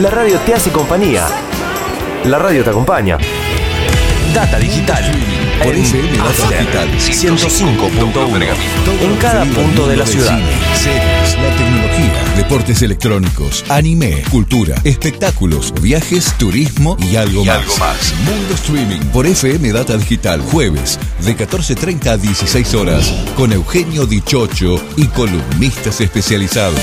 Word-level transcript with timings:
La 0.00 0.10
radio 0.10 0.38
te 0.40 0.54
hace 0.54 0.70
compañía. 0.70 1.26
La 2.24 2.38
radio 2.38 2.64
te 2.64 2.70
acompaña. 2.70 3.18
Data 4.34 4.58
Digital. 4.58 5.04
Por 5.62 5.74
En 5.74 5.82
FM 5.82 6.16
Data 6.16 6.86
Digital. 6.86 7.36
105.1. 7.36 8.46
En 9.02 9.16
cada 9.16 9.44
punto 9.44 9.86
de 9.86 9.96
la 9.98 10.06
ciudad. 10.06 10.38
Series, 10.74 11.38
la 11.38 11.56
tecnología, 11.56 12.24
deportes 12.36 12.80
electrónicos, 12.82 13.64
anime, 13.68 14.22
cultura, 14.30 14.76
espectáculos, 14.84 15.72
viajes, 15.80 16.32
turismo 16.38 16.96
y 16.98 17.16
algo 17.16 17.42
Y 17.42 17.46
más. 17.46 17.58
algo 17.58 17.76
más. 17.76 18.14
Mundo 18.24 18.54
Streaming 18.54 19.00
por 19.12 19.26
FM 19.26 19.72
Data 19.72 19.96
Digital, 19.98 20.40
jueves 20.40 20.98
de 21.20 21.36
14.30 21.36 22.06
a 22.08 22.16
16 22.16 22.74
horas, 22.74 23.12
con 23.36 23.52
Eugenio 23.52 24.06
Dichocho 24.06 24.82
y 24.96 25.06
columnistas 25.08 26.00
especializados. 26.00 26.80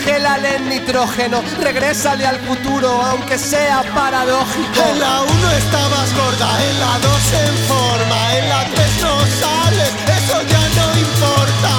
Congélale 0.00 0.56
el 0.56 0.68
nitrógeno 0.68 1.42
Regrésale 1.60 2.26
al 2.26 2.38
futuro, 2.40 3.02
aunque 3.02 3.38
sea 3.38 3.82
paradójico 3.94 4.82
En 4.90 4.98
la 4.98 5.22
1 5.22 5.50
estabas 5.52 6.14
gorda, 6.16 6.64
en 6.64 6.80
la 6.80 6.98
2 6.98 7.32
en 7.46 7.56
forma, 7.68 8.38
en 8.38 8.48
la 8.48 8.64
3 8.64 9.02
no 9.02 9.20
sales, 9.40 9.92
eso 10.18 10.42
ya 10.42 10.68
no 10.78 10.98
importa. 10.98 11.72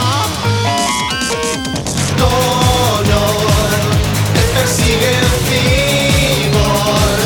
Connor, 2.19 3.71
te 4.33 4.41
persigue 4.59 5.09
el 5.19 5.29
cibor. 5.47 7.17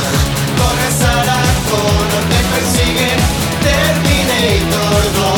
Corre 0.57 0.89
Sarah 0.99 1.49
Connor, 1.69 2.23
te 2.31 2.41
persigue 2.53 3.09
Terminator 3.63 5.03
2. 5.13 5.34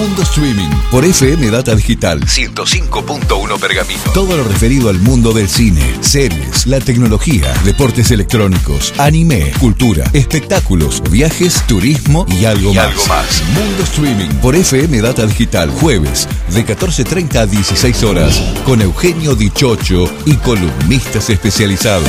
Mundo 0.00 0.22
Streaming 0.22 0.70
por 0.90 1.04
FM 1.04 1.50
Data 1.50 1.74
Digital. 1.74 2.20
105.1 2.20 3.60
Pergamino. 3.60 4.00
Todo 4.14 4.34
lo 4.34 4.44
referido 4.44 4.88
al 4.88 4.98
mundo 4.98 5.34
del 5.34 5.46
cine, 5.46 5.82
series, 6.00 6.66
la 6.66 6.80
tecnología, 6.80 7.52
deportes 7.66 8.10
electrónicos, 8.10 8.94
anime, 8.96 9.52
cultura, 9.60 10.04
espectáculos, 10.14 11.02
viajes, 11.10 11.62
turismo 11.66 12.24
y 12.30 12.46
algo 12.46 12.72
Y 12.72 12.76
más. 12.76 12.86
algo 12.86 13.06
más. 13.08 13.42
Mundo 13.52 13.82
Streaming 13.82 14.30
por 14.40 14.56
FM 14.56 15.02
Data 15.02 15.26
Digital, 15.26 15.68
jueves 15.68 16.26
de 16.48 16.64
14.30 16.64 17.36
a 17.36 17.44
16 17.44 18.02
horas, 18.04 18.40
con 18.64 18.80
Eugenio 18.80 19.34
Dichocho 19.34 20.10
y 20.24 20.32
columnistas 20.36 21.28
especializados. 21.28 22.08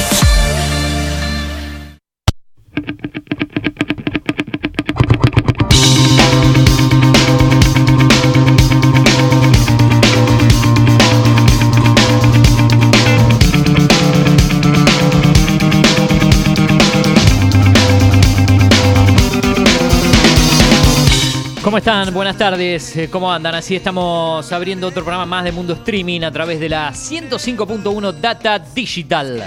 Buenas 22.10 22.36
tardes. 22.36 22.98
Eh, 22.98 23.10
¿Cómo 23.12 23.32
andan? 23.32 23.54
Así 23.54 23.76
estamos 23.76 24.52
abriendo 24.52 24.88
otro 24.88 25.04
programa 25.04 25.28
más 25.28 25.44
de 25.44 25.52
Mundo 25.52 25.74
Streaming 25.74 26.22
a 26.22 26.32
través 26.32 26.60
de 26.60 26.68
la 26.68 26.92
105.1 26.92 28.14
Data 28.20 28.58
Digital. 28.58 29.44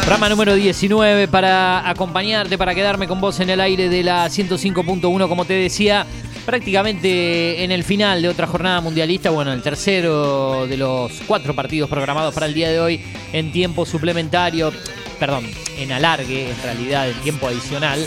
Programa 0.00 0.28
número 0.28 0.54
19 0.54 1.26
para 1.28 1.88
acompañarte, 1.88 2.58
para 2.58 2.74
quedarme 2.74 3.08
con 3.08 3.18
vos 3.18 3.40
en 3.40 3.48
el 3.48 3.60
aire 3.60 3.88
de 3.88 4.02
la 4.02 4.26
105.1, 4.26 5.28
como 5.28 5.46
te 5.46 5.54
decía, 5.54 6.04
prácticamente 6.44 7.64
en 7.64 7.72
el 7.72 7.82
final 7.82 8.20
de 8.20 8.28
otra 8.28 8.46
jornada 8.46 8.82
mundialista, 8.82 9.30
bueno, 9.30 9.54
el 9.54 9.62
tercero 9.62 10.66
de 10.66 10.76
los 10.76 11.12
cuatro 11.26 11.54
partidos 11.54 11.88
programados 11.88 12.34
para 12.34 12.44
el 12.44 12.52
día 12.52 12.68
de 12.68 12.78
hoy 12.78 13.00
en 13.32 13.52
tiempo 13.52 13.86
suplementario, 13.86 14.70
perdón, 15.18 15.50
en 15.76 15.92
alargue, 15.92 16.50
en 16.50 16.62
realidad, 16.62 17.08
en 17.08 17.16
tiempo 17.20 17.48
adicional. 17.48 18.06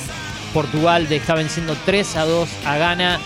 Portugal 0.53 1.07
está 1.11 1.35
venciendo 1.35 1.75
3 1.85 2.15
a 2.15 2.25
2 2.25 2.50
a 2.65 2.77
Ghana 2.77 3.19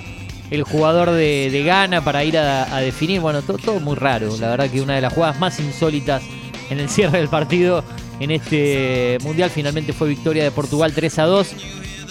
el 0.51 0.63
jugador 0.65 1.11
de, 1.11 1.49
de 1.51 1.63
Ghana 1.63 2.03
para 2.03 2.25
ir 2.25 2.39
a, 2.39 2.75
a 2.75 2.81
definir. 2.81 3.21
Bueno, 3.21 3.43
todo, 3.43 3.59
todo 3.59 3.81
muy 3.81 3.97
raro. 3.97 4.37
La 4.39 4.49
verdad 4.49 4.71
que 4.71 4.81
una 4.81 4.95
de 4.95 5.01
las 5.01 5.13
jugadas 5.13 5.39
más 5.39 5.59
insólitas 5.61 6.23
en 6.71 6.79
el 6.79 6.89
cierre 6.89 7.19
del 7.19 7.29
partido 7.29 7.85
en 8.21 8.31
este 8.31 9.19
mundial 9.23 9.51
finalmente 9.51 9.93
fue 9.93 10.09
victoria 10.09 10.45
de 10.45 10.51
Portugal 10.51 10.93
3 10.95 11.19
a 11.19 11.25
2. 11.25 11.55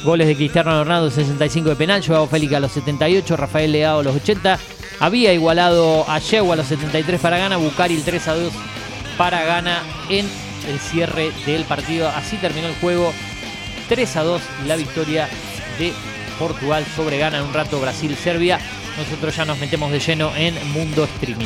Goles 0.03 0.27
de 0.27 0.35
Cristiano 0.35 0.83
Ronaldo 0.83 1.11
65 1.11 1.69
de 1.69 1.75
penal, 1.75 2.03
Joao 2.05 2.27
Félix 2.27 2.53
a 2.53 2.59
los 2.59 2.71
78, 2.71 3.35
Rafael 3.35 3.71
Leao 3.71 3.99
a 3.99 4.03
los 4.03 4.15
80. 4.15 4.57
Había 4.99 5.33
igualado 5.33 6.09
a 6.09 6.19
Yeu 6.19 6.51
a 6.51 6.55
los 6.55 6.67
73 6.67 7.19
para 7.19 7.37
Ghana, 7.37 7.57
Bucari 7.57 7.95
el 7.95 8.03
3 8.03 8.27
a 8.27 8.35
2 8.35 8.53
para 9.17 9.43
Ghana 9.43 9.83
en 10.09 10.25
el 10.69 10.79
cierre 10.79 11.31
del 11.45 11.63
partido. 11.65 12.07
Así 12.09 12.37
terminó 12.37 12.67
el 12.67 12.75
juego 12.75 13.13
3 13.89 14.15
a 14.17 14.23
2 14.23 14.41
la 14.67 14.75
victoria 14.77 15.27
de 15.77 15.93
Portugal 16.37 16.85
sobre 16.95 17.17
Ghana 17.17 17.39
en 17.39 17.43
un 17.43 17.53
rato 17.53 17.79
Brasil-Serbia. 17.79 18.59
Nosotros 18.97 19.35
ya 19.35 19.45
nos 19.45 19.57
metemos 19.59 19.91
de 19.91 19.99
lleno 19.99 20.33
en 20.35 20.55
Mundo 20.71 21.03
Streaming. 21.05 21.45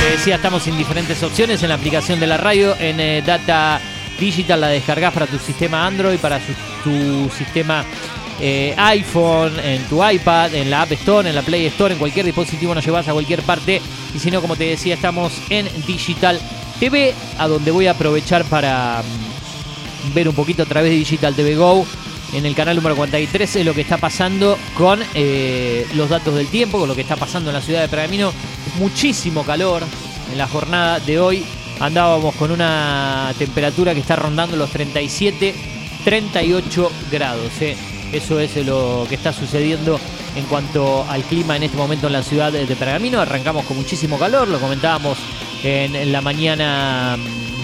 Te 0.00 0.10
decía, 0.10 0.36
estamos 0.36 0.66
en 0.66 0.78
diferentes 0.78 1.22
opciones 1.22 1.62
en 1.62 1.68
la 1.68 1.76
aplicación 1.76 2.18
de 2.20 2.26
la 2.26 2.36
radio, 2.36 2.76
en 2.78 2.98
eh, 3.00 3.22
Data 3.24 3.80
Digital 4.18 4.60
la 4.60 4.68
descargas 4.68 5.12
para 5.12 5.26
tu 5.26 5.38
sistema 5.38 5.86
Android, 5.86 6.18
para 6.18 6.40
tu 6.82 7.30
sistema 7.36 7.84
eh, 8.40 8.74
iPhone, 8.76 9.58
en 9.60 9.82
tu 9.84 10.06
iPad, 10.06 10.54
en 10.54 10.70
la 10.70 10.82
App 10.82 10.92
Store, 10.92 11.28
en 11.28 11.34
la 11.34 11.42
Play 11.42 11.66
Store, 11.66 11.92
en 11.94 11.98
cualquier 11.98 12.26
dispositivo 12.26 12.74
nos 12.74 12.84
llevas 12.84 13.06
a 13.08 13.12
cualquier 13.12 13.42
parte. 13.42 13.80
Y 14.14 14.18
si 14.18 14.30
no, 14.30 14.40
como 14.40 14.56
te 14.56 14.64
decía, 14.64 14.94
estamos 14.94 15.32
en 15.50 15.68
Digital 15.86 16.40
TV, 16.80 17.14
a 17.38 17.48
donde 17.48 17.70
voy 17.70 17.86
a 17.86 17.92
aprovechar 17.92 18.44
para 18.44 19.02
mm, 19.02 20.14
ver 20.14 20.28
un 20.28 20.34
poquito 20.34 20.64
a 20.64 20.66
través 20.66 20.90
de 20.90 20.96
Digital 20.96 21.34
TV 21.34 21.54
Go. 21.54 21.86
En 22.32 22.44
el 22.46 22.54
canal 22.56 22.74
número 22.74 22.96
43 22.96 23.56
es 23.56 23.64
lo 23.64 23.74
que 23.74 23.82
está 23.82 23.98
pasando 23.98 24.58
con 24.76 25.00
eh, 25.14 25.86
los 25.94 26.08
datos 26.08 26.34
del 26.34 26.48
tiempo, 26.48 26.80
con 26.80 26.88
lo 26.88 26.96
que 26.96 27.02
está 27.02 27.14
pasando 27.14 27.50
en 27.50 27.54
la 27.54 27.62
ciudad 27.62 27.82
de 27.82 27.88
Pergamino. 27.88 28.32
Muchísimo 28.78 29.44
calor 29.44 29.84
en 30.32 30.38
la 30.38 30.48
jornada 30.48 30.98
de 30.98 31.20
hoy. 31.20 31.44
Andábamos 31.80 32.34
con 32.36 32.50
una 32.50 33.32
temperatura 33.38 33.94
que 33.94 34.00
está 34.00 34.16
rondando 34.16 34.56
los 34.56 34.70
37, 34.70 35.54
38 36.04 36.92
grados. 37.10 37.50
eh. 37.60 37.76
Eso 38.12 38.38
es 38.38 38.56
lo 38.64 39.06
que 39.08 39.16
está 39.16 39.32
sucediendo 39.32 39.98
en 40.36 40.44
cuanto 40.44 41.04
al 41.08 41.22
clima 41.22 41.56
en 41.56 41.64
este 41.64 41.76
momento 41.76 42.06
en 42.06 42.12
la 42.12 42.22
ciudad 42.22 42.52
de 42.52 42.64
Pergamino. 42.76 43.20
Arrancamos 43.20 43.64
con 43.64 43.76
muchísimo 43.76 44.18
calor, 44.18 44.46
lo 44.46 44.60
comentábamos 44.60 45.18
en, 45.64 45.96
en 45.96 46.12
la 46.12 46.20
mañana 46.20 47.16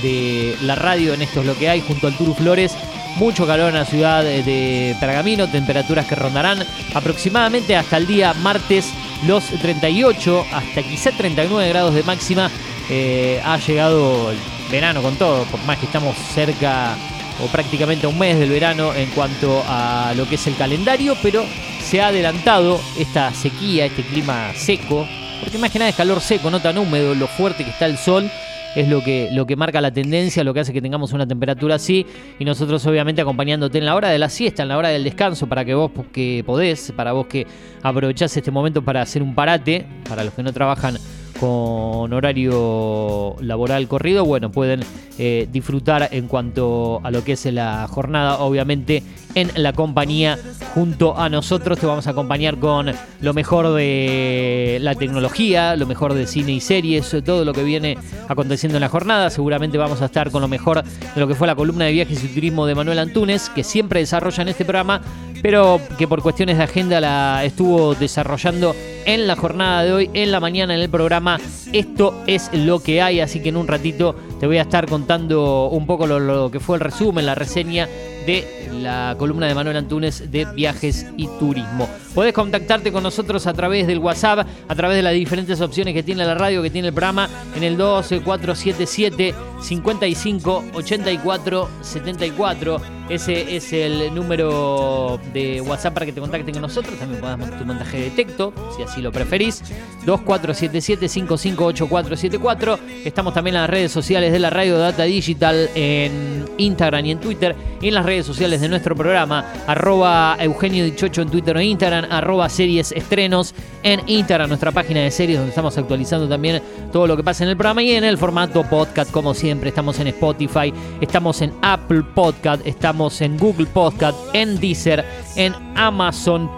de 0.03 0.57
la 0.63 0.75
radio, 0.75 1.15
en 1.15 1.23
esto 1.23 1.41
es 1.41 1.47
lo 1.47 1.57
que 1.57 1.69
hay, 1.69 1.81
junto 1.81 2.09
al 2.09 2.17
Turu 2.17 2.35
Flores. 2.35 2.75
Mucho 3.17 3.47
calor 3.47 3.69
en 3.69 3.75
la 3.75 3.85
ciudad 3.85 4.23
de 4.23 4.97
Pergamino, 4.99 5.49
temperaturas 5.49 6.07
que 6.07 6.15
rondarán 6.15 6.65
aproximadamente 6.95 7.77
hasta 7.77 7.97
el 7.97 8.07
día 8.07 8.35
martes 8.35 8.87
los 9.27 9.45
38, 9.45 10.47
hasta 10.53 10.83
quizá 10.83 11.11
39 11.11 11.69
grados 11.69 11.95
de 11.95 12.03
máxima. 12.05 12.51
Eh, 12.89 13.41
ha 13.45 13.59
llegado 13.59 14.31
el 14.31 14.39
verano 14.71 15.03
con 15.03 15.17
todo, 15.17 15.45
por 15.45 15.61
más 15.65 15.79
que 15.79 15.87
estamos 15.87 16.17
cerca 16.17 16.97
o 17.43 17.47
prácticamente 17.47 18.07
a 18.07 18.09
un 18.09 18.19
mes 18.19 18.39
del 18.39 18.51
verano 18.51 18.95
en 18.95 19.09
cuanto 19.11 19.63
a 19.67 20.13
lo 20.17 20.29
que 20.29 20.35
es 20.35 20.47
el 20.47 20.57
calendario, 20.57 21.17
pero 21.23 21.45
se 21.83 22.01
ha 22.01 22.09
adelantado 22.09 22.81
esta 22.99 23.33
sequía, 23.33 23.87
este 23.87 24.03
clima 24.03 24.53
seco, 24.55 25.07
porque 25.41 25.59
más 25.59 25.75
es 25.75 25.95
calor 25.95 26.21
seco, 26.21 26.51
no 26.51 26.61
tan 26.61 26.79
húmedo, 26.79 27.15
lo 27.15 27.27
fuerte 27.27 27.65
que 27.65 27.71
está 27.71 27.87
el 27.87 27.97
sol 27.97 28.31
es 28.77 28.89
lo 28.89 29.03
que, 29.03 29.31
lo 29.33 29.47
que 29.47 29.57
marca 29.57 29.81
la 29.81 29.91
tendencia, 29.91 30.45
lo 30.45 30.55
que 30.55 30.61
hace 30.61 30.73
que 30.73 30.83
tengamos 30.83 31.13
una 31.13 31.27
temperatura 31.27 31.77
así, 31.77 32.07
y 32.39 32.45
nosotros 32.45 32.85
obviamente 32.87 33.21
acompañándote 33.23 33.79
en 33.79 33.87
la 33.87 33.95
hora 33.95 34.11
de 34.11 34.19
la 34.19 34.29
siesta, 34.29 34.63
en 34.63 34.69
la 34.69 34.79
hora 34.79 34.91
del 34.91 35.03
descanso, 35.03 35.49
para 35.49 35.65
que 35.65 35.75
vos 35.75 35.91
que 36.13 36.45
podés, 36.47 36.93
para 36.95 37.13
vos 37.13 37.27
que 37.27 37.47
aprovechás 37.83 38.37
este 38.37 38.51
momento 38.51 38.83
para 38.83 39.03
hacer 39.03 39.23
un 39.23 39.35
parate, 39.35 39.87
para 40.09 40.23
los 40.23 40.35
que 40.35 40.43
no 40.43 40.53
trabajan 40.53 40.99
con 41.41 42.13
horario 42.13 43.35
laboral 43.41 43.89
corrido, 43.89 44.27
bueno, 44.27 44.53
pueden 44.53 44.83
eh, 45.19 45.49
disfrutar 45.51 46.09
en 46.13 46.29
cuanto 46.29 47.01
a 47.03 47.11
lo 47.11 47.25
que 47.25 47.33
es 47.33 47.47
la 47.47 47.89
jornada, 47.89 48.39
obviamente 48.39 49.03
en 49.35 49.51
la 49.55 49.73
compañía 49.73 50.39
junto 50.75 51.19
a 51.19 51.29
nosotros. 51.29 51.79
Te 51.79 51.87
vamos 51.87 52.07
a 52.07 52.11
acompañar 52.11 52.59
con 52.59 52.93
lo 53.21 53.35
mejor 53.35 53.73
de 53.75 54.79
la 54.81 54.95
tecnología, 54.95 55.77
lo 55.77 55.87
mejor 55.87 56.15
de 56.15 56.27
cine 56.27 56.53
y 56.53 56.61
series, 56.61 57.15
todo 57.25 57.45
lo 57.45 57.53
que 57.53 57.63
viene 57.63 57.97
aconteciendo 58.29 58.77
en 58.77 58.83
la 58.83 58.89
jornada. 58.89 59.31
Seguramente 59.31 59.79
vamos 59.79 60.03
a 60.03 60.07
estar 60.07 60.31
con 60.31 60.43
lo 60.43 60.49
mejor 60.49 60.83
de 60.83 61.21
lo 61.21 61.27
que 61.27 61.35
fue 61.35 61.47
la 61.47 61.55
columna 61.55 61.87
de 61.87 61.93
viajes 61.93 62.23
y 62.25 62.29
turismo 62.29 62.67
de 62.67 62.75
Manuel 62.75 62.99
Antunes, 62.99 63.51
que 63.51 63.65
siempre 63.65 64.01
desarrolla 64.01 64.43
en 64.43 64.49
este 64.49 64.65
programa, 64.65 65.01
pero 65.43 65.81
que 65.99 66.07
por 66.09 66.23
cuestiones 66.23 66.59
de 66.59 66.65
agenda 66.65 67.01
la 67.01 67.45
estuvo 67.45 67.95
desarrollando 67.95 68.75
en 69.05 69.27
la 69.27 69.37
jornada 69.37 69.85
de 69.85 69.93
hoy, 69.93 70.11
en 70.15 70.31
la 70.31 70.41
mañana 70.41 70.75
en 70.75 70.81
el 70.81 70.89
programa. 70.89 71.30
Esto 71.73 72.23
es 72.27 72.51
lo 72.53 72.83
que 72.83 73.03
hay, 73.03 73.21
así 73.21 73.41
que 73.41 73.51
en 73.51 73.57
un 73.57 73.69
ratito 73.69 74.15
te 74.39 74.47
voy 74.47 74.59
a 74.59 74.63
estar 74.63 74.87
contando 74.87 75.69
un 75.69 75.87
poco 75.87 76.07
lo, 76.07 76.51
que 76.51 76.61
fue 76.61 76.77
el 76.77 76.81
resumen, 76.81 77.27
la 77.27 77.35
reseña 77.35 77.89
de 78.27 78.69
la 78.81 79.15
columna 79.19 79.47
de 79.47 79.55
Manuel 79.55 79.77
Antunes 79.77 80.31
de 80.31 80.45
viajes 80.47 81.07
y 81.17 81.27
turismo. 81.39 81.89
Podés 82.15 82.33
contactarte 82.33 82.93
con 82.93 83.03
nosotros 83.03 83.47
a 83.47 83.53
través 83.53 83.87
del 83.87 83.99
WhatsApp, 83.99 84.47
a 84.69 84.75
través 84.75 84.97
de 84.97 85.03
las 85.03 85.13
diferentes 85.13 85.61
opciones 85.61 85.95
que 85.95 86.03
tiene 86.03 86.25
la 86.25 86.35
radio, 86.35 86.63
que 86.63 86.71
tiene 86.71 86.89
el 86.89 86.95
programa, 86.95 87.29
en 87.57 87.63
el 87.63 87.77
12477 87.77 89.35
55 89.61 90.65
84 90.75 91.69
74. 91.83 93.00
Ese 93.11 93.57
es 93.57 93.73
el 93.73 94.15
número 94.15 95.19
de 95.33 95.61
WhatsApp 95.61 95.95
para 95.95 96.07
que 96.07 96.13
te 96.13 96.21
contacten 96.21 96.55
con 96.55 96.63
nosotros. 96.63 96.97
También 96.97 97.21
mandar 97.21 97.59
tu 97.59 97.65
mensaje 97.65 98.03
de 98.03 98.11
texto, 98.11 98.53
si 98.77 98.85
así 98.85 99.03
lo 99.03 99.11
preferís. 99.11 99.65
2477 100.07 101.09
558474. 101.09 102.79
Estamos 103.05 103.35
también 103.35 103.57
en 103.57 103.63
las 103.63 103.71
redes 103.71 103.91
sociales 103.91 104.31
de 104.31 104.39
la 104.39 104.51
Radio 104.51 104.79
Data 104.79 105.03
Digital, 105.03 105.71
en 105.75 106.45
Instagram 106.57 107.05
y 107.05 107.11
en 107.11 107.19
Twitter. 107.19 107.57
Y 107.81 107.89
en 107.89 107.95
las 107.95 108.07
redes 108.07 108.27
sociales 108.27 108.61
de 108.61 108.69
nuestro 108.69 108.95
programa, 108.95 109.45
arroba 109.67 110.37
Eugenio 110.39 110.85
Dichocho 110.85 111.23
en 111.23 111.31
Twitter 111.31 111.57
o 111.57 111.61
Instagram, 111.61 112.07
arroba 112.11 112.49
series 112.49 112.93
estrenos 112.93 113.55
en 113.83 114.03
Instagram, 114.07 114.49
nuestra 114.49 114.71
página 114.71 115.01
de 115.01 115.11
series 115.11 115.39
donde 115.39 115.49
estamos 115.49 115.77
actualizando 115.77 116.29
también 116.29 116.63
todo 116.93 117.07
lo 117.07 117.17
que 117.17 117.25
pasa 117.25 117.43
en 117.43 117.51
el 117.51 117.57
programa 117.57 117.83
y 117.83 117.93
en 117.93 118.05
el 118.05 118.19
formato 118.19 118.63
podcast, 118.63 119.11
como 119.11 119.35
siempre. 119.35 119.71
Estamos 119.71 119.99
en 119.99 120.09
Spotify, 120.09 120.73
estamos 121.01 121.41
en 121.41 121.53
Apple 121.63 122.03
Podcast, 122.15 122.65
estamos 122.67 123.00
en 123.01 123.39
Google 123.39 123.67
Podcast, 123.67 124.19
en 124.35 124.61
Deezer, 124.61 125.05
en 125.35 125.55
Amazon 125.75 126.51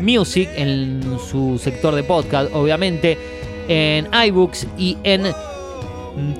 Music, 0.00 0.48
en 0.54 1.18
su 1.28 1.58
sector 1.58 1.94
de 1.96 2.04
podcast, 2.04 2.54
obviamente, 2.54 3.18
en 3.66 4.08
iBooks 4.12 4.68
y 4.78 4.96
en 5.02 5.26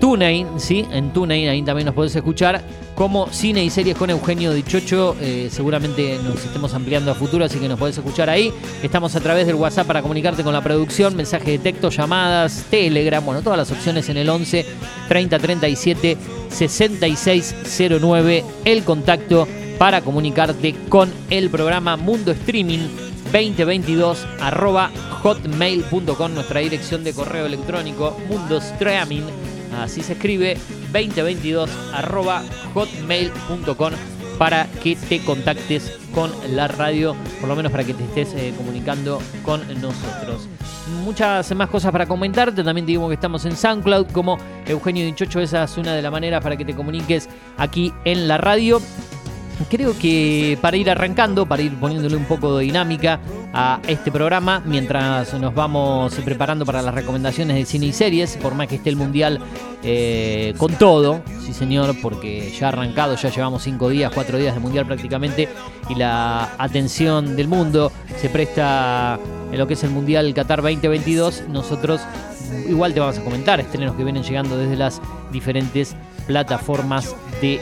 TuneIn, 0.00 0.59
¿sí? 0.59 0.87
En 0.91 1.12
TuneIn, 1.12 1.49
ahí 1.49 1.62
también 1.62 1.87
nos 1.87 1.95
podés 1.95 2.15
escuchar. 2.15 2.62
Como 2.95 3.29
cine 3.33 3.65
y 3.65 3.71
series 3.71 3.97
con 3.97 4.11
Eugenio 4.11 4.53
Dichocho, 4.53 5.17
eh, 5.21 5.49
seguramente 5.50 6.19
nos 6.23 6.45
estemos 6.45 6.75
ampliando 6.75 7.11
a 7.11 7.15
futuro, 7.15 7.45
así 7.45 7.59
que 7.59 7.69
nos 7.69 7.79
podés 7.79 7.97
escuchar 7.97 8.29
ahí. 8.29 8.53
Estamos 8.83 9.17
a 9.17 9.21
través 9.21 9.47
del 9.47 9.57
WhatsApp 9.57 9.87
para 9.87 10.03
comunicarte 10.03 10.43
con 10.43 10.53
la 10.53 10.61
producción, 10.61 11.17
mensaje 11.17 11.53
de 11.53 11.59
texto, 11.59 11.89
llamadas, 11.91 12.67
Telegram, 12.71 13.25
bueno, 13.25 13.43
todas 13.43 13.59
las 13.59 13.71
opciones 13.71 14.09
en 14.11 14.19
el 14.19 14.29
11 14.29 14.67
30 15.09 15.39
37 15.39 16.17
66 16.50 17.55
09. 18.00 18.45
El 18.65 18.85
contacto 18.85 19.49
para 19.79 20.03
comunicarte 20.03 20.75
con 20.91 21.11
el 21.31 21.49
programa 21.49 21.97
Mundo 21.97 22.33
Streaming 22.33 22.89
2022 23.33 24.27
arroba 24.41 24.91
hotmail.com, 25.23 26.35
nuestra 26.35 26.61
dirección 26.61 27.05
de 27.05 27.15
correo 27.15 27.47
electrónico 27.47 28.17
Mundo 28.29 28.59
Streaming, 28.59 29.23
así 29.79 30.03
se 30.03 30.15
escribe 30.15 30.57
2022 30.93 31.71
arroba 31.93 32.43
hotmail.com 32.75 33.93
para 34.39 34.67
que 34.83 34.97
te 34.97 35.23
contactes 35.23 35.99
con 36.15 36.33
la 36.57 36.67
radio, 36.67 37.15
por 37.41 37.49
lo 37.50 37.55
menos 37.55 37.71
para 37.71 37.85
que 37.85 37.93
te 37.93 38.05
estés 38.05 38.33
eh, 38.35 38.55
comunicando 38.57 39.21
con 39.45 39.61
nosotros. 39.83 40.49
Muchas 41.05 41.55
más 41.55 41.69
cosas 41.69 41.93
para 41.93 42.07
comentarte, 42.07 42.65
también 42.65 42.87
te 42.87 42.93
digo 42.93 43.07
que 43.09 43.15
estamos 43.15 43.45
en 43.45 43.55
SoundCloud 43.55 44.07
como 44.12 44.39
Eugenio 44.67 45.05
Dichocho, 45.05 45.41
esa 45.41 45.65
es 45.65 45.77
una 45.77 45.95
de 45.95 46.00
las 46.00 46.11
maneras 46.11 46.43
para 46.43 46.57
que 46.57 46.65
te 46.65 46.75
comuniques 46.75 47.29
aquí 47.59 47.93
en 48.07 48.29
la 48.29 48.39
radio. 48.39 48.81
Creo 49.69 49.97
que 49.99 50.59
para 50.61 50.76
ir 50.76 50.90
arrancando, 50.90 51.47
para 51.47 51.62
ir 51.62 51.75
poniéndole 51.75 52.17
un 52.17 52.25
poco 52.25 52.57
de 52.57 52.64
dinámica 52.64 53.21
a 53.52 53.81
este 53.87 54.11
programa, 54.11 54.62
mientras 54.64 55.35
nos 55.35 55.55
vamos 55.55 56.14
preparando 56.25 56.64
para 56.64 56.83
las 56.83 56.95
recomendaciones 56.95 57.57
de 57.57 57.64
cine 57.67 57.87
y 57.87 57.93
series, 57.93 58.37
por 58.37 58.55
más 58.55 58.69
que 58.69 58.76
esté 58.76 58.90
el 58.90 58.97
Mundial 58.97 59.40
eh, 59.83 60.55
con 60.57 60.75
todo, 60.75 61.23
sí 61.45 61.52
señor, 61.52 61.95
porque 62.00 62.52
ya 62.59 62.67
ha 62.67 62.69
arrancado, 62.71 63.17
ya 63.17 63.29
llevamos 63.29 63.62
cinco 63.62 63.88
días, 63.88 64.11
cuatro 64.14 64.38
días 64.38 64.55
de 64.55 64.61
Mundial 64.61 64.87
prácticamente, 64.87 65.49
y 65.88 65.95
la 65.95 66.55
atención 66.59 67.37
del 67.37 67.49
mundo 67.49 67.93
se 68.21 68.29
presta 68.29 69.19
en 69.52 69.59
lo 69.59 69.67
que 69.67 69.75
es 69.75 69.85
el 69.85 69.90
Mundial 69.90 70.33
Qatar 70.33 70.62
2022, 70.62 71.45
nosotros 71.49 72.00
igual 72.69 72.95
te 72.95 73.00
vamos 73.00 73.19
a 73.19 73.25
comentar 73.25 73.61
estrenos 73.61 73.95
que 73.95 74.05
vienen 74.05 74.23
llegando 74.23 74.57
desde 74.57 74.76
las 74.76 75.00
diferentes 75.33 75.95
plataformas 76.26 77.14
de 77.40 77.61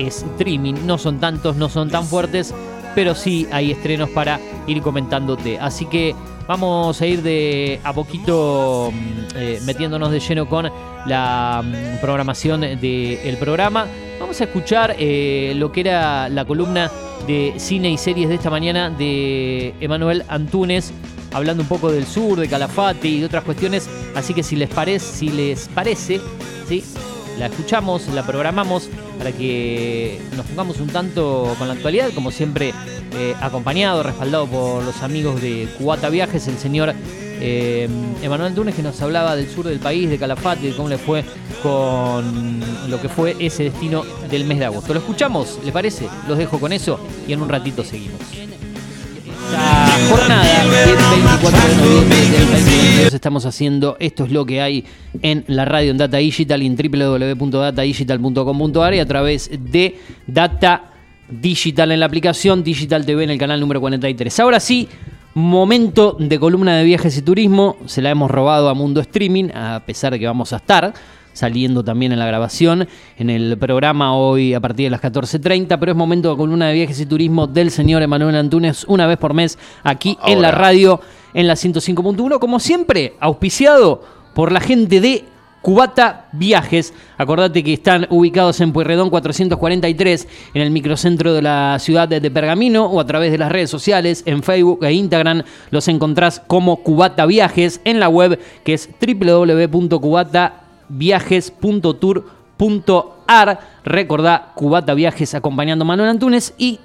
streaming. 0.00 0.74
No 0.86 0.98
son 0.98 1.20
tantos, 1.20 1.56
no 1.56 1.68
son 1.68 1.90
tan 1.90 2.04
fuertes, 2.04 2.54
pero 2.94 3.14
sí 3.14 3.46
hay 3.52 3.70
estrenos 3.70 4.10
para 4.10 4.40
ir 4.66 4.82
comentándote. 4.82 5.58
Así 5.58 5.86
que 5.86 6.14
vamos 6.46 7.00
a 7.00 7.06
ir 7.06 7.22
de 7.22 7.80
a 7.84 7.92
poquito 7.92 8.90
mm, 8.92 9.36
eh, 9.36 9.60
metiéndonos 9.64 10.10
de 10.10 10.20
lleno 10.20 10.48
con 10.48 10.70
la 11.06 11.62
mm, 11.64 12.00
programación 12.00 12.60
del 12.60 13.36
programa. 13.38 13.86
Vamos 14.18 14.40
a 14.40 14.44
escuchar 14.44 14.96
eh, 14.98 15.52
lo 15.56 15.72
que 15.72 15.80
era 15.80 16.28
la 16.28 16.44
columna 16.44 16.90
de 17.26 17.54
cine 17.56 17.90
y 17.90 17.98
series 17.98 18.28
de 18.28 18.34
esta 18.34 18.50
mañana 18.50 18.90
de 18.90 19.74
Emanuel 19.80 20.24
Antunes, 20.28 20.92
hablando 21.32 21.62
un 21.62 21.68
poco 21.68 21.92
del 21.92 22.06
sur, 22.06 22.38
de 22.38 22.48
Calafate 22.48 23.08
y 23.08 23.20
de 23.20 23.26
otras 23.26 23.44
cuestiones. 23.44 23.88
Así 24.14 24.34
que 24.34 24.42
si 24.42 24.56
les 24.56 24.68
parece, 24.68 25.06
si 25.06 25.28
les 25.28 25.68
parece, 25.68 26.20
¿sí? 26.68 26.82
La 27.40 27.46
escuchamos, 27.46 28.06
la 28.08 28.22
programamos 28.22 28.90
para 29.16 29.32
que 29.32 30.20
nos 30.36 30.44
pongamos 30.44 30.78
un 30.78 30.88
tanto 30.88 31.54
con 31.58 31.68
la 31.68 31.74
actualidad, 31.74 32.10
como 32.14 32.30
siempre 32.30 32.74
eh, 33.14 33.34
acompañado, 33.40 34.02
respaldado 34.02 34.46
por 34.46 34.84
los 34.84 35.02
amigos 35.02 35.40
de 35.40 35.66
Cubata 35.78 36.10
Viajes, 36.10 36.46
el 36.48 36.58
señor 36.58 36.92
eh, 37.40 37.88
Emanuel 38.22 38.54
Túnez 38.54 38.74
que 38.74 38.82
nos 38.82 39.00
hablaba 39.00 39.36
del 39.36 39.48
sur 39.48 39.66
del 39.66 39.78
país, 39.78 40.10
de 40.10 40.18
Calafate, 40.18 40.66
de 40.66 40.76
cómo 40.76 40.90
le 40.90 40.98
fue 40.98 41.24
con 41.62 42.60
lo 42.90 43.00
que 43.00 43.08
fue 43.08 43.34
ese 43.38 43.64
destino 43.64 44.04
del 44.30 44.44
mes 44.44 44.58
de 44.58 44.66
agosto. 44.66 44.92
¿Lo 44.92 45.00
escuchamos? 45.00 45.58
¿Le 45.64 45.72
parece? 45.72 46.08
Los 46.28 46.36
dejo 46.36 46.60
con 46.60 46.74
eso 46.74 47.00
y 47.26 47.32
en 47.32 47.40
un 47.40 47.48
ratito 47.48 47.82
seguimos. 47.82 48.20
Jornada 50.08 50.62
del 50.62 50.96
24 50.96 51.68
de 51.68 51.76
noviembre 51.76 52.16
del 52.16 52.46
2022 52.46 53.14
estamos 53.14 53.44
haciendo 53.44 53.96
Esto 53.98 54.24
es 54.24 54.30
lo 54.30 54.46
que 54.46 54.60
hay 54.60 54.84
en 55.20 55.42
la 55.48 55.64
radio 55.64 55.90
en 55.90 55.98
Data 55.98 56.18
Digital 56.18 56.62
y 56.62 56.66
en 56.66 56.76
www.datadigital.com.ar 56.76 58.94
y 58.94 59.00
a 59.00 59.06
través 59.06 59.50
de 59.50 59.98
Data 60.26 60.92
Digital 61.28 61.90
en 61.92 62.00
la 62.00 62.06
aplicación 62.06 62.62
Digital 62.62 63.04
TV 63.04 63.24
en 63.24 63.30
el 63.30 63.38
canal 63.38 63.58
número 63.58 63.80
43. 63.80 64.38
Ahora 64.40 64.60
sí, 64.60 64.88
momento 65.34 66.16
de 66.18 66.38
columna 66.38 66.76
de 66.76 66.84
viajes 66.84 67.18
y 67.18 67.22
turismo. 67.22 67.76
Se 67.86 68.02
la 68.02 68.10
hemos 68.10 68.30
robado 68.30 68.68
a 68.68 68.74
Mundo 68.74 69.00
Streaming, 69.00 69.48
a 69.54 69.82
pesar 69.84 70.12
de 70.12 70.20
que 70.20 70.26
vamos 70.26 70.52
a 70.52 70.56
estar 70.56 70.92
saliendo 71.40 71.82
también 71.82 72.12
en 72.12 72.18
la 72.18 72.26
grabación, 72.26 72.86
en 73.16 73.30
el 73.30 73.56
programa 73.56 74.14
hoy 74.14 74.52
a 74.52 74.60
partir 74.60 74.86
de 74.86 74.90
las 74.90 75.00
14.30, 75.00 75.78
pero 75.78 75.92
es 75.92 75.96
momento 75.96 76.30
de 76.30 76.36
columna 76.36 76.68
de 76.68 76.74
viajes 76.74 77.00
y 77.00 77.06
turismo 77.06 77.46
del 77.46 77.70
señor 77.70 78.02
Emanuel 78.02 78.36
Antunes, 78.36 78.84
una 78.88 79.06
vez 79.06 79.16
por 79.16 79.32
mes, 79.32 79.58
aquí 79.82 80.18
en 80.26 80.42
la 80.42 80.50
radio, 80.50 81.00
en 81.32 81.46
la 81.46 81.54
105.1, 81.54 82.38
como 82.38 82.60
siempre, 82.60 83.14
auspiciado 83.20 84.02
por 84.34 84.52
la 84.52 84.60
gente 84.60 85.00
de 85.00 85.24
Cubata 85.62 86.28
Viajes. 86.32 86.92
Acordate 87.16 87.64
que 87.64 87.72
están 87.72 88.06
ubicados 88.10 88.60
en 88.60 88.72
Pueyrredón 88.72 89.08
443, 89.08 90.28
en 90.52 90.62
el 90.62 90.70
microcentro 90.70 91.32
de 91.32 91.40
la 91.40 91.78
ciudad 91.78 92.06
de 92.06 92.30
Pergamino, 92.30 92.84
o 92.84 93.00
a 93.00 93.06
través 93.06 93.32
de 93.32 93.38
las 93.38 93.50
redes 93.50 93.70
sociales, 93.70 94.22
en 94.26 94.42
Facebook 94.42 94.84
e 94.84 94.92
Instagram, 94.92 95.42
los 95.70 95.88
encontrás 95.88 96.42
como 96.46 96.82
Cubata 96.82 97.24
Viajes, 97.24 97.80
en 97.84 97.98
la 97.98 98.10
web 98.10 98.38
que 98.62 98.74
es 98.74 98.90
www.cubataviajes.tour.ar. 100.90 103.60
Recordá 103.84 104.52
Cubata 104.54 104.94
Viajes 104.94 105.34
acompañando 105.34 105.84
a 105.84 105.86
Manuel 105.86 106.10
Antunes 106.10 106.54
y 106.58 106.80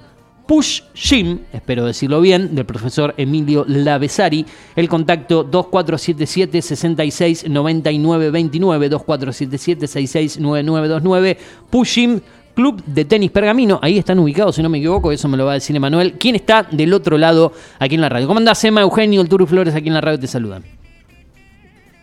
Push 0.46 0.82
Gym, 0.94 1.40
espero 1.52 1.84
decirlo 1.84 2.20
bien, 2.20 2.54
del 2.54 2.64
profesor 2.64 3.12
Emilio 3.16 3.64
Lavesari. 3.66 4.46
El 4.76 4.88
contacto 4.88 5.42
2477 5.42 6.62
66 6.62 7.48
99 7.48 8.30
29 8.30 8.88
2477 8.88 9.88
66 9.88 10.38
9929 10.38 11.38
Push 11.68 11.94
Gym 11.94 12.20
Club 12.54 12.80
de 12.86 13.04
Tenis 13.04 13.32
Pergamino. 13.32 13.80
Ahí 13.82 13.98
están 13.98 14.20
ubicados, 14.20 14.54
si 14.54 14.62
no 14.62 14.68
me 14.68 14.78
equivoco, 14.78 15.10
eso 15.10 15.26
me 15.26 15.36
lo 15.36 15.44
va 15.44 15.50
a 15.50 15.54
decir 15.54 15.74
Emanuel. 15.74 16.12
¿Quién 16.12 16.36
está 16.36 16.62
del 16.62 16.94
otro 16.94 17.18
lado 17.18 17.52
aquí 17.80 17.96
en 17.96 18.00
la 18.00 18.08
radio? 18.08 18.28
¿Cómo 18.28 18.38
andás, 18.38 18.62
Emma, 18.64 18.82
Eugenio, 18.82 19.20
el 19.20 19.28
Turu 19.28 19.46
Flores 19.46 19.74
aquí 19.74 19.88
en 19.88 19.94
la 19.94 20.00
radio? 20.00 20.20
Te 20.20 20.28
saludan. 20.28 20.62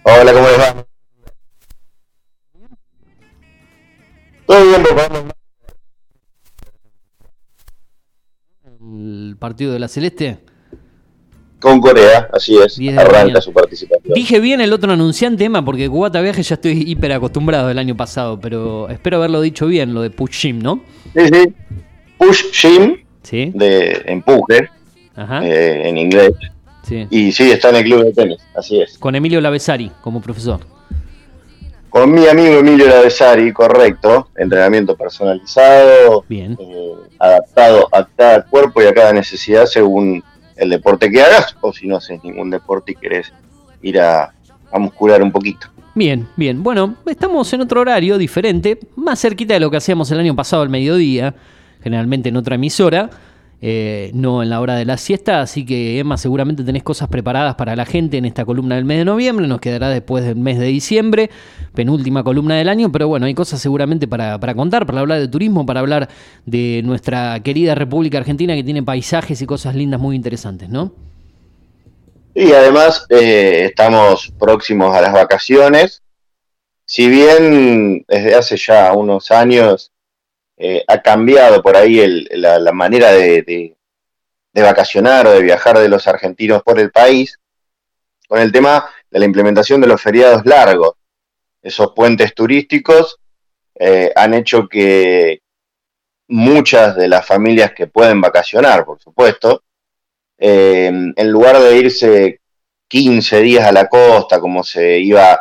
Hola, 0.04 0.34
¿cómo 0.34 0.48
les 0.48 0.60
va? 0.60 0.93
Todo 4.46 4.66
bien, 4.68 4.84
papá. 4.84 5.26
El 8.82 9.36
partido 9.40 9.74
de 9.74 9.80
la 9.80 9.88
Celeste. 9.88 10.40
Con 11.60 11.80
Corea, 11.80 12.28
así 12.34 12.58
es. 12.58 12.78
Arranca 12.98 13.40
su 13.40 13.54
participación. 13.54 14.14
Dije 14.14 14.42
bien 14.42 14.60
el 14.60 14.74
otro 14.74 14.92
anunciante, 14.92 15.46
Emma, 15.46 15.64
porque 15.64 15.88
Cubata 15.90 16.20
Viajes 16.20 16.50
ya 16.50 16.56
estoy 16.56 16.84
hiper 16.86 17.14
acostumbrado 17.14 17.70
del 17.70 17.80
año 17.80 17.96
pasado, 17.96 18.38
pero 18.40 18.90
espero 18.90 19.18
haberlo 19.18 19.40
dicho 19.40 19.66
bien, 19.68 19.94
lo 19.94 20.02
de 20.02 20.10
Push 20.10 20.42
Gym, 20.42 20.60
¿no? 20.60 20.82
Sí, 21.16 21.22
sí. 21.32 21.54
Push 22.18 22.44
Gym, 22.52 22.98
Sí. 23.22 23.52
de 23.56 24.04
empuje, 24.08 24.70
Ajá. 25.16 25.46
eh, 25.48 25.88
en 25.88 25.98
inglés. 25.98 26.34
Sí. 26.86 27.08
Y 27.10 27.32
sí, 27.32 27.50
está 27.50 27.70
en 27.70 27.76
el 27.78 27.84
club 27.86 28.04
de 28.04 28.12
tenis, 28.12 28.40
así 28.58 28.82
es. 28.82 28.98
Con 28.98 29.16
Emilio 29.16 29.40
Lavesari 29.40 29.90
como 30.02 30.22
profesor. 30.22 30.60
Con 31.94 32.12
mi 32.12 32.26
amigo 32.26 32.56
Emilio 32.58 32.88
Lavesari, 32.88 33.54
correcto. 33.54 34.28
Entrenamiento 34.36 34.98
personalizado, 34.98 36.26
Bien. 36.28 36.58
eh, 36.60 36.94
adaptado 37.20 37.88
a 37.92 38.04
cada 38.04 38.46
cuerpo 38.46 38.82
y 38.82 38.86
a 38.86 38.96
cada 38.96 39.14
necesidad 39.14 39.68
según 39.68 40.24
el 40.56 40.72
deporte 40.72 41.12
que 41.12 41.22
hagas, 41.22 41.56
o 41.62 41.72
si 41.72 41.86
no 41.88 41.98
haces 41.98 42.20
ningún 42.24 42.50
deporte 42.50 42.94
y 42.94 42.96
querés 42.96 43.32
ir 43.84 44.00
a, 44.00 44.34
a 44.72 44.80
muscular 44.80 45.22
un 45.22 45.32
poquito. 45.32 45.68
Bien, 45.94 46.28
bien. 46.36 46.64
Bueno, 46.64 46.96
estamos 47.06 47.54
en 47.54 47.62
otro 47.62 47.82
horario 47.82 48.18
diferente, 48.18 48.80
más 48.96 49.22
cerquita 49.22 49.54
de 49.54 49.60
lo 49.60 49.70
que 49.70 49.78
hacíamos 49.78 50.10
el 50.10 50.20
año 50.20 50.36
pasado 50.36 50.64
al 50.64 50.70
mediodía, 50.70 51.36
generalmente 51.84 52.30
en 52.30 52.38
otra 52.38 52.56
emisora, 52.56 53.12
eh, 53.66 54.12
no 54.14 54.44
en 54.44 54.50
la 54.50 54.60
hora 54.60 54.76
de 54.76 54.84
la 54.84 54.98
siesta, 54.98 55.40
así 55.40 55.66
que 55.66 55.98
Emma 55.98 56.18
seguramente 56.18 56.66
tenés 56.66 56.84
cosas 56.84 57.08
preparadas 57.08 57.56
para 57.56 57.78
la 57.78 57.86
gente 57.86 58.18
en 58.18 58.26
esta 58.26 58.44
columna 58.44 58.76
del 58.76 58.84
mes 58.84 58.98
de 58.98 59.06
noviembre, 59.06 59.48
nos 59.48 59.62
quedará 59.62 59.88
después 59.88 60.26
del 60.26 60.36
mes 60.36 60.60
de 60.60 60.66
diciembre, 60.66 61.30
penúltima 61.74 62.26
columna 62.26 62.58
del 62.58 62.68
año, 62.68 62.92
pero 62.92 63.08
bueno, 63.08 63.26
hay 63.26 63.34
cosas 63.34 63.62
seguramente 63.62 64.06
para, 64.06 64.38
para 64.38 64.54
contar, 64.54 64.86
para 64.86 65.00
hablar 65.00 65.22
de 65.22 65.30
turismo, 65.30 65.66
para 65.66 65.80
hablar 65.80 66.10
de 66.46 66.82
nuestra 66.84 67.40
querida 67.40 67.74
República 67.74 68.18
Argentina 68.18 68.54
que 68.54 68.66
tiene 68.66 68.84
paisajes 68.84 69.42
y 69.42 69.46
cosas 69.46 69.76
lindas 69.76 70.02
muy 70.02 70.18
interesantes, 70.18 70.68
¿no? 70.68 70.92
Y 72.36 72.52
además 72.52 73.06
eh, 73.08 73.68
estamos 73.70 74.30
próximos 74.38 74.94
a 74.94 75.00
las 75.00 75.14
vacaciones. 75.14 76.04
Si 76.84 77.08
bien 77.08 78.04
desde 78.10 78.36
hace 78.36 78.58
ya 78.58 78.92
unos 78.92 79.32
años 79.32 79.93
eh, 80.58 80.84
ha 80.88 81.02
cambiado 81.02 81.62
por 81.62 81.76
ahí 81.76 82.00
el- 82.00 82.30
la, 82.34 82.72
manera 82.72 83.12
de 83.12 83.76
vacacionar 84.54 85.28
o 85.28 85.32
de 85.32 85.42
viajar 85.42 85.78
de 85.80 85.90
los 85.90 86.08
argentinos 86.08 86.64
por 86.64 86.80
el 86.80 86.92
país, 86.92 87.40
con 88.28 88.40
el 88.40 88.52
tema 88.52 88.90
de 89.10 89.20
la 89.20 89.26
implementación 89.26 89.82
de 89.82 89.88
los 89.88 90.02
feriados 90.02 90.46
largos. 90.46 90.94
Esos 91.62 91.94
puentes 91.96 92.34
turísticos 92.34 93.20
eh, 93.76 94.12
han 94.16 94.34
hecho 94.34 94.68
que 94.68 95.42
muchas 96.28 96.96
de 96.96 97.08
las 97.08 97.26
familias 97.26 97.74
que 97.74 97.88
pueden 97.88 98.22
vacacionar, 98.22 98.86
por 98.86 99.00
supuesto, 99.00 99.64
eh, 100.38 100.88
en 101.16 101.32
lugar 101.32 101.60
de 101.60 101.78
irse 101.78 102.40
15 102.88 103.42
días 103.42 103.66
a 103.66 103.72
la 103.72 103.88
costa, 103.88 104.40
como 104.40 104.64
se 104.64 105.00
iba 105.00 105.40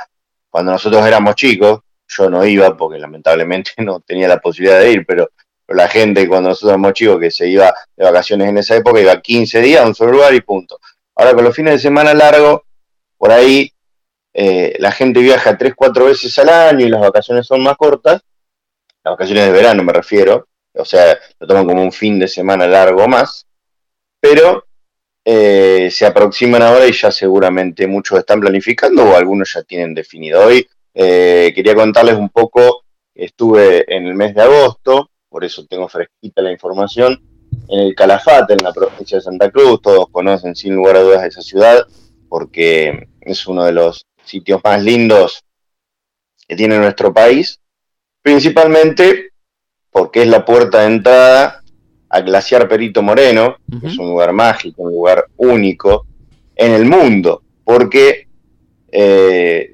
cuando 0.51 0.73
nosotros 0.73 1.07
éramos 1.07 1.35
chicos, 1.35 1.81
yo 2.17 2.31
no 2.31 2.45
iba 2.45 2.77
porque 2.77 2.99
lamentablemente 2.99 3.73
no 3.79 4.01
tenía 4.01 4.29
la 4.29 4.41
posibilidad 4.41 4.81
de 4.81 4.93
ir, 4.93 5.07
pero, 5.07 5.31
la 5.69 5.89
gente 5.89 6.29
cuando 6.29 6.51
nosotros 6.51 6.71
éramos 6.71 6.93
chicos 6.93 7.19
que 7.19 7.31
se 7.31 7.49
iba 7.49 7.73
de 7.97 8.05
vacaciones 8.05 8.49
en 8.49 8.59
esa 8.59 8.77
época 8.77 9.01
iba 9.01 9.21
15 9.21 9.61
días 9.61 9.83
a 9.83 9.87
un 9.87 9.95
solo 9.95 10.13
lugar 10.13 10.35
y 10.35 10.43
punto. 10.43 10.79
Ahora 11.15 11.35
con 11.35 11.45
los 11.45 11.55
fines 11.55 11.75
de 11.75 11.79
semana 11.79 12.13
largos, 12.13 12.61
por 13.17 13.31
ahí 13.31 13.73
eh, 14.35 14.77
la 14.79 14.93
gente 14.93 15.21
viaja 15.21 15.57
3, 15.57 15.73
4 15.75 16.05
veces 16.07 16.39
al 16.39 16.49
año 16.49 16.85
y 16.85 16.91
las 16.91 17.01
vacaciones 17.01 17.47
son 17.47 17.63
más 17.63 17.77
cortas, 17.77 18.21
las 19.05 19.13
vacaciones 19.13 19.47
de 19.47 19.53
verano 19.53 19.83
me 19.83 19.93
refiero, 19.93 20.49
o 20.75 20.85
sea, 20.85 21.19
lo 21.39 21.47
toman 21.47 21.67
como 21.67 21.83
un 21.83 21.93
fin 21.93 22.19
de 22.19 22.29
semana 22.29 22.67
largo 22.67 23.07
más, 23.09 23.47
pero 24.21 24.65
eh, 25.25 25.89
se 25.91 26.07
aproximan 26.07 26.63
ahora 26.63 26.87
y 26.87 26.93
ya 26.93 27.11
seguramente 27.13 27.87
muchos 27.87 28.19
están 28.19 28.41
planificando 28.41 29.05
o 29.05 29.17
algunos 29.17 29.53
ya 29.53 29.63
tienen 29.63 29.95
definido. 29.95 30.45
Hoy 30.47 30.67
eh, 30.95 31.53
quería 31.55 31.75
contarles 31.75 32.17
un 32.17 32.29
poco, 32.29 32.85
estuve 33.15 33.85
en 33.95 34.07
el 34.07 34.15
mes 34.15 34.35
de 34.35 34.43
agosto, 34.43 35.11
por 35.29 35.45
eso 35.45 35.67
tengo 35.67 35.89
fresquita 35.89 36.43
la 36.43 36.53
información, 36.53 37.21
en 37.69 37.81
el 37.81 37.95
Calafate, 37.95 38.55
en 38.55 38.65
la 38.65 38.73
provincia 38.73 39.19
de 39.19 39.23
Santa 39.23 39.51
Cruz, 39.51 39.81
todos 39.81 40.07
conocen 40.11 40.55
sin 40.55 40.75
lugar 40.75 40.97
a 40.97 41.03
dudas 41.03 41.25
esa 41.25 41.43
ciudad, 41.43 41.87
porque 42.29 43.09
es 43.21 43.47
uno 43.47 43.65
de 43.65 43.73
los 43.73 44.07
sitios 44.25 44.61
más 44.65 44.83
lindos 44.83 45.45
que 46.47 46.57
tiene 46.57 46.79
nuestro 46.79 47.13
país, 47.13 47.61
principalmente 48.23 49.31
porque 49.91 50.23
es 50.23 50.29
la 50.29 50.45
puerta 50.45 50.81
de 50.81 50.87
entrada 50.87 51.63
al 52.09 52.25
glaciar 52.25 52.69
Perito 52.69 53.03
Moreno, 53.03 53.57
que 53.81 53.87
es 53.87 53.99
un 53.99 54.09
lugar 54.09 54.33
mágico, 54.33 54.83
un 54.83 54.93
lugar 54.93 55.27
único 55.37 56.07
en 56.57 56.73
el 56.73 56.85
mundo, 56.85 57.43
porque 57.65 58.29
eh, 58.91 59.72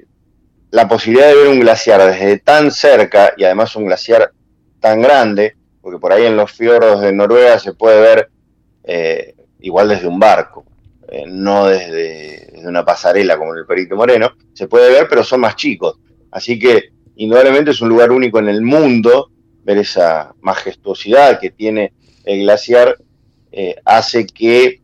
la 0.71 0.87
posibilidad 0.87 1.27
de 1.27 1.35
ver 1.35 1.47
un 1.47 1.59
glaciar 1.59 2.01
desde 2.01 2.39
tan 2.39 2.71
cerca 2.71 3.33
y 3.37 3.43
además 3.43 3.75
un 3.75 3.85
glaciar 3.85 4.31
tan 4.79 5.01
grande, 5.01 5.55
porque 5.81 5.99
por 5.99 6.13
ahí 6.13 6.25
en 6.25 6.37
los 6.37 6.51
fiordos 6.51 7.01
de 7.01 7.11
Noruega 7.11 7.59
se 7.59 7.73
puede 7.73 7.99
ver 7.99 8.29
eh, 8.83 9.35
igual 9.59 9.89
desde 9.89 10.07
un 10.07 10.19
barco, 10.19 10.65
eh, 11.07 11.25
no 11.27 11.65
desde, 11.65 12.53
una 12.65 12.85
pasarela 12.85 13.37
como 13.37 13.53
en 13.53 13.59
el 13.59 13.65
Perito 13.65 13.95
Moreno, 13.95 14.33
se 14.53 14.67
puede 14.67 14.91
ver, 14.91 15.07
pero 15.09 15.23
son 15.23 15.41
más 15.41 15.55
chicos. 15.55 15.97
Así 16.31 16.59
que 16.59 16.91
indudablemente 17.15 17.71
es 17.71 17.81
un 17.81 17.89
lugar 17.89 18.11
único 18.11 18.39
en 18.39 18.49
el 18.49 18.61
mundo, 18.61 19.31
ver 19.63 19.79
esa 19.79 20.33
majestuosidad 20.41 21.39
que 21.39 21.49
tiene 21.51 21.93
el 22.25 22.41
glaciar 22.41 22.95
eh, 23.51 23.75
hace 23.85 24.27
que 24.27 24.81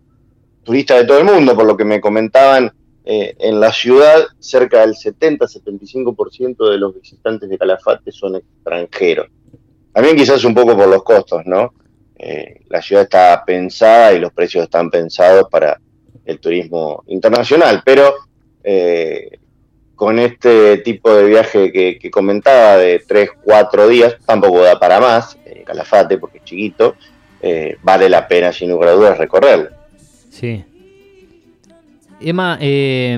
turistas 0.63 0.99
de 0.99 1.05
todo 1.05 1.19
el 1.19 1.25
mundo, 1.25 1.55
por 1.55 1.65
lo 1.65 1.77
que 1.77 1.85
me 1.85 2.01
comentaban, 2.01 2.73
eh, 3.05 3.35
en 3.39 3.59
la 3.59 3.71
ciudad 3.71 4.25
cerca 4.39 4.81
del 4.81 4.95
70-75% 4.95 6.69
de 6.71 6.77
los 6.77 6.95
visitantes 6.95 7.47
de 7.49 7.57
Calafate 7.57 8.11
son 8.11 8.35
extranjeros. 8.35 9.27
También 9.93 10.15
quizás 10.15 10.43
un 10.43 10.53
poco 10.53 10.75
por 10.75 10.87
los 10.87 11.03
costos, 11.03 11.43
¿no? 11.45 11.73
Eh, 12.17 12.61
la 12.69 12.81
ciudad 12.81 13.03
está 13.03 13.43
pensada 13.45 14.13
y 14.13 14.19
los 14.19 14.33
precios 14.33 14.63
están 14.63 14.89
pensados 14.89 15.47
para 15.49 15.79
el 16.25 16.39
turismo 16.39 17.03
internacional, 17.07 17.81
pero 17.85 18.13
eh, 18.63 19.37
con 19.95 20.17
este 20.19 20.77
tipo 20.79 21.13
de 21.13 21.25
viaje 21.25 21.71
que, 21.71 21.99
que 21.99 22.11
comentaba 22.11 22.77
de 22.77 23.03
3, 23.07 23.29
4 23.43 23.87
días, 23.87 24.17
tampoco 24.25 24.61
da 24.61 24.79
para 24.79 24.99
más, 24.99 25.37
Calafate, 25.65 26.17
porque 26.17 26.39
es 26.39 26.43
chiquito, 26.43 26.95
eh, 27.41 27.77
vale 27.83 28.09
la 28.09 28.27
pena 28.27 28.51
sin 28.51 28.71
lugar 28.71 28.89
a 28.89 28.93
dudas 28.93 29.17
recorrerlo. 29.17 29.69
Sí. 30.31 30.63
Emma, 32.19 32.57
eh, 32.61 33.17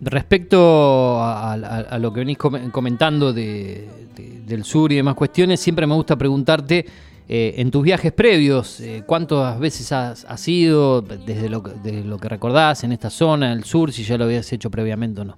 respecto 0.00 1.20
a, 1.20 1.52
a- 1.52 1.56
a 1.90 1.98
lo 1.98 2.12
que 2.12 2.20
venís 2.20 2.38
com- 2.38 2.70
comentando 2.70 3.32
de- 3.32 3.88
de- 4.16 4.40
del 4.46 4.64
sur 4.64 4.90
y 4.92 4.96
demás 4.96 5.14
cuestiones, 5.14 5.60
siempre 5.60 5.86
me 5.86 5.94
gusta 5.94 6.16
preguntarte, 6.16 6.84
eh, 7.28 7.54
en 7.58 7.70
tus 7.70 7.82
viajes 7.82 8.12
previos, 8.12 8.80
eh, 8.80 9.02
¿cuántas 9.06 9.58
veces 9.60 9.92
has, 9.92 10.24
has 10.24 10.48
ido 10.48 11.00
desde 11.00 11.48
lo, 11.48 11.62
que- 11.62 11.72
desde 11.82 12.04
lo 12.04 12.18
que 12.18 12.28
recordás 12.28 12.82
en 12.84 12.92
esta 12.92 13.08
zona, 13.10 13.52
el 13.52 13.64
sur, 13.64 13.92
si 13.92 14.02
ya 14.04 14.18
lo 14.18 14.24
habías 14.24 14.52
hecho 14.52 14.70
previamente 14.70 15.20
o 15.20 15.24
no? 15.24 15.36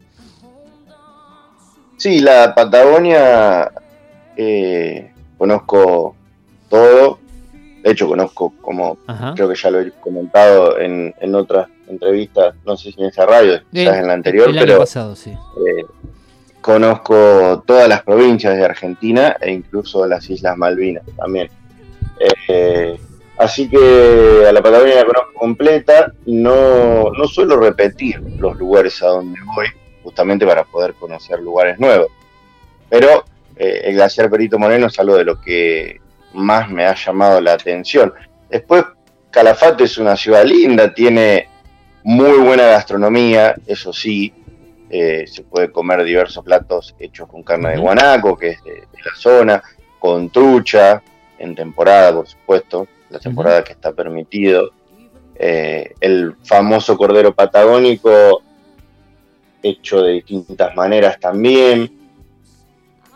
Sí, 1.99 2.21
la 2.21 2.55
Patagonia 2.55 3.71
eh, 4.37 5.13
conozco 5.39 6.17
todo. 6.69 7.19
De 7.85 7.91
hecho, 7.91 8.09
conozco, 8.09 8.55
como 8.61 8.97
Ajá. 9.07 9.35
creo 9.35 9.49
que 9.49 9.55
ya 9.57 9.71
lo 9.71 9.81
he 9.81 9.91
comentado 9.93 10.79
en, 10.81 11.15
en 11.21 11.35
otras 11.35 11.69
entrevistas, 11.93 12.55
no 12.65 12.77
sé 12.77 12.93
si 12.93 13.01
en 13.01 13.09
esa 13.09 13.27
radio, 13.27 13.61
quizás 13.71 13.99
en 13.99 14.07
la 14.07 14.15
anterior, 14.15 14.49
el 14.49 14.59
año 14.59 14.67
pero 14.67 14.79
pasado, 14.79 15.15
sí. 15.17 15.31
eh, 15.31 15.85
conozco 16.61 17.63
todas 17.67 17.89
las 17.89 18.03
provincias 18.03 18.57
de 18.57 18.65
Argentina 18.65 19.37
e 19.41 19.51
incluso 19.51 20.07
las 20.07 20.29
Islas 20.31 20.57
Malvinas 20.57 21.05
también. 21.17 21.49
Eh, 22.49 22.99
así 23.39 23.69
que 23.69 24.45
a 24.49 24.53
la 24.53 24.63
Patagonia 24.63 24.97
la 24.97 25.05
conozco 25.05 25.33
completa. 25.35 26.13
No, 26.27 27.11
no 27.11 27.27
suelo 27.27 27.57
repetir 27.57 28.21
los 28.39 28.57
lugares 28.57 29.03
a 29.03 29.09
donde 29.09 29.39
voy, 29.55 29.67
justamente 30.03 30.47
para 30.47 30.65
poder 30.65 30.95
conocer 30.95 31.41
lugares 31.41 31.79
nuevos. 31.79 32.09
Pero 32.89 33.25
eh, 33.57 33.83
el 33.85 33.95
glaciar 33.95 34.31
Perito 34.31 34.59
Moreno 34.59 34.87
es 34.87 34.99
algo 34.99 35.17
de 35.17 35.25
lo 35.25 35.41
que 35.41 36.01
más 36.33 36.71
me 36.71 36.87
ha 36.87 36.95
llamado 36.95 37.41
la 37.41 37.55
atención. 37.55 38.13
Después, 38.49 38.85
Calafate 39.31 39.85
es 39.85 39.99
una 39.99 40.17
ciudad 40.17 40.45
linda, 40.45 40.93
tiene 40.93 41.49
muy 42.05 42.39
buena 42.39 42.65
gastronomía, 42.65 43.55
eso 43.67 43.93
sí, 43.93 44.33
eh, 44.91 45.25
se 45.27 45.43
puede 45.43 45.71
comer 45.71 46.05
diversos 46.05 46.45
platos 46.45 46.95
hechos 46.99 47.29
con 47.29 47.43
carne 47.43 47.71
de 47.71 47.79
guanaco, 47.79 48.37
que 48.37 48.51
es 48.51 48.65
de, 48.65 48.73
de 48.73 48.99
la 49.05 49.15
zona, 49.17 49.63
con 49.99 50.31
trucha, 50.31 51.03
en 51.39 51.55
temporada, 51.55 52.13
por 52.13 52.29
supuesto, 52.29 52.87
la 53.11 53.19
temporada 53.19 53.65
que 53.65 53.73
está 53.73 53.93
permitido. 53.93 54.71
Eh, 55.35 55.95
el 56.01 56.37
famoso 56.45 56.97
cordero 56.97 57.35
patagónico, 57.35 58.43
hecho 59.63 60.03
de 60.03 60.13
distintas 60.13 60.75
maneras 60.75 61.19
también. 61.19 61.91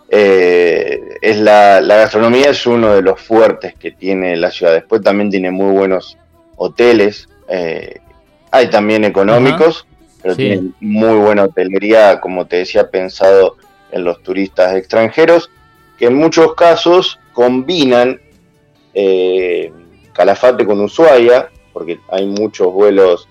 Eh, 0.09 1.19
es 1.21 1.37
la, 1.39 1.81
la 1.81 1.97
gastronomía 1.97 2.51
es 2.51 2.67
uno 2.67 2.95
de 2.95 3.03
los 3.03 3.21
fuertes 3.21 3.75
que 3.75 3.93
tiene 3.93 4.37
la 4.37 4.51
ciudad. 4.51 4.73
Después 4.73 5.03
también 5.03 5.31
tiene 5.31 5.51
muy 5.51 5.73
buenos 5.73 6.17
hoteles. 6.57 7.29
eh, 7.49 8.01
hay 8.57 8.71
también 8.71 9.05
económicos, 9.05 9.87
pero 10.23 10.35
Sí. 10.35 10.43
tiene 10.43 10.71
muy 10.81 11.19
buena 11.19 11.45
hotelería, 11.45 12.21
como 12.21 12.47
te 12.47 12.57
decía, 12.57 12.91
pensado 12.91 13.57
en 13.93 14.05
los 14.05 14.23
turistas 14.23 14.75
extranjeros, 14.75 15.51
que 15.99 16.07
en 16.07 16.15
muchos 16.15 16.55
casos 16.55 17.19
combinan 17.33 18.21
eh, 18.95 19.71
Calafate 20.15 20.65
con 20.65 20.81
Ushuaia, 20.81 21.51
porque 21.75 22.01
hay 22.09 22.27
muchos 22.27 22.73
vuelos 22.73 23.29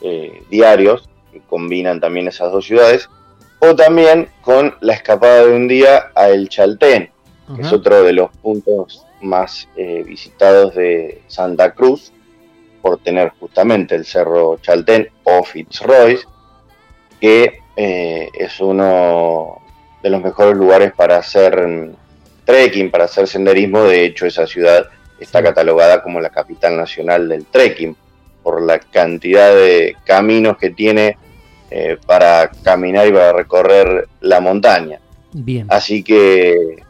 eh, 0.00 0.42
diarios 0.48 1.08
que 1.30 1.40
combinan 1.40 2.00
también 2.00 2.26
esas 2.28 2.50
dos 2.50 2.64
ciudades, 2.64 3.10
o 3.58 3.76
también 3.76 4.28
con 4.40 4.74
la 4.80 4.94
escapada 4.94 5.44
de 5.44 5.54
un 5.54 5.68
día 5.68 6.10
a 6.14 6.30
El 6.30 6.48
Chaltén, 6.48 7.10
que 7.54 7.60
es 7.60 7.70
otro 7.72 8.02
de 8.02 8.14
los 8.14 8.30
puntos 8.38 9.04
más 9.20 9.68
eh, 9.76 10.02
visitados 10.06 10.74
de 10.74 11.20
Santa 11.28 11.74
Cruz, 11.74 12.13
por 12.84 12.98
tener 12.98 13.32
justamente 13.40 13.94
el 13.94 14.04
Cerro 14.04 14.58
Chaltén 14.60 15.08
o 15.22 15.42
Fitzroy, 15.42 16.18
que 17.18 17.60
eh, 17.74 18.28
es 18.34 18.60
uno 18.60 19.62
de 20.02 20.10
los 20.10 20.22
mejores 20.22 20.54
lugares 20.54 20.92
para 20.92 21.16
hacer 21.16 21.94
trekking, 22.44 22.90
para 22.90 23.04
hacer 23.04 23.26
senderismo. 23.26 23.84
De 23.84 24.04
hecho, 24.04 24.26
esa 24.26 24.46
ciudad 24.46 24.86
está 25.18 25.42
catalogada 25.42 26.02
como 26.02 26.20
la 26.20 26.28
capital 26.28 26.76
nacional 26.76 27.26
del 27.26 27.46
trekking, 27.46 27.96
por 28.42 28.60
la 28.60 28.78
cantidad 28.78 29.54
de 29.54 29.96
caminos 30.04 30.58
que 30.58 30.68
tiene 30.68 31.16
eh, 31.70 31.96
para 32.06 32.50
caminar 32.62 33.08
y 33.08 33.12
para 33.12 33.32
recorrer 33.32 34.08
la 34.20 34.40
montaña. 34.40 35.00
Bien. 35.32 35.66
Así 35.70 36.02
que, 36.04 36.82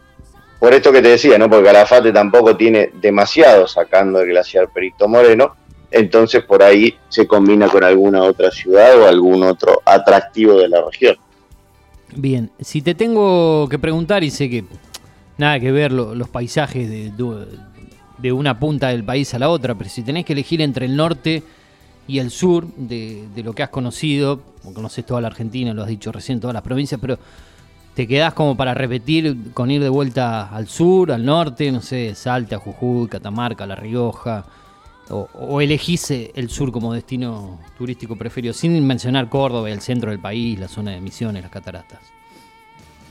por 0.58 0.74
esto 0.74 0.90
que 0.90 1.02
te 1.02 1.10
decía, 1.10 1.38
¿no? 1.38 1.48
Porque 1.48 1.66
Calafate 1.66 2.10
tampoco 2.10 2.56
tiene 2.56 2.90
demasiado 2.94 3.68
sacando 3.68 4.18
el 4.18 4.30
glaciar 4.30 4.70
Perito 4.74 5.06
Moreno, 5.06 5.54
entonces 5.94 6.42
por 6.44 6.62
ahí 6.62 6.94
se 7.08 7.26
combina 7.26 7.68
con 7.68 7.84
alguna 7.84 8.22
otra 8.22 8.50
ciudad 8.50 9.00
o 9.00 9.06
algún 9.06 9.42
otro 9.42 9.80
atractivo 9.84 10.54
de 10.58 10.68
la 10.68 10.82
región. 10.84 11.16
Bien, 12.16 12.50
si 12.60 12.82
te 12.82 12.94
tengo 12.94 13.66
que 13.68 13.78
preguntar, 13.78 14.22
y 14.24 14.30
sé 14.30 14.48
que 14.50 14.64
nada 15.38 15.58
que 15.58 15.72
ver 15.72 15.90
lo- 15.92 16.14
los 16.14 16.28
paisajes 16.28 16.88
de, 16.88 17.10
de- 18.18 18.32
una 18.32 18.58
punta 18.58 18.88
del 18.88 19.04
país 19.04 19.34
a 19.34 19.38
la 19.38 19.48
otra, 19.48 19.74
pero 19.74 19.90
si 19.90 20.02
tenés 20.02 20.24
que 20.24 20.32
elegir 20.32 20.60
entre 20.62 20.86
el 20.86 20.96
norte 20.96 21.42
y 22.06 22.18
el 22.18 22.30
sur 22.30 22.66
de, 22.76 23.24
de 23.34 23.42
lo 23.42 23.52
que 23.52 23.62
has 23.62 23.68
conocido, 23.70 24.40
conoces 24.74 25.04
toda 25.04 25.20
la 25.20 25.28
Argentina, 25.28 25.74
lo 25.74 25.82
has 25.82 25.88
dicho 25.88 26.12
recién, 26.12 26.40
todas 26.40 26.54
las 26.54 26.62
provincias, 26.62 27.00
pero 27.00 27.18
te 27.94 28.06
quedás 28.06 28.32
como 28.34 28.56
para 28.56 28.74
repetir 28.74 29.36
con 29.52 29.70
ir 29.70 29.82
de 29.82 29.88
vuelta 29.88 30.48
al 30.48 30.68
sur, 30.68 31.12
al 31.12 31.24
norte, 31.24 31.70
no 31.72 31.80
sé, 31.80 32.14
Salta, 32.14 32.58
Jujuy, 32.58 33.08
Catamarca, 33.08 33.66
La 33.66 33.76
Rioja, 33.76 34.44
o, 35.10 35.28
o 35.34 35.60
elegís 35.60 36.10
eh, 36.10 36.32
el 36.34 36.48
sur 36.48 36.72
como 36.72 36.92
destino 36.94 37.60
turístico 37.76 38.16
preferido, 38.16 38.54
sin 38.54 38.86
mencionar 38.86 39.28
Córdoba, 39.28 39.70
el 39.70 39.80
centro 39.80 40.10
del 40.10 40.18
país, 40.20 40.58
la 40.58 40.68
zona 40.68 40.92
de 40.92 41.00
Misiones, 41.00 41.42
las 41.42 41.50
cataratas. 41.52 42.00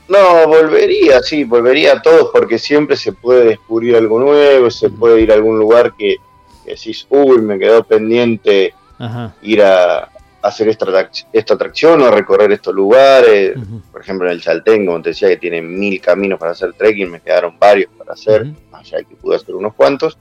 No, 0.08 0.46
volvería, 0.46 1.20
sí, 1.22 1.44
volvería 1.44 1.94
a 1.94 2.02
todos 2.02 2.28
porque 2.32 2.58
siempre 2.58 2.94
se 2.96 3.12
puede 3.12 3.46
descubrir 3.46 3.96
algo 3.96 4.18
nuevo, 4.18 4.70
se 4.70 4.90
puede 4.90 5.22
ir 5.22 5.30
a 5.32 5.34
algún 5.34 5.58
lugar 5.58 5.94
que, 5.96 6.16
que 6.64 6.72
decís, 6.72 7.06
uy, 7.08 7.40
me 7.40 7.58
quedó 7.58 7.82
pendiente 7.84 8.74
Ajá. 8.98 9.34
ir 9.40 9.62
a 9.62 10.10
hacer 10.42 10.68
esta, 10.68 10.84
atrac- 10.84 11.24
esta 11.32 11.54
atracción 11.54 12.02
o 12.02 12.04
a 12.04 12.10
recorrer 12.10 12.52
estos 12.52 12.74
lugares. 12.74 13.56
Por 13.90 14.02
ejemplo, 14.02 14.26
en 14.26 14.32
el 14.34 14.42
Chaltén, 14.42 14.84
como 14.84 15.00
te 15.00 15.08
decía, 15.10 15.28
que 15.28 15.38
tiene 15.38 15.62
mil 15.62 15.98
caminos 16.02 16.38
para 16.38 16.52
hacer 16.52 16.74
trekking, 16.74 17.10
me 17.10 17.20
quedaron 17.20 17.58
varios 17.58 17.90
para 17.96 18.12
hacer, 18.12 18.42
Ujú. 18.42 18.52
más 18.70 18.82
allá 18.82 18.98
de 18.98 19.04
que 19.06 19.16
pude 19.16 19.36
hacer 19.36 19.54
unos 19.54 19.72
cuantos. 19.72 20.18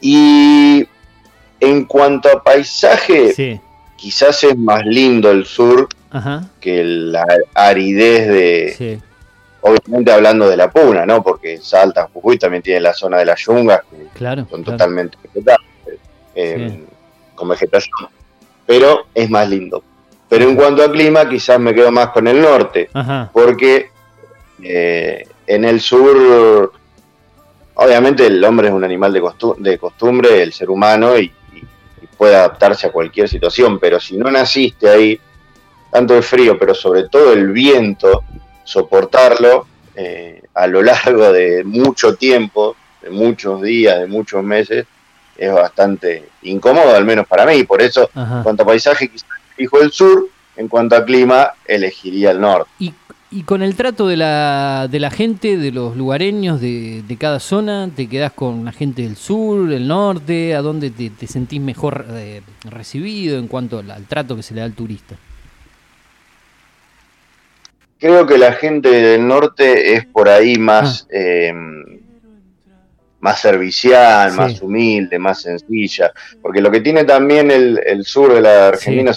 Y 0.00 0.86
en 1.60 1.84
cuanto 1.86 2.28
a 2.30 2.42
paisaje, 2.42 3.32
Sí. 3.34 3.60
quizás 3.96 4.42
es 4.44 4.56
más 4.56 4.84
lindo 4.84 5.30
el 5.30 5.44
sur 5.44 5.88
Ajá. 6.10 6.48
que 6.60 6.82
la 6.84 7.24
aridez 7.54 8.28
de, 8.28 8.74
Sí. 8.76 8.98
obviamente 9.60 10.12
hablando 10.12 10.48
de 10.48 10.56
la 10.56 10.70
puna, 10.70 11.04
¿no? 11.04 11.22
Porque 11.22 11.58
Salta, 11.58 12.08
Jujuy 12.12 12.38
también 12.38 12.62
tiene 12.62 12.80
la 12.80 12.94
zona 12.94 13.18
de 13.18 13.24
las 13.24 13.40
yungas, 13.44 13.80
que 13.90 14.06
Claro. 14.14 14.46
son 14.48 14.62
claro. 14.62 14.76
totalmente 14.78 15.18
vegetales, 15.22 15.66
eh, 16.34 16.70
Sí. 16.70 16.84
con 17.34 17.48
vegetación, 17.48 18.08
pero 18.66 19.06
es 19.14 19.28
más 19.28 19.48
lindo. 19.48 19.82
Pero 20.28 20.48
en 20.48 20.56
cuanto 20.56 20.82
a 20.84 20.92
clima, 20.92 21.28
quizás 21.28 21.58
me 21.58 21.74
quedo 21.74 21.90
más 21.90 22.08
con 22.10 22.28
el 22.28 22.40
norte, 22.40 22.88
Ajá. 22.92 23.30
porque 23.32 23.90
eh, 24.62 25.24
en 25.46 25.64
el 25.64 25.80
sur, 25.80 26.72
obviamente 27.78 28.26
el 28.26 28.42
hombre 28.44 28.68
es 28.68 28.74
un 28.74 28.84
animal 28.84 29.12
de, 29.12 29.22
costu- 29.22 29.56
de 29.56 29.78
costumbre, 29.78 30.42
el 30.42 30.52
ser 30.52 30.68
humano, 30.70 31.18
y, 31.18 31.32
y- 31.54 31.58
y 32.02 32.06
puede 32.16 32.36
adaptarse 32.36 32.86
a 32.86 32.92
cualquier 32.92 33.28
situación, 33.28 33.78
pero 33.78 33.98
si 34.00 34.16
no 34.16 34.30
naciste 34.30 34.88
ahí, 34.88 35.18
tanto 35.90 36.16
el 36.16 36.22
frío, 36.22 36.58
pero 36.58 36.74
sobre 36.74 37.08
todo 37.08 37.32
el 37.32 37.48
viento, 37.52 38.22
soportarlo 38.64 39.66
eh, 39.94 40.42
a 40.54 40.66
lo 40.66 40.82
largo 40.82 41.32
de 41.32 41.64
mucho 41.64 42.14
tiempo, 42.14 42.76
de 43.02 43.10
muchos 43.10 43.62
días, 43.62 43.98
de 44.00 44.06
muchos 44.06 44.42
meses, 44.42 44.86
es 45.36 45.52
bastante 45.52 46.28
incómodo, 46.42 46.94
al 46.94 47.04
menos 47.04 47.26
para 47.26 47.46
mí. 47.46 47.62
Por 47.64 47.80
eso, 47.80 48.10
Ajá. 48.14 48.38
en 48.38 48.42
cuanto 48.42 48.62
a 48.64 48.66
paisaje, 48.66 49.08
quizás 49.08 49.28
elijo 49.56 49.80
el 49.80 49.90
sur, 49.92 50.28
en 50.56 50.68
cuanto 50.68 50.96
a 50.96 51.04
clima, 51.04 51.52
elegiría 51.64 52.32
el 52.32 52.40
norte. 52.40 52.68
Y, 52.80 52.92
y 53.30 53.42
con 53.42 53.62
el 53.62 53.74
trato 53.76 54.06
de 54.08 54.16
la, 54.16 54.88
de 54.90 55.00
la 55.00 55.10
gente, 55.10 55.58
de 55.58 55.70
los 55.70 55.96
lugareños 55.96 56.60
de, 56.60 57.02
de 57.06 57.16
cada 57.16 57.40
zona, 57.40 57.90
¿te 57.94 58.08
quedás 58.08 58.32
con 58.32 58.64
la 58.64 58.72
gente 58.72 59.02
del 59.02 59.16
sur, 59.16 59.70
el 59.70 59.86
norte? 59.86 60.54
¿A 60.54 60.62
dónde 60.62 60.90
te, 60.90 61.10
te 61.10 61.26
sentís 61.26 61.60
mejor 61.60 62.06
eh, 62.10 62.40
recibido 62.64 63.38
en 63.38 63.46
cuanto 63.48 63.80
al, 63.80 63.90
al 63.90 64.04
trato 64.06 64.34
que 64.34 64.42
se 64.42 64.54
le 64.54 64.60
da 64.60 64.66
al 64.66 64.72
turista? 64.72 65.16
Creo 67.98 68.26
que 68.26 68.38
la 68.38 68.52
gente 68.52 68.88
del 68.90 69.26
norte 69.26 69.94
es 69.94 70.06
por 70.06 70.28
ahí 70.28 70.56
más, 70.56 71.06
eh, 71.10 71.52
más 73.20 73.40
servicial, 73.40 74.30
Sí. 74.30 74.36
más 74.38 74.62
humilde, 74.62 75.18
más 75.18 75.42
sencilla. 75.42 76.12
Porque 76.40 76.60
lo 76.60 76.70
que 76.70 76.80
tiene 76.80 77.04
también 77.04 77.50
el, 77.50 77.80
el 77.84 78.04
sur 78.04 78.32
de 78.32 78.40
la 78.40 78.68
Argentina, 78.68 79.12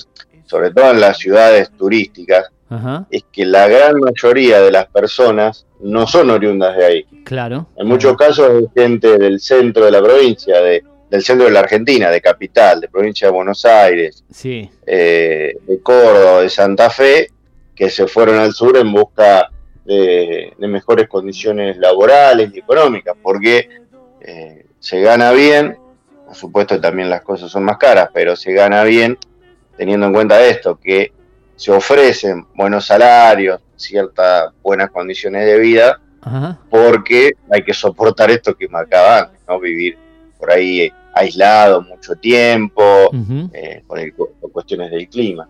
sobre 0.48 0.72
todo 0.72 0.92
en 0.92 1.00
las 1.00 1.18
ciudades 1.20 1.70
turísticas, 1.78 2.46
Ajá. 2.72 3.06
es 3.12 3.24
que 3.32 3.46
la 3.46 3.68
gran 3.68 4.00
mayoría 4.00 4.62
de 4.62 4.72
las 4.72 4.88
personas 4.88 5.66
no 5.82 6.08
son 6.08 6.30
oriundas 6.30 6.76
de 6.78 6.86
ahí. 6.86 7.06
Claro. 7.26 7.68
En 7.76 7.88
muchos 7.88 8.16
casos 8.18 8.64
es 8.64 8.70
gente 8.74 9.18
del 9.18 9.40
centro 9.40 9.86
de 9.86 9.92
la 9.92 10.02
provincia, 10.02 10.62
de, 10.62 10.84
del 11.10 11.22
centro 11.22 11.46
de 11.48 11.52
la 11.52 11.60
Argentina, 11.62 12.10
de 12.10 12.22
capital, 12.22 12.80
de 12.82 12.88
provincia 12.88 13.28
de 13.28 13.34
Buenos 13.34 13.66
Aires, 13.66 14.24
Sí. 14.32 14.70
eh, 14.86 15.56
de 15.68 15.80
Córdoba, 15.82 16.42
de 16.42 16.50
Santa 16.50 16.90
Fe, 16.90 17.28
que 17.76 17.90
se 17.90 18.08
fueron 18.08 18.38
al 18.40 18.54
sur 18.54 18.78
en 18.78 18.92
busca 18.92 19.50
de, 19.86 20.54
de 20.58 20.68
mejores 20.68 21.08
condiciones 21.08 21.78
laborales 21.78 22.52
y 22.54 22.60
económicas, 22.60 23.16
porque 23.22 23.68
eh, 24.22 24.66
se 24.80 25.02
gana 25.02 25.32
bien, 25.32 25.78
por 26.28 26.36
supuesto 26.36 26.80
también 26.80 27.10
las 27.10 27.24
cosas 27.24 27.52
son 27.52 27.64
más 27.64 27.78
caras, 27.78 28.10
pero 28.14 28.36
se 28.36 28.54
gana 28.54 28.84
bien 28.84 29.18
teniendo 29.78 30.06
en 30.06 30.14
cuenta 30.14 30.46
esto, 30.46 30.80
que 30.80 31.12
se 31.62 31.72
ofrecen 31.72 32.48
buenos 32.56 32.88
salarios, 32.88 33.62
ciertas 33.76 34.52
buenas 34.64 34.90
condiciones 34.90 35.46
de 35.46 35.60
vida, 35.60 36.00
Ajá. 36.22 36.58
porque 36.72 37.34
hay 37.52 37.64
que 37.64 37.74
soportar 37.74 38.32
esto 38.32 38.56
que 38.58 38.68
me 38.68 38.80
acaban, 38.80 39.30
¿no? 39.48 39.60
Vivir 39.60 39.96
por 40.40 40.52
ahí 40.52 40.82
eh, 40.82 40.94
aislado 41.14 41.84
mucho 41.84 42.16
tiempo, 42.16 42.84
eh, 43.54 43.84
por, 43.86 44.00
el- 44.00 44.12
por 44.14 44.52
cuestiones 44.52 44.90
del 44.90 45.08
clima, 45.08 45.48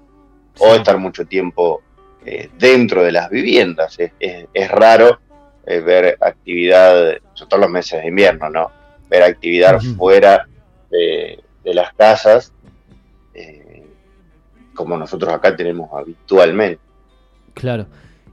o 0.59 0.75
estar 0.75 0.97
mucho 0.97 1.25
tiempo 1.25 1.81
eh, 2.25 2.49
dentro 2.57 3.03
de 3.05 3.13
las 3.13 3.29
viviendas. 3.29 3.97
Es, 3.97 4.11
es- 4.19 4.47
es 4.53 4.69
raro 4.69 5.21
eh, 5.65 5.79
ver 5.79 6.17
actividad, 6.19 7.13
sobre 7.35 7.49
todo 7.49 7.59
los 7.61 7.69
meses 7.69 8.01
de 8.01 8.09
invierno, 8.09 8.49
¿no? 8.49 8.69
Ver 9.09 9.23
actividad 9.23 9.79
fuera 9.95 10.45
de, 10.89 11.39
de 11.63 11.73
las 11.73 11.93
casas, 11.93 12.51
eh, 13.33 13.70
como 14.81 14.97
nosotros 14.97 15.31
acá 15.33 15.55
tenemos 15.55 15.89
habitualmente. 15.93 16.79
Claro. 17.53 17.85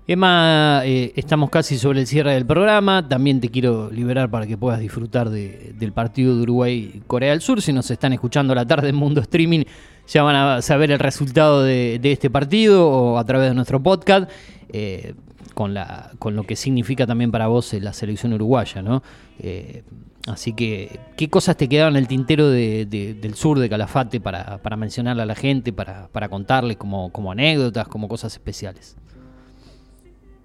Emma, 0.07 0.81
eh, 0.87 1.13
estamos 1.17 1.51
casi 1.51 1.77
sobre 1.77 2.01
el 2.01 2.07
cierre 2.07 2.33
del 2.33 2.47
programa. 2.47 3.07
También 3.07 3.41
te 3.41 3.51
quiero 3.51 3.91
liberar 3.91 4.31
para 4.31 4.47
que 4.47 4.57
puedas 4.57 4.81
disfrutar 4.81 5.29
de- 5.29 5.75
del 5.79 5.93
partido 5.93 6.35
de 6.35 6.43
Uruguay-Corea 6.43 7.33
del 7.33 7.43
Sur. 7.43 7.61
Si 7.61 7.75
nos 7.75 7.91
están 7.91 8.15
escuchando 8.15 8.55
a 8.55 8.57
la 8.57 8.67
tarde 8.67 8.89
en 8.89 8.95
Mundo 8.97 9.21
Streaming, 9.21 9.65
ya 10.07 10.23
van 10.23 10.35
a 10.37 10.63
saber 10.63 10.91
el 10.91 10.99
resultado 10.99 11.63
de, 11.63 12.01
este 12.03 12.31
partido 12.31 12.89
o 12.89 13.19
a 13.19 13.25
través 13.25 13.51
de 13.51 13.55
nuestro 13.55 13.83
podcast. 13.83 14.31
eh, 14.71 15.15
con, 15.55 15.75
la, 15.75 16.13
con 16.21 16.37
lo 16.37 16.45
que 16.45 16.55
significa 16.55 17.05
también 17.05 17.33
para 17.33 17.49
vos 17.49 17.73
la 17.75 17.93
selección 17.93 18.33
uruguaya, 18.33 18.81
¿no? 18.81 19.03
Eh, 19.41 19.83
así 20.29 20.53
que, 20.53 20.99
¿qué 21.17 21.29
cosas 21.29 21.57
te 21.57 21.69
quedaron 21.69 21.95
en 21.97 22.03
el 22.03 22.09
tintero 22.09 22.49
de- 22.49 22.87
de- 22.87 23.15
del 23.15 23.35
sur 23.35 23.59
de 23.59 23.69
Calafate 23.69 24.21
para, 24.21 24.59
para 24.59 24.77
mencionarle 24.77 25.23
a 25.23 25.27
la 25.27 25.35
gente, 25.35 25.73
para, 25.73 26.09
para 26.09 26.29
contarles 26.29 26.77
como, 26.77 27.11
como 27.13 27.33
anécdotas, 27.33 27.89
como 27.89 28.09
cosas 28.09 28.33
especiales? 28.35 28.97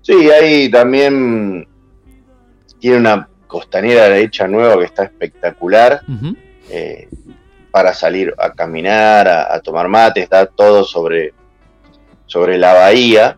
Sí, 0.01 0.29
ahí 0.31 0.69
también 0.69 1.67
tiene 2.79 2.97
una 2.97 3.27
costanera 3.47 4.17
hecha 4.17 4.47
nueva 4.47 4.77
que 4.79 4.85
está 4.85 5.03
espectacular. 5.03 6.01
Eh, 6.69 7.07
para 7.71 7.93
salir 7.93 8.33
a 8.37 8.51
caminar, 8.51 9.27
a, 9.27 9.55
a 9.55 9.59
tomar 9.59 9.87
mate, 9.87 10.21
está 10.21 10.45
todo 10.45 10.83
sobre, 10.83 11.33
sobre 12.27 12.57
la 12.57 12.73
bahía. 12.73 13.37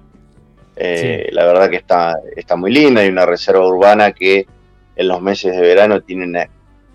Eh, 0.76 1.30
La 1.32 1.46
verdad 1.46 1.70
que 1.70 1.78
está, 1.78 2.18
está 2.36 2.56
muy 2.58 2.72
linda, 2.74 3.00
hay 3.02 3.08
una 3.10 3.26
reserva 3.26 3.66
urbana 3.66 4.12
que 4.12 4.46
en 4.96 5.08
los 5.08 5.22
meses 5.22 5.54
de 5.56 5.62
verano 5.62 6.02
tiene 6.02 6.26
una 6.26 6.48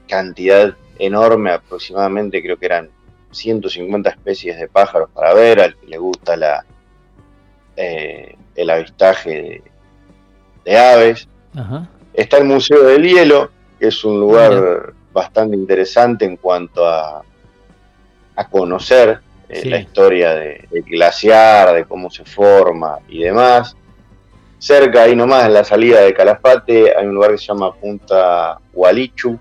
cantidad 0.08 0.74
enorme, 0.98 1.50
aproximadamente 1.52 2.42
creo 2.42 2.58
que 2.58 2.66
eran 2.66 2.90
150 3.30 4.10
especies 4.10 4.58
de 4.58 4.68
pájaros 4.68 5.08
para 5.14 5.32
ver, 5.34 5.60
al 5.60 5.76
que 5.76 5.86
le 5.86 5.98
gusta 5.98 6.36
la, 6.36 6.64
eh, 7.76 8.36
el 8.54 8.70
avistaje 8.70 9.30
de, 9.30 9.62
de 10.64 10.78
aves. 10.78 11.28
Ajá. 11.54 11.88
Está 12.12 12.38
el 12.38 12.44
Museo 12.44 12.82
del 12.82 13.02
Hielo, 13.04 13.50
que 13.78 13.88
es 13.88 14.04
un 14.04 14.18
lugar 14.20 14.50
Mira. 14.52 14.92
bastante 15.12 15.56
interesante 15.56 16.24
en 16.24 16.36
cuanto 16.36 16.86
a, 16.86 17.22
a 18.36 18.48
conocer 18.48 19.20
eh, 19.48 19.60
Sí. 19.62 19.68
la 19.68 19.78
historia 19.80 20.34
de- 20.34 20.66
del 20.70 20.82
glaciar, 20.82 21.74
de 21.74 21.84
cómo 21.84 22.10
se 22.10 22.24
forma 22.24 22.98
y 23.08 23.22
demás. 23.22 23.76
Cerca, 24.60 25.02
ahí 25.02 25.16
nomás, 25.16 25.46
en 25.46 25.54
la 25.54 25.64
salida 25.64 26.02
de 26.02 26.14
Calafate, 26.14 26.96
hay 26.96 27.06
un 27.06 27.14
lugar 27.14 27.32
que 27.32 27.38
se 27.38 27.46
llama 27.46 27.74
Punta 27.74 28.58
Hualichu, 28.72 29.36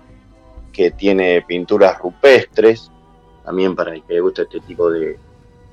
que 0.72 0.90
tiene 0.90 1.42
pinturas 1.46 1.98
rupestres, 1.98 2.90
también 3.44 3.76
para 3.76 3.94
el 3.94 4.02
que 4.02 4.14
le 4.14 4.20
gusta 4.20 4.42
este 4.42 4.60
tipo 4.60 4.90
de, 4.90 5.16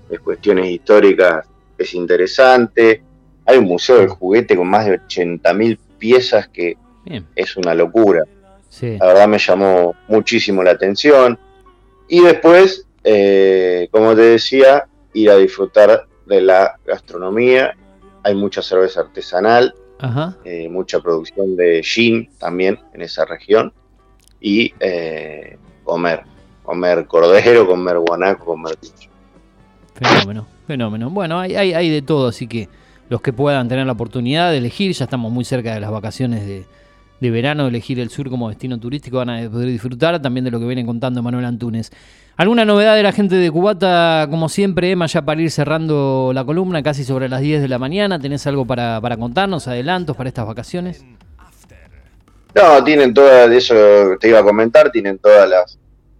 de 0.10 0.19
cuestiones 0.19 0.67
históricas 0.67 1.45
es 1.77 1.93
interesante. 1.93 3.01
Hay 3.45 3.57
un 3.57 3.65
museo 3.65 3.97
del 3.97 4.10
juguete 4.10 4.55
con 4.55 4.67
más 4.67 4.86
de 4.86 4.99
80.000 4.99 5.77
piezas 5.97 6.47
que 6.47 6.77
Bien. 7.05 7.25
es 7.36 7.55
una 7.55 7.73
locura. 7.73 8.23
Sí. 8.69 8.97
La 8.97 9.07
verdad 9.07 9.27
me 9.27 9.39
llamó 9.39 9.95
muchísimo 10.07 10.63
la 10.63 10.71
atención. 10.71 11.39
Y 12.07 12.21
después, 12.21 12.86
eh, 13.03 13.88
como 13.91 14.15
te 14.15 14.21
decía, 14.21 14.88
ir 15.13 15.29
a 15.29 15.38
disfrutar 15.38 16.07
de 16.25 16.41
la 16.41 16.77
gastronomía. 16.86 17.75
Hay 18.28 18.36
mucha 18.36 18.62
cerveza 18.62 19.00
artesanal, 19.00 19.74
Ajá. 20.00 20.36
eh, 20.44 20.68
mucha 20.68 21.00
producción 21.00 21.56
de 21.56 21.82
gin 21.82 22.30
también 22.38 22.78
en 22.94 23.02
esa 23.02 23.24
región. 23.24 23.72
Y 24.42 24.74
eh, 24.82 25.58
comer, 25.86 26.24
comer 26.63 27.08
cordero, 27.08 27.66
comer 27.66 27.98
guanaco, 28.00 28.46
comer 28.46 28.76
pincho. 28.78 29.10
Fenómeno, 29.94 30.46
fenómeno. 30.68 31.10
Bueno, 31.10 31.40
hay, 31.40 31.56
hay, 31.56 31.74
hay 31.74 31.90
de 31.90 32.02
todo, 32.02 32.28
así 32.28 32.48
que 32.48 32.68
los 33.10 33.22
que 33.22 33.32
puedan 33.32 33.70
tener 33.70 33.86
la 33.86 33.94
oportunidad 33.94 34.52
de 34.52 34.58
elegir, 34.58 34.92
ya 34.92 35.06
estamos 35.06 35.32
muy 35.32 35.46
cerca 35.46 35.74
de 35.74 35.80
las 35.80 35.90
vacaciones 35.90 36.46
de, 36.46 36.66
de 37.19 37.32
verano, 37.32 37.67
elegir 37.67 37.99
el 37.99 38.10
sur 38.10 38.30
como 38.30 38.49
destino 38.49 38.80
turístico, 38.80 39.17
van 39.17 39.30
a 39.30 39.49
poder 39.49 39.69
disfrutar 39.69 40.21
también 40.21 40.43
de 40.45 40.51
lo 40.51 40.60
que 40.60 40.65
viene 40.65 40.86
contando 40.86 41.23
Manuel 41.23 41.45
Antunes. 41.45 41.91
¿Alguna 42.36 42.65
novedad 42.65 42.95
de 42.95 43.01
la 43.01 43.12
gente 43.12 43.36
de 43.36 43.49
Cubata, 43.49 44.27
como 44.30 44.47
siempre, 44.47 44.91
Emma, 44.91 45.08
ya 45.08 45.23
para 45.23 45.41
ir 45.41 45.49
cerrando 45.49 46.32
la 46.34 46.45
columna, 46.45 46.84
casi 46.84 47.03
sobre 47.03 47.30
las 47.30 47.41
10 47.41 47.62
de 47.62 47.67
la 47.67 47.80
mañana? 47.80 48.19
¿Tenés 48.19 48.45
algo 48.45 48.65
para, 48.65 49.01
para 49.01 49.17
contarnos, 49.17 49.67
adelantos 49.67 50.15
para 50.15 50.30
estas 50.30 50.45
vacaciones? 50.45 51.03
No, 52.53 52.84
tienen 52.84 53.13
todas, 53.13 53.49
de 53.49 53.58
eso 53.58 53.75
te 54.19 54.30
iba 54.30 54.39
a 54.39 54.43
comentar, 54.43 54.91
tienen 54.91 55.17
todas 55.17 55.49
las 55.49 55.80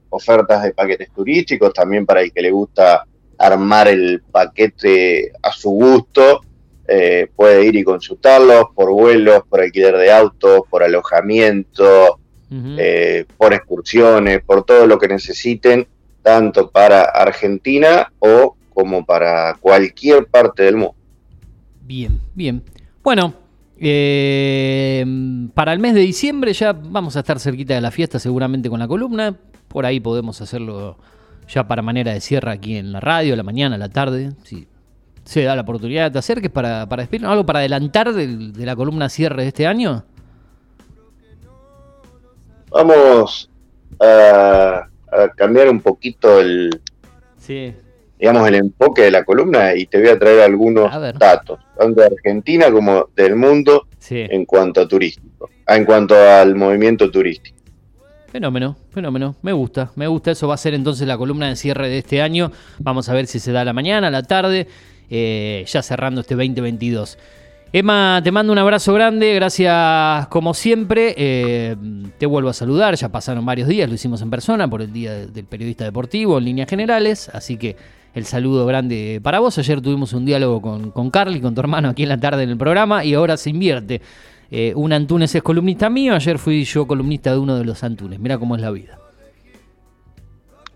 ofertas 0.10 0.64
de 0.64 0.74
paquetes 0.74 1.12
turísticos, 1.12 1.74
también 1.74 2.06
para 2.06 2.22
el 2.22 2.32
que 2.32 2.42
le 2.42 2.52
gusta 2.52 3.06
armar 3.38 3.88
el 3.88 4.22
paquete 4.32 5.32
a 5.42 5.52
su 5.52 5.70
gusto, 5.70 6.42
eh, 6.88 7.30
puede 7.36 7.66
ir 7.66 7.76
y 7.76 7.84
consultarlos 7.84 8.68
por 8.74 8.92
vuelos, 8.92 9.44
por 9.50 9.60
alquiler 9.60 9.98
de 9.98 10.12
autos, 10.12 10.62
por 10.70 10.84
alojamiento, 10.84 12.20
eh, 12.50 13.26
por 13.36 13.54
excursiones, 13.54 14.42
por 14.42 14.64
todo 14.64 14.88
lo 14.88 14.98
que 14.98 15.10
necesiten, 15.10 15.86
tanto 16.22 16.70
para 16.70 17.02
Argentina 17.02 18.12
o 18.20 18.56
como 18.74 19.06
para 19.06 19.56
cualquier 19.60 20.28
parte 20.28 20.64
del 20.64 20.78
mundo. 20.78 20.96
Bien, 21.82 22.20
bien. 22.34 22.64
Bueno, 23.04 23.34
eh, 23.80 25.06
para 25.54 25.74
el 25.74 25.80
mes 25.80 25.94
de 25.94 26.02
diciembre 26.02 26.54
ya 26.54 26.72
vamos 26.74 27.16
a 27.18 27.20
estar 27.20 27.40
cerquita 27.40 27.76
de 27.76 27.82
la 27.82 27.92
fiesta 27.92 28.18
seguramente 28.18 28.70
con 28.70 28.80
la 28.80 28.88
columna. 28.88 29.36
Por 29.68 29.86
ahí 29.86 30.00
podemos 30.00 30.42
hacerlo 30.42 30.98
ya 31.50 31.68
para 31.68 31.82
manera 31.82 32.14
de 32.14 32.22
cierre 32.22 32.52
aquí 32.52 32.78
en 32.78 32.92
la 32.92 33.00
radio, 33.00 33.36
la 33.36 33.44
mañana, 33.44 33.78
la 33.78 33.90
tarde. 33.90 34.32
Si 34.44 34.68
se 35.28 35.44
da 35.44 35.56
la 35.56 35.62
oportunidad, 35.64 36.10
te 36.12 36.20
acerques 36.20 36.50
para, 36.50 36.88
para 36.88 37.02
despedirnos. 37.04 37.32
¿Algo 37.32 37.46
para 37.46 37.60
adelantar 37.60 38.14
del- 38.14 38.54
de 38.54 38.66
la 38.66 38.76
columna 38.76 39.10
cierre 39.10 39.42
de 39.42 39.50
este 39.50 39.68
año? 39.68 40.04
Vamos 42.72 43.50
a, 44.00 44.88
a 45.12 45.30
cambiar 45.36 45.70
un 45.70 45.82
poquito 45.82 46.40
el, 46.40 46.70
Sí. 47.38 47.74
digamos, 48.20 48.48
el 48.48 48.56
enfoque 48.56 49.04
de 49.04 49.12
la 49.12 49.24
columna 49.24 49.74
y 49.76 49.86
te 49.86 50.00
voy 50.00 50.10
a 50.10 50.20
traer 50.20 50.42
algunos 50.42 50.92
A 50.94 51.00
datos, 51.14 51.60
tanto 51.78 52.02
de 52.02 52.08
Argentina 52.08 52.72
como 52.72 53.08
del 53.16 53.36
mundo 53.36 53.88
Sí. 54.00 54.26
en 54.30 54.46
cuanto 54.46 54.82
a 54.82 54.88
turístico, 54.88 55.50
ah, 55.66 55.76
en 55.78 55.86
cuanto 55.86 56.16
al 56.16 56.56
movimiento 56.56 57.10
turístico. 57.10 57.56
Fenómeno, 58.32 58.76
fenómeno. 58.92 59.36
Me 59.42 59.54
gusta, 59.54 59.92
me 59.96 60.06
gusta. 60.06 60.32
Eso 60.32 60.48
va 60.50 60.56
a 60.56 60.58
ser 60.58 60.74
entonces 60.74 61.08
la 61.08 61.18
columna 61.18 61.48
de 61.48 61.56
cierre 61.56 61.88
de 61.90 62.00
este 62.00 62.22
año. 62.22 62.52
Vamos 62.80 63.08
a 63.08 63.14
ver 63.14 63.26
si 63.26 63.40
se 63.40 63.54
da 63.54 63.62
a 63.62 63.66
la 63.66 63.72
mañana, 63.74 64.08
a 64.08 64.12
la 64.12 64.22
tarde, 64.24 64.68
eh, 65.10 65.66
ya 65.68 65.82
cerrando 65.82 66.22
este 66.22 66.36
2022. 66.36 67.18
Emma, 67.74 68.22
te 68.24 68.32
mando 68.32 68.54
un 68.54 68.60
abrazo 68.60 68.94
grande, 68.94 69.34
gracias 69.36 70.28
como 70.28 70.54
siempre. 70.54 71.14
Eh, 71.18 71.76
te 72.18 72.26
vuelvo 72.26 72.50
a 72.50 72.54
saludar, 72.54 72.96
ya 72.96 73.10
pasaron 73.10 73.46
varios 73.46 73.68
días, 73.68 73.90
lo 73.90 73.96
hicimos 73.96 74.22
en 74.22 74.30
persona 74.30 74.70
por 74.70 74.82
el 74.82 74.94
Día 74.94 75.12
de- 75.14 75.28
del 75.28 75.46
Periodista 75.46 75.84
Deportivo 75.84 76.38
en 76.38 76.46
líneas 76.46 76.70
generales, 76.70 77.30
así 77.34 77.58
que 77.58 77.76
el 78.16 78.26
saludo 78.26 78.66
grande 78.66 79.20
para 79.22 79.40
vos. 79.40 79.58
Ayer 79.58 79.82
tuvimos 79.82 80.14
un 80.14 80.26
diálogo 80.26 80.62
con, 80.62 80.92
con 80.92 81.12
Carly, 81.12 81.42
con 81.42 81.54
tu 81.54 81.60
hermano 81.60 81.90
aquí 81.90 82.04
en 82.04 82.10
la 82.10 82.20
tarde 82.20 82.44
en 82.44 82.50
el 82.52 82.58
programa 82.58 83.04
y 83.04 83.14
ahora 83.14 83.36
se 83.36 83.50
invierte. 83.50 84.02
Eh, 84.50 84.72
un 84.78 84.94
Antunes 84.94 85.36
es 85.36 85.44
columnista 85.44 85.90
mío, 85.90 86.16
ayer 86.16 86.40
fui 86.40 86.64
yo 86.64 86.88
columnista 86.88 87.32
de 87.34 87.38
uno 87.40 87.58
de 87.58 87.66
los 87.66 87.84
Antunes. 87.84 88.18
Mira 88.18 88.38
cómo 88.38 88.56
es 88.56 88.62
la 88.62 88.72
vida. 88.72 88.98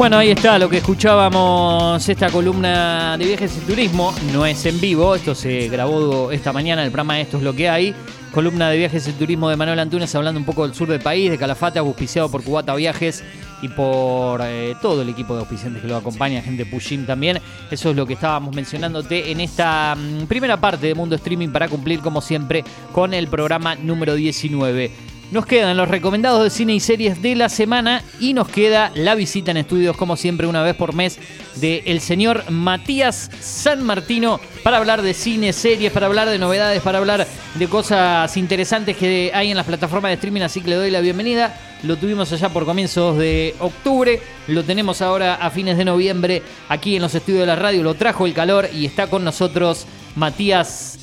Bueno, 0.00 0.16
ahí 0.16 0.30
está 0.30 0.58
lo 0.58 0.70
que 0.70 0.78
escuchábamos, 0.78 2.08
esta 2.08 2.30
columna 2.30 3.18
de 3.18 3.26
viajes 3.26 3.54
y 3.58 3.60
turismo. 3.66 4.14
No 4.32 4.46
es 4.46 4.64
en 4.64 4.80
vivo, 4.80 5.14
esto 5.14 5.34
se 5.34 5.68
grabó 5.68 6.32
esta 6.32 6.54
mañana, 6.54 6.82
el 6.82 6.90
programa 6.90 7.20
Esto 7.20 7.36
es 7.36 7.42
lo 7.42 7.52
que 7.52 7.68
hay. 7.68 7.94
Columna 8.32 8.70
de 8.70 8.78
viajes 8.78 9.06
y 9.08 9.12
turismo 9.12 9.50
de 9.50 9.56
Manuel 9.56 9.78
Antunes 9.78 10.14
hablando 10.14 10.40
un 10.40 10.46
poco 10.46 10.66
del 10.66 10.74
sur 10.74 10.88
del 10.88 11.02
país, 11.02 11.30
de 11.30 11.36
Calafate, 11.36 11.80
auspiciado 11.80 12.30
por 12.30 12.42
Cubata 12.42 12.74
Viajes 12.74 13.22
y 13.60 13.68
por 13.68 14.40
eh, 14.42 14.74
todo 14.80 15.02
el 15.02 15.10
equipo 15.10 15.34
de 15.34 15.40
auspiciantes 15.40 15.82
que 15.82 15.88
lo 15.88 15.98
acompaña, 15.98 16.40
gente 16.40 16.64
Pushim 16.64 17.04
también. 17.04 17.38
Eso 17.70 17.90
es 17.90 17.96
lo 17.96 18.06
que 18.06 18.14
estábamos 18.14 18.54
mencionándote 18.54 19.30
en 19.30 19.42
esta 19.42 19.94
mm, 19.94 20.24
primera 20.24 20.58
parte 20.58 20.86
de 20.86 20.94
Mundo 20.94 21.14
Streaming 21.14 21.50
para 21.50 21.68
cumplir, 21.68 22.00
como 22.00 22.22
siempre, 22.22 22.64
con 22.92 23.12
el 23.12 23.28
programa 23.28 23.74
número 23.74 24.14
19. 24.14 25.09
Nos 25.30 25.46
quedan 25.46 25.76
los 25.76 25.88
recomendados 25.88 26.42
de 26.42 26.50
cine 26.50 26.74
y 26.74 26.80
series 26.80 27.22
de 27.22 27.36
la 27.36 27.48
semana 27.48 28.02
y 28.18 28.34
nos 28.34 28.48
queda 28.48 28.90
la 28.96 29.14
visita 29.14 29.52
en 29.52 29.58
estudios, 29.58 29.96
como 29.96 30.16
siempre, 30.16 30.48
una 30.48 30.64
vez 30.64 30.74
por 30.74 30.92
mes, 30.92 31.20
de 31.54 31.84
el 31.86 32.00
señor 32.00 32.50
Matías 32.50 33.30
San 33.40 33.84
Martino 33.84 34.40
para 34.64 34.78
hablar 34.78 35.02
de 35.02 35.14
cine, 35.14 35.52
series, 35.52 35.92
para 35.92 36.06
hablar 36.06 36.28
de 36.28 36.38
novedades, 36.40 36.82
para 36.82 36.98
hablar 36.98 37.28
de 37.54 37.68
cosas 37.68 38.36
interesantes 38.36 38.96
que 38.96 39.30
hay 39.32 39.52
en 39.52 39.56
las 39.56 39.66
plataformas 39.66 40.10
de 40.10 40.14
streaming. 40.14 40.40
Así 40.40 40.62
que 40.62 40.70
le 40.70 40.76
doy 40.76 40.90
la 40.90 41.00
bienvenida. 41.00 41.56
Lo 41.84 41.96
tuvimos 41.96 42.32
allá 42.32 42.48
por 42.48 42.64
comienzos 42.64 43.16
de 43.16 43.54
octubre, 43.60 44.20
lo 44.48 44.64
tenemos 44.64 45.00
ahora 45.00 45.36
a 45.36 45.48
fines 45.50 45.78
de 45.78 45.84
noviembre 45.84 46.42
aquí 46.68 46.96
en 46.96 47.02
los 47.02 47.14
estudios 47.14 47.42
de 47.42 47.46
la 47.46 47.56
radio. 47.56 47.84
Lo 47.84 47.94
trajo 47.94 48.26
el 48.26 48.34
calor 48.34 48.68
y 48.74 48.84
está 48.84 49.06
con 49.06 49.22
nosotros 49.22 49.86
Matías 50.16 50.98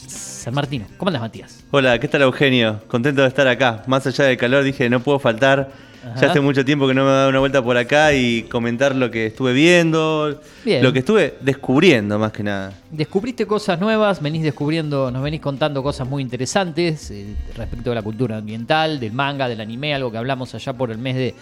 San 0.48 0.54
Martino. 0.54 0.86
¿Cómo 0.96 1.10
andas, 1.10 1.22
Matías? 1.24 1.62
Hola, 1.72 2.00
¿qué 2.00 2.08
tal 2.08 2.22
Eugenio? 2.22 2.80
Contento 2.88 3.22
de 3.22 3.28
estar 3.28 3.46
acá. 3.50 3.84
Más 3.86 4.08
allá 4.08 4.24
del 4.24 4.38
calor, 4.38 4.64
dije, 4.64 4.90
no 4.90 5.02
puedo 5.02 5.20
faltar. 5.20 5.72
Ajá. 6.06 6.22
Ya 6.22 6.30
hace 6.30 6.40
mucho 6.40 6.64
tiempo 6.64 6.88
que 6.88 6.94
no 6.94 7.04
me 7.04 7.10
he 7.10 7.14
dado 7.14 7.28
una 7.28 7.40
vuelta 7.40 7.62
por 7.62 7.76
acá 7.76 8.14
y 8.14 8.44
comentar 8.44 8.96
lo 8.96 9.12
que 9.12 9.26
estuve 9.26 9.52
viendo, 9.52 10.40
Bien. 10.64 10.82
lo 10.82 10.94
que 10.94 11.00
estuve 11.00 11.36
descubriendo 11.42 12.18
más 12.18 12.32
que 12.32 12.44
nada. 12.44 12.72
Descubriste 12.90 13.46
cosas 13.46 13.78
nuevas, 13.82 14.22
venís 14.22 14.42
descubriendo, 14.42 15.12
nos 15.12 15.22
venís 15.22 15.42
contando 15.42 15.84
cosas 15.84 16.08
muy 16.08 16.24
interesantes 16.24 17.12
eh, 17.12 17.26
respecto 17.58 17.90
de 17.90 17.96
la 17.98 18.02
cultura 18.02 18.38
ambiental, 18.38 19.02
del 19.02 19.12
manga, 19.12 19.50
del 19.50 19.60
anime, 19.60 19.94
algo 19.96 20.14
que 20.14 20.18
hablamos 20.18 20.56
allá 20.56 20.72
por 20.72 20.92
el 20.92 20.98
mes 20.98 21.18
de, 21.18 21.36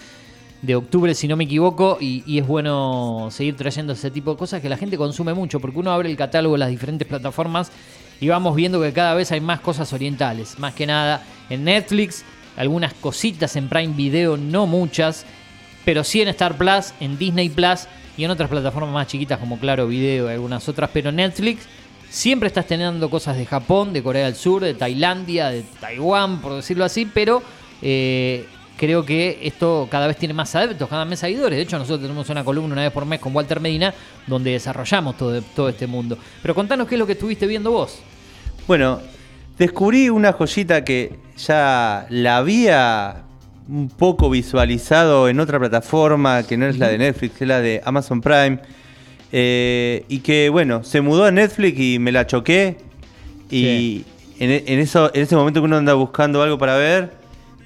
de 0.64 0.76
octubre, 0.76 1.14
si 1.14 1.28
no 1.28 1.36
me 1.38 1.44
equivoco, 1.44 2.00
y, 2.02 2.24
y 2.26 2.40
es 2.40 2.48
bueno 2.48 3.28
seguir 3.30 3.56
trayendo 3.56 3.94
ese 3.94 4.10
tipo 4.10 4.32
de 4.32 4.38
cosas 4.38 4.64
que 4.64 4.70
la 4.70 4.78
gente 4.78 4.98
consume 4.98 5.36
mucho, 5.36 5.60
porque 5.60 5.78
uno 5.78 5.92
abre 5.92 6.10
el 6.10 6.18
catálogo 6.18 6.56
de 6.56 6.60
las 6.60 6.70
diferentes 6.70 7.08
plataformas 7.08 7.72
y 8.20 8.28
vamos 8.28 8.56
viendo 8.56 8.82
que 8.82 8.94
cada 8.94 9.14
vez 9.14 9.32
hay 9.32 9.42
más 9.42 9.60
cosas 9.60 9.92
orientales, 9.94 10.58
más 10.60 10.74
que 10.74 10.86
nada 10.86 11.24
en 11.50 11.64
Netflix, 11.64 12.24
algunas 12.58 12.94
cositas 12.94 13.56
en 13.56 13.68
Prime 13.68 13.94
Video, 13.94 14.38
no 14.38 14.68
muchas, 14.68 15.26
pero 15.84 16.04
sí 16.04 16.22
en 16.22 16.30
Star 16.30 16.58
Plus, 16.58 16.94
en 17.00 17.18
Disney 17.18 17.50
Plus 17.50 17.88
y 18.18 18.24
en 18.24 18.32
otras 18.32 18.50
plataformas 18.50 18.94
más 18.94 19.08
chiquitas 19.08 19.40
como 19.40 19.60
Claro 19.60 19.88
Video 19.88 20.30
y 20.30 20.34
algunas 20.34 20.68
otras, 20.70 20.90
pero 20.94 21.12
Netflix 21.12 21.68
siempre 22.10 22.48
estás 22.48 22.66
teniendo 22.66 23.10
cosas 23.10 23.38
de 23.38 23.46
Japón, 23.46 23.92
de 23.92 24.02
Corea 24.02 24.26
del 24.26 24.36
Sur, 24.36 24.64
de 24.64 24.74
Tailandia, 24.74 25.50
de 25.50 25.64
Taiwán, 25.80 26.40
por 26.40 26.56
decirlo 26.56 26.86
así, 26.86 27.06
pero 27.06 27.44
eh, 27.82 28.48
creo 28.78 29.06
que 29.06 29.40
esto 29.44 29.88
cada 29.90 30.08
vez 30.08 30.18
tiene 30.18 30.34
más 30.34 30.54
adeptos, 30.56 30.90
cada 30.90 31.06
vez 31.06 31.20
seguidores. 31.20 31.58
De 31.58 31.64
hecho, 31.64 31.78
nosotros 31.78 32.02
tenemos 32.02 32.30
una 32.30 32.44
columna 32.44 32.74
una 32.74 32.84
vez 32.84 32.92
por 32.92 33.06
mes 33.06 33.20
con 33.20 33.36
Walter 33.36 33.60
Medina 33.60 33.94
donde 34.28 34.52
desarrollamos 34.52 35.18
todo, 35.18 35.42
todo 35.42 35.70
este 35.70 35.88
mundo. 35.88 36.18
Pero 36.42 36.54
contanos 36.56 36.88
qué 36.88 36.96
es 36.96 37.00
lo 37.00 37.06
que 37.06 37.14
estuviste 37.14 37.48
viendo 37.48 37.72
vos. 37.72 38.00
Bueno, 38.68 39.00
descubrí 39.58 40.10
una 40.10 40.34
joyita 40.34 40.84
que 40.84 41.16
ya 41.38 42.08
la 42.10 42.38
había 42.38 43.24
un 43.68 43.90
poco 43.90 44.30
visualizado 44.30 45.28
en 45.30 45.40
otra 45.40 45.60
plataforma 45.60 46.44
que 46.44 46.58
no 46.58 46.68
es 46.68 46.78
la 46.78 46.88
de 46.88 46.98
Netflix, 46.98 47.42
es 47.42 47.48
la 47.48 47.62
de 47.62 47.82
Amazon 47.86 48.22
Prime. 48.22 48.60
eh, 49.32 50.06
y 50.08 50.20
que 50.20 50.50
bueno, 50.50 50.84
se 50.84 51.02
mudó 51.02 51.26
a 51.26 51.32
Netflix 51.32 51.80
y 51.80 52.00
me 52.00 52.12
la 52.12 52.28
choqué. 52.28 52.78
Y 53.50 54.06
en, 54.40 54.52
en 54.52 54.80
eso, 54.80 55.12
en 55.14 55.22
ese 55.22 55.36
momento 55.36 55.62
que 55.62 55.66
uno 55.66 55.78
anda 55.78 55.94
buscando 55.94 56.42
algo 56.42 56.58
para 56.58 56.76
ver, 56.76 57.12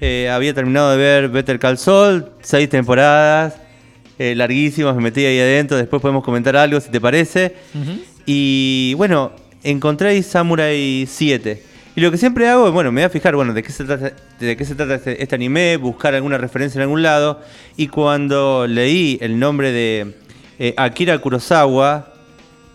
eh, 0.00 0.30
había 0.30 0.54
terminado 0.54 0.90
de 0.90 0.96
ver 0.96 1.28
Better 1.28 1.58
Call 1.58 1.78
Saul, 1.78 2.26
seis 2.40 2.68
temporadas, 2.68 3.56
eh, 4.18 4.34
larguísimas, 4.34 4.94
me 4.96 5.02
metí 5.02 5.24
ahí 5.24 5.38
adentro, 5.38 5.76
después 5.76 6.00
podemos 6.00 6.24
comentar 6.24 6.56
algo 6.56 6.80
si 6.80 6.90
te 6.90 7.00
parece. 7.00 7.54
Y 8.26 8.94
bueno, 8.94 9.32
encontré 9.62 10.22
Samurai 10.22 11.06
7. 11.08 11.62
Y 11.96 12.00
lo 12.00 12.10
que 12.10 12.18
siempre 12.18 12.48
hago 12.48 12.68
es, 12.68 12.72
bueno, 12.72 12.92
me 12.92 13.00
voy 13.00 13.06
a 13.06 13.10
fijar, 13.10 13.34
bueno, 13.34 13.52
de 13.52 13.62
qué 13.62 13.72
se 13.72 13.84
trata, 13.84 14.12
de 14.38 14.56
qué 14.56 14.64
se 14.64 14.74
trata 14.74 14.94
este, 14.94 15.22
este 15.22 15.34
anime, 15.34 15.76
buscar 15.76 16.14
alguna 16.14 16.38
referencia 16.38 16.78
en 16.78 16.82
algún 16.82 17.02
lado. 17.02 17.40
Y 17.76 17.88
cuando 17.88 18.66
leí 18.66 19.18
el 19.20 19.38
nombre 19.38 19.72
de 19.72 20.14
eh, 20.58 20.74
Akira 20.76 21.18
Kurosawa, 21.18 22.12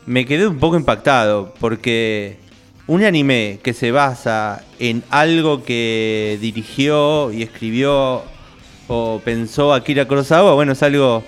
me 0.05 0.25
quedé 0.25 0.47
un 0.47 0.59
poco 0.59 0.75
impactado, 0.75 1.53
porque 1.59 2.37
un 2.87 3.03
anime 3.03 3.59
que 3.63 3.73
se 3.73 3.91
basa 3.91 4.63
en 4.79 5.03
algo 5.09 5.63
que 5.63 6.37
dirigió 6.41 7.31
y 7.31 7.43
escribió 7.43 8.23
o 8.87 9.21
pensó 9.23 9.73
Akira 9.73 10.05
Kurosawa, 10.05 10.53
bueno, 10.53 10.73
es 10.73 10.83
algo 10.83 11.23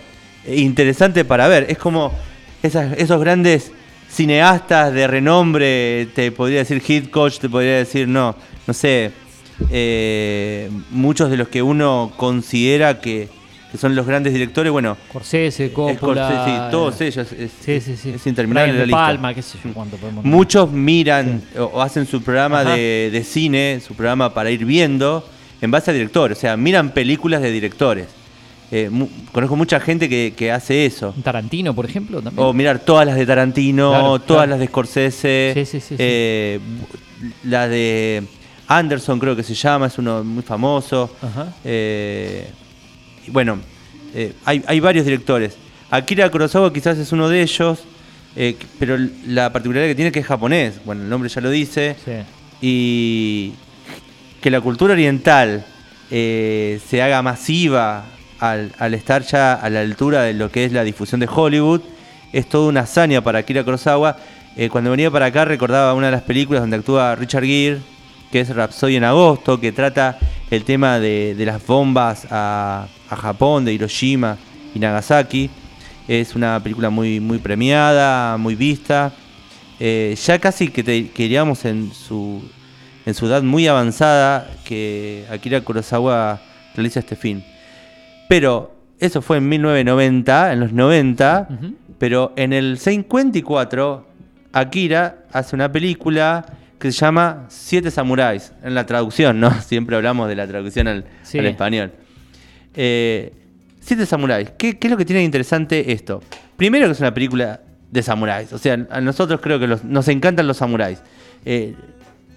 interesante 0.47 1.25
para 1.25 1.47
ver. 1.47 1.65
Es 1.69 1.77
como 1.77 2.13
esos 2.61 3.19
grandes 3.19 3.71
cineastas 4.09 4.93
de 4.93 5.07
renombre, 5.07 6.07
te 6.13 6.31
podría 6.31 6.59
decir 6.59 6.81
Hit 6.81 7.09
Coach, 7.09 7.39
te 7.39 7.49
podría 7.49 7.77
decir, 7.77 8.07
no, 8.07 8.35
no 8.65 8.73
sé, 8.73 9.11
eh, 9.69 10.69
muchos 10.91 11.29
de 11.29 11.37
los 11.37 11.47
que 11.47 11.61
uno 11.61 12.13
considera 12.15 13.01
que, 13.01 13.29
que 13.71 13.77
son 13.77 13.95
los 13.95 14.05
grandes 14.05 14.33
directores, 14.33 14.71
bueno, 14.71 14.95
Scorsese, 15.09 15.73
Coppola, 15.73 16.29
Scorsese, 16.29 16.45
sí, 16.57 16.61
todos 16.71 17.01
eh, 17.01 17.07
ellos, 17.07 17.31
es, 17.33 17.51
Sí, 17.59 17.81
sí, 17.81 17.97
sí. 17.97 18.09
es 18.11 18.25
interminable 18.27 18.71
Brian 18.71 18.75
la 18.77 18.81
De 18.81 18.87
lista. 18.87 18.97
Palma, 19.05 19.33
qué 19.33 19.41
sé 19.41 19.57
yo 19.63 19.73
cuánto 19.73 19.97
podemos 19.97 20.23
Muchos 20.23 20.71
miran 20.71 21.41
o, 21.57 21.63
o 21.63 21.81
hacen 21.81 22.05
su 22.05 22.21
programa 22.21 22.63
de, 22.63 23.09
de 23.11 23.23
cine, 23.23 23.81
su 23.85 23.93
programa 23.93 24.33
para 24.33 24.49
ir 24.51 24.63
viendo 24.65 25.27
en 25.61 25.69
base 25.71 25.91
a 25.91 25.93
directores. 25.93 26.37
O 26.37 26.41
sea, 26.41 26.55
miran 26.55 26.91
películas 26.91 27.41
de 27.41 27.51
directores. 27.51 28.07
Eh, 28.71 28.89
mu- 28.89 29.07
conozco 29.31 29.55
mucha 29.55 29.79
gente 29.79 30.07
que, 30.09 30.33
que 30.35 30.51
hace 30.51 30.85
eso. 30.85 31.13
Tarantino, 31.23 31.73
por 31.73 31.85
ejemplo, 31.85 32.21
también. 32.21 32.45
O 32.45 32.53
mirar 32.53 32.79
todas 32.79 33.05
las 33.05 33.15
de 33.15 33.25
Tarantino, 33.25 33.89
Claro, 33.91 34.19
todas 34.19 34.39
claro. 34.45 34.49
las 34.51 34.59
de 34.59 34.67
Scorsese. 34.67 35.51
Sí, 35.55 35.65
sí, 35.65 35.79
sí, 35.79 35.95
eh, 35.97 36.59
La 37.45 37.67
de 37.67 38.23
Anderson 38.67 39.19
creo 39.19 39.35
que 39.35 39.43
se 39.43 39.53
llama, 39.53 39.87
es 39.87 39.97
uno 39.97 40.23
muy 40.23 40.43
famoso. 40.43 41.09
Ajá. 41.21 41.53
Eh, 41.63 42.49
bueno, 43.31 43.59
eh, 44.13 44.33
hay, 44.45 44.63
hay 44.67 44.79
varios 44.79 45.05
directores. 45.05 45.55
Akira 45.89 46.29
Kurosawa 46.29 46.71
quizás 46.73 46.97
es 46.97 47.11
uno 47.11 47.29
de 47.29 47.41
ellos, 47.41 47.83
eh, 48.35 48.55
pero 48.79 48.97
la 49.25 49.51
particularidad 49.51 49.89
que 49.89 49.95
tiene 49.95 50.07
es 50.07 50.13
que 50.13 50.19
es 50.19 50.25
japonés. 50.25 50.79
Bueno, 50.85 51.03
el 51.03 51.09
nombre 51.09 51.29
ya 51.29 51.41
lo 51.41 51.49
dice. 51.49 51.95
Sí. 52.03 52.11
Y 52.61 53.53
que 54.41 54.49
la 54.49 54.61
cultura 54.61 54.93
oriental 54.93 55.65
eh, 56.11 56.79
se 56.87 57.01
haga 57.01 57.21
masiva 57.21 58.05
al, 58.39 58.71
al 58.79 58.93
estar 58.93 59.23
ya 59.23 59.53
a 59.53 59.69
la 59.69 59.81
altura 59.81 60.23
de 60.23 60.33
lo 60.33 60.51
que 60.51 60.65
es 60.65 60.71
la 60.71 60.83
difusión 60.83 61.19
de 61.19 61.29
Hollywood 61.33 61.81
es 62.33 62.47
toda 62.49 62.69
una 62.69 62.81
hazaña 62.81 63.21
para 63.21 63.39
Akira 63.39 63.63
Kurosawa. 63.63 64.17
Cuando 64.71 64.89
venía 64.89 65.11
para 65.11 65.27
acá 65.27 65.45
recordaba 65.45 65.93
una 65.93 66.07
de 66.07 66.13
las 66.13 66.23
películas 66.23 66.63
donde 66.63 66.77
actúa 66.77 67.15
Richard 67.15 67.43
Gere, 67.43 67.77
que 68.31 68.39
es 68.39 68.49
Rhapsody 68.49 68.95
en 68.95 69.03
agosto, 69.03 69.59
que 69.59 69.71
trata 69.71 70.17
el 70.49 70.63
tema 70.63 70.99
de, 70.99 71.35
de 71.35 71.45
las 71.45 71.65
bombas 71.65 72.27
a, 72.31 72.87
a 73.09 73.15
Japón, 73.15 73.65
de 73.65 73.73
Hiroshima 73.73 74.37
y 74.73 74.79
Nagasaki. 74.79 75.49
Es 76.07 76.35
una 76.35 76.61
película 76.61 76.89
muy, 76.89 77.19
muy 77.19 77.37
premiada, 77.39 78.37
muy 78.37 78.55
vista. 78.55 79.11
Eh, 79.79 80.15
ya 80.25 80.39
casi 80.39 80.69
que 80.69 80.83
te, 80.83 81.09
queríamos 81.09 81.65
en 81.65 81.91
su, 81.93 82.41
en 83.05 83.13
su 83.13 83.25
edad 83.27 83.43
muy 83.43 83.67
avanzada 83.67 84.49
que 84.65 85.25
Akira 85.29 85.61
Kurosawa 85.61 86.41
realiza 86.75 86.99
este 87.01 87.15
film. 87.15 87.41
Pero 88.29 88.73
eso 88.99 89.21
fue 89.21 89.37
en 89.37 89.49
1990, 89.49 90.53
en 90.53 90.59
los 90.61 90.71
90, 90.73 91.47
Ujú. 91.49 91.73
pero 91.99 92.33
en 92.35 92.53
el 92.53 92.77
54 92.79 94.07
Akira 94.53 95.17
hace 95.31 95.55
una 95.55 95.71
película 95.71 96.45
que 96.79 96.91
se 96.91 96.97
llama 96.99 97.45
Siete 97.49 97.89
Samuráis, 97.91 98.53
en 98.63 98.75
la 98.75 98.85
traducción, 98.85 99.39
¿no? 99.39 99.51
Siempre 99.61 99.95
hablamos 99.95 100.27
de 100.27 100.35
la 100.35 100.47
traducción 100.47 100.87
al, 100.87 101.05
Sí. 101.23 101.39
al 101.39 101.47
español. 101.47 101.91
Eh, 102.73 103.33
Siete 103.79 104.05
Samuráis, 104.05 104.49
¿Qué, 104.57 104.77
¿qué 104.77 104.87
es 104.87 104.91
lo 104.91 104.97
que 104.97 105.05
tiene 105.05 105.19
de 105.19 105.25
interesante 105.25 105.91
esto? 105.93 106.21
Primero 106.57 106.85
que 106.87 106.91
es 106.91 106.99
una 106.99 107.13
película 107.13 107.61
de 107.89 108.03
samuráis, 108.03 108.51
o 108.51 108.57
sea, 108.57 108.85
a 108.89 108.99
nosotros 108.99 109.39
creo 109.41 109.59
que 109.59 109.67
los- 109.67 109.83
nos 109.85 110.07
encantan 110.09 110.45
los 110.45 110.57
samuráis. 110.57 111.01
Eh, 111.45 111.73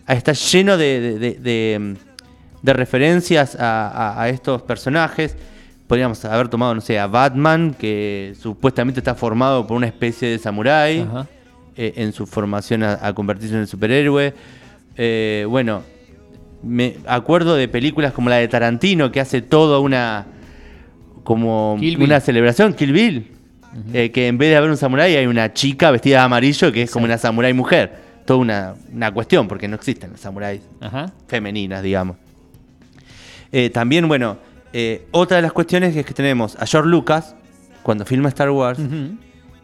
está 0.06 0.32
lleno 0.32 0.76
de, 0.76 1.00
de- 1.00 1.18
de- 1.18 1.34
de, 1.40 1.96
de 2.62 2.72
referencias 2.72 3.56
a, 3.56 3.88
a- 3.88 4.22
a 4.22 4.28
estos 4.28 4.62
personajes. 4.62 5.36
Podríamos 5.88 6.24
haber 6.24 6.46
tomado, 6.48 6.72
no 6.76 6.80
sé, 6.80 7.00
a 7.00 7.08
Batman, 7.08 7.74
que 7.76 8.34
supuestamente 8.40 9.00
está 9.00 9.16
formado 9.16 9.66
por 9.66 9.76
una 9.76 9.88
especie 9.88 10.28
de 10.28 10.38
samurái 10.38 11.00
Ajá. 11.00 11.26
Eh, 11.76 11.94
en 11.96 12.12
su 12.12 12.26
formación 12.26 12.82
a, 12.82 12.98
a 13.06 13.14
convertirse 13.14 13.54
en 13.54 13.60
el 13.62 13.66
superhéroe. 13.66 14.34
Eh, 14.96 15.46
bueno, 15.48 15.82
me 16.62 16.96
acuerdo 17.06 17.56
de 17.56 17.68
películas 17.68 18.12
como 18.12 18.28
la 18.28 18.36
de 18.36 18.48
Tarantino, 18.48 19.10
que 19.10 19.20
hace 19.20 19.42
toda 19.42 19.78
una 19.80 20.26
como 21.22 21.74
una 21.74 22.20
celebración, 22.20 22.74
Kill 22.74 22.92
Bill, 22.92 23.28
eh, 23.92 24.10
que 24.10 24.26
en 24.26 24.38
vez 24.38 24.50
de 24.50 24.56
haber 24.56 24.70
un 24.70 24.76
samurái 24.76 25.16
hay 25.16 25.26
una 25.26 25.52
chica 25.52 25.90
vestida 25.90 26.18
de 26.18 26.24
amarillo 26.24 26.72
que 26.72 26.82
es 26.82 26.90
como 26.90 27.04
una 27.04 27.18
samurái 27.18 27.52
mujer. 27.52 28.10
Toda 28.26 28.40
una, 28.40 28.74
una 28.92 29.12
cuestión, 29.12 29.48
porque 29.48 29.66
no 29.66 29.76
existen 29.76 30.12
las 30.12 30.20
samuráis 30.20 30.60
Ajá. 30.80 31.12
femeninas, 31.26 31.82
digamos. 31.82 32.16
Eh, 33.52 33.70
también, 33.70 34.06
bueno, 34.06 34.38
eh, 34.72 35.06
otra 35.10 35.36
de 35.36 35.42
las 35.42 35.52
cuestiones 35.52 35.96
es 35.96 36.06
que 36.06 36.14
tenemos 36.14 36.56
a 36.56 36.66
George 36.66 36.88
Lucas, 36.88 37.34
cuando 37.82 38.04
filma 38.04 38.28
Star 38.28 38.50
Wars, 38.50 38.78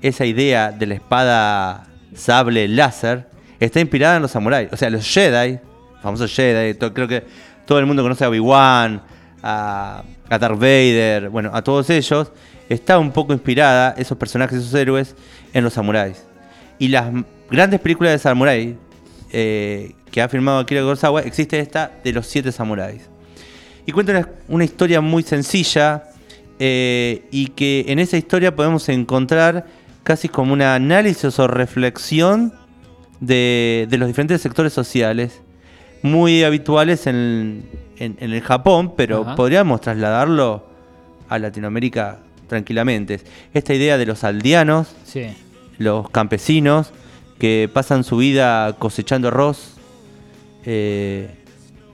esa 0.03 0.25
idea 0.25 0.73
de 0.73 0.87
la 0.87 0.95
espada 0.95 1.87
sable 2.17 2.67
láser 2.69 3.27
está 3.61 3.81
inspirada 3.81 4.17
en 4.17 4.23
los 4.23 4.31
samuráis. 4.31 4.69
O 4.73 4.77
sea, 4.77 4.91
los 4.91 5.07
Jedi, 5.07 5.59
famosos 6.03 6.35
Jedi, 6.35 6.75
creo 6.75 7.09
que 7.09 7.25
todo 7.67 7.79
el 7.79 7.87
mundo 7.87 8.03
conoce 8.03 8.25
a 8.25 8.29
Obi-Wan, 8.29 9.03
a, 9.43 10.03
a 10.29 10.39
Darth 10.39 10.59
Vader, 10.59 11.29
bueno, 11.29 11.51
a 11.53 11.63
todos 11.63 11.89
ellos, 11.91 12.33
está 12.69 12.99
un 12.99 13.13
poco 13.13 13.33
inspirada, 13.33 13.95
esos 13.97 14.19
personajes, 14.19 14.59
esos 14.59 14.75
héroes, 14.75 15.15
en 15.53 15.65
los 15.65 15.75
samuráis. 15.75 16.25
Y 16.79 16.89
las 16.89 17.07
grandes 17.51 17.81
películas 17.81 18.13
de 18.13 18.19
samurái 18.19 18.77
eh, 19.33 19.93
que 20.11 20.23
ha 20.23 20.29
filmado 20.29 20.59
Akira 20.59 20.83
Kurosawa, 20.83 21.23
existe 21.23 21.59
esta 21.59 21.93
de 22.03 22.13
los 22.13 22.27
siete 22.27 22.53
samuráis. 22.53 23.09
Y 23.87 23.93
cuenta 23.93 24.13
una, 24.13 24.29
una 24.49 24.65
historia 24.65 25.01
muy 25.01 25.23
sencilla 25.23 26.05
eh, 26.59 27.27
y 27.31 27.49
que 27.49 27.85
en 27.89 27.99
esa 27.99 28.17
historia 28.17 28.55
podemos 28.55 28.89
encontrar 28.89 29.67
casi 30.07 30.29
como 30.29 30.53
un 30.53 30.63
análisis 30.63 31.37
o 31.41 31.49
reflexión 31.49 32.53
de, 33.19 33.89
de 33.91 33.99
los 33.99 34.07
diferentes 34.07 34.41
sectores 34.41 34.73
sociales, 34.73 35.41
muy 36.03 36.45
habituales 36.45 37.09
en, 37.09 37.65
en- 37.99 38.17
en 38.21 38.33
el 38.33 38.41
Japón, 38.41 38.95
pero 38.97 39.23
Ajá. 39.23 39.35
podríamos 39.35 39.81
trasladarlo 39.81 40.65
a 41.29 41.41
Latinoamérica 41.41 42.19
tranquilamente. 42.47 43.21
Esta 43.53 43.75
idea 43.75 43.99
de 43.99 44.07
los 44.07 44.23
aldeanos, 44.23 44.95
Sí. 45.05 45.25
los 45.79 46.09
campesinos 46.11 46.93
que 47.41 47.69
pasan 47.73 48.05
su 48.05 48.19
vida 48.19 48.77
cosechando 48.79 49.27
arroz, 49.29 49.75
eh, 50.65 51.29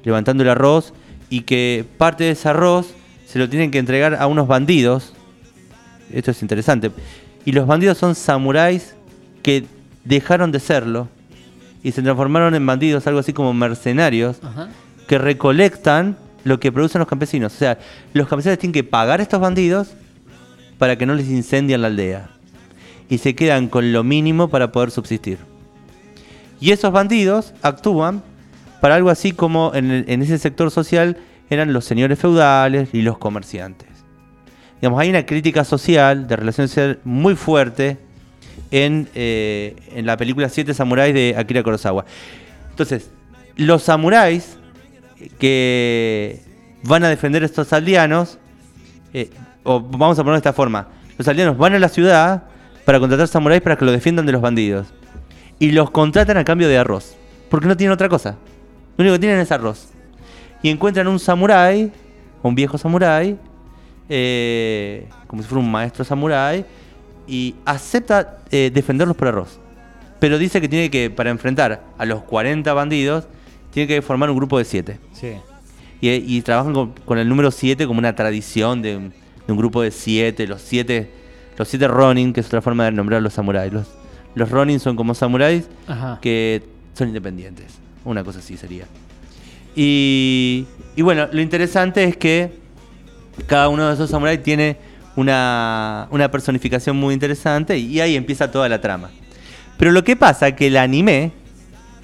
levantando 0.05 0.43
el 0.43 0.51
arroz 0.51 0.93
y 1.31 1.41
que 1.43 1.87
parte 1.97 2.25
de 2.25 2.33
ese 2.33 2.51
arroz 2.51 2.93
se 3.27 3.39
lo 3.39 3.49
tienen 3.49 3.71
que 3.71 3.79
entregar 3.79 4.17
a 4.17 4.27
unos 4.27 4.47
bandidos. 4.49 5.15
Esto 6.13 6.33
es 6.33 6.43
interesante. 6.43 6.91
Y 7.45 7.53
los 7.53 7.67
bandidos 7.67 7.99
son 7.99 8.15
samuráis 8.15 8.95
que 9.43 9.65
dejaron 10.05 10.53
de 10.53 10.61
serlo 10.61 11.09
y 11.83 11.93
se 11.93 12.03
transformaron 12.03 12.55
en 12.55 12.65
bandidos, 12.65 13.07
algo 13.07 13.19
así 13.21 13.33
como 13.33 13.53
mercenarios, 13.53 14.39
Ajá. 14.43 14.69
que 15.09 15.19
recolectan 15.19 16.17
lo 16.45 16.61
que 16.61 16.71
producen 16.73 17.01
los 17.01 17.09
campesinos. 17.09 17.53
O 17.55 17.57
sea, 17.59 17.79
los 18.13 18.29
campesinos 18.29 18.59
tienen 18.59 18.73
que 18.73 18.85
pagar 18.85 19.21
a 19.21 19.23
estos 19.23 19.41
bandidos 19.41 19.89
para 20.79 20.97
que 20.97 21.07
no 21.07 21.15
les 21.15 21.29
incendien 21.29 21.83
la 21.83 21.89
aldea. 21.89 22.31
Y 23.09 23.19
se 23.19 23.35
quedan 23.35 23.69
con 23.69 23.93
lo 23.93 24.05
mínimo 24.05 24.49
para 24.49 24.71
poder 24.73 24.91
subsistir. 24.91 25.39
Y 26.61 26.71
esos 26.71 26.93
bandidos 26.93 27.53
actúan 27.63 28.23
para 28.81 28.95
algo 28.95 29.11
así 29.11 29.33
como 29.33 29.73
en, 29.75 29.91
el- 29.91 30.05
en 30.09 30.23
ese 30.23 30.39
sector 30.39 30.71
social 30.71 31.17
eran 31.51 31.73
los 31.73 31.85
señores 31.85 32.19
feudales 32.19 32.89
y 32.93 33.03
los 33.03 33.19
comerciantes. 33.19 33.89
Digamos, 34.83 35.01
hay 35.01 35.11
una 35.11 35.25
crítica 35.25 35.63
social, 35.63 36.27
de 36.27 36.35
relación 36.35 36.67
social 36.67 36.99
muy 37.05 37.37
fuerte 37.37 37.99
en, 38.73 39.09
eh, 39.15 39.77
en 39.95 40.07
la 40.07 40.17
película 40.17 40.49
Siete 40.49 40.75
Samuráis 40.75 41.15
de 41.15 41.37
Akira 41.39 41.63
Kurosawa. 41.63 42.05
Entonces, 42.71 43.13
los 43.55 43.85
samuráis 43.85 44.59
que 45.39 46.41
van 46.83 47.05
a 47.05 47.09
defender 47.09 47.45
a 47.45 47.47
estos 47.47 47.73
aldeanos, 47.73 48.41
eh, 49.15 49.31
o 49.63 49.79
vamos 49.79 50.19
a 50.19 50.23
ponerlo 50.23 50.33
de 50.33 50.39
esta 50.39 50.53
forma, 50.53 50.89
los 51.17 51.29
aldeanos 51.29 51.57
van 51.57 51.75
a 51.75 51.79
la 51.79 51.89
ciudad 51.89 52.43
para 52.85 52.99
contratar 52.99 53.29
samuráis 53.29 53.63
para 53.63 53.77
que 53.77 53.85
lo 53.85 53.93
defiendan 53.93 54.27
de 54.27 54.33
los 54.33 54.43
bandidos. 54.43 54.89
Y 55.61 55.71
los 55.71 55.93
contratan 55.93 56.39
a 56.39 56.45
cambio 56.45 56.67
de 56.67 56.79
arroz, 56.79 57.15
porque 57.51 57.69
no 57.69 57.77
tienen 57.77 57.93
otra 57.93 58.09
cosa. 58.09 58.31
Lo 58.97 59.03
único 59.03 59.15
que 59.15 59.21
tienen 59.21 59.39
es 59.39 59.53
arroz. 59.53 59.91
Y 60.61 60.71
encuentran 60.71 61.07
un 61.07 61.21
samurái, 61.21 61.93
un 62.43 62.57
viejo 62.57 62.79
samurái, 62.79 63.39
eh, 64.09 65.07
como 65.27 65.43
si 65.43 65.49
fuera 65.49 65.65
un 65.65 65.71
maestro 65.71 66.05
samurái, 66.05 66.65
y 67.27 67.55
acepta 67.65 68.39
eh, 68.51 68.71
defenderlos 68.73 69.17
por 69.17 69.29
arroz. 69.29 69.59
Pero 70.19 70.39
dice 70.39 70.61
que 70.61 70.69
tiene 70.69 70.91
que, 70.91 71.11
para 71.11 71.31
enfrentar 71.31 71.83
a 71.99 72.05
los 72.05 72.23
40 72.23 72.73
bandidos, 72.75 73.27
tiene 73.73 73.87
que 73.89 74.03
formar 74.03 74.31
un 74.31 74.37
grupo 74.37 74.59
de 74.59 74.65
7. 74.65 74.99
Sí. 75.13 75.33
Y, 76.01 76.11
y 76.11 76.43
trabajan 76.43 76.73
con, 76.75 76.93
con 77.05 77.19
el 77.19 77.29
número 77.29 77.51
7 77.51 77.87
como 77.87 77.99
una 77.99 78.15
tradición 78.15 78.83
de, 78.83 78.97
un- 78.97 79.09
de 79.47 79.53
un 79.53 79.57
grupo 79.59 79.83
de 79.83 79.91
7, 79.91 80.47
los 80.47 80.61
7 80.63 81.11
los 81.59 81.69
siete 81.69 81.87
Ronin, 81.87 82.33
que 82.33 82.41
es 82.41 82.47
otra 82.47 82.63
forma 82.63 82.87
de 82.87 82.93
nombrar 82.93 83.19
a 83.19 83.21
los 83.21 83.35
samuráis. 83.35 83.71
Los, 83.73 83.87
los 84.35 84.51
Ronin 84.51 84.81
son 84.81 84.97
como 84.97 85.15
samuráis 85.15 85.69
Ajá. 85.87 86.19
que 86.23 86.63
son 86.95 87.09
independientes. 87.09 87.67
Una 88.07 88.25
cosa 88.25 88.39
así 88.39 88.57
sería. 88.57 88.87
Y, 89.77 90.67
y 90.97 91.03
bueno, 91.03 91.29
lo 91.31 91.41
interesante 91.43 92.05
es 92.05 92.17
que 92.17 92.62
cada 93.47 93.69
uno 93.69 93.89
de 93.89 93.95
esos 93.95 94.11
samuráis 94.11 94.43
tiene 94.43 94.77
una, 95.17 96.07
una 96.11 96.31
personificación 96.31 96.97
muy 96.97 97.15
interesante 97.15 97.79
y 97.79 98.01
ahí 98.01 98.17
empieza 98.17 98.51
toda 98.51 98.69
la 98.69 98.81
trama. 98.81 99.11
Pero 99.79 99.93
lo 99.93 100.05
que 100.05 100.17
pasa 100.17 100.49
es 100.49 100.55
que 100.55 100.69
el 100.69 100.77
anime 100.77 101.33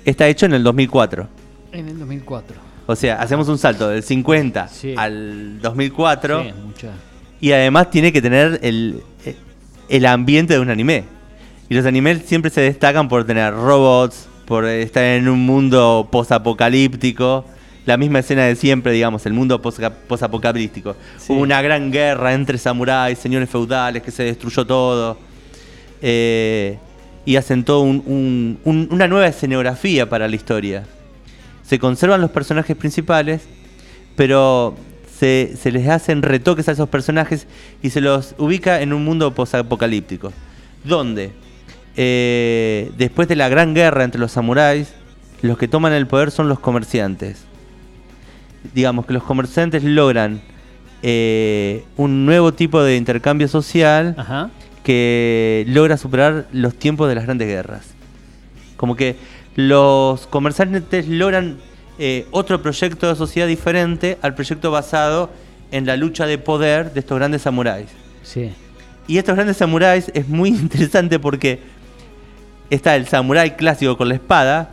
está 0.05 0.27
hecho 0.29 0.47
en 0.47 0.55
el 0.55 0.63
2004. 0.63 1.29
En 1.73 1.89
el 1.89 1.99
2004. 1.99 2.57
O 2.87 2.97
sea, 2.97 3.17
hacemos 3.21 3.49
un 3.49 3.59
salto 3.59 3.89
del 3.89 4.03
50 4.03 4.69
Sí. 4.69 4.95
al 4.97 5.61
2004 5.61 6.43
Sí, 6.45 6.53
mucha. 6.65 6.89
y 7.41 7.53
además 7.53 7.91
tiene 7.91 8.13
que 8.13 8.23
tener 8.23 8.59
el, 8.63 9.03
el 9.89 10.07
ambiente 10.07 10.55
de 10.55 10.61
un 10.61 10.71
anime. 10.71 11.05
Y 11.69 11.75
los 11.75 11.85
animes 11.85 12.23
siempre 12.25 12.51
se 12.51 12.63
destacan 12.63 13.09
por 13.09 13.25
tener 13.27 13.53
robots, 13.53 14.27
por 14.47 14.65
estar 14.65 15.05
en 15.05 15.29
un 15.29 15.41
mundo 15.45 16.09
posapocalíptico. 16.11 17.45
La 17.89 17.97
misma 17.97 18.19
escena 18.19 18.45
de 18.45 18.55
siempre, 18.55 18.93
digamos, 18.93 19.25
el 19.25 19.33
mundo 19.33 19.63
posa- 19.63 19.89
posapocalíptico. 19.91 20.95
Sí. 21.17 21.33
Hubo 21.33 21.41
una 21.41 21.63
gran 21.63 21.91
guerra 21.91 22.35
entre 22.35 22.59
samuráis, 22.59 23.19
señores 23.19 23.49
feudales, 23.49 24.03
que 24.03 24.11
se 24.11 24.25
destruyó 24.25 24.67
todo. 24.67 25.17
Eh, 26.03 26.77
y 27.25 27.37
asentó 27.37 27.81
un- 27.81 28.03
un- 28.05 28.59
un- 28.65 28.89
una 28.91 29.09
nueva 29.09 29.27
escenografía 29.27 30.07
para 30.07 30.29
la 30.29 30.37
historia. 30.37 30.85
Se 31.63 31.79
conservan 31.79 32.21
los 32.21 32.31
personajes 32.31 32.77
principales, 32.77 33.41
pero 34.17 34.77
se, 35.19 35.55
se 35.59 35.73
les 35.73 35.89
hacen 35.89 36.21
retoques 36.21 36.69
a 36.69 36.73
esos 36.73 36.91
personajes 36.91 37.47
y 37.83 37.89
se 37.89 38.03
los 38.03 38.35
ubica 38.37 38.83
en 38.83 38.93
un 38.93 39.03
mundo 39.03 39.33
posapocalíptico. 39.35 40.31
Donde, 40.85 41.33
eh, 41.97 42.91
después 42.99 43.29
de 43.29 43.37
la 43.37 43.49
gran 43.49 43.73
guerra 43.75 44.05
entre 44.05 44.21
los 44.21 44.33
samuráis, 44.33 44.93
los 45.41 45.57
que 45.57 45.69
toman 45.69 45.95
el 45.95 46.07
poder 46.07 46.31
son 46.31 46.51
los 46.51 46.59
comerciantes. 46.61 47.48
Digamos 48.75 49.07
que 49.07 49.13
los 49.13 49.23
comerciantes 49.23 49.85
logran 49.85 50.41
eh, 51.03 51.85
un 51.97 52.27
nuevo 52.27 52.53
tipo 52.53 52.83
de 52.83 52.97
intercambio 52.97 53.47
social 53.49 54.15
Ajá. 54.19 54.51
que 54.83 55.65
logra 55.69 55.97
superar 55.97 56.47
los 56.53 56.75
tiempos 56.75 57.09
de 57.09 57.15
las 57.15 57.25
grandes 57.25 57.47
guerras. 57.49 57.87
Como 58.77 58.97
que 58.97 59.17
los 59.55 60.27
comerciantes 60.27 61.09
logran 61.09 61.59
eh, 61.99 62.27
otro 62.31 62.63
proyecto 62.63 63.09
de 63.09 63.17
sociedad 63.17 63.47
diferente 63.49 64.19
al 64.23 64.35
proyecto 64.35 64.71
basado 64.71 65.31
en 65.71 65.87
la 65.87 65.97
lucha 65.97 66.27
de 66.27 66.39
poder 66.39 66.93
de 66.93 67.01
estos 67.01 67.19
grandes 67.19 67.43
samuráis. 67.43 67.89
Sí. 68.23 68.53
Y 69.07 69.19
estos 69.19 69.35
grandes 69.35 69.57
samuráis 69.57 70.11
es 70.15 70.29
muy 70.29 70.49
interesante 70.51 71.19
porque 71.19 71.61
está 72.71 72.97
el 72.97 73.07
samurái 73.07 73.53
clásico 73.53 73.97
con 73.97 74.09
la 74.09 74.15
espada, 74.15 74.71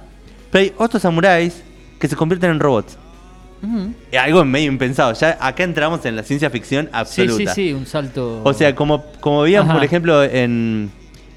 pero 0.51 0.63
hay 0.63 0.73
otros 0.77 1.01
samuráis 1.01 1.63
que 1.99 2.07
se 2.07 2.15
convierten 2.15 2.51
en 2.51 2.59
robots. 2.59 2.97
Es 4.11 4.19
algo 4.19 4.45
medio 4.45 4.67
impensado. 4.71 5.13
Ya 5.13 5.37
acá 5.41 5.63
entramos 5.63 6.05
en 6.05 6.15
la 6.15 6.23
ciencia 6.23 6.49
ficción 6.49 6.85
Sí, 6.85 6.89
absoluta. 6.93 7.53
sí, 7.53 7.67
sí, 7.69 7.73
un 7.73 7.85
salto. 7.85 8.41
O 8.43 8.53
sea, 8.53 8.75
como, 8.75 9.03
como 9.19 9.41
veíamos, 9.41 9.73
por 9.73 9.83
ejemplo, 9.83 10.23
en, 10.23 10.91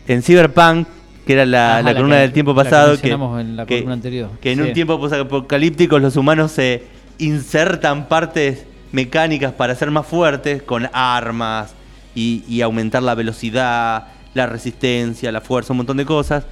en 0.07 0.23
Cyberpunk, 0.23 0.87
que 1.27 1.33
era 1.33 1.47
la, 1.47 1.75
Ajá, 1.79 1.83
la 1.83 1.91
la 1.93 1.95
columna 1.97 2.17
que- 2.17 2.21
del 2.23 2.33
tiempo 2.33 2.53
la 2.55 2.63
que 2.63 2.71
pasado, 2.71 3.01
que, 3.01 3.11
en 3.11 3.57
la 3.57 3.67
que- 3.67 3.75
columna 3.77 3.95
anterior. 3.95 4.31
que 4.41 4.53
en 4.53 4.59
Sí. 4.59 4.65
un 4.69 4.73
tiempo 4.75 4.95
apocalíptico 4.95 5.99
los 5.99 6.17
humanos 6.17 6.53
se 6.53 6.83
insertan 7.19 8.09
partes 8.09 8.65
mecánicas 8.93 9.53
para 9.53 9.75
ser 9.75 9.91
más 9.91 10.07
fuertes 10.07 10.63
con 10.63 10.89
armas 10.93 11.75
y, 12.15 12.43
y 12.49 12.63
aumentar 12.63 13.03
la 13.03 13.15
velocidad, 13.15 14.09
la 14.35 14.47
resistencia, 14.47 15.31
la 15.33 15.41
fuerza, 15.41 15.73
un 15.73 15.79
montón 15.79 15.97
de 15.99 16.05
cosas. 16.07 16.45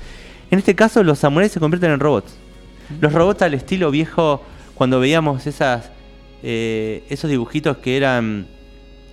En 0.50 0.58
este 0.58 0.74
caso, 0.74 1.02
los 1.02 1.18
samuráis 1.18 1.52
se 1.52 1.60
convierten 1.60 1.90
en 1.92 2.00
robots. 2.00 2.34
Los 3.00 3.12
robots 3.12 3.42
al 3.42 3.54
estilo 3.54 3.90
viejo, 3.90 4.42
cuando 4.76 5.00
veíamos 5.00 5.46
esas, 5.46 5.90
eh, 6.42 7.02
esos 7.08 7.28
dibujitos 7.30 7.78
que 7.78 7.96
eran 7.96 8.46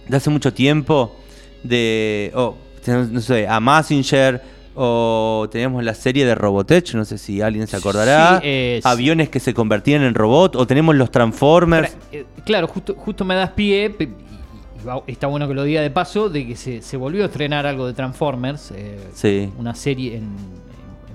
de 0.07 0.17
hace 0.17 0.29
mucho 0.29 0.53
tiempo, 0.53 1.15
de, 1.63 2.31
oh, 2.35 2.55
no 2.87 3.21
sé, 3.21 3.47
a 3.47 3.59
Massinger, 3.59 4.41
o 4.75 5.47
teníamos 5.51 5.83
la 5.83 5.93
serie 5.93 6.25
de 6.25 6.35
Robotech, 6.35 6.93
no 6.95 7.05
sé 7.05 7.17
si 7.17 7.41
alguien 7.41 7.67
se 7.67 7.77
acordará, 7.77 8.39
Sí, 8.41 8.47
es- 8.47 8.85
aviones 8.85 9.29
que 9.29 9.39
se 9.39 9.53
convertían 9.53 10.01
en 10.03 10.13
robot, 10.15 10.55
o 10.55 10.67
tenemos 10.67 10.95
los 10.95 11.09
Transformers. 11.11 11.95
Eh, 12.11 12.25
claro, 12.45 12.67
justo, 12.67 12.95
justo 12.95 13.23
me 13.23 13.35
das 13.35 13.51
pie, 13.51 13.95
y 15.07 15.11
está 15.11 15.27
bueno 15.27 15.47
que 15.47 15.53
lo 15.53 15.63
diga 15.63 15.81
de 15.81 15.91
paso, 15.91 16.27
de 16.27 16.45
que 16.45 16.55
se, 16.57 16.81
se 16.81 16.97
volvió 16.97 17.23
a 17.23 17.27
estrenar 17.27 17.65
algo 17.65 17.87
de 17.87 17.93
Transformers, 17.93 18.71
eh, 18.75 18.97
Sí. 19.13 19.49
una 19.57 19.75
serie 19.75 20.17
en 20.17 20.29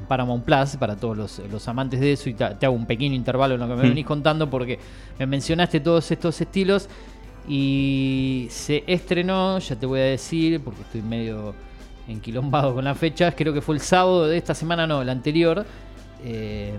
Paramount 0.09 0.44
Plus 0.44 0.76
para 0.78 0.96
todos 0.96 1.16
los, 1.16 1.38
los 1.50 1.68
amantes 1.68 2.00
de 2.00 2.12
eso, 2.14 2.28
y 2.30 2.34
te, 2.34 2.44
te 2.56 2.66
hago 2.66 2.74
un 2.74 2.86
pequeño 2.86 3.14
intervalo 3.14 3.54
en 3.54 3.61
lo 3.61 3.68
que 3.68 3.74
me 3.74 3.84
Mm. 3.84 3.88
venís 3.90 4.06
contando, 4.06 4.48
porque 4.50 4.78
me 5.18 5.26
mencionaste 5.26 5.80
todos 5.80 6.11
estos 6.11 6.40
estilos, 6.40 6.88
y 7.46 8.46
se 8.50 8.84
estrenó, 8.86 9.59
ya 9.59 9.76
te 9.76 9.86
voy 9.86 10.00
a 10.00 10.04
decir, 10.04 10.61
porque 10.62 10.82
estoy 10.82 11.02
medio 11.02 11.54
enquilombado 12.06 12.74
con 12.74 12.84
las 12.84 12.96
fechas, 12.98 13.34
creo 13.36 13.52
que 13.52 13.61
fue 13.61 13.74
el 13.74 13.80
sábado 13.80 14.26
de 14.26 14.36
esta 14.36 14.54
semana, 14.54 14.86
no, 14.86 15.02
la 15.04 15.12
anterior, 15.12 15.64
eh, 16.24 16.76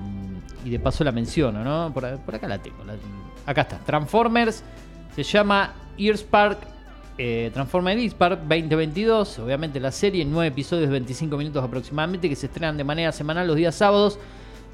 y 0.65 0.69
de 0.69 0.79
paso 0.79 1.03
la 1.03 1.11
menciono, 1.11 1.63
¿no? 1.63 1.91
Por, 1.93 2.05
acá 2.05 2.47
la 2.47 2.57
tengo. 2.59 2.83
la- 2.83 2.95
acá 3.45 3.61
está. 3.61 3.77
Transformers 3.79 4.63
Se 5.15 5.23
llama 5.23 5.73
Earspark 5.97 6.59
eh, 7.19 7.51
Transformer 7.53 7.97
Earspark 7.99 8.39
2022. 8.47 9.39
Obviamente 9.39 9.79
la 9.79 9.91
serie, 9.91 10.21
en 10.23 10.31
9 10.31 10.47
episodios 10.47 10.87
de 10.87 10.91
25 10.93 11.37
minutos 11.37 11.63
aproximadamente, 11.63 12.29
que 12.29 12.35
se 12.35 12.45
estrenan 12.47 12.77
de 12.77 12.83
manera 12.83 13.11
semanal 13.11 13.45
los 13.45 13.55
días 13.57 13.75
sábados. 13.75 14.17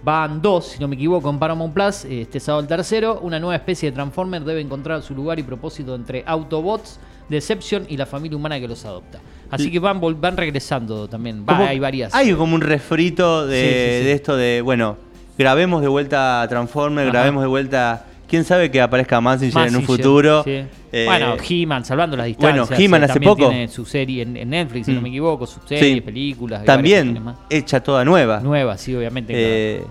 Van 0.03 0.39
dos, 0.41 0.67
si 0.67 0.79
no 0.79 0.87
me 0.87 0.95
equivoco, 0.95 1.27
en 1.31 1.39
Paramount 1.39 1.73
Plus. 1.73 2.05
Este 2.05 2.39
sábado 2.39 2.61
el 2.61 2.67
tercero. 2.67 3.19
Una 3.23 3.39
nueva 3.39 3.55
especie 3.55 3.89
de 3.89 3.95
Transformer 3.95 4.43
debe 4.43 4.61
encontrar 4.61 5.01
su 5.01 5.15
lugar 5.15 5.39
y 5.39 5.43
propósito 5.43 5.95
entre 5.95 6.23
Autobots, 6.27 6.99
Deception 7.27 7.85
y 7.89 7.97
la 7.97 8.05
familia 8.05 8.37
humana 8.37 8.59
que 8.59 8.67
los 8.67 8.85
adopta. 8.85 9.19
Así 9.49 9.71
que 9.71 9.79
van, 9.79 9.99
van 10.21 10.37
regresando 10.37 11.07
también. 11.07 11.43
Va, 11.49 11.57
hay 11.67 11.79
varias. 11.79 12.13
Hay 12.13 12.31
como 12.33 12.53
un 12.53 12.61
refrito 12.61 13.47
de, 13.47 13.59
Sí, 13.59 13.65
sí, 13.67 13.99
sí. 14.01 14.05
de 14.05 14.11
esto 14.11 14.35
de, 14.37 14.61
bueno, 14.61 14.97
grabemos 15.39 15.81
de 15.81 15.87
vuelta 15.87 16.45
Transformer, 16.47 17.05
Ajá. 17.05 17.11
grabemos 17.11 17.41
de 17.41 17.47
vuelta. 17.47 18.05
¿Quién 18.27 18.43
sabe 18.43 18.71
que 18.71 18.81
aparezca 18.81 19.21
Massinger 19.21 19.67
en 19.67 19.75
un 19.75 19.83
futuro? 19.83 20.43
sí. 20.43 20.63
Eh, 20.91 21.03
bueno, 21.05 21.35
He-Man, 21.47 21.83
salvando 21.83 22.15
las 22.15 22.25
distancias. 22.27 22.67
bueno, 22.69 22.81
He-Man 22.83 23.01
eh, 23.01 23.05
hace 23.05 23.19
poco. 23.19 23.49
Tiene 23.49 23.67
su 23.67 23.85
serie 23.85 24.23
en, 24.23 24.37
en 24.37 24.49
Netflix, 24.49 24.85
si 24.85 24.93
no 24.93 24.99
Mm. 25.01 25.03
me 25.03 25.09
equivoco, 25.09 25.45
sus 25.45 25.61
series, 25.67 25.95
Sí. 25.95 26.01
películas. 26.01 26.63
También 26.63 27.21
hecha 27.49 27.81
toda 27.83 28.05
nueva. 28.05 28.39
Nueva, 28.39 28.77
sí, 28.77 28.95
obviamente. 28.95 29.33
Eh, 29.35 29.83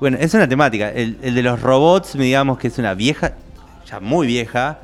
Bueno, 0.00 0.16
es 0.20 0.32
una 0.34 0.48
temática. 0.48 0.90
El, 0.92 1.16
el 1.22 1.34
de 1.34 1.42
los 1.42 1.60
robots, 1.60 2.16
digamos 2.18 2.58
que 2.58 2.68
es 2.68 2.78
una 2.78 2.94
vieja, 2.94 3.34
ya 3.90 4.00
muy 4.00 4.26
vieja, 4.26 4.78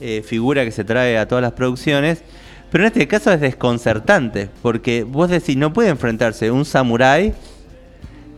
eh, 0.00 0.22
figura 0.26 0.64
que 0.64 0.70
se 0.72 0.84
trae 0.84 1.16
a 1.18 1.26
todas 1.28 1.42
las 1.42 1.52
producciones. 1.52 2.22
Pero 2.70 2.84
en 2.84 2.88
este 2.88 3.06
caso 3.06 3.30
es 3.32 3.40
desconcertante, 3.40 4.48
porque 4.62 5.04
vos 5.04 5.30
decís, 5.30 5.56
no 5.56 5.72
puede 5.72 5.88
enfrentarse 5.90 6.50
un 6.50 6.64
samurái 6.64 7.32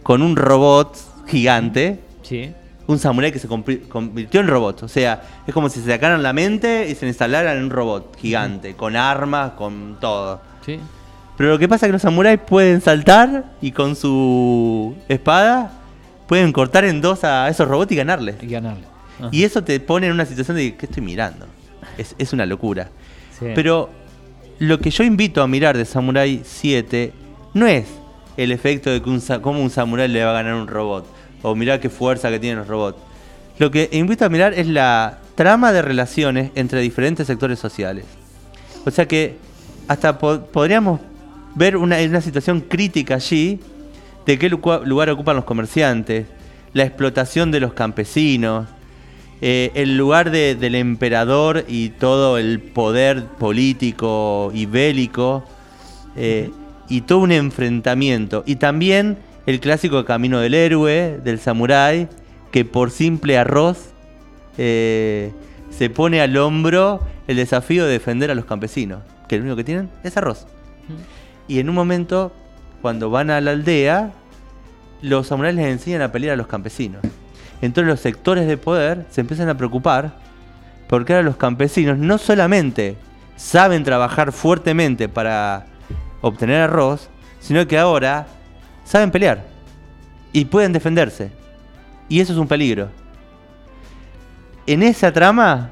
con 0.02 0.20
un 0.22 0.36
robot 0.36 0.96
gigante, 1.26 1.98
Sí. 2.22 2.50
Un 2.87 2.99
samurái 2.99 3.32
que 3.32 3.39
se 3.39 3.49
convirtió 3.49 4.41
en 4.41 4.49
robot. 4.49 4.84
O 4.84 4.89
sea, 4.89 5.22
es 5.47 5.53
como 5.53 5.68
si 5.68 5.80
se 5.80 5.91
sacaran 5.91 6.22
la 6.22 6.32
mente 6.32 6.89
y 6.89 6.95
se 6.95 7.07
instalaran 7.07 7.57
en 7.57 7.64
un 7.64 7.70
robot 7.70 8.16
gigante, 8.16 8.74
con 8.74 8.97
armas, 8.97 9.53
con 9.53 9.99
todo. 10.01 10.41
Sí. 10.64 10.78
Pero 11.37 11.51
lo 11.51 11.59
que 11.59 11.68
pasa 11.68 11.87
es 11.87 11.89
que 11.89 11.93
los 11.93 12.03
samuráis 12.03 12.41
pueden 12.41 12.80
saltar 12.80 13.53
y 13.61 13.72
con 13.72 13.95
su 13.97 14.97
espada 15.09 15.72
pueden 16.26 16.53
cortar 16.53 16.84
en 16.84 17.01
dos 17.01 17.24
a 17.24 17.49
esos 17.49 17.68
robots 17.68 17.93
y 17.93 17.97
ganarles. 17.97 18.37
Y 18.43 18.47
ganarle. 18.47 18.84
Ajá. 19.18 19.28
Y 19.32 19.45
eso 19.45 19.62
te 19.62 19.78
pone 19.80 20.07
en 20.07 20.12
una 20.12 20.24
situación 20.24 20.57
de 20.57 20.76
¿qué 20.76 20.87
estoy 20.87 21.03
mirando? 21.03 21.47
Es, 21.99 22.14
es 22.18 22.32
una 22.32 22.47
locura. 22.47 22.89
Sí. 23.39 23.47
Pero 23.55 23.91
lo 24.59 24.78
que 24.78 24.91
yo 24.91 25.05
invito 25.05 25.43
a 25.43 25.47
mirar 25.47 25.76
de 25.76 25.84
Samurai 25.84 26.41
7 26.43 27.12
no 27.55 27.66
es 27.66 27.87
el 28.37 28.53
efecto 28.53 28.91
de 28.91 29.03
que 29.03 29.11
un, 29.11 29.20
cómo 29.41 29.61
un 29.61 29.70
samurái 29.70 30.09
le 30.09 30.24
va 30.24 30.30
a 30.30 30.34
ganar 30.34 30.53
a 30.53 30.57
un 30.57 30.68
robot. 30.68 31.07
O 31.47 31.55
mirar 31.55 31.78
qué 31.78 31.88
fuerza 31.88 32.28
que 32.28 32.40
tienen 32.40 32.59
los 32.59 32.66
robots. 32.66 32.99
Lo 33.61 33.70
que 33.70 33.88
invito 33.92 34.24
a 34.24 34.28
mirar 34.28 34.53
es 34.55 34.66
la 34.66 35.18
trama 35.36 35.70
de 35.72 35.80
relaciones 35.80 36.51
entre 36.57 36.80
diferentes 36.80 37.26
sectores 37.28 37.61
sociales. 37.61 38.05
O 38.84 38.90
sea 38.90 39.07
que 39.07 39.36
hasta 39.86 40.18
po- 40.18 40.40
podríamos 40.40 40.99
ver 41.55 41.76
una, 41.76 42.20
situación 42.20 42.62
crítica 42.62 43.14
allí 43.14 43.61
de 44.26 44.38
qué 44.38 44.49
lu- 44.49 44.61
lugar 44.84 45.09
ocupan 45.11 45.36
los 45.36 45.44
comerciantes, 45.44 46.26
la 46.72 46.82
explotación 46.82 47.53
de 47.53 47.61
los 47.61 47.74
campesinos, 47.74 48.66
eh, 49.40 49.70
el 49.74 49.97
lugar 49.97 50.32
de- 50.32 50.57
del 50.57 50.74
emperador 50.74 51.64
y 51.68 51.90
todo 51.90 52.38
el 52.38 52.59
poder 52.59 53.22
político 53.24 54.51
y 54.53 54.66
bélico, 54.66 55.44
eh, 56.16 56.51
y 56.88 57.03
todo 57.03 57.20
un 57.20 57.30
enfrentamiento. 57.30 58.42
Y 58.47 58.57
también 58.57 59.18
el 59.47 59.61
clásico 59.61 60.05
camino 60.05 60.40
del 60.40 60.55
héroe, 60.55 61.20
del 61.22 61.38
samurái, 61.38 62.09
que 62.51 62.64
por 62.64 62.90
simple 62.90 63.38
arroz 63.38 63.90
eh, 64.59 65.32
se 65.70 65.90
pone 65.90 66.20
al 66.20 66.36
hombro 66.36 67.01
el 67.28 67.36
desafío 67.36 67.84
de 67.84 67.92
defender 67.92 68.30
a 68.30 68.34
los 68.34 68.44
campesinos, 68.44 69.01
que 69.28 69.36
lo 69.36 69.42
único 69.42 69.57
que 69.57 69.64
tienen 69.64 69.88
es 70.03 70.16
arroz. 70.16 70.47
Y 71.49 71.61
en 71.61 71.68
un 71.68 71.74
momento, 71.74 72.32
cuando 72.82 73.11
van 73.11 73.30
a 73.30 73.40
la 73.40 73.53
aldea, 73.53 74.12
los 75.03 75.28
samuráis 75.28 75.57
les 75.57 75.66
enseñan 75.66 76.03
a 76.03 76.12
pelear 76.12 76.34
a 76.34 76.36
los 76.36 76.47
campesinos. 76.47 77.03
Entonces 77.62 77.88
los 77.88 78.01
sectores 78.01 78.47
de 78.47 78.57
poder 78.57 79.07
se 79.11 79.20
empiezan 79.20 79.49
a 79.49 79.57
preocupar 79.57 80.12
porque 80.88 81.14
ahora 81.14 81.24
los 81.24 81.36
campesinos 81.36 81.99
no 81.99 82.18
solamente 82.18 82.97
saben 83.36 83.84
trabajar 83.84 84.32
fuertemente 84.32 85.09
para 85.09 85.66
obtener 86.20 86.61
arroz, 86.61 87.09
sino 87.40 87.66
que 87.66 87.78
ahora 87.78 88.26
saben 88.87 89.11
pelear 89.11 89.45
y 90.32 90.47
pueden 90.47 90.72
defenderse. 90.72 91.30
Y 92.09 92.20
eso 92.20 92.32
es 92.32 92.39
un 92.39 92.49
peligro. 92.49 92.89
En 94.66 94.82
esa 94.82 95.12
trama, 95.12 95.70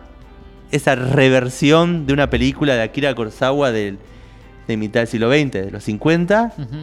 esa 0.70 0.94
reversión 0.94 2.06
de 2.06 2.12
una 2.12 2.30
película 2.30 2.74
de 2.74 2.82
Akira 2.82 3.14
Kurosawa 3.14 3.72
del- 3.72 3.98
de 4.68 4.76
mitad 4.76 5.00
del 5.00 5.08
siglo 5.08 5.30
XX, 5.30 5.52
de 5.66 5.70
los 5.70 5.84
50, 5.84 6.52
Ujú. 6.56 6.76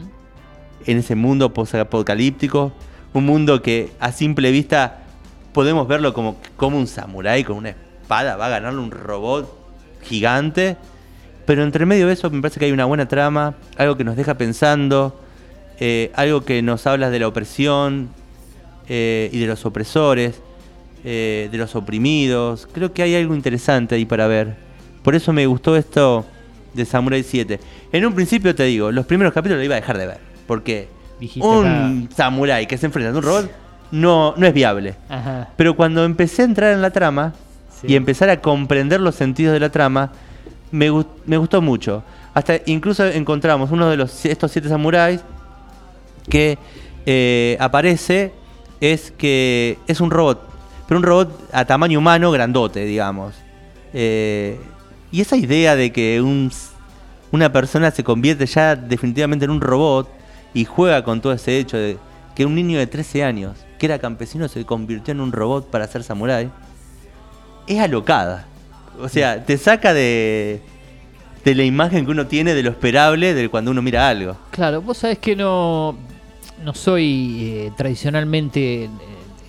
en 0.86 0.98
ese 0.98 1.16
mundo 1.16 1.54
posapocalíptico, 1.54 2.72
un 3.14 3.26
mundo 3.26 3.62
que 3.62 3.92
a 4.00 4.12
simple 4.12 4.52
vista 4.52 5.00
podemos 5.54 5.88
verlo 5.88 6.14
como, 6.14 6.38
como 6.58 6.78
un 6.78 6.88
samurái 6.88 7.44
con 7.44 7.58
una 7.58 7.70
espada 7.70 8.36
va 8.38 8.46
a 8.48 8.50
ganarle 8.50 8.80
un 8.80 8.92
robot 8.92 9.54
gigante, 10.04 10.78
pero 11.46 11.64
entre 11.64 11.86
medio 11.86 12.08
de 12.08 12.14
eso 12.14 12.30
me 12.30 12.42
parece 12.42 12.60
que 12.60 12.66
hay 12.68 12.72
una 12.72 12.86
buena 12.86 13.08
trama, 13.08 13.56
algo 13.78 13.98
que 13.98 14.04
nos 14.04 14.16
deja 14.16 14.36
pensando, 14.38 15.20
eh, 15.84 16.12
algo 16.14 16.46
que 16.46 16.62
nos 16.62 16.86
habla 16.86 17.10
de 17.10 17.18
la 17.20 17.28
opresión 17.28 18.10
eh, 18.88 19.30
y 19.34 19.40
de 19.40 19.48
los 19.48 19.66
opresores, 19.66 20.40
eh, 21.04 21.50
de 21.52 21.58
los 21.58 21.76
oprimidos. 21.76 22.68
Creo 22.72 22.94
que 22.94 23.02
hay 23.02 23.16
algo 23.16 23.34
interesante 23.34 23.96
ahí 23.96 24.06
para 24.06 24.28
ver. 24.28 24.56
Por 25.02 25.16
eso 25.16 25.34
me 25.34 25.48
gustó 25.48 25.76
esto 25.76 26.24
de 26.76 26.86
Samurai 26.86 27.24
7. 27.24 27.60
En 27.92 28.06
un 28.06 28.14
principio 28.14 28.54
te 28.54 28.64
digo, 28.66 28.92
los 28.92 29.08
primeros 29.08 29.34
capítulos 29.34 29.58
lo 29.58 29.66
iba 29.66 29.76
a 29.76 29.80
dejar 29.82 29.98
de 29.98 30.06
ver. 30.06 30.20
Porque 30.46 30.88
Dijiste 31.20 31.48
un 31.48 32.08
samurái 32.16 32.68
que 32.68 32.78
se 32.78 32.86
enfrenta 32.86 33.12
a 33.12 33.16
un 33.18 33.24
robot 33.24 33.52
no, 33.92 34.36
no 34.38 34.46
es 34.46 34.54
viable. 34.54 34.94
Ajá. 35.10 35.50
Pero 35.58 35.76
cuando 35.76 36.06
empecé 36.06 36.44
a 36.44 36.46
entrar 36.46 36.74
en 36.74 36.82
la 36.82 36.92
trama 36.92 37.34
Sí. 37.82 37.88
y 37.90 37.96
empezar 37.96 38.30
a 38.30 38.40
comprender 38.40 39.02
los 39.02 39.16
sentidos 39.16 39.54
de 39.54 39.60
la 39.60 39.70
trama, 39.72 40.12
me, 40.72 40.92
me 41.26 41.38
gustó 41.38 41.62
mucho. 41.64 42.04
Hasta 42.36 42.60
incluso 42.68 43.04
encontramos 43.08 43.72
uno 43.72 43.90
de 43.90 43.98
los, 43.98 44.24
estos 44.26 44.52
siete 44.52 44.70
samuráis 44.70 45.22
que 46.30 46.58
eh, 47.06 47.58
aparece, 47.60 48.32
es 48.80 49.12
que 49.12 49.78
es 49.88 50.02
un 50.02 50.12
robot, 50.12 50.48
pero 50.88 51.00
un 51.00 51.04
robot 51.04 51.50
a 51.52 51.66
tamaño 51.66 52.00
humano 52.00 52.32
grandote, 52.32 52.86
digamos. 52.86 53.36
Eh, 53.94 54.60
y 55.12 55.22
esa 55.22 55.36
idea 55.36 55.76
de 55.76 55.92
que 55.92 56.22
un 56.22 56.52
una 57.32 57.52
persona 57.52 57.92
se 57.92 58.04
convierte 58.04 58.46
ya 58.46 58.76
definitivamente 58.76 59.46
en 59.46 59.52
un 59.52 59.62
robot 59.62 60.10
y 60.54 60.66
juega 60.66 61.04
con 61.04 61.22
todo 61.22 61.34
ese 61.34 61.58
hecho 61.58 61.78
de 61.78 61.98
que 62.36 62.46
un 62.46 62.56
niño 62.56 62.78
de 62.78 62.88
13 62.88 63.24
años, 63.24 63.58
que 63.80 63.86
era 63.86 64.00
campesino, 64.00 64.48
se 64.48 64.66
convirtió 64.66 65.14
en 65.14 65.22
un 65.22 65.32
robot 65.32 65.70
para 65.70 65.88
ser 65.88 66.04
samurái, 66.04 66.50
es 67.68 67.80
alocada. 67.80 68.46
O 69.00 69.08
sea, 69.08 69.44
te 69.46 69.58
saca 69.58 69.94
de, 69.94 70.62
de 71.44 71.56
la 71.56 71.64
imagen 71.64 72.06
que 72.06 72.12
uno 72.12 72.28
tiene 72.28 72.54
de 72.54 72.64
lo 72.64 72.70
esperable 72.72 73.34
de 73.34 73.50
cuando 73.50 73.72
uno 73.72 73.82
mira 73.82 74.08
algo. 74.08 74.38
Claro, 74.52 74.82
vos 74.82 74.98
sabés 74.98 75.18
que 75.20 75.36
no, 75.36 75.96
no 76.64 76.74
soy 76.74 77.38
eh, 77.52 77.72
tradicionalmente, 77.76 78.84
eh, 78.86 78.90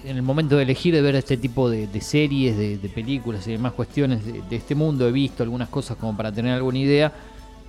en 0.04 0.16
el 0.16 0.22
momento 0.22 0.56
de 0.56 0.62
elegir 0.64 0.94
de 0.94 1.02
ver 1.02 1.14
este 1.16 1.36
tipo 1.36 1.68
de, 1.70 1.86
de 1.86 2.00
series, 2.00 2.56
de, 2.56 2.78
de 2.78 2.88
películas 2.88 3.46
y 3.46 3.52
demás 3.52 3.72
cuestiones 3.72 4.24
de, 4.24 4.42
de 4.42 4.56
este 4.56 4.74
mundo, 4.74 5.06
he 5.06 5.12
visto 5.12 5.42
algunas 5.42 5.68
cosas 5.68 5.96
como 5.96 6.16
para 6.16 6.32
tener 6.32 6.54
alguna 6.54 6.78
idea, 6.78 7.12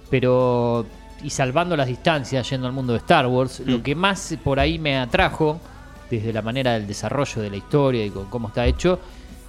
pero, 0.10 0.86
y 1.24 1.30
salvando 1.30 1.76
las 1.76 1.88
distancias, 1.88 2.50
yendo 2.50 2.68
al 2.68 2.74
mundo 2.74 2.94
de 2.94 3.00
Star 3.00 3.28
Wars, 3.28 3.62
lo 3.66 3.84
que 3.84 3.94
más 3.96 4.36
por 4.44 4.60
ahí 4.60 4.80
me 4.80 4.98
atrajo, 4.98 5.60
desde 6.10 6.32
la 6.34 6.42
manera 6.42 6.74
del 6.74 6.86
desarrollo 6.88 7.42
de 7.42 7.50
la 7.50 7.58
historia 7.58 8.06
y 8.06 8.10
con 8.10 8.26
cómo 8.26 8.48
está 8.50 8.66
hecho, 8.66 9.00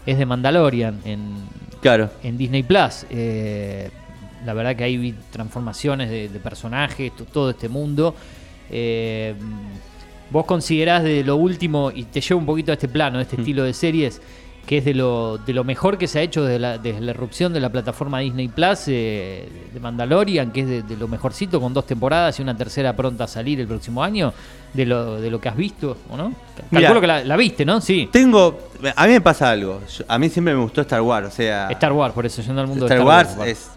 es 0.06 0.18
de 0.18 0.26
Mandalorian 0.26 1.00
en, 1.04 1.34
Claro. 1.80 2.10
en 2.22 2.36
Disney 2.38 2.62
Plus. 2.62 3.06
Eh, 3.10 3.90
la 4.44 4.52
verdad 4.54 4.76
que 4.76 4.84
ahí 4.84 4.96
vi 4.96 5.14
transformaciones 5.30 6.10
de, 6.10 6.28
de 6.28 6.38
personajes, 6.40 7.14
to- 7.16 7.24
todo 7.24 7.50
este 7.50 7.68
mundo. 7.68 8.14
Eh, 8.70 9.34
vos 10.30 10.44
considerás 10.46 11.02
de 11.04 11.22
lo 11.24 11.36
último, 11.36 11.90
y 11.94 12.04
te 12.04 12.20
llevo 12.20 12.40
un 12.40 12.46
poquito 12.46 12.72
a 12.72 12.74
este 12.74 12.88
plano, 12.88 13.18
a 13.18 13.22
este 13.22 13.36
estilo 13.36 13.62
de 13.62 13.72
series, 13.74 14.20
que 14.66 14.78
es 14.78 14.84
de 14.86 14.94
lo, 14.94 15.36
de 15.36 15.52
lo 15.52 15.62
mejor 15.62 15.98
que 15.98 16.08
se 16.08 16.18
ha 16.18 16.22
hecho 16.22 16.42
desde 16.42 16.58
la, 16.58 16.78
desde 16.78 17.00
la 17.02 17.10
erupción 17.10 17.52
de 17.52 17.60
la 17.60 17.70
plataforma 17.70 18.20
Disney 18.20 18.48
Plus, 18.48 18.84
eh, 18.88 19.46
de 19.74 19.78
Mandalorian, 19.80 20.50
que 20.52 20.60
es 20.60 20.66
de, 20.66 20.82
de 20.82 20.96
lo 20.96 21.06
mejorcito, 21.06 21.60
con 21.60 21.74
dos 21.74 21.86
temporadas 21.86 22.38
y 22.38 22.42
una 22.42 22.56
tercera 22.56 22.96
pronta 22.96 23.24
a 23.24 23.28
salir 23.28 23.60
el 23.60 23.66
próximo 23.66 24.02
año, 24.02 24.32
de 24.72 24.86
lo, 24.86 25.20
de 25.20 25.30
lo 25.30 25.38
que 25.40 25.50
has 25.50 25.56
visto, 25.56 25.98
¿o 26.08 26.16
no? 26.16 26.30
Mirá. 26.70 26.88
Calculo 26.88 27.00
que 27.02 27.06
la, 27.06 27.22
la 27.24 27.36
viste, 27.36 27.64
¿no? 27.66 27.80
Sí. 27.82 28.08
Tengo. 28.10 28.58
A 28.96 29.06
mí 29.06 29.12
me 29.12 29.20
pasa 29.20 29.50
algo. 29.50 29.80
Yo- 29.86 30.04
a 30.08 30.18
mí 30.18 30.28
siempre 30.30 30.54
me 30.54 30.60
gustó 30.62 30.80
Star 30.80 31.02
Wars. 31.02 31.28
O 31.28 31.30
sea. 31.30 31.68
Star 31.70 31.92
Wars, 31.92 32.12
por 32.14 32.24
eso, 32.26 32.40
yendo 32.42 32.60
al 32.62 32.66
mundo 32.66 32.86
Star 32.86 32.98
de 32.98 33.04
Wars 33.04 33.28
Star 33.28 33.40
Wars. 33.40 33.50
es. 33.50 33.70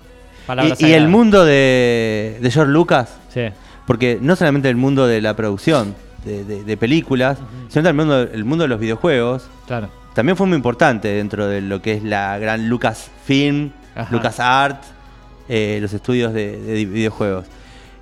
Y, 0.80 0.86
y 0.88 0.93
el 0.93 1.08
mundo 1.08 1.43
de, 1.45 2.38
de 2.41 2.52
George 2.52 2.72
Lucas. 2.72 3.10
Sí. 3.34 3.41
Porque 3.86 4.18
no 4.22 4.36
solamente 4.36 4.70
el 4.70 4.76
mundo 4.76 5.08
de 5.08 5.22
la 5.22 5.36
producción 5.36 5.95
de, 6.26 6.43
de- 6.43 6.64
de 6.64 6.78
películas, 6.78 7.38
sino 7.70 7.84
también 7.84 8.10
el 8.10 8.16
mundo, 8.18 8.34
el 8.34 8.45
mundo 8.45 8.64
de 8.64 8.68
los 8.70 8.80
videojuegos. 8.80 9.48
Claro. 9.66 9.89
también 10.14 10.36
fue 10.38 10.48
muy 10.48 10.56
importante 10.56 11.10
dentro 11.10 11.48
de 11.48 11.62
lo 11.62 11.82
que 11.82 11.93
es 11.93 12.04
la 12.04 12.38
gran 12.39 12.68
Lucasfilm, 12.70 13.72
Ajá. 13.95 14.08
LucasArt, 14.14 14.84
eh, 15.50 15.80
los 15.82 15.93
estudios 15.93 16.34
de, 16.34 16.58
de 16.60 16.86
videojuegos. 16.86 17.45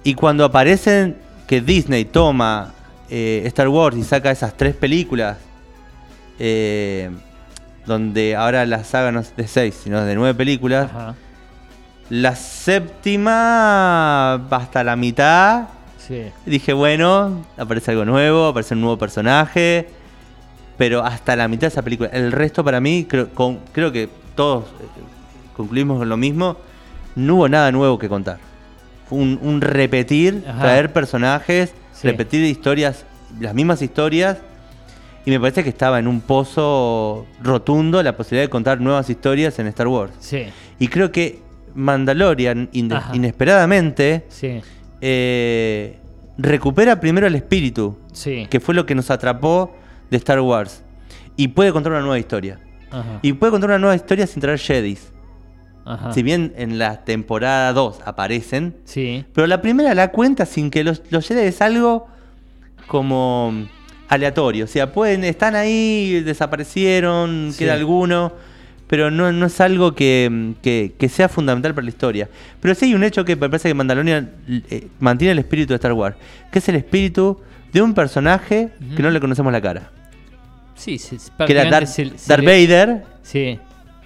Y 0.03 0.13
cuando 0.13 0.45
aparecen 0.45 1.17
que 1.47 1.61
Disney 1.61 2.05
toma 2.05 2.73
eh, 3.09 3.43
Star 3.45 3.67
Wars 3.67 3.97
y 3.97 4.03
saca 4.03 4.31
esas 4.31 4.55
tres 4.55 4.75
películas, 4.75 5.37
eh, 6.39 7.09
donde 7.85 8.35
ahora 8.35 8.65
la 8.65 8.83
saga 8.83 9.11
no 9.11 9.19
es 9.19 9.35
de 9.35 9.47
seis, 9.47 9.79
sino 9.83 10.03
de 10.03 10.15
nueve 10.15 10.33
películas, 10.33 10.89
Ajá. 10.89 11.15
La 12.09 12.35
séptima 13.25 14.33
hasta 14.49 14.83
la 14.83 14.95
mitad 14.95 15.65
Sí. 15.97 16.21
Dije, 16.45 16.71
bueno, 16.73 17.43
aparece 17.57 17.89
algo 17.89 18.05
nuevo, 18.05 18.45
aparece 18.45 18.75
un 18.75 18.81
nuevo 18.81 18.95
personaje. 18.95 19.87
Pero 20.77 21.03
hasta 21.03 21.35
la 21.35 21.47
mitad 21.47 21.61
de 21.61 21.67
esa 21.69 21.81
película. 21.81 22.11
El 22.13 22.31
resto 22.31 22.63
para 22.63 22.79
mí, 22.79 23.07
creo, 23.09 23.29
con- 23.33 23.57
creo 23.71 23.91
que 23.91 24.07
todos 24.35 24.65
eh, 24.65 24.85
concluimos 25.57 25.97
con 25.97 26.07
lo 26.07 26.15
mismo. 26.15 26.57
No 27.15 27.35
hubo 27.37 27.49
nada 27.49 27.71
nuevo 27.71 27.97
que 27.97 28.07
contar. 28.07 28.37
Fue 29.09 29.17
un, 29.17 29.39
un 29.41 29.61
repetir, 29.61 30.43
Ajá. 30.47 30.59
traer 30.61 30.93
personajes, 30.93 31.73
Sí. 31.93 32.07
repetir 32.07 32.43
historias, 32.43 33.03
las 33.39 33.55
mismas 33.55 33.81
historias. 33.81 34.37
Y 35.25 35.31
me 35.31 35.39
parece 35.39 35.63
que 35.63 35.69
estaba 35.69 35.97
en 35.97 36.07
un 36.07 36.21
pozo 36.21 37.25
rotundo 37.41 38.03
la 38.03 38.15
posibilidad 38.15 38.43
de 38.45 38.49
contar 38.51 38.79
nuevas 38.79 39.09
historias 39.09 39.57
en 39.57 39.65
Star 39.67 39.87
Wars. 39.87 40.11
Sí. 40.19 40.43
Y 40.77 40.87
creo 40.87 41.11
que 41.11 41.39
Mandalorian, 41.75 42.69
inesperadamente, 42.71 44.25
Sí. 44.29 44.61
eh, 45.01 45.97
recupera 46.37 46.99
primero 46.99 47.27
el 47.27 47.35
espíritu, 47.35 47.97
Sí. 48.13 48.47
que 48.49 48.59
fue 48.59 48.73
lo 48.73 48.85
que 48.85 48.95
nos 48.95 49.11
atrapó 49.11 49.75
de 50.09 50.17
Star 50.17 50.39
Wars. 50.41 50.83
Y 51.37 51.49
puede 51.49 51.71
contar 51.73 51.91
una 51.91 52.01
nueva 52.01 52.17
historia. 52.19 52.59
Ajá. 52.91 53.19
Y 53.21 53.33
puede 53.33 53.51
contar 53.51 53.69
una 53.71 53.79
nueva 53.79 53.95
historia 53.95 54.25
sin 54.27 54.41
traer 54.41 54.59
Jedis. 54.59 55.11
Ajá. 55.85 56.13
Si 56.13 56.23
bien 56.23 56.53
en 56.57 56.79
la 56.79 57.03
temporada 57.03 57.71
2 57.73 57.99
aparecen, 58.05 58.75
Sí. 58.85 59.25
pero 59.33 59.45
la 59.47 59.61
primera 59.61 59.93
la 59.93 60.11
cuenta 60.11 60.45
sin 60.45 60.71
que 60.71 60.83
los, 60.83 61.01
los 61.11 61.27
Jedi 61.27 61.41
es 61.41 61.61
algo 61.61 62.07
como 62.87 63.53
aleatorio. 64.07 64.65
O 64.65 64.67
sea, 64.67 64.91
pueden, 64.91 65.23
están 65.23 65.55
ahí, 65.55 66.21
desaparecieron, 66.23 67.49
Sí. 67.51 67.59
queda 67.59 67.73
alguno, 67.73 68.33
pero 68.87 69.09
no, 69.11 69.31
no 69.31 69.45
es 69.47 69.59
algo 69.61 69.95
que, 69.95 70.53
que- 70.61 70.93
que 70.97 71.09
sea 71.09 71.27
fundamental 71.29 71.73
para 71.73 71.85
la 71.85 71.89
historia. 71.89 72.29
Pero 72.61 72.75
sí 72.75 72.85
hay 72.85 72.93
un 72.93 73.03
hecho 73.03 73.25
que 73.25 73.35
me 73.35 73.49
parece 73.49 73.67
que 73.69 73.73
Mandalorian 73.73 74.31
eh, 74.69 74.87
mantiene 74.99 75.31
el 75.33 75.39
espíritu 75.39 75.69
de 75.73 75.75
Star 75.75 75.93
Wars, 75.93 76.15
que 76.51 76.59
es 76.59 76.69
el 76.69 76.75
espíritu 76.75 77.39
de 77.73 77.81
un 77.81 77.93
personaje 77.93 78.69
que 78.95 79.01
no 79.03 79.09
le 79.09 79.19
conocemos 79.19 79.51
la 79.51 79.61
cara. 79.61 79.91
Sí, 80.75 80.97
sí, 80.99 81.17
sí, 81.19 81.31
Que 81.45 81.53
era 81.53 81.65
Darth, 81.69 81.87
se- 81.87 82.17
se 82.17 82.27
Darth 82.29 82.43
le- 82.43 82.65
Vader, 82.67 83.03
Sí. 83.23 83.59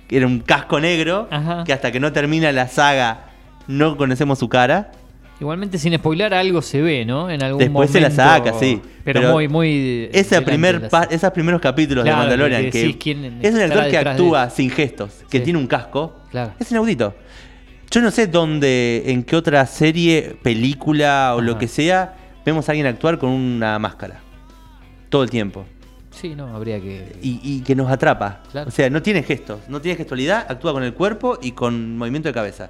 que 0.08 0.18
era 0.18 0.28
un 0.28 0.40
casco 0.40 0.80
negro, 0.80 1.28
Ajá. 1.32 1.64
que 1.64 1.74
hasta 1.74 1.92
que 1.92 2.00
no 2.00 2.12
termina 2.14 2.52
la 2.52 2.68
saga 2.68 3.26
no 3.68 3.98
conocemos 3.98 4.40
su 4.40 4.50
cara. 4.50 4.92
Igualmente 5.40 5.78
sin 5.78 5.96
spoiler 5.98 6.34
algo 6.34 6.62
se 6.62 6.82
ve, 6.82 7.06
¿no? 7.06 7.30
En 7.30 7.42
algún 7.42 7.60
Después 7.60 7.90
se 7.90 8.02
la 8.02 8.10
momento, 8.10 8.24
saca, 8.50 8.60
sí. 8.60 8.82
Pero, 9.06 9.22
Pero 9.22 9.34
muy, 9.34 9.48
muy. 9.48 10.08
Delante 10.08 10.42
primer 10.42 10.90
pa- 10.90 11.04
esos 11.10 11.32
primeros 11.32 11.62
capítulos 11.62 12.04
Claro, 12.04 12.18
de 12.24 12.28
Mandalorian, 12.28 12.70
que 12.70 12.82
es 13.42 13.54
un 13.54 13.62
actor 13.62 13.84
que 13.86 13.90
de 13.92 13.98
actúa 13.98 14.50
sin 14.50 14.70
gestos, 14.70 15.24
que 15.30 15.38
Sí. 15.38 15.44
tiene 15.46 15.58
un 15.60 15.68
casco, 15.68 16.18
Claro. 16.30 16.54
es 16.60 16.70
inaudito. 16.72 17.16
Yo 17.90 18.02
no 18.02 18.12
sé 18.12 18.28
dónde, 18.28 19.04
en 19.08 19.24
qué 19.24 19.36
otra 19.38 19.66
serie, 19.66 20.38
película 20.44 21.34
o 21.36 21.42
lo 21.42 21.58
que 21.58 21.68
sea, 21.68 22.16
vemos 22.46 22.68
a 22.68 22.74
alguien 22.74 22.86
actuar 22.88 23.18
con 23.18 23.30
una 23.30 23.80
máscara. 23.80 24.20
Todo 25.10 25.24
el 25.24 25.30
tiempo. 25.30 25.66
Sí, 26.12 26.36
no, 26.36 26.54
habría 26.56 26.80
que. 26.82 27.16
Y, 27.22 27.40
y 27.42 27.62
que 27.62 27.76
nos 27.76 27.90
atrapa. 27.90 28.44
Claro. 28.52 28.68
O 28.68 28.72
sea, 28.72 28.90
no 28.90 29.02
tiene 29.02 29.24
gestos, 29.24 29.62
no 29.70 29.80
tiene 29.80 29.96
gestualidad, 29.96 30.46
actúa 30.50 30.74
con 30.74 30.84
el 30.84 30.94
cuerpo 30.94 31.40
y 31.42 31.54
con 31.54 31.98
movimiento 31.98 32.28
de 32.28 32.34
cabeza. 32.34 32.70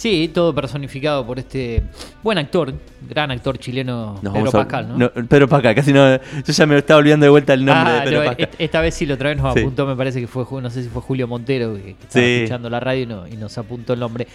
Sí, 0.00 0.30
todo 0.32 0.54
personificado 0.54 1.26
por 1.26 1.38
este 1.38 1.82
buen 2.22 2.38
actor, 2.38 2.72
gran 3.06 3.30
actor 3.30 3.58
chileno 3.58 4.18
Nos 4.22 4.32
Pedro 4.32 4.50
Pascal, 4.50 4.98
¿no? 4.98 5.10
Pedro 5.28 5.46
Pascal, 5.46 5.74
casi 5.74 5.92
no. 5.92 6.16
Yo 6.16 6.52
ya 6.54 6.64
me 6.64 6.78
estaba 6.78 7.00
olvidando 7.00 7.24
de 7.24 7.30
vuelta 7.30 7.52
el 7.52 7.62
nombre 7.66 7.90
Ah, 7.92 7.94
de 7.96 8.00
Pedro 8.04 8.20
no, 8.20 8.24
Pascal. 8.30 8.48
est- 8.50 8.60
esta 8.62 8.80
vez 8.80 8.94
sí 8.94 9.04
lo 9.04 9.12
otra 9.16 9.28
vez 9.28 9.36
nos 9.36 9.52
Sí. 9.52 9.60
apuntó, 9.60 9.84
me 9.86 9.94
parece 9.96 10.18
que 10.18 10.26
fue, 10.26 10.46
no 10.62 10.70
sé 10.70 10.84
si 10.84 10.88
fue 10.88 11.02
Julio 11.02 11.28
Montero 11.28 11.74
que, 11.74 11.82
que 11.82 11.90
estaba 11.90 12.24
Sí. 12.24 12.30
escuchando 12.36 12.70
la 12.70 12.80
radio 12.80 13.02
y, 13.02 13.06
no- 13.06 13.28
y 13.28 13.36
nos 13.36 13.58
apuntó 13.58 13.92
el 13.92 14.00
nombre. 14.00 14.26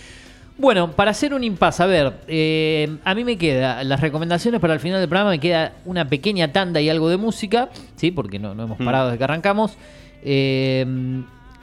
Bueno, 0.59 0.91
para 0.91 1.09
hacer 1.09 1.33
un 1.33 1.43
impasse, 1.43 1.81
a 1.81 1.87
ver, 1.87 2.13
eh, 2.27 2.97
a 3.03 3.15
mí 3.15 3.23
me 3.23 3.35
queda 3.35 3.83
las 3.83 3.99
recomendaciones 4.01 4.61
para 4.61 4.75
el 4.75 4.79
final 4.79 4.99
del 4.99 5.09
programa, 5.09 5.31
me 5.31 5.39
queda 5.39 5.73
una 5.85 6.07
pequeña 6.07 6.51
tanda 6.53 6.79
y 6.79 6.89
algo 6.91 7.09
de 7.09 7.17
música, 7.17 7.69
¿sí? 7.95 8.11
Porque 8.11 8.37
no, 8.37 8.53
no 8.53 8.61
hemos 8.65 8.79
Mm. 8.79 8.85
parado 8.85 9.05
desde 9.07 9.17
que 9.17 9.23
arrancamos. 9.23 9.75
Eh, 10.23 10.85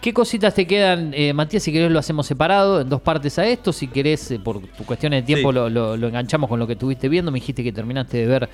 ¿Qué 0.02 0.12
cositas 0.12 0.52
te 0.52 0.66
quedan, 0.66 1.12
eh, 1.14 1.32
Matías? 1.32 1.62
Si 1.62 1.72
querés 1.72 1.88
lo 1.92 1.98
hacemos 2.00 2.26
separado 2.26 2.80
en 2.80 2.88
dos 2.88 3.00
partes 3.00 3.38
a 3.38 3.46
esto. 3.46 3.72
Si 3.72 3.86
querés, 3.86 4.32
eh, 4.32 4.40
por 4.42 4.58
tu 4.60 4.84
cuestiones 4.84 5.22
de 5.22 5.26
tiempo, 5.26 5.50
Sí. 5.50 5.54
lo, 5.54 5.70
lo- 5.70 5.96
lo 5.96 6.08
enganchamos 6.08 6.48
con 6.50 6.58
lo 6.58 6.66
que 6.66 6.72
estuviste 6.72 7.08
viendo. 7.08 7.30
Me 7.30 7.36
dijiste 7.38 7.62
que 7.62 7.70
terminaste 7.70 8.18
de 8.18 8.26
ver 8.26 8.48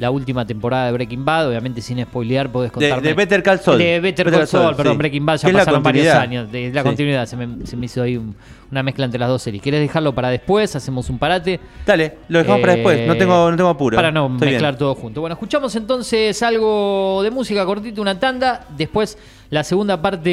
la 0.00 0.10
última 0.10 0.44
temporada 0.44 0.86
de 0.86 0.92
Breaking 0.92 1.24
Bad. 1.24 1.48
Obviamente, 1.48 1.80
sin 1.80 2.02
spoilear, 2.02 2.50
podés 2.50 2.70
De, 2.70 2.74
contarme. 2.74 3.06
de 3.06 3.14
Better 3.14 3.40
Call 3.42 3.60
Saul. 3.60 3.78
De 3.78 4.00
Better, 4.00 4.30
Call 4.32 4.48
Saul, 4.48 4.74
perdón, 4.74 4.94
sí. 4.94 4.98
Breaking 4.98 5.24
Bad, 5.26 5.38
ya 5.38 5.52
pasaron 5.52 5.82
varios 5.84 6.12
años. 6.12 6.50
De 6.50 6.72
la 6.72 6.82
Sí. 6.82 6.86
continuidad, 6.88 7.26
se 7.26 7.36
me, 7.36 7.66
se 7.66 7.76
me 7.76 7.86
hizo 7.86 8.02
ahí 8.02 8.16
un- 8.16 8.34
una 8.70 8.82
mezcla 8.82 9.04
entre 9.04 9.18
las 9.18 9.28
dos 9.28 9.42
series. 9.42 9.62
¿Querés 9.62 9.80
dejarlo 9.80 10.14
para 10.14 10.28
después? 10.30 10.74
Hacemos 10.76 11.10
un 11.10 11.18
parate. 11.18 11.58
Dale, 11.84 12.18
lo 12.28 12.38
dejamos 12.38 12.60
para 12.60 12.72
Eh, 12.72 12.76
después. 12.76 13.06
No 13.06 13.16
tengo, 13.16 13.50
no 13.50 13.56
tengo 13.56 13.70
apuro. 13.70 13.96
Para 13.96 14.10
no 14.12 14.26
Estoy 14.34 14.50
mezclar 14.50 14.72
bien. 14.74 14.78
todo 14.78 14.94
junto. 14.94 15.20
Bueno, 15.20 15.34
escuchamos 15.34 15.74
entonces 15.76 16.42
algo 16.42 17.20
de 17.22 17.30
música 17.30 17.64
cortito, 17.66 18.00
una 18.00 18.18
tanda. 18.18 18.66
Después 18.76 19.18
la 19.50 19.64
segunda 19.64 20.00
parte 20.00 20.30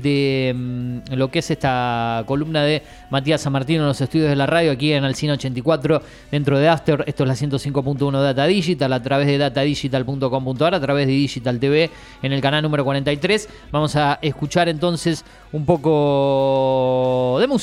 de 0.00 0.54
mm, 0.54 1.14
lo 1.14 1.28
que 1.32 1.40
es 1.40 1.50
esta 1.50 2.22
columna 2.26 2.62
de 2.62 2.80
Matías 3.10 3.40
San 3.40 3.52
Martín 3.52 3.76
en 3.80 3.86
los 3.86 4.00
estudios 4.00 4.28
de 4.28 4.36
la 4.36 4.46
radio 4.46 4.70
aquí 4.70 4.92
en 4.92 5.02
Alcina 5.02 5.32
84 5.32 6.00
dentro 6.30 6.56
de 6.58 6.68
After. 6.68 7.02
Esto 7.08 7.24
es 7.24 7.28
la 7.28 7.34
105.1 7.34 8.22
Data 8.22 8.46
Digital 8.46 8.92
a 8.92 9.02
través 9.02 9.26
de 9.26 9.38
datadigital.com.ar, 9.38 10.74
a 10.74 10.80
través 10.80 11.08
de 11.08 11.12
Digital 11.14 11.58
TV 11.58 11.90
en 12.22 12.32
el 12.32 12.40
canal 12.40 12.62
número 12.62 12.84
43. 12.84 13.48
Vamos 13.72 13.96
a 13.96 14.20
escuchar 14.22 14.68
entonces 14.68 15.24
un 15.52 15.66
poco 15.66 17.38
de 17.40 17.46
música. 17.48 17.55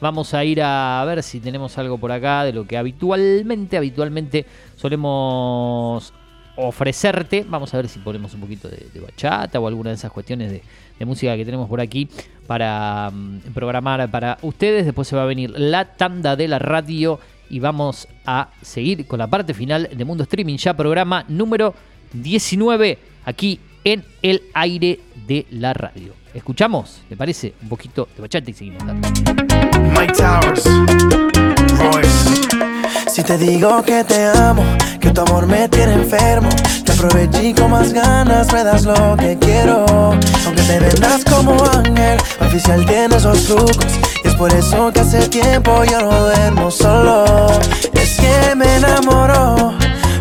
Vamos 0.00 0.34
a 0.34 0.44
ir 0.44 0.62
a 0.62 1.04
ver 1.06 1.22
si 1.22 1.40
tenemos 1.40 1.76
algo 1.78 1.98
por 1.98 2.12
acá 2.12 2.44
de 2.44 2.52
lo 2.52 2.66
que 2.66 2.76
habitualmente, 2.76 3.76
habitualmente 3.76 4.46
solemos 4.76 6.12
ofrecerte. 6.56 7.44
Vamos 7.48 7.72
a 7.74 7.76
ver 7.76 7.88
si 7.88 7.98
ponemos 7.98 8.34
un 8.34 8.40
poquito 8.40 8.68
de, 8.68 9.00
bachata 9.00 9.60
o 9.60 9.66
alguna 9.66 9.90
de 9.90 9.96
esas 9.96 10.10
cuestiones 10.10 10.50
de, 10.50 10.62
de 10.98 11.04
música 11.04 11.36
que 11.36 11.44
tenemos 11.44 11.68
por 11.68 11.80
aquí 11.80 12.08
para 12.46 13.10
mm, 13.12 13.52
programar 13.54 14.10
para 14.10 14.38
ustedes. 14.42 14.84
Después 14.84 15.06
se 15.06 15.16
va 15.16 15.22
a 15.22 15.26
venir 15.26 15.50
la 15.56 15.84
tanda 15.96 16.36
de 16.36 16.48
la 16.48 16.58
radio 16.58 17.20
y 17.48 17.60
vamos 17.60 18.08
a 18.24 18.48
seguir 18.62 19.06
con 19.06 19.18
la 19.18 19.28
parte 19.28 19.54
final 19.54 19.88
de 19.92 20.04
Mundo 20.04 20.24
Streaming, 20.24 20.56
ya 20.56 20.74
programa 20.74 21.24
número 21.28 21.74
19 22.12 22.98
aquí 23.24 23.60
en 23.84 24.04
el 24.22 24.42
aire 24.54 25.00
de 25.26 25.46
la 25.50 25.72
radio. 25.72 26.14
¿Escuchamos? 26.34 27.02
¿Le 27.08 27.16
parece? 27.16 27.54
Un 27.62 27.68
poquito 27.68 28.08
de 28.14 28.22
bachata 28.22 28.50
y 28.50 28.54
seguimos. 28.54 28.82
Mike 28.84 30.12
Towers, 30.12 30.64
Royce. 31.78 32.66
Si 33.10 33.22
te 33.22 33.38
digo 33.38 33.82
que 33.82 34.04
te 34.04 34.26
amo, 34.26 34.62
que 35.00 35.10
tu 35.10 35.22
amor 35.22 35.46
me 35.46 35.68
tiene 35.68 35.94
enfermo, 35.94 36.50
te 36.84 36.92
aproveché 36.92 37.48
y 37.48 37.54
con 37.54 37.70
más 37.70 37.92
ganas 37.92 38.52
me 38.52 38.62
das 38.62 38.84
lo 38.84 39.16
que 39.16 39.38
quiero. 39.38 39.86
Aunque 40.44 40.62
te 40.62 40.78
vendas 40.80 41.24
como 41.24 41.56
ángel, 41.64 42.18
oficial 42.40 42.84
tiene 42.84 43.16
esos 43.16 43.44
trucos. 43.44 43.86
Y 44.22 44.28
es 44.28 44.34
por 44.34 44.52
eso 44.52 44.92
que 44.92 45.00
hace 45.00 45.28
tiempo 45.28 45.84
yo 45.84 46.00
no 46.02 46.24
duermo 46.24 46.70
solo. 46.70 47.46
Es 47.94 48.18
que 48.20 48.54
me 48.54 48.76
enamoró. 48.76 49.74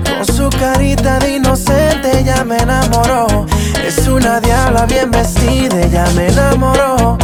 Con 0.05 0.25
su 0.25 0.49
carita 0.57 1.19
de 1.19 1.35
inocente 1.35 2.23
ya 2.23 2.45
me 2.45 2.57
enamoró. 2.57 3.45
Es 3.85 4.07
una 4.07 4.39
diabla 4.39 4.87
bien 4.87 5.11
vestida, 5.11 5.85
ya 5.85 6.05
me 6.15 6.27
enamoró. 6.27 7.19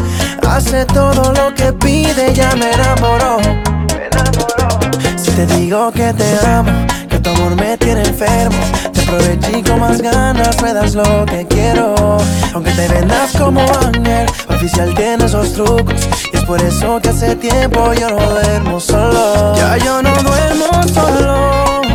Hace 0.48 0.86
todo 0.86 1.34
lo 1.34 1.56
que 1.56 1.74
pide, 1.74 2.36
ya 2.36 2.56
me 2.56 2.72
enamoró. 2.72 3.40
Me. 3.40 5.18
Si 5.18 5.32
te 5.32 5.48
digo 5.48 5.92
que 5.92 6.14
te 6.14 6.46
amo, 6.46 6.72
que 7.10 7.18
tu 7.18 7.32
amor 7.32 7.56
me 7.56 7.76
tiene 7.78 8.04
enfermo, 8.04 8.60
te 8.94 9.02
aproveché 9.02 9.64
con 9.64 9.80
más 9.80 10.00
ganas 10.04 10.62
me 10.62 10.72
das 10.72 10.94
lo 10.94 11.26
que 11.26 11.48
quiero. 11.48 12.18
Aunque 12.54 12.70
te 12.74 12.88
vendas 12.90 13.32
como 13.40 13.62
ángel, 13.62 14.28
oficial 14.48 14.94
tiene 14.94 15.26
esos 15.26 15.54
trucos. 15.54 16.08
Y 16.32 16.38
es 16.38 16.44
por 16.44 16.62
eso 16.62 17.00
que 17.02 17.10
hace 17.10 17.36
tiempo 17.38 17.92
yo 17.94 18.08
no 18.08 18.30
duermo 18.30 18.80
solo. 18.80 19.56
Ya 19.56 19.78
yo 19.78 20.04
no 20.04 20.14
duermo 20.14 20.84
solo. 20.94 21.91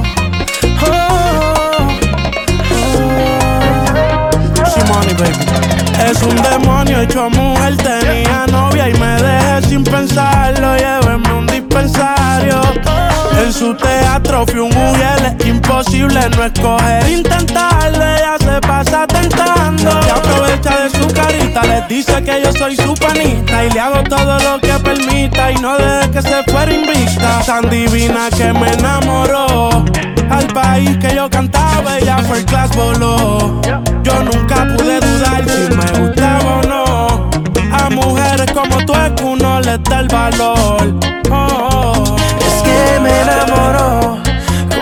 Es 5.18 6.22
un 6.22 6.36
demonio 6.42 7.00
hecho 7.00 7.30
mujer, 7.30 7.76
tenía 7.78 8.46
novia 8.52 8.88
y 8.90 8.94
me 8.94 9.22
dejé 9.22 9.68
sin 9.68 9.82
pensarlo, 9.82 10.76
llévenme 10.76 11.32
un 11.32 11.46
En 13.42 13.52
su 13.52 13.74
teatro 13.74 14.44
fui 14.46 14.58
un 14.58 14.70
mujer, 14.70 15.36
es 15.38 15.46
imposible 15.46 16.20
no 16.36 16.44
escoger, 16.44 17.08
intentarlo, 17.08 18.04
ella 18.04 18.36
se 18.38 18.60
pasa 18.60 19.06
tentando. 19.06 20.02
Se 20.02 20.10
aprovecha 20.10 20.80
de 20.80 20.96
Dice 21.88 22.22
que 22.24 22.42
yo 22.42 22.52
soy 22.52 22.76
su 22.76 22.94
panita 22.94 23.64
y 23.64 23.70
le 23.70 23.80
hago 23.80 24.02
todo 24.02 24.38
lo 24.40 24.58
que 24.58 24.72
permita 24.82 25.52
y 25.52 25.54
no 25.56 25.78
deje 25.78 26.10
que 26.10 26.22
se 26.22 26.42
fuera 26.42 26.72
invicta. 26.72 27.40
Tan 27.46 27.70
divina 27.70 28.28
que 28.36 28.52
me 28.52 28.72
enamoró. 28.72 29.84
Al 30.28 30.46
país 30.48 30.96
que 30.98 31.14
yo 31.14 31.30
cantaba, 31.30 31.98
ella 31.98 32.18
fue 32.26 32.38
el 32.38 32.44
class 32.44 32.74
voló. 32.74 33.60
Yo 34.02 34.22
nunca 34.24 34.66
pude 34.76 35.00
dudar 35.00 35.44
si 35.48 35.76
me 35.76 36.06
gustaba 36.06 36.56
o 36.56 36.62
no. 36.66 36.85
A 37.72 37.90
mujeres 37.90 38.50
como 38.52 38.84
tú 38.84 38.92
es 38.94 39.12
que 39.12 39.24
uno 39.24 39.60
les 39.60 39.82
da 39.84 40.00
el 40.00 40.08
valor. 40.08 40.94
Oh, 41.30 42.16
Es 42.40 42.62
que 42.62 43.00
me 43.00 43.20
enamoró. 43.22 44.18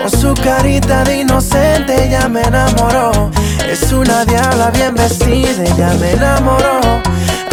Con 0.01 0.19
su 0.19 0.33
carita 0.35 1.03
de 1.03 1.21
inocente 1.21 2.09
ya 2.09 2.27
me 2.27 2.41
enamoró. 2.41 3.31
Es 3.69 3.91
una 3.91 4.25
diabla 4.25 4.71
bien 4.71 4.95
vestida, 4.95 5.63
ya 5.77 5.93
me 5.99 6.11
enamoró. 6.11 6.79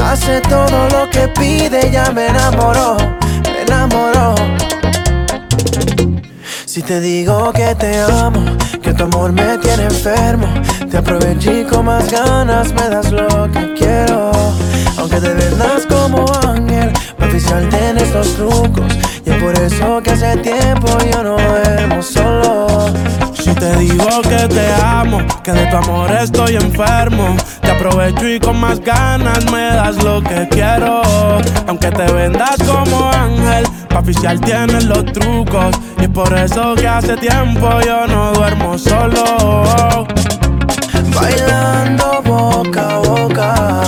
Hace 0.05 0.41
todo 0.43 0.89
lo 0.91 1.09
que 1.11 1.28
pide, 1.28 1.91
ya 1.91 2.11
me 2.11 2.26
enamoró. 2.26 2.97
Me 3.45 3.62
enamoró. 3.62 4.35
Si 6.66 6.83
te 6.83 7.01
digo 7.01 7.53
que 7.53 7.74
te 7.74 8.01
amo, 8.01 8.41
que 8.83 8.95
tu 8.95 9.05
amor 9.05 9.33
me 9.33 9.59
tiene 9.59 9.85
enfermo, 9.85 10.47
te 10.91 10.97
aproveché 10.97 11.66
con 11.66 11.85
más 11.85 12.11
ganas 12.11 12.72
me 12.72 12.89
das 12.89 13.12
lo 13.12 13.51
que 13.53 13.74
quiero. 13.74 14.33
Aunque 15.03 15.20
te 15.20 15.34
vendas 15.34 15.84
como 15.86 16.24
ángel, 16.46 16.92
para 17.18 17.28
oficiarte 17.28 17.88
en 17.88 17.98
estos 17.98 18.36
trucos. 18.36 18.86
Y 19.26 19.30
es 19.30 19.42
por 19.42 19.53
eso 19.59 20.00
que 20.00 20.12
hace 20.12 20.36
tiempo 20.36 20.86
yo 21.12 21.24
no 21.24 21.36
duermo 21.36 22.00
solo. 22.00 22.86
Si 23.34 23.53
te 23.53 23.78
digo 23.78 24.22
que 24.22 24.46
te 24.46 24.72
amo, 24.80 25.18
que 25.42 25.50
de 25.50 25.66
tu 25.66 25.76
amor 25.76 26.09
estoy 26.12 26.55
enfermo, 26.55 27.36
te 27.62 27.72
aprovecho 27.72 28.28
y 28.28 28.38
con 28.38 28.61
más 28.61 28.78
ganas 28.78 29.44
me 29.50 29.74
das 29.74 30.00
lo 30.05 30.22
que 30.22 30.46
quiero. 30.48 31.03
Aunque 31.66 31.90
te 31.90 32.12
vendas 32.12 32.59
como 32.64 33.11
ángel, 33.11 33.64
pa' 33.88 33.98
oficial 33.98 34.40
tienes 34.40 34.84
los 34.84 35.05
trucos. 35.07 35.74
Y 35.98 36.05
es 36.05 36.11
por 36.11 36.32
eso 36.32 36.76
que 36.76 36.86
hace 36.86 37.16
tiempo 37.16 37.68
yo 37.84 38.07
no 38.07 38.32
duermo 38.34 38.78
solo. 38.78 40.07
Bailando 41.12 42.22
boca 42.24 42.88
a 42.88 42.98
boca, 42.98 43.82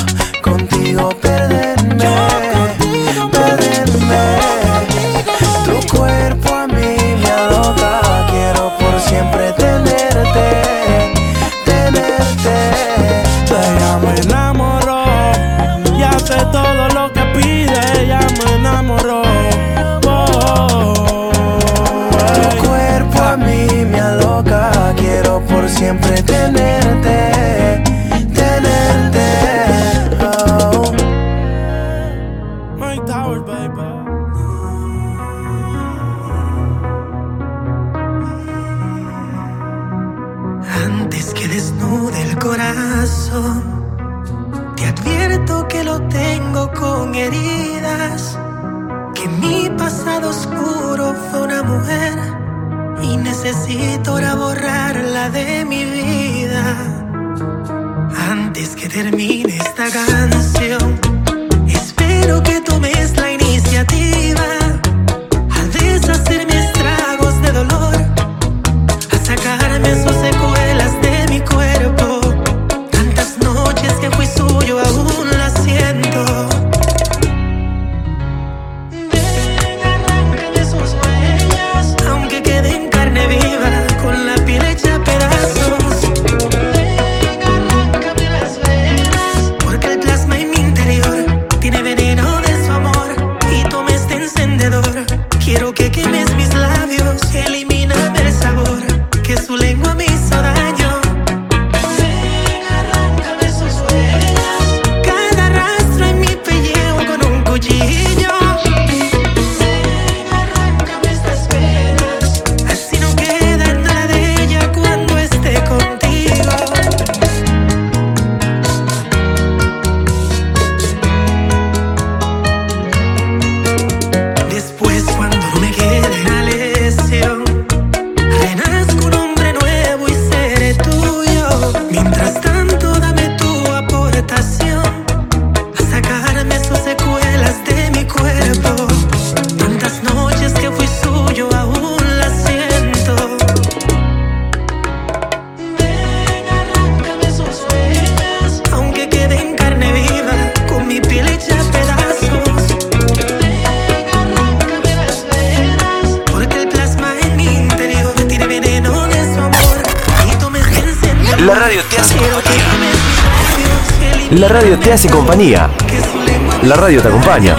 La 166.75 166.81
radio 166.81 167.01
te 167.01 167.07
acompaña. 167.07 167.55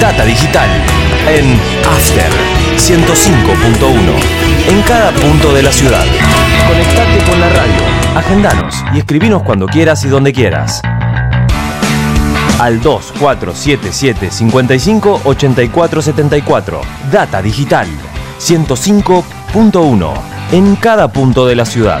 Data 0.00 0.24
digital 0.24 0.68
en 1.28 1.56
After 1.88 2.32
105.1 2.76 4.72
en 4.72 4.82
cada 4.82 5.12
punto 5.12 5.54
de 5.54 5.62
la 5.62 5.70
ciudad. 5.70 6.04
Conectate 6.66 7.30
con 7.30 7.38
la 7.38 7.48
radio, 7.50 7.80
agendanos 8.16 8.74
y 8.92 8.98
escribinos 8.98 9.44
cuando 9.44 9.68
quieras 9.68 10.04
y 10.04 10.08
donde 10.08 10.32
quieras. 10.32 10.82
Al 12.58 12.82
2477 12.82 14.32
55 14.32 15.20
84 15.22 16.02
74. 16.02 16.80
Data 17.12 17.40
digital 17.40 17.86
105.1 18.40 20.12
en 20.50 20.74
cada 20.74 21.06
punto 21.06 21.46
de 21.46 21.54
la 21.54 21.64
ciudad. 21.64 22.00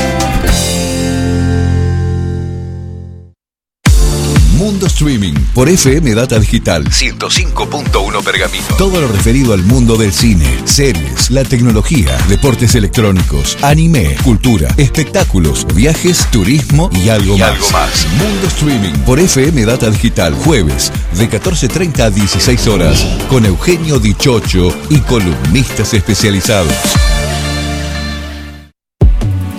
Mundo 4.61 4.85
Streaming 4.85 5.33
por 5.55 5.67
FM 5.69 6.13
Data 6.13 6.37
Digital. 6.37 6.83
105.1 6.85 8.23
Pergamino. 8.23 8.63
Todo 8.77 9.01
lo 9.01 9.07
referido 9.07 9.53
al 9.55 9.63
mundo 9.63 9.97
del 9.97 10.13
cine, 10.13 10.45
series, 10.65 11.31
la 11.31 11.43
tecnología, 11.43 12.15
deportes 12.29 12.75
electrónicos, 12.75 13.57
anime, 13.63 14.15
cultura, 14.23 14.71
espectáculos, 14.77 15.65
viajes, 15.73 16.27
turismo 16.29 16.91
y 16.93 17.09
algo 17.09 17.37
Y 17.37 17.39
más. 17.39 17.49
algo 17.49 17.71
más. 17.71 18.05
Mundo 18.19 18.47
Streaming 18.49 18.93
por 19.03 19.19
FM 19.19 19.65
Data 19.65 19.89
Digital, 19.89 20.35
jueves 20.35 20.91
de 21.17 21.27
14.30 21.27 21.99
a 22.01 22.09
16 22.11 22.67
horas, 22.67 23.03
con 23.31 23.43
Eugenio 23.47 23.97
Dichocho 23.97 24.71
y 24.91 24.99
columnistas 24.99 25.95
especializados. 25.95 26.71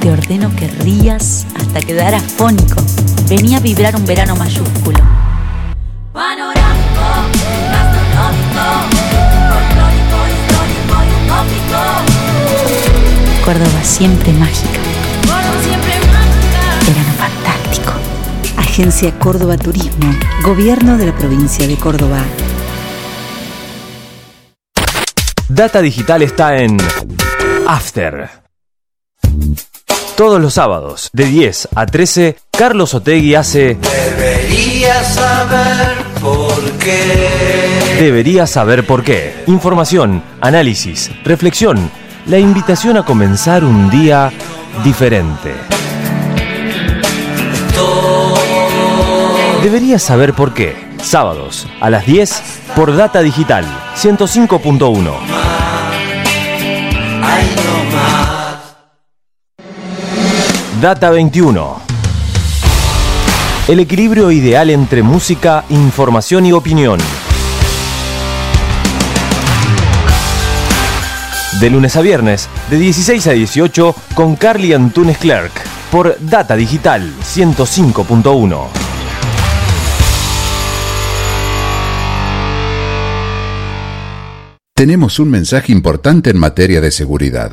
Te 0.03 0.11
ordeno 0.11 0.50
que 0.57 0.66
rías 0.66 1.46
hasta 1.55 1.78
quedar 1.80 2.12
afónico. 2.12 2.82
Venía 3.28 3.59
a 3.59 3.61
vibrar 3.61 3.94
un 3.94 4.05
verano 4.05 4.34
mayúsculo. 4.34 4.98
Panorámico, 6.12 7.07
gastronómico, 7.70 8.66
folclórico, 9.46 10.18
histórico 10.34 10.94
y 11.05 11.11
utópico. 11.22 11.78
Córdoba 13.44 13.84
siempre 13.84 14.32
mágica. 14.32 14.80
siempre 15.62 15.94
mágica. 16.11 16.62
Verano 16.84 17.12
fantástico. 17.16 17.92
Agencia 18.57 19.16
Córdoba 19.20 19.57
Turismo. 19.57 20.12
Gobierno 20.42 20.98
de 20.98 21.07
la 21.07 21.16
provincia 21.16 21.68
de 21.68 21.76
Córdoba. 21.76 22.24
Data 25.48 25.80
Digital 25.80 26.22
está 26.22 26.57
en 26.57 26.76
After. 27.68 28.42
Todos 30.23 30.41
los 30.41 30.55
sábados, 30.55 31.11
de 31.12 31.25
10 31.25 31.70
a 31.75 31.85
13, 31.85 32.37
Carlos 32.53 32.95
Otegui 32.95 33.35
hace 33.35 33.75
Deberías 33.75 35.14
saber 35.14 35.97
por 36.20 36.62
qué. 36.79 37.97
Deberías 37.99 38.49
saber 38.49 38.87
por 38.87 39.03
qué. 39.03 39.43
Información, 39.49 40.23
análisis, 40.41 41.11
reflexión, 41.25 41.91
la 42.27 42.39
invitación 42.39 42.99
a 42.99 43.05
comenzar 43.05 43.64
un 43.64 43.91
día 43.91 44.31
diferente. 44.85 45.55
Deberías 49.64 50.05
saber 50.05 50.35
por 50.35 50.55
qué. 50.55 50.77
Sábados, 51.03 51.66
a 51.81 51.91
las 51.91 52.07
10, 52.07 52.43
por 52.77 52.95
Data 52.95 53.23
Digital, 53.23 53.66
105.1. 53.97 55.61
Data 60.83 61.11
21. 61.11 61.80
El 63.68 63.78
equilibrio 63.78 64.33
ideal 64.33 64.68
entre 64.68 65.05
música, 65.05 65.64
información 65.68 66.45
y 66.45 66.51
opinión. 66.51 66.99
De 71.61 71.70
lunes 71.70 71.95
a 71.95 72.01
viernes, 72.01 72.49
de 72.68 72.78
16 72.78 73.26
a 73.28 73.30
18, 73.30 73.95
con 74.16 74.35
Carly 74.35 74.72
Antunes 74.72 75.18
Clerk, 75.18 75.53
por 75.93 76.16
Data 76.18 76.57
Digital 76.57 77.12
105.1. 77.33 78.66
Tenemos 84.74 85.20
un 85.20 85.30
mensaje 85.30 85.70
importante 85.70 86.30
en 86.30 86.39
materia 86.39 86.80
de 86.80 86.91
seguridad. 86.91 87.53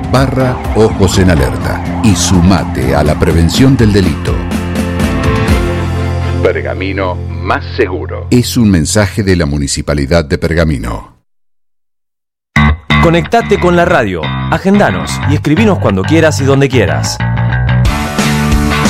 barra 0.11 0.57
Ojos 0.75 1.17
en 1.19 1.29
Alerta 1.29 2.01
y 2.03 2.15
sumate 2.15 2.93
a 2.93 3.03
la 3.03 3.17
prevención 3.17 3.77
del 3.77 3.93
delito. 3.93 4.35
Pergamino 6.43 7.15
más 7.15 7.63
seguro. 7.75 8.27
Es 8.29 8.57
un 8.57 8.69
mensaje 8.69 9.23
de 9.23 9.35
la 9.35 9.45
Municipalidad 9.45 10.25
de 10.25 10.37
Pergamino. 10.37 11.21
Conectate 13.01 13.59
con 13.59 13.75
la 13.75 13.85
radio, 13.85 14.21
agendanos 14.51 15.11
y 15.29 15.35
escribinos 15.35 15.79
cuando 15.79 16.03
quieras 16.03 16.39
y 16.41 16.43
donde 16.43 16.69
quieras. 16.69 17.17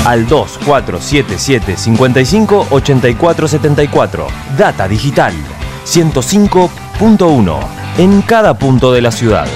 Al 0.06 0.28
2477 0.28 1.78
55 1.78 2.68
84 2.72 3.48
74. 3.48 4.28
Data 4.58 4.88
Digital 4.88 5.34
105.1 5.86 7.60
en 7.98 8.22
cada 8.22 8.54
punto 8.56 8.92
de 8.92 9.02
la 9.02 9.12
ciudad. 9.12 9.48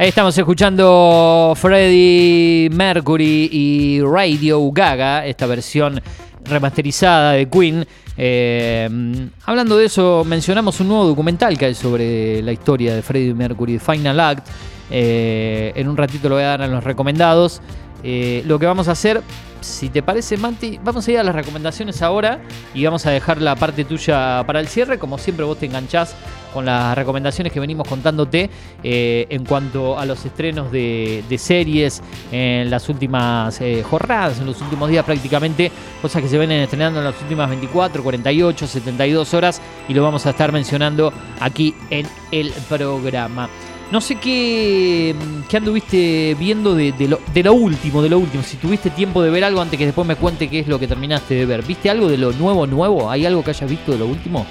Ahí 0.00 0.10
estamos 0.10 0.38
escuchando 0.38 1.54
Freddie 1.56 2.70
Mercury 2.70 3.48
y 3.50 4.00
Radio 4.00 4.70
Gaga, 4.70 5.26
esta 5.26 5.44
versión 5.46 6.00
remasterizada 6.44 7.32
de 7.32 7.48
Queen. 7.48 7.84
Eh, 8.16 9.28
hablando 9.44 9.76
de 9.76 9.86
eso, 9.86 10.22
mencionamos 10.24 10.78
un 10.78 10.86
nuevo 10.86 11.04
documental 11.04 11.58
que 11.58 11.64
hay 11.64 11.74
sobre 11.74 12.40
la 12.42 12.52
historia 12.52 12.94
de 12.94 13.02
Freddie 13.02 13.34
Mercury, 13.34 13.80
Final 13.80 14.20
Act. 14.20 14.46
Eh, 14.88 15.72
en 15.74 15.88
un 15.88 15.96
ratito 15.96 16.28
lo 16.28 16.36
voy 16.36 16.44
a 16.44 16.50
dar 16.50 16.62
a 16.62 16.68
los 16.68 16.84
recomendados. 16.84 17.60
Eh, 18.04 18.44
lo 18.46 18.60
que 18.60 18.66
vamos 18.66 18.86
a 18.86 18.92
hacer, 18.92 19.20
si 19.60 19.88
te 19.88 20.04
parece, 20.04 20.36
Manti, 20.36 20.78
vamos 20.84 21.08
a 21.08 21.10
ir 21.10 21.18
a 21.18 21.24
las 21.24 21.34
recomendaciones 21.34 22.02
ahora 22.02 22.40
y 22.72 22.84
vamos 22.84 23.04
a 23.06 23.10
dejar 23.10 23.42
la 23.42 23.56
parte 23.56 23.84
tuya 23.84 24.44
para 24.46 24.60
el 24.60 24.68
cierre. 24.68 25.00
Como 25.00 25.18
siempre, 25.18 25.44
vos 25.44 25.58
te 25.58 25.66
enganchás 25.66 26.14
con 26.52 26.64
las 26.64 26.96
recomendaciones 26.96 27.52
que 27.52 27.60
venimos 27.60 27.86
contándote 27.88 28.50
eh, 28.82 29.26
en 29.30 29.44
cuanto 29.44 29.98
a 29.98 30.04
los 30.06 30.24
estrenos 30.24 30.70
de, 30.72 31.24
series 31.38 32.02
en 32.32 32.70
las 32.70 32.88
últimas 32.88 33.60
eh, 33.60 33.82
jornadas, 33.82 34.40
en 34.40 34.46
los 34.46 34.60
últimos 34.60 34.90
días 34.90 35.04
prácticamente, 35.04 35.70
cosas 36.02 36.22
que 36.22 36.28
se 36.28 36.38
vienen 36.38 36.62
estrenando 36.62 36.98
en 36.98 37.04
las 37.04 37.20
últimas 37.22 37.48
24, 37.48 38.02
48, 38.02 38.66
72 38.66 39.34
horas 39.34 39.60
y 39.88 39.94
lo 39.94 40.02
vamos 40.02 40.26
a 40.26 40.30
estar 40.30 40.52
mencionando 40.52 41.12
aquí 41.40 41.74
en 41.90 42.06
el 42.32 42.52
programa. 42.68 43.48
No 43.90 44.02
sé 44.02 44.16
qué, 44.16 45.14
qué 45.48 45.56
anduviste 45.56 46.36
viendo 46.38 46.74
de, 46.74 46.92
de 46.92 47.08
lo, 47.08 47.20
de 47.32 47.42
lo 47.42 47.54
último, 47.54 48.02
de 48.02 48.10
lo 48.10 48.18
último. 48.18 48.42
Si 48.42 48.58
tuviste 48.58 48.90
tiempo 48.90 49.22
de 49.22 49.30
ver 49.30 49.44
algo 49.44 49.62
antes 49.62 49.78
que 49.78 49.86
después 49.86 50.06
me 50.06 50.16
cuente 50.16 50.48
qué 50.48 50.58
es 50.58 50.68
lo 50.68 50.78
que 50.78 50.86
terminaste 50.86 51.34
de 51.34 51.46
ver. 51.46 51.62
¿Viste 51.64 51.88
algo 51.88 52.06
de 52.06 52.18
lo 52.18 52.32
nuevo, 52.32 52.66
nuevo? 52.66 53.10
¿Hay 53.10 53.24
algo 53.24 53.42
que 53.42 53.50
hayas 53.50 53.70
visto 53.70 53.92
de 53.92 53.98
lo 53.98 54.06
último? 54.06 54.44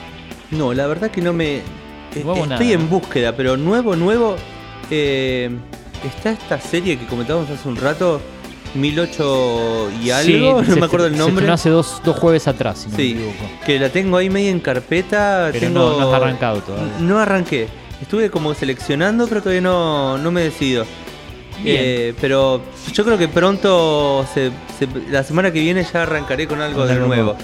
No, 0.49 0.73
la 0.73 0.87
verdad 0.87 1.11
que 1.11 1.21
no 1.21 1.33
me. 1.33 1.61
Nuevo 2.23 2.43
estoy 2.43 2.49
nada, 2.49 2.71
en 2.71 2.81
¿no? 2.81 2.87
búsqueda, 2.87 3.35
pero 3.35 3.57
nuevo, 3.57 3.95
nuevo. 3.95 4.35
eh, 4.91 5.49
está 6.05 6.31
esta 6.31 6.59
serie 6.59 6.97
que 6.97 7.05
comentábamos 7.05 7.49
hace 7.49 7.67
un 7.67 7.75
rato, 7.75 8.21
1008 8.75 9.89
y 10.03 10.09
algo, 10.11 10.63
Sí, 10.63 10.69
no 10.71 10.75
me 10.77 10.85
acuerdo 10.85 11.07
el 11.07 11.13
se 11.13 11.19
nombre. 11.19 11.49
hace 11.49 11.69
dos, 11.69 12.01
dos 12.03 12.17
jueves 12.17 12.47
atrás, 12.47 12.79
si 12.79 12.89
no 12.89 12.95
Sí, 12.97 13.13
me 13.15 13.21
equivoco. 13.29 13.49
que 13.65 13.79
la 13.79 13.89
tengo 13.89 14.17
ahí 14.17 14.29
media 14.29 14.49
en 14.49 14.59
carpeta. 14.59 15.49
Pero 15.51 15.67
tengo... 15.67 15.79
no, 15.79 15.99
no 15.99 16.09
has 16.09 16.21
arrancado 16.21 16.61
todavía. 16.61 16.93
No 16.99 17.19
arranqué. 17.19 17.67
Estuve 18.01 18.29
como 18.29 18.53
seleccionando, 18.53 19.27
pero 19.27 19.41
todavía 19.41 19.61
no, 19.61 20.17
no 20.17 20.31
me 20.31 20.41
decido. 20.43 20.85
Eh, 21.65 22.13
pero 22.21 22.61
yo 22.93 23.03
creo 23.03 23.17
que 23.17 23.27
pronto, 23.27 24.23
se- 24.31 24.51
se- 24.77 24.87
la 25.11 25.23
semana 25.23 25.51
que 25.51 25.59
viene 25.59 25.83
ya 25.91 26.03
arrancaré 26.03 26.47
con 26.47 26.61
algo 26.61 26.85
de 26.85 26.95
nuevo. 26.95 27.35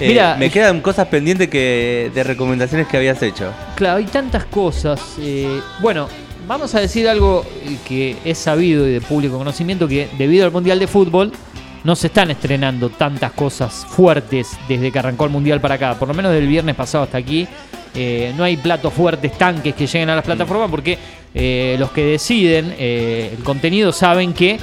Eh, 0.00 0.08
Mira, 0.08 0.36
me 0.36 0.50
quedan 0.50 0.80
cosas 0.80 1.08
pendientes 1.08 1.48
que 1.48 2.10
de 2.14 2.24
recomendaciones 2.24 2.86
que 2.88 2.96
habías 2.96 3.22
hecho. 3.22 3.52
Claro, 3.76 3.98
hay 3.98 4.04
tantas 4.06 4.44
cosas. 4.46 5.00
eh, 5.18 5.60
bueno, 5.80 6.08
vamos 6.46 6.74
a 6.74 6.80
decir 6.80 7.08
algo 7.08 7.44
eh, 7.64 7.76
que 7.86 8.16
es 8.24 8.38
sabido 8.38 8.86
y 8.88 8.92
de 8.92 9.00
público 9.00 9.38
conocimiento, 9.38 9.86
que 9.86 10.08
debido 10.18 10.44
al 10.44 10.52
Mundial 10.52 10.78
de 10.78 10.86
Fútbol 10.86 11.32
no 11.84 11.96
se 11.96 12.06
están 12.08 12.30
estrenando 12.30 12.90
tantas 12.90 13.32
cosas 13.32 13.86
fuertes 13.88 14.50
desde 14.68 14.92
que 14.92 14.98
arrancó 14.98 15.24
el 15.24 15.30
Mundial 15.30 15.60
para 15.60 15.74
acá. 15.74 15.94
Por 15.98 16.08
lo 16.08 16.14
menos 16.14 16.32
del 16.32 16.46
viernes 16.46 16.76
pasado 16.76 17.04
hasta 17.04 17.18
aquí. 17.18 17.46
Eh, 17.94 18.32
no 18.36 18.44
hay 18.44 18.56
platos 18.56 18.92
fuertes, 18.92 19.36
tanques 19.36 19.74
que 19.74 19.86
lleguen 19.86 20.10
a 20.10 20.16
las 20.16 20.24
plataformas 20.24 20.70
porque 20.70 20.98
eh, 21.34 21.76
los 21.78 21.90
que 21.90 22.04
deciden 22.04 22.74
eh, 22.78 23.34
el 23.36 23.44
contenido 23.44 23.92
saben 23.92 24.32
que 24.32 24.58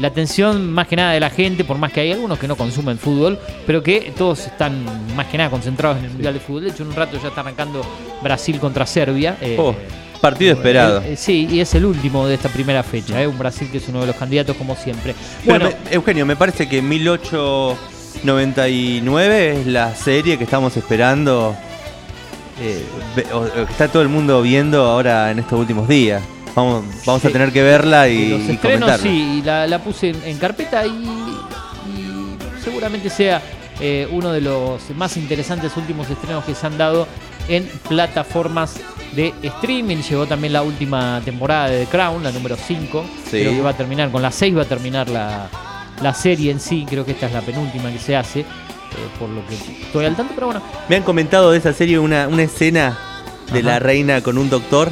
la 0.00 0.08
atención 0.08 0.70
más 0.70 0.86
que 0.86 0.96
nada 0.96 1.12
de 1.12 1.20
la 1.20 1.30
gente, 1.30 1.64
por 1.64 1.78
más 1.78 1.92
que 1.92 2.00
hay 2.00 2.12
algunos 2.12 2.38
que 2.38 2.46
no 2.46 2.56
consumen 2.56 2.98
fútbol, 2.98 3.38
pero 3.66 3.82
que 3.82 4.12
todos 4.16 4.46
están 4.46 4.84
más 5.16 5.26
que 5.26 5.38
nada 5.38 5.48
concentrados 5.48 5.98
en 5.98 6.04
el 6.04 6.10
Mundial 6.10 6.34
de 6.34 6.40
Fútbol. 6.40 6.64
De 6.64 6.70
hecho, 6.70 6.82
en 6.82 6.90
un 6.90 6.94
rato 6.94 7.18
ya 7.22 7.28
está 7.28 7.40
arrancando 7.40 7.80
Brasil 8.22 8.60
contra 8.60 8.84
Serbia. 8.84 9.38
Oh, 9.56 9.74
partido 10.24 10.54
esperado. 10.54 11.02
sí, 11.16 11.46
y 11.50 11.60
es 11.60 11.74
el 11.74 11.84
último 11.84 12.26
de 12.26 12.34
esta 12.34 12.48
primera 12.48 12.82
fecha. 12.82 13.20
eh, 13.20 13.26
un 13.26 13.38
Brasil 13.38 13.68
que 13.70 13.76
es 13.78 13.88
uno 13.88 14.00
de 14.00 14.06
los 14.06 14.16
candidatos 14.16 14.56
como 14.56 14.74
siempre. 14.74 15.14
Bueno, 15.44 15.68
Eugenio, 15.90 16.24
me 16.24 16.36
parece 16.36 16.66
que 16.68 16.80
1899 16.80 19.60
es 19.60 19.66
la 19.66 19.94
serie 19.94 20.38
que 20.38 20.44
estamos 20.44 20.74
esperando. 20.76 21.54
Eh, 22.60 22.84
está 23.68 23.88
todo 23.88 24.02
el 24.02 24.08
mundo 24.08 24.42
viendo 24.42 24.84
ahora 24.84 25.30
en 25.30 25.38
estos 25.38 25.58
últimos 25.58 25.88
días. 25.88 26.22
Vamos, 26.54 26.84
vamos 27.04 27.24
a 27.24 27.30
tener 27.30 27.52
que 27.52 27.62
verla 27.62 28.08
y, 28.08 28.28
los 28.28 28.40
y 28.48 28.56
comentarla. 28.56 28.98
sí, 28.98 29.38
y 29.38 29.42
la, 29.42 29.66
la 29.66 29.80
puse 29.80 30.10
en, 30.10 30.22
en 30.24 30.38
carpeta 30.38 30.86
y, 30.86 30.90
y 30.90 32.36
seguramente 32.62 33.10
sea 33.10 33.42
eh, 33.80 34.06
uno 34.12 34.32
de 34.32 34.40
los 34.40 34.88
más 34.90 35.16
interesantes 35.16 35.76
últimos 35.76 36.08
estrenos 36.08 36.44
que 36.44 36.54
se 36.54 36.66
han 36.66 36.78
dado 36.78 37.08
en 37.48 37.68
plataformas 37.88 38.76
de 39.16 39.34
streaming. 39.42 39.96
Llegó 39.96 40.26
también 40.26 40.52
la 40.52 40.62
última 40.62 41.20
temporada 41.24 41.68
de 41.68 41.84
The 41.84 41.90
Crown, 41.90 42.22
la 42.22 42.30
número 42.30 42.56
5. 42.56 43.04
Sí. 43.24 43.30
Creo 43.30 43.52
que 43.52 43.60
va 43.60 43.70
a 43.70 43.76
terminar, 43.76 44.10
con 44.10 44.22
la 44.22 44.30
6 44.30 44.56
va 44.56 44.62
a 44.62 44.66
terminar 44.66 45.08
la, 45.08 45.48
la 46.00 46.14
serie 46.14 46.52
en 46.52 46.60
sí. 46.60 46.86
Creo 46.88 47.04
que 47.04 47.12
esta 47.12 47.26
es 47.26 47.32
la 47.32 47.40
penúltima 47.40 47.90
que 47.90 47.98
se 47.98 48.16
hace, 48.16 48.44
por 49.18 49.28
lo 49.28 49.46
que 49.46 49.54
estoy 49.54 50.04
al 50.04 50.16
tanto, 50.16 50.32
pero 50.34 50.46
bueno. 50.48 50.62
Me 50.88 50.96
han 50.96 51.02
comentado 51.02 51.50
de 51.50 51.58
esa 51.58 51.72
serie 51.72 51.98
una, 51.98 52.28
una 52.28 52.42
escena 52.42 52.98
de 53.52 53.60
Ajá. 53.60 53.68
la 53.68 53.78
reina 53.78 54.20
con 54.22 54.38
un 54.38 54.48
doctor 54.50 54.90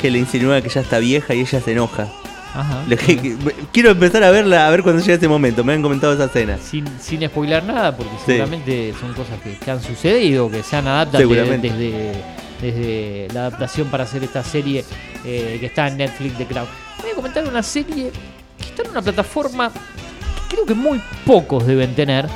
que 0.00 0.10
le 0.10 0.18
insinúa 0.18 0.60
que 0.60 0.68
ya 0.68 0.80
está 0.80 0.98
vieja 0.98 1.34
y 1.34 1.40
ella 1.40 1.60
se 1.60 1.72
enoja. 1.72 2.08
Ajá. 2.54 2.84
Le- 2.86 2.96
que- 2.96 3.36
quiero 3.72 3.90
empezar 3.90 4.22
a 4.22 4.30
verla, 4.30 4.66
a 4.66 4.70
ver 4.70 4.82
cuando 4.82 5.00
llegue 5.02 5.14
ese 5.14 5.28
momento. 5.28 5.64
Me 5.64 5.72
han 5.72 5.82
comentado 5.82 6.12
esa 6.14 6.26
escena. 6.26 6.56
Sin, 6.58 6.84
sin 7.00 7.26
spoiler 7.26 7.64
nada, 7.64 7.96
porque 7.96 8.12
Sí. 8.18 8.22
seguramente 8.26 8.94
son 9.00 9.12
cosas 9.14 9.40
que, 9.42 9.56
que 9.58 9.70
han 9.70 9.82
sucedido, 9.82 10.50
que 10.50 10.62
se 10.62 10.76
han 10.76 10.86
adaptado 10.86 11.28
desde, 11.28 12.12
desde 12.60 13.28
la 13.32 13.40
adaptación 13.46 13.88
para 13.88 14.04
hacer 14.04 14.22
esta 14.24 14.42
serie 14.44 14.84
eh, 15.24 15.56
que 15.58 15.66
está 15.66 15.88
en 15.88 15.96
Netflix 15.96 16.38
de 16.38 16.46
Crown. 16.46 16.68
Voy 17.02 17.10
a 17.10 17.14
comentar 17.14 17.46
una 17.48 17.62
serie 17.62 18.10
que 18.58 18.64
está 18.64 18.82
en 18.82 18.90
una 18.90 19.02
plataforma 19.02 19.70
que 19.70 20.54
creo 20.56 20.66
que 20.66 20.74
muy 20.74 21.00
pocos 21.26 21.66
deben 21.66 21.94
tener 21.94 22.26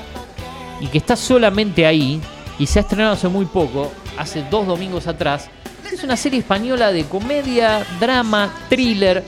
y 0.81 0.87
que 0.87 0.99
está 0.99 1.17
solamente 1.17 1.87
ahí 1.87 2.21
y 2.59 2.67
se 2.67 2.79
ha 2.79 2.83
estrenado 2.83 3.13
hace 3.13 3.29
muy 3.29 3.47
poco, 3.47 3.93
hace 4.17 4.45
dos 4.51 4.67
domingos 4.67 5.07
atrás. 5.07 5.49
Es 5.91 6.03
una 6.05 6.17
serie 6.17 6.41
española 6.41 6.93
de 6.93 7.05
comedia, 7.05 7.85
drama, 7.99 8.53
thriller, 8.69 9.25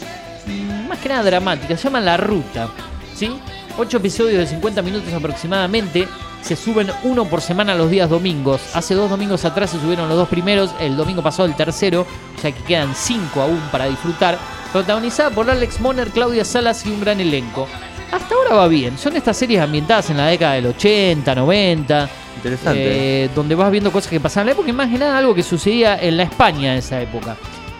mm, 0.46 0.88
más 0.88 0.98
que 0.98 1.08
nada 1.08 1.22
dramática, 1.22 1.76
se 1.76 1.84
llama 1.84 2.00
La 2.00 2.16
Ruta. 2.16 2.68
¿sí? 3.14 3.30
Ocho 3.78 3.98
episodios 3.98 4.38
de 4.38 4.46
50 4.46 4.82
minutos 4.82 5.12
aproximadamente. 5.12 6.08
Se 6.42 6.56
suben 6.56 6.90
uno 7.04 7.26
por 7.26 7.40
semana 7.40 7.74
los 7.74 7.90
días 7.90 8.08
domingos. 8.08 8.60
Hace 8.74 8.94
dos 8.94 9.10
domingos 9.10 9.44
atrás 9.44 9.70
se 9.70 9.80
subieron 9.80 10.08
los 10.08 10.16
dos 10.16 10.28
primeros. 10.28 10.70
El 10.80 10.96
domingo 10.96 11.22
pasado 11.22 11.46
el 11.46 11.54
tercero. 11.54 12.06
O 12.36 12.40
sea 12.40 12.50
que 12.52 12.62
quedan 12.62 12.94
cinco 12.94 13.42
aún 13.42 13.60
para 13.70 13.86
disfrutar. 13.86 14.38
Protagonizada 14.72 15.30
por 15.30 15.50
Alex 15.50 15.80
Moner, 15.80 16.08
Claudia 16.10 16.44
Salas 16.44 16.84
y 16.86 16.90
un 16.90 17.00
gran 17.00 17.20
elenco. 17.20 17.68
Hasta 18.10 18.34
ahora 18.34 18.56
va 18.56 18.68
bien. 18.68 18.98
Son 18.98 19.16
estas 19.16 19.36
series 19.36 19.60
ambientadas 19.60 20.10
en 20.10 20.16
la 20.16 20.26
década 20.26 20.54
del 20.54 20.66
80, 20.66 21.34
90. 21.34 22.10
Interesante. 22.36 23.24
eh, 23.24 23.30
donde 23.34 23.54
vas 23.54 23.70
viendo 23.70 23.92
cosas 23.92 24.10
que 24.10 24.18
pasaban 24.18 24.44
en 24.44 24.46
la 24.46 24.52
época 24.52 24.70
y 24.70 24.72
más 24.72 24.88
que 24.90 24.98
nada 24.98 25.18
algo 25.18 25.34
que 25.34 25.42
sucedía 25.42 25.98
en 26.00 26.16
la 26.16 26.24
España 26.24 26.72
en 26.72 26.78
esa 26.78 27.00
época. 27.00 27.36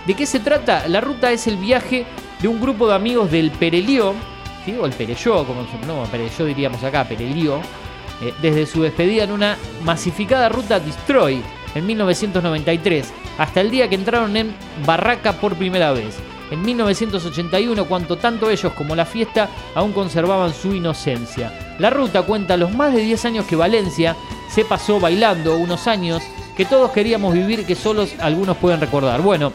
¿De 0.06 0.14
qué 0.14 0.26
se 0.26 0.40
trata? 0.40 0.86
La 0.88 1.00
ruta 1.00 1.30
es 1.32 1.46
el 1.46 1.56
viaje 1.56 2.04
de 2.40 2.48
un 2.48 2.60
grupo 2.60 2.88
de 2.88 2.94
amigos 2.94 3.30
del 3.30 3.50
Perelió, 3.50 4.14
¿sí? 4.64 4.74
o 4.80 4.86
el 4.86 4.92
Perelló, 4.92 5.44
como 5.46 5.62
no, 5.86 6.04
Perelló 6.10 6.44
diríamos 6.44 6.82
acá, 6.82 7.04
Perelió, 7.04 7.60
eh, 8.20 8.32
desde 8.40 8.66
su 8.66 8.82
despedida 8.82 9.24
en 9.24 9.32
una 9.32 9.56
masificada 9.82 10.48
ruta 10.48 10.80
Destroy 10.80 11.42
en 11.74 11.86
1993, 11.86 13.12
hasta 13.38 13.60
el 13.60 13.70
día 13.70 13.88
que 13.88 13.94
entraron 13.94 14.36
en 14.36 14.54
Barraca 14.84 15.34
por 15.34 15.54
primera 15.54 15.92
vez. 15.92 16.16
En 16.50 16.62
1981, 16.62 17.84
cuanto 17.84 18.16
tanto 18.16 18.50
ellos 18.50 18.72
como 18.72 18.94
la 18.96 19.04
fiesta 19.06 19.48
aún 19.74 19.92
conservaban 19.92 20.52
su 20.52 20.74
inocencia. 20.74 21.76
La 21.78 21.90
ruta 21.90 22.22
cuenta 22.22 22.56
los 22.56 22.72
más 22.74 22.92
de 22.94 23.02
10 23.02 23.24
años 23.26 23.46
que 23.46 23.56
Valencia 23.56 24.16
se 24.50 24.64
pasó 24.64 24.98
bailando, 24.98 25.56
unos 25.56 25.86
años 25.86 26.22
que 26.56 26.64
todos 26.64 26.90
queríamos 26.90 27.32
vivir 27.34 27.64
que 27.64 27.74
solos 27.74 28.10
algunos 28.20 28.56
pueden 28.56 28.80
recordar. 28.80 29.20
Bueno, 29.22 29.52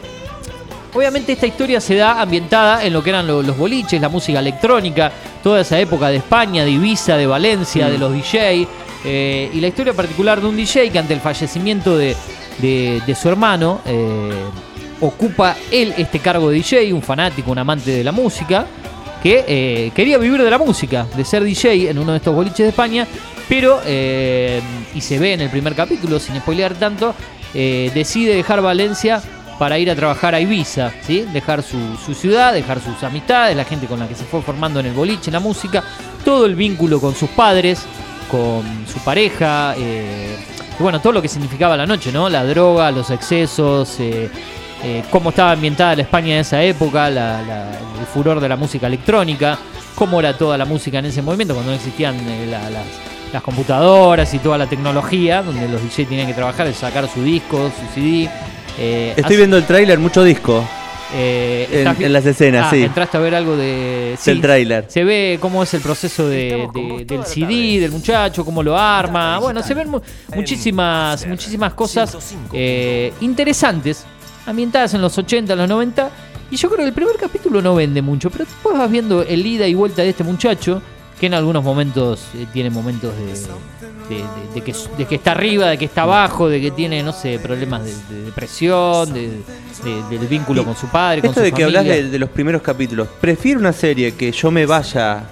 Obviamente 0.94 1.32
esta 1.32 1.46
historia 1.46 1.78
se 1.78 1.94
da 1.96 2.22
ambientada 2.22 2.82
en 2.82 2.90
lo 2.94 3.02
que 3.02 3.10
eran 3.10 3.26
lo- 3.26 3.42
los 3.42 3.58
boliches, 3.58 4.00
la 4.00 4.08
música 4.08 4.38
electrónica, 4.38 5.12
toda 5.42 5.60
esa 5.60 5.78
época 5.78 6.08
de 6.08 6.16
España, 6.16 6.64
de 6.64 6.70
Ibiza, 6.70 7.18
de 7.18 7.26
Valencia, 7.26 7.86
Mm. 7.86 7.90
de 7.90 7.98
los 7.98 8.12
DJ, 8.14 8.66
eh, 9.04 9.50
y 9.52 9.60
la 9.60 9.66
historia 9.66 9.92
particular 9.92 10.40
de 10.40 10.46
un 10.46 10.56
DJ 10.56 10.88
que 10.90 10.98
ante 10.98 11.12
el 11.12 11.20
fallecimiento 11.20 11.98
de, 11.98 12.16
de- 12.58 13.02
de 13.06 13.14
su 13.14 13.28
hermano 13.28 13.80
eh, 13.84 14.30
ocupa 15.00 15.56
él 15.70 15.94
este 15.96 16.18
cargo 16.18 16.50
de 16.50 16.56
DJ, 16.56 16.92
un 16.92 17.02
fanático, 17.02 17.50
un 17.50 17.58
amante 17.58 17.90
de 17.90 18.04
la 18.04 18.12
música, 18.12 18.66
que 19.22 19.44
eh, 19.46 19.92
quería 19.94 20.18
vivir 20.18 20.42
de 20.42 20.50
la 20.50 20.58
música, 20.58 21.06
de 21.16 21.24
ser 21.24 21.42
DJ 21.42 21.90
en 21.90 21.98
uno 21.98 22.12
de 22.12 22.18
estos 22.18 22.34
boliches 22.34 22.58
de 22.58 22.68
España, 22.68 23.06
pero, 23.48 23.80
eh, 23.84 24.60
y 24.94 25.00
se 25.00 25.18
ve 25.18 25.34
en 25.34 25.40
el 25.40 25.50
primer 25.50 25.74
capítulo, 25.74 26.18
sin 26.18 26.36
spoilear 26.36 26.74
tanto, 26.74 27.14
eh, 27.54 27.90
decide 27.94 28.34
dejar 28.34 28.60
Valencia 28.60 29.22
para 29.58 29.78
ir 29.78 29.90
a 29.90 29.94
trabajar 29.94 30.34
a 30.34 30.40
Ibiza, 30.40 30.92
¿sí? 31.06 31.26
dejar 31.32 31.62
su, 31.62 31.96
ciudad, 32.14 32.52
dejar 32.52 32.80
sus 32.80 33.02
amistades, 33.02 33.56
la 33.56 33.64
gente 33.64 33.86
con 33.86 33.98
la 33.98 34.06
que 34.06 34.14
se 34.14 34.24
fue 34.24 34.42
formando 34.42 34.80
en 34.80 34.86
el 34.86 34.92
boliche, 34.92 35.30
en 35.30 35.34
la 35.34 35.40
música, 35.40 35.82
todo 36.24 36.44
el 36.44 36.54
vínculo 36.54 37.00
con 37.00 37.14
sus 37.14 37.30
padres, 37.30 37.86
con 38.30 38.64
su 38.86 38.98
pareja, 39.00 39.74
y 40.78 40.82
bueno, 40.82 41.00
todo 41.00 41.14
lo 41.14 41.22
que 41.22 41.28
significaba 41.28 41.76
la 41.76 41.86
noche, 41.86 42.12
¿no? 42.12 42.28
La 42.28 42.44
droga, 42.44 42.90
los 42.90 43.10
excesos, 43.10 43.96
eh, 43.98 44.28
eh, 44.88 45.02
cómo 45.10 45.30
estaba 45.30 45.50
ambientada 45.52 45.96
la 45.96 46.02
España 46.02 46.34
en 46.34 46.40
esa 46.40 46.62
época, 46.62 47.10
la- 47.10 47.42
la- 47.42 47.70
el 48.00 48.06
furor 48.12 48.38
de 48.40 48.48
la 48.48 48.56
música 48.56 48.86
electrónica, 48.86 49.58
cómo 49.96 50.20
era 50.20 50.36
toda 50.38 50.56
la 50.56 50.64
música 50.64 50.98
en 51.00 51.06
ese 51.06 51.22
movimiento, 51.22 51.54
cuando 51.54 51.72
no 51.72 51.76
existían 51.76 52.14
eh, 52.28 52.46
la- 52.48 52.70
las, 52.70 52.84
las 53.32 53.42
computadoras 53.42 54.32
y 54.34 54.38
toda 54.38 54.56
la 54.58 54.66
tecnología, 54.66 55.42
donde 55.42 55.68
los 55.68 55.82
DJ 55.82 56.04
tenían 56.06 56.26
que 56.28 56.34
trabajar, 56.34 56.72
sacar 56.72 57.08
su 57.08 57.22
disco, 57.24 57.70
su 57.70 57.94
CD. 57.94 58.28
eh, 58.78 59.10
Estoy 59.16 59.24
así- 59.24 59.36
viendo 59.38 59.56
el 59.56 59.64
tráiler, 59.64 59.98
mucho 59.98 60.22
disco. 60.22 60.62
Eh, 61.14 61.68
En- 61.70 61.78
¿estás 61.78 61.98
vi- 61.98 62.04
en 62.04 62.12
las 62.12 62.26
escenas, 62.26 62.66
Ah, 62.66 62.70
sí. 62.70 62.82
Entraste 62.82 63.16
a 63.16 63.20
ver 63.20 63.34
algo 63.36 63.56
de. 63.56 64.18
Del 64.24 64.40
tráiler. 64.40 64.84
Se 64.88 65.04
ve 65.04 65.38
cómo 65.40 65.62
es 65.62 65.72
el 65.74 65.80
proceso 65.80 66.28
de- 66.28 66.68
de- 66.74 67.04
del 67.04 67.24
CD, 67.24 67.78
del 67.80 67.92
muchacho, 67.92 68.44
cómo 68.44 68.60
lo 68.62 68.76
arma. 68.76 69.38
Bueno, 69.38 69.62
se 69.62 69.72
ven 69.74 69.88
mu- 69.88 70.00
muchísimas, 70.34 71.24
muchísimas 71.26 71.74
cosas 71.74 72.16
eh, 72.52 73.12
interesantes, 73.20 74.04
ambientadas 74.46 74.94
en 74.94 75.02
los 75.02 75.16
80, 75.18 75.52
en 75.52 75.58
los 75.58 75.68
90. 75.68 76.10
Y 76.50 76.56
yo 76.56 76.68
creo 76.68 76.78
que 76.78 76.88
el 76.88 76.92
primer 76.94 77.16
capítulo 77.16 77.60
no 77.60 77.74
vende 77.74 78.00
mucho, 78.02 78.30
pero 78.30 78.44
después 78.44 78.76
vas 78.78 78.90
viendo 78.90 79.22
el 79.22 79.44
ida 79.44 79.66
y 79.66 79.74
vuelta 79.74 80.02
de 80.02 80.10
este 80.10 80.22
muchacho, 80.24 80.80
que 81.18 81.26
en 81.26 81.34
algunos 81.34 81.64
momentos 81.64 82.22
eh, 82.34 82.46
tiene 82.52 82.70
momentos 82.70 83.12
de, 83.16 83.26
de- 84.14 84.22
de- 84.22 84.54
de 84.54 84.60
que, 84.60 84.74
de 84.98 85.04
que 85.06 85.14
está 85.16 85.32
arriba, 85.32 85.66
de 85.70 85.78
que 85.78 85.86
está 85.86 86.02
abajo, 86.02 86.48
de 86.48 86.60
que 86.60 86.70
tiene, 86.70 87.02
no 87.02 87.12
sé, 87.12 87.38
problemas 87.40 87.82
de, 87.84 87.92
de 88.14 88.22
depresión, 88.26 89.12
de, 89.12 89.28
de- 89.82 90.02
del 90.18 90.28
vínculo 90.28 90.64
con 90.64 90.76
su 90.76 90.86
padre, 90.88 91.22
con 91.22 91.30
Esto 91.30 91.40
su 91.40 91.44
de 91.46 91.52
que 91.52 91.64
hablas 91.64 91.84
de 91.84 92.18
los 92.18 92.30
primeros 92.30 92.62
capítulos, 92.62 93.08
prefiero 93.20 93.58
una 93.58 93.72
serie 93.72 94.14
que 94.14 94.30
yo 94.30 94.50
me 94.52 94.66
vaya 94.66 95.24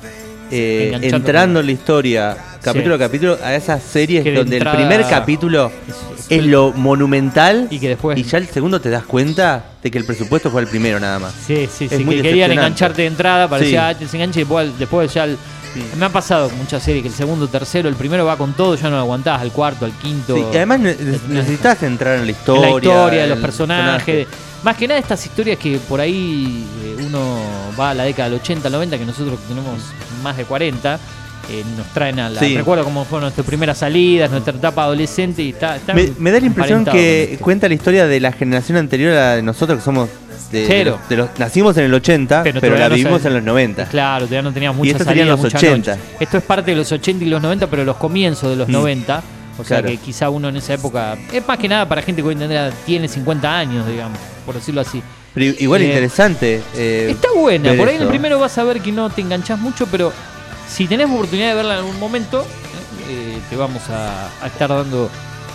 eh, 0.55 0.99
entrando 1.03 1.61
en 1.61 1.67
la 1.67 1.73
historia, 1.73 2.37
capítulo 2.63 2.97
Sí. 2.97 3.03
a 3.03 3.07
capítulo, 3.07 3.39
a 3.43 3.55
esas 3.55 3.83
series 3.83 4.23
Que 4.23 4.33
donde 4.33 4.57
entrada- 4.59 4.79
el 4.81 4.87
primer 4.89 5.07
capítulo 5.09 5.73
es, 6.29 6.45
lo 6.47 6.73
monumental 6.73 7.67
y 7.71 7.79
que 7.79 7.89
después 7.89 8.17
y 8.19 8.23
ya 8.23 8.39
el 8.39 8.47
segundo 8.49 8.81
te 8.81 8.89
das 8.91 9.05
cuenta 9.05 9.65
de 9.83 9.91
que 9.91 9.99
el 9.99 10.05
presupuesto 10.05 10.51
fue 10.51 10.63
el 10.63 10.69
primero 10.69 10.99
nada 11.01 11.19
más. 11.19 11.35
Sí, 11.47 11.69
sí, 11.71 11.87
Es 11.91 11.99
sí, 11.99 12.05
muy 12.05 12.17
que 12.17 12.23
querían 12.23 12.53
engancharte 12.53 13.03
de 13.03 13.09
entrada, 13.09 13.49
parecía, 13.49 13.81
Sí. 13.89 13.95
ah, 13.95 13.99
te 13.99 14.05
desenganche 14.05 14.41
y 14.41 14.43
después, 14.45 14.79
después 14.79 15.13
ya 15.13 15.25
el- 15.25 15.37
Me 15.99 16.05
ha 16.07 16.09
pasado 16.09 16.49
muchas 16.51 16.85
series 16.85 17.03
que 17.03 17.09
el 17.09 17.15
segundo, 17.15 17.49
tercero, 17.49 17.89
el 17.89 17.97
primero 17.97 18.25
va 18.25 18.37
con 18.39 18.53
todo, 18.53 18.77
ya 18.77 18.85
no 18.85 18.91
lo 18.95 18.99
aguantás, 19.03 19.41
al 19.43 19.51
cuarto, 19.51 19.85
al 19.85 19.91
quinto. 19.91 20.37
Sí, 20.37 20.45
y 20.53 20.57
además 20.57 20.79
ne- 20.79 20.95
necesitas 21.31 21.83
entrar 21.83 22.15
en 22.15 22.21
la 22.21 22.25
En 22.27 22.31
historia. 22.31 22.63
la 22.71 22.77
historia, 22.77 23.23
de 23.23 23.27
los 23.27 23.39
personajes. 23.41 24.29
Más 24.63 24.77
que 24.77 24.87
nada 24.87 25.01
estas 25.01 25.27
historias 25.27 25.59
que 25.59 25.79
por 25.79 26.01
ahí 26.01 26.65
eh, 26.85 27.05
uno 27.05 27.39
va 27.79 27.91
a 27.91 27.95
la 27.95 28.05
década 28.05 28.31
del 28.31 28.39
80, 28.39 28.71
90, 28.71 28.97
que 28.99 29.05
nosotros 29.05 29.37
tenemos 29.49 29.81
más 30.25 30.37
de 30.37 30.45
40, 30.45 30.99
eh, 31.51 31.63
nos 31.77 31.87
traen 31.89 32.19
a 32.19 32.31
la... 32.31 32.41
Sí. 32.41 32.57
Recuerdo 32.57 32.83
cómo 32.85 33.05
fueron 33.05 33.25
nuestras 33.27 33.47
primeras 33.47 33.79
salidas, 33.79 34.31
nuestra 34.31 34.55
etapa 34.55 34.83
adolescente 34.85 35.43
y 35.43 35.51
está... 35.51 35.77
está 35.77 35.93
Me, 35.95 36.11
me 36.19 36.31
da 36.33 36.41
la 36.41 36.47
impresión 36.47 36.85
que 36.85 37.35
esto. 37.35 37.45
cuenta 37.45 37.69
la 37.69 37.75
historia 37.75 38.07
de 38.07 38.19
la 38.19 38.33
generación 38.33 38.79
anterior 38.79 39.13
a 39.13 39.15
la 39.17 39.37
de 39.37 39.43
nosotros, 39.43 39.79
que 39.79 39.85
somos 39.85 40.09
de, 40.51 40.85
los, 41.11 41.29
nacimos 41.39 41.77
en 41.77 41.85
el 41.85 41.95
80, 41.95 42.43
pero, 42.45 42.77
la 42.79 42.89
no 42.89 42.95
vivimos 42.95 43.25
en 43.25 43.35
los 43.35 43.43
90. 43.43 43.87
Claro, 43.87 44.25
todavía 44.27 44.43
no 44.43 44.53
teníamos 44.53 44.77
Y 44.77 44.79
muchas 44.81 44.93
estos 45.01 45.07
serían 45.09 45.27
salidas, 45.29 45.43
los 45.45 45.53
muchas 45.53 45.63
80. 45.63 45.91
noches. 45.97 46.05
Esto 46.21 46.39
es 46.39 46.45
parte 46.45 46.71
de 46.71 46.77
los 46.77 46.93
80 46.93 47.25
y 47.25 47.29
los 47.29 47.43
90, 47.43 47.67
pero 47.67 47.85
los 47.85 47.97
comienzos 47.97 48.51
de 48.51 48.57
los 48.57 48.69
Mm. 48.69 48.73
90. 48.73 49.23
O 49.57 49.65
sea 49.65 49.79
Claro. 49.81 49.89
que 49.89 49.97
quizá 49.99 50.31
uno 50.31 50.49
en 50.49 50.57
esa 50.57 50.75
época. 50.75 51.17
Es 51.33 51.47
más 51.47 51.59
que 51.59 51.69
nada 51.69 51.89
para 51.89 52.03
gente 52.03 52.23
que 52.23 52.29
hoy 52.29 52.35
en 52.41 52.49
día 52.49 52.71
tiene 52.87 53.07
50 53.09 53.57
años, 53.59 53.87
digamos, 53.87 54.19
por 54.47 54.55
decirlo 54.55 54.81
así. 54.81 55.03
Pero 55.35 55.55
igual 55.59 55.83
Eh, 55.83 55.87
interesante. 55.87 56.63
eh, 56.75 57.09
Está 57.11 57.29
buena, 57.35 57.75
por 57.75 57.89
ahí 57.89 57.97
en 57.97 58.03
el 58.03 58.09
primero 58.09 58.39
vas 58.39 58.57
a 58.59 58.65
ver 58.65 58.81
que 58.81 58.93
no 58.93 59.11
te 59.11 59.21
enganchás 59.21 59.59
mucho, 59.59 59.87
pero 59.91 60.13
si 60.69 60.87
tenés 60.87 61.09
oportunidad 61.11 61.49
de 61.49 61.55
verla 61.55 61.75
en 61.75 61.81
algún 61.81 61.99
momento, 61.99 62.47
eh, 63.09 63.39
te 63.51 63.57
vamos 63.57 63.83
a, 63.91 64.29
a 64.43 64.47
estar 64.47 64.69
dando 64.71 65.11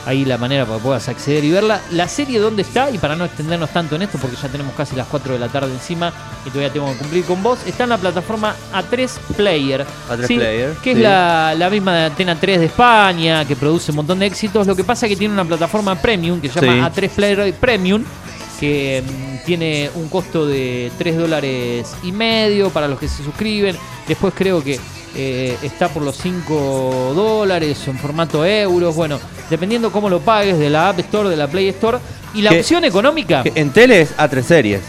ahí 0.05 0.23
la 0.25 0.37
manera 0.37 0.65
para 0.65 0.77
que 0.77 0.83
puedas 0.83 1.07
acceder 1.09 1.43
y 1.43 1.51
verla. 1.51 1.81
La 1.91 2.07
serie 2.07 2.39
dónde 2.39 2.61
está, 2.63 2.89
y 2.89 2.97
para 2.97 3.15
no 3.15 3.25
extendernos 3.25 3.69
tanto 3.69 3.95
en 3.95 4.01
esto, 4.03 4.17
porque 4.17 4.35
ya 4.41 4.47
tenemos 4.47 4.73
casi 4.75 4.95
las 4.95 5.07
4 5.07 5.33
de 5.33 5.39
la 5.39 5.47
tarde 5.49 5.71
encima 5.71 6.11
y 6.45 6.49
todavía 6.49 6.71
tengo 6.71 6.91
que 6.91 6.97
cumplir 6.97 7.23
con 7.25 7.43
vos, 7.43 7.59
está 7.65 7.83
en 7.83 7.89
la 7.91 7.97
plataforma 7.97 8.55
A3 8.73 9.09
Player. 9.37 9.85
A3 10.09 10.27
¿sí? 10.27 10.35
Player, 10.35 10.73
Que 10.83 10.91
es 10.91 10.97
sí. 10.97 11.03
la, 11.03 11.53
la 11.57 11.69
misma 11.69 11.95
de 11.95 12.05
Antena 12.05 12.39
3 12.39 12.59
de 12.59 12.65
España, 12.65 13.45
que 13.45 13.55
produce 13.55 13.91
un 13.91 13.97
montón 13.97 14.19
de 14.19 14.25
éxitos. 14.25 14.65
Lo 14.67 14.75
que 14.75 14.83
pasa 14.83 15.05
es 15.05 15.11
que 15.11 15.15
tiene 15.15 15.33
una 15.33 15.45
plataforma 15.45 15.95
premium 15.95 16.39
que 16.41 16.49
se 16.49 16.59
llama 16.61 16.89
Sí. 16.93 17.01
A3 17.01 17.09
Player 17.09 17.53
Premium 17.55 18.03
que 18.59 19.03
mm, 19.05 19.45
tiene 19.45 19.89
un 19.95 20.09
costo 20.09 20.45
de 20.45 20.91
3 20.97 21.17
dólares 21.17 21.93
y 22.03 22.11
medio 22.11 22.69
para 22.69 22.87
los 22.87 22.99
que 22.99 23.07
se 23.07 23.23
suscriben. 23.23 23.75
Después 24.07 24.33
creo 24.35 24.63
que 24.63 24.79
eh, 25.15 25.57
está 25.63 25.87
por 25.89 26.03
los 26.03 26.17
5 26.17 27.13
dólares 27.15 27.87
en 27.87 27.97
formato 27.97 28.45
euros. 28.45 28.95
Bueno, 28.95 29.19
dependiendo 29.49 29.91
cómo 29.91 30.09
lo 30.09 30.19
pagues 30.19 30.57
de 30.59 30.69
la 30.69 30.89
App 30.89 30.99
Store, 30.99 31.29
de 31.29 31.37
la 31.37 31.47
Play 31.47 31.69
Store. 31.69 31.97
Y 32.33 32.41
la 32.43 32.51
Que- 32.51 32.59
opción 32.59 32.83
económica, 32.85 33.43
En 33.55 33.71
tele 33.71 34.01
es 34.01 34.15
A3 34.17 34.43
series. 34.43 34.81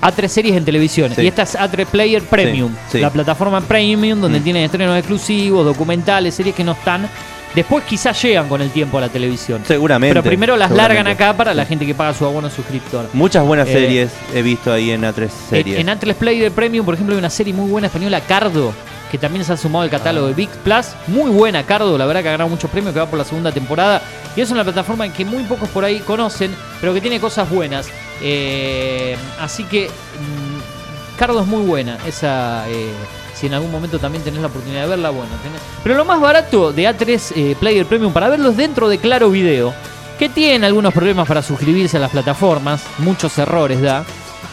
A3 0.00 0.28
series 0.28 0.56
en 0.56 0.64
televisión. 0.64 1.12
Sí. 1.14 1.22
Y 1.22 1.26
esta 1.26 1.42
es 1.42 1.54
A3 1.56 1.84
Player 1.86 2.22
Premium. 2.22 2.72
Sí, 2.86 2.92
sí. 2.92 2.98
La 3.00 3.10
plataforma 3.10 3.60
Premium 3.60 4.20
donde 4.20 4.40
Mm. 4.40 4.44
tienen 4.44 4.62
estrenos 4.64 4.96
exclusivos, 4.96 5.64
documentales, 5.66 6.34
series 6.34 6.54
que 6.54 6.64
no 6.64 6.72
están. 6.72 7.08
Después 7.56 7.84
quizás 7.84 8.22
llegan 8.22 8.48
con 8.48 8.60
el 8.60 8.70
tiempo 8.70 8.98
a 8.98 9.00
la 9.00 9.08
televisión. 9.08 9.62
Seguramente. 9.66 10.12
Pero 10.14 10.22
primero 10.22 10.56
las 10.56 10.70
largan 10.70 11.06
acá 11.06 11.34
para 11.36 11.54
la 11.54 11.64
gente 11.64 11.86
que 11.86 11.94
paga 11.94 12.12
su 12.14 12.24
abono 12.26 12.50
suscriptor. 12.50 13.08
Muchas 13.14 13.44
buenas 13.44 13.66
Eh, 13.68 13.72
series 13.72 14.10
he 14.34 14.42
visto 14.42 14.70
ahí 14.72 14.90
en 14.90 15.02
A3 15.02 15.28
series. 15.48 15.78
En, 15.80 15.88
en 15.88 15.98
A3 15.98 16.14
Player 16.14 16.52
Premium, 16.52 16.84
por 16.84 16.92
ejemplo, 16.94 17.14
hay 17.14 17.18
una 17.18 17.30
serie 17.30 17.54
muy 17.54 17.68
buena 17.70 17.86
española, 17.86 18.20
Cardo, 18.20 18.72
que 19.10 19.16
también 19.16 19.42
se 19.44 19.54
ha 19.54 19.56
sumado 19.56 19.82
al 19.84 19.90
catálogo 19.90 20.26
de 20.28 20.34
Big 20.34 20.50
Plus. 20.50 20.88
Muy 21.06 21.30
buena, 21.30 21.62
Cardo, 21.64 21.96
la 21.96 22.04
verdad 22.04 22.20
que 22.22 22.28
ha 22.28 22.32
ganado 22.32 22.50
muchos 22.50 22.70
premios, 22.70 22.92
que 22.92 23.00
va 23.00 23.06
por 23.06 23.18
la 23.18 23.24
segunda 23.24 23.50
temporada. 23.50 24.02
Y 24.36 24.42
es 24.42 24.50
una 24.50 24.62
plataforma 24.62 25.08
que 25.10 25.24
muy 25.24 25.42
pocos 25.44 25.68
por 25.70 25.82
ahí 25.82 26.00
conocen, 26.00 26.54
pero 26.80 26.92
que 26.92 27.00
tiene 27.00 27.18
cosas 27.20 27.48
buenas. 27.48 27.88
Eh, 28.20 29.16
así 29.40 29.64
que 29.64 29.86
mm, 29.88 31.18
Cardo 31.18 31.40
es 31.40 31.46
muy 31.46 31.62
buena. 31.64 31.96
Esa, 32.06 32.68
eh, 32.68 32.90
si 33.38 33.46
en 33.46 33.54
algún 33.54 33.70
momento 33.70 33.98
también 33.98 34.24
tenés 34.24 34.40
la 34.40 34.46
oportunidad 34.48 34.82
de 34.82 34.88
verla, 34.88 35.10
bueno. 35.10 35.30
tenés- 35.44 35.60
Pero 35.82 35.94
lo 35.94 36.04
más 36.04 36.20
barato 36.20 36.72
de 36.72 36.88
A3 36.88 37.32
eh, 37.36 37.56
Player 37.60 37.84
Premium 37.86 38.12
para 38.12 38.28
verlos 38.28 38.56
dentro 38.56 38.88
de 38.88 38.98
Claro 38.98 39.30
Video, 39.30 39.74
que 40.18 40.28
tiene 40.28 40.66
algunos 40.66 40.94
problemas 40.94 41.28
para 41.28 41.42
suscribirse 41.42 41.98
a 41.98 42.00
las 42.00 42.10
plataformas, 42.10 42.82
muchos 42.98 43.36
errores 43.38 43.80
da. 43.82 44.04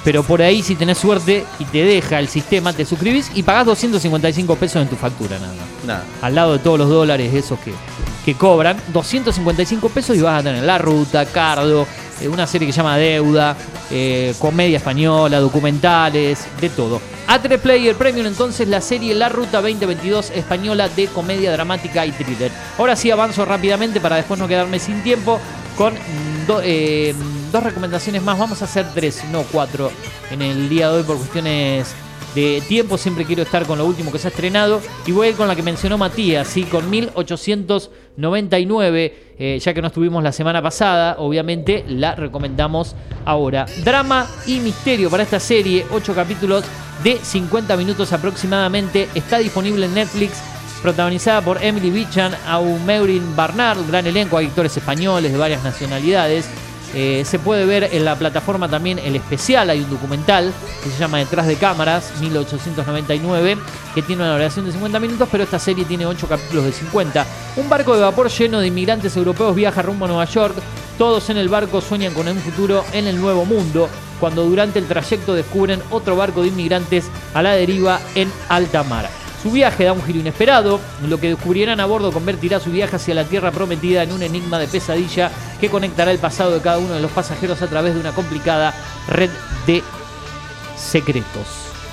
Pero 0.04 0.22
por 0.24 0.42
ahí, 0.42 0.62
si 0.62 0.76
tenés 0.76 0.98
suerte 0.98 1.46
y 1.60 1.64
te 1.64 1.86
deja 1.86 2.20
el 2.20 2.28
sistema, 2.28 2.74
te 2.74 2.84
suscribís 2.84 3.32
y 3.36 3.44
pagás 3.44 3.66
255 3.68 4.56
pesos 4.58 4.82
en 4.82 4.90
tu 4.90 4.98
factura, 4.98 5.40
nada. 5.40 5.54
Nada. 5.88 6.04
Al 6.22 6.36
lado 6.36 6.52
de 6.54 6.60
todos 6.60 6.78
los 6.78 6.90
dólares 6.90 7.34
esos 7.34 7.58
que, 7.60 7.74
que 8.26 8.36
cobran, 8.36 8.76
255 8.92 9.88
pesos 9.88 10.18
y 10.18 10.22
vas 10.22 10.42
a 10.42 10.44
tener 10.44 10.62
La 10.64 10.78
Ruta, 10.78 11.26
Cardo, 11.26 11.88
eh, 12.24 12.28
una 12.28 12.48
serie 12.48 12.68
que 12.68 12.74
se 12.74 12.78
llama 12.78 12.98
Deuda, 12.98 13.56
eh, 13.92 14.34
comedia 14.40 14.78
española, 14.78 15.40
documentales, 15.40 16.46
de 16.60 16.70
todo. 16.70 17.02
A3 17.28 17.60
Player 17.60 17.96
Premium, 17.96 18.28
entonces, 18.28 18.68
la 18.68 18.82
serie 18.82 19.14
La 19.14 19.30
Ruta 19.30 19.62
2022 19.62 20.32
española 20.32 20.90
de 20.90 21.08
comedia 21.08 21.52
dramática 21.52 22.06
y 22.06 22.12
thriller. 22.12 22.52
Ahora 22.78 22.96
sí 22.96 23.12
avanzo 23.12 23.46
rápidamente 23.46 24.00
para 24.00 24.18
después 24.18 24.40
no 24.40 24.48
quedarme 24.48 24.80
sin 24.80 25.04
tiempo 25.04 25.40
con 25.78 25.94
mm, 25.94 25.98
eh, 26.64 27.14
dos 27.52 27.64
recomendaciones 27.64 28.22
más. 28.24 28.38
Vamos 28.38 28.62
a 28.62 28.66
hacer 28.66 28.86
tres, 28.94 29.24
no 29.32 29.44
cuatro, 29.44 29.92
en 30.32 30.42
el 30.42 30.70
día 30.70 30.90
de 30.90 30.98
hoy 30.98 31.04
por 31.04 31.18
cuestiones 31.18 31.94
de 32.36 32.62
tiempo. 32.68 32.98
Siempre 32.98 33.24
quiero 33.26 33.44
estar 33.44 33.66
con 33.66 33.78
lo 33.78 33.86
último 33.86 34.12
que 34.12 34.20
se 34.20 34.28
ha 34.28 34.32
estrenado. 34.32 34.82
Y 35.06 35.12
voy 35.12 35.34
con 35.34 35.48
la 35.48 35.56
que 35.56 35.62
mencionó 35.64 35.98
Matías, 35.98 36.48
¿sí? 36.48 36.64
con 36.64 36.90
1899. 36.90 39.14
eh, 39.40 39.60
ya 39.60 39.74
que 39.74 39.82
no 39.82 39.88
estuvimos 39.88 40.22
la 40.24 40.32
semana 40.32 40.62
pasada, 40.62 41.16
obviamente 41.20 41.84
la 41.88 42.14
recomendamos 42.16 42.96
ahora. 43.26 43.66
Drama 43.84 44.28
y 44.46 44.60
misterio 44.60 45.10
para 45.10 45.24
esta 45.24 45.40
serie, 45.40 45.86
8 45.92 46.14
capítulos 46.14 46.64
de 47.04 47.18
50 47.18 47.76
minutos 47.78 48.14
aproximadamente. 48.14 49.10
Está 49.16 49.40
disponible 49.40 49.88
en 49.88 49.96
Netflix 49.96 50.54
protagonizada 50.84 51.42
por 51.42 51.64
Emily 51.64 51.90
Bichan, 51.90 52.36
Aumeurin 52.46 53.36
Barnard, 53.38 53.88
gran 53.88 54.06
elenco, 54.06 54.38
actores 54.38 54.76
españoles 54.76 55.32
de 55.32 55.38
varias 55.38 55.64
nacionalidades. 55.64 56.46
Eh, 56.96 57.24
se 57.26 57.40
puede 57.40 57.66
ver 57.66 57.90
en 57.92 58.06
la 58.06 58.16
plataforma 58.16 58.70
también 58.70 59.00
el 59.00 59.16
especial, 59.16 59.70
hay 59.70 59.80
un 59.80 59.90
documental 59.90 60.54
que 60.84 60.90
se 60.90 60.98
llama 60.98 61.18
Detrás 61.18 61.48
de 61.48 61.56
Cámaras, 61.56 62.14
1899, 62.22 63.58
que 63.96 64.02
tiene 64.04 64.22
una 64.22 64.34
duración 64.34 64.66
de 64.66 64.72
50 64.74 65.00
minutos, 65.00 65.28
pero 65.32 65.44
esta 65.44 65.58
serie 65.58 65.86
tiene 65.86 66.06
8 66.06 66.28
capítulos 66.28 66.66
de 66.66 66.72
50. 66.72 67.26
Un 67.58 67.68
barco 67.68 67.96
de 67.96 68.02
vapor 68.02 68.30
lleno 68.30 68.60
de 68.60 68.68
inmigrantes 68.68 69.18
europeos 69.18 69.56
viaja 69.56 69.82
rumbo 69.82 70.06
a 70.06 70.08
Nueva 70.10 70.26
York. 70.26 70.56
Todos 70.98 71.30
en 71.32 71.38
el 71.38 71.50
barco 71.50 71.82
sueñan 71.82 72.14
con 72.14 72.28
un 72.28 72.38
futuro 72.38 72.86
en 72.94 73.08
el 73.08 73.20
nuevo 73.20 73.46
mundo, 73.46 73.90
cuando 74.20 74.46
durante 74.46 74.78
el 74.78 74.88
trayecto 74.88 75.34
descubren 75.34 75.82
otro 75.90 76.16
barco 76.16 76.44
de 76.44 76.50
inmigrantes 76.50 77.06
a 77.34 77.42
la 77.42 77.54
deriva 77.54 78.00
en 78.14 78.32
alta 78.50 78.84
mar. 78.84 79.23
Su 79.44 79.52
viaje 79.52 79.84
da 79.84 79.92
un 79.92 80.02
giro 80.02 80.20
inesperado. 80.20 80.80
Lo 81.06 81.20
que 81.20 81.28
descubrirán 81.28 81.82
a 81.82 81.86
bordo 81.86 82.14
convertirá 82.14 82.62
su 82.62 82.72
viaje 82.72 82.96
hacia 82.96 83.14
la 83.14 83.26
tierra 83.26 83.52
prometida 83.52 84.02
en 84.04 84.14
un 84.14 84.24
enigma 84.24 84.58
de 84.58 84.68
pesadilla 84.68 85.30
que 85.60 85.70
conectará 85.70 86.12
el 86.12 86.20
pasado 86.20 86.52
de 86.54 86.62
cada 86.62 86.78
uno 86.78 86.94
de 86.94 87.02
los 87.02 87.12
pasajeros 87.12 87.62
a 87.62 87.68
través 87.68 87.94
de 87.94 88.00
una 88.00 88.14
complicada 88.14 88.74
red 89.10 89.30
de 89.68 89.84
secretos. 90.78 91.48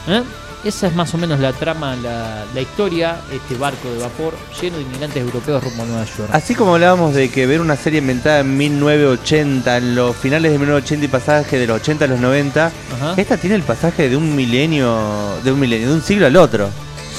¿Eh? 0.06 0.22
Esa 0.62 0.89
es 0.89 0.94
más 0.94 1.12
o 1.14 1.18
menos 1.18 1.40
la 1.40 1.52
trama, 1.52 1.97
la, 1.97 2.44
la 2.55 2.60
historia, 2.60 3.16
este 3.32 3.56
barco 3.56 3.90
de 3.90 3.98
vapor 3.98 4.35
lleno 4.60 4.77
de 4.77 4.82
inmigrantes 4.82 5.16
europeos 5.20 5.64
rumbo 5.64 5.82
a 5.82 5.86
Nueva 5.86 6.05
York. 6.05 6.28
Así 6.32 6.55
como 6.55 6.74
hablábamos 6.74 7.14
de 7.14 7.31
que 7.31 7.47
ver 7.47 7.62
una 7.62 7.77
serie 7.77 8.01
inventada 8.01 8.40
en 8.40 8.56
1980, 8.59 9.77
en 9.78 9.94
los 9.97 10.14
finales 10.14 10.52
de 10.52 10.59
1980 10.59 11.05
y 11.05 11.09
pasaje 11.09 11.59
de 11.59 11.66
los 11.66 11.81
80 11.81 12.05
a 12.05 12.09
los 12.09 12.20
90, 12.20 12.66
Ajá. 12.66 13.14
esta 13.16 13.39
tiene 13.39 13.56
el 13.56 13.62
pasaje 13.62 14.09
de 14.10 14.16
un 14.16 14.36
milenio, 14.36 15.39
de 15.43 15.51
un 15.51 15.59
milenio, 15.59 15.89
de 15.89 15.94
un 15.94 16.02
siglo 16.02 16.27
al 16.27 16.36
otro. 16.36 16.68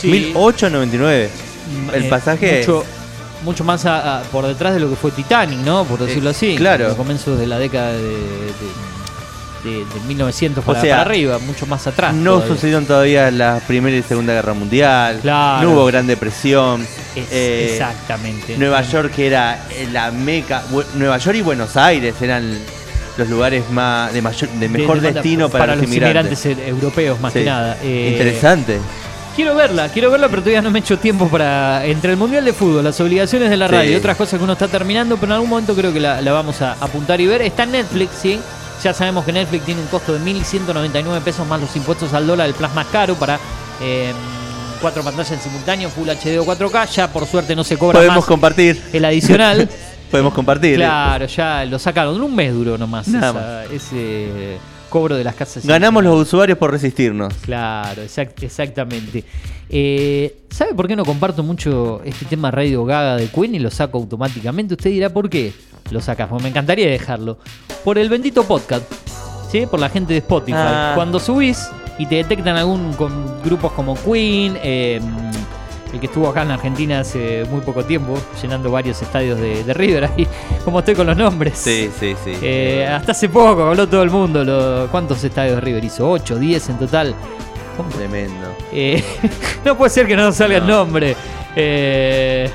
Sí. 0.02 0.07
1899. 0.07 1.30
El 1.94 2.03
Eh, 2.06 2.10
pasaje 2.10 2.60
Mucho, 2.60 2.84
mucho 3.44 3.64
más 3.64 3.86
a- 3.86 4.19
a- 4.19 4.23
por 4.23 4.45
detrás 4.45 4.73
de 4.73 4.80
lo 4.80 4.90
que 4.90 4.95
fue 4.95 5.11
Titanic, 5.11 5.60
¿no? 5.60 5.86
Por 5.86 5.99
decirlo 5.99 6.30
Eh, 6.30 6.34
así. 6.36 6.56
claro. 6.56 6.88
Los 6.90 6.98
comienzos 6.98 7.40
de 7.40 7.48
la 7.48 7.60
década 7.60 7.91
de, 7.94 7.99
de- 8.03 8.91
de, 9.64 9.69
de 9.86 9.99
1900 10.07 10.64
O 10.64 10.65
para, 10.68 10.82
sea, 10.82 10.98
para 10.98 11.10
arriba, 11.11 11.38
mucho 11.38 11.68
más 11.68 11.86
atrás. 11.86 12.15
No 12.15 12.34
todavía. 12.38 12.56
sucedieron 12.56 12.86
todavía 12.86 13.30
la 13.30 13.61
Primera 13.68 13.95
y 13.95 14.02
Segunda 14.02 14.34
Guerra 14.34 14.53
Mundial. 14.56 15.19
Claro. 15.22 15.61
No 15.68 15.73
hubo 15.76 15.86
Gran 15.86 16.07
Depresión. 16.07 16.82
Es- 17.15 17.28
eh, 17.32 17.69
exactamente. 17.73 18.57
Nueva 18.57 18.82
York 18.82 19.18
era 19.19 19.60
la 19.91 20.10
meca. 20.11 20.64
Nueva 20.95 21.18
York 21.19 21.38
y 21.38 21.41
Buenos 21.44 21.78
Aires 21.78 22.15
eran 22.22 22.57
los 23.18 23.30
lugares 23.30 23.69
más 23.69 24.11
de 24.11 24.22
mayor, 24.23 24.49
de 24.49 24.68
mejor 24.68 24.99
de- 24.99 25.10
de- 25.10 25.14
destino 25.14 25.48
para, 25.49 25.76
los 25.76 25.86
inmigrantes 25.86 26.44
eh, 26.48 26.57
europeos 26.68 27.19
más 27.19 27.32
Sí. 27.32 27.40
que 27.40 27.45
nada. 27.45 27.78
Eh, 27.84 28.10
Interesante. 28.14 28.80
Quiero 29.35 29.55
verla, 29.55 29.87
quiero 29.89 30.11
verla, 30.11 30.27
pero 30.27 30.41
todavía 30.41 30.61
no 30.61 30.69
me 30.71 30.79
he 30.79 30.81
hecho 30.81 30.99
tiempo 30.99 31.27
para. 31.29 31.85
Entre 31.85 32.11
el 32.11 32.17
Mundial 32.17 32.43
de 32.43 32.51
Fútbol, 32.53 32.83
las 32.83 32.99
obligaciones 32.99 33.49
de 33.49 33.57
la 33.57 33.67
Sí. 33.67 33.73
radio 33.73 33.91
y 33.91 33.95
otras 33.95 34.17
cosas 34.17 34.37
que 34.37 34.43
uno 34.43 34.53
está 34.53 34.67
terminando, 34.67 35.15
pero 35.15 35.27
en 35.27 35.31
algún 35.33 35.49
momento 35.49 35.73
creo 35.73 35.93
que 35.93 35.99
la, 36.01 36.19
la 36.21 36.31
vamos 36.33 36.61
a 36.61 36.73
apuntar 36.73 37.19
y 37.21 37.27
ver. 37.27 37.41
Está 37.41 37.63
en 37.63 37.71
Netflix, 37.71 38.11
sí. 38.21 38.39
Ya 38.83 38.93
sabemos 38.93 39.23
que 39.23 39.31
Netflix 39.31 39.63
tiene 39.65 39.79
un 39.81 39.87
costo 39.87 40.13
de 40.13 40.19
1.199 40.19 41.21
pesos 41.21 41.47
más 41.47 41.61
los 41.61 41.73
impuestos 41.75 42.13
al 42.13 42.27
dólar, 42.27 42.47
el 42.47 42.53
plasma 42.55 42.83
caro 42.91 43.15
para 43.15 43.39
eh, 43.81 44.11
cuatro 44.81 45.01
pantallas 45.03 45.31
en 45.31 45.39
simultáneo, 45.39 45.89
Full 45.89 46.09
HD 46.09 46.37
o 46.39 46.45
4K. 46.45 46.87
Ya 46.89 47.07
por 47.07 47.25
suerte 47.25 47.55
no 47.55 47.63
se 47.63 47.77
cobra 47.77 47.99
Podemos 47.99 48.17
más 48.17 48.25
compartir. 48.25 48.81
el 48.91 49.05
adicional. 49.05 49.69
Podemos 50.11 50.33
compartir. 50.33 50.75
claro, 50.75 51.25
ya 51.27 51.63
lo 51.63 51.79
sacaron. 51.79 52.19
Un 52.21 52.35
mes 52.35 52.51
duró 52.53 52.77
nomás 52.77 53.07
Nada 53.07 53.63
esa- 53.63 53.73
ese 53.73 54.57
cobro 54.91 55.15
de 55.15 55.23
las 55.23 55.34
casas. 55.34 55.65
Ganamos 55.65 56.03
los 56.03 56.22
usuarios 56.27 56.59
por 56.59 56.69
resistirnos. 56.69 57.34
Claro, 57.41 58.03
exact- 58.03 58.43
exactamente. 58.43 59.23
Eh, 59.69 60.43
¿Sabe 60.51 60.76
por 60.76 60.88
qué 60.88 60.95
no 60.95 61.03
comparto 61.05 61.41
mucho 61.41 62.01
este 62.03 62.26
tema 62.26 62.51
Radio 62.51 62.85
Gaga 62.85 63.15
de 63.15 63.27
Queen 63.27 63.55
y 63.55 63.59
lo 63.59 63.72
saco 63.72 63.97
automáticamente? 63.97 64.76
Usted 64.76 64.89
dirá 64.91 65.09
por 65.09 65.30
qué 65.30 65.53
lo 65.89 66.01
sacas, 66.01 66.27
porque 66.27 66.43
me 66.43 66.49
encantaría 66.49 66.88
dejarlo. 66.89 67.39
Por 67.84 67.97
el 67.97 68.09
bendito 68.09 68.43
podcast, 68.43 68.84
¿sí? 69.49 69.65
Por 69.65 69.80
la 69.80 69.89
gente 69.89 70.13
de 70.13 70.19
Spotify. 70.19 70.57
Ah. 70.57 70.91
Cuando 70.93 71.19
subís 71.19 71.68
y 71.97 72.05
te 72.05 72.15
detectan 72.15 72.57
algún 72.57 72.93
con 72.93 73.41
grupos 73.43 73.72
como 73.72 73.95
Queen, 73.95 74.57
eh, 74.61 74.99
el 75.93 75.99
que 75.99 76.05
estuvo 76.07 76.27
acá 76.30 76.43
en 76.43 76.51
Argentina 76.51 76.99
hace 77.01 77.43
muy 77.49 77.61
poco 77.61 77.84
tiempo, 77.84 78.18
llenando 78.41 78.72
varios 78.72 79.01
estadios 79.01 79.39
de, 79.39 79.63
de 79.63 79.73
River, 79.73 80.05
ahí, 80.05 80.27
como 80.65 80.80
estoy 80.80 80.95
con 80.95 81.07
los 81.07 81.18
nombres. 81.18 81.57
Sí, 81.57 81.89
sí, 81.99 82.15
sí. 82.23 82.34
Eh, 82.41 82.88
hasta 82.89 83.11
hace 83.11 83.27
poco 83.30 83.63
habló 83.63 83.88
todo 83.88 84.03
el 84.03 84.09
mundo. 84.09 84.43
lo- 84.43 84.88
¿Cuántos 84.89 85.23
estadios 85.23 85.55
de 85.55 85.61
River 85.61 85.84
hizo? 85.84 86.09
¿8, 86.11 86.35
10 86.38 86.69
en 86.69 86.80
total? 86.80 87.15
Tremendo. 87.95 88.47
Eh, 88.72 89.03
no 89.65 89.76
puede 89.76 89.89
ser 89.89 90.05
que 90.05 90.15
no 90.15 90.31
salga 90.31 90.57
el 90.57 90.68
nombre. 90.68 91.15
Eh, 91.55 92.49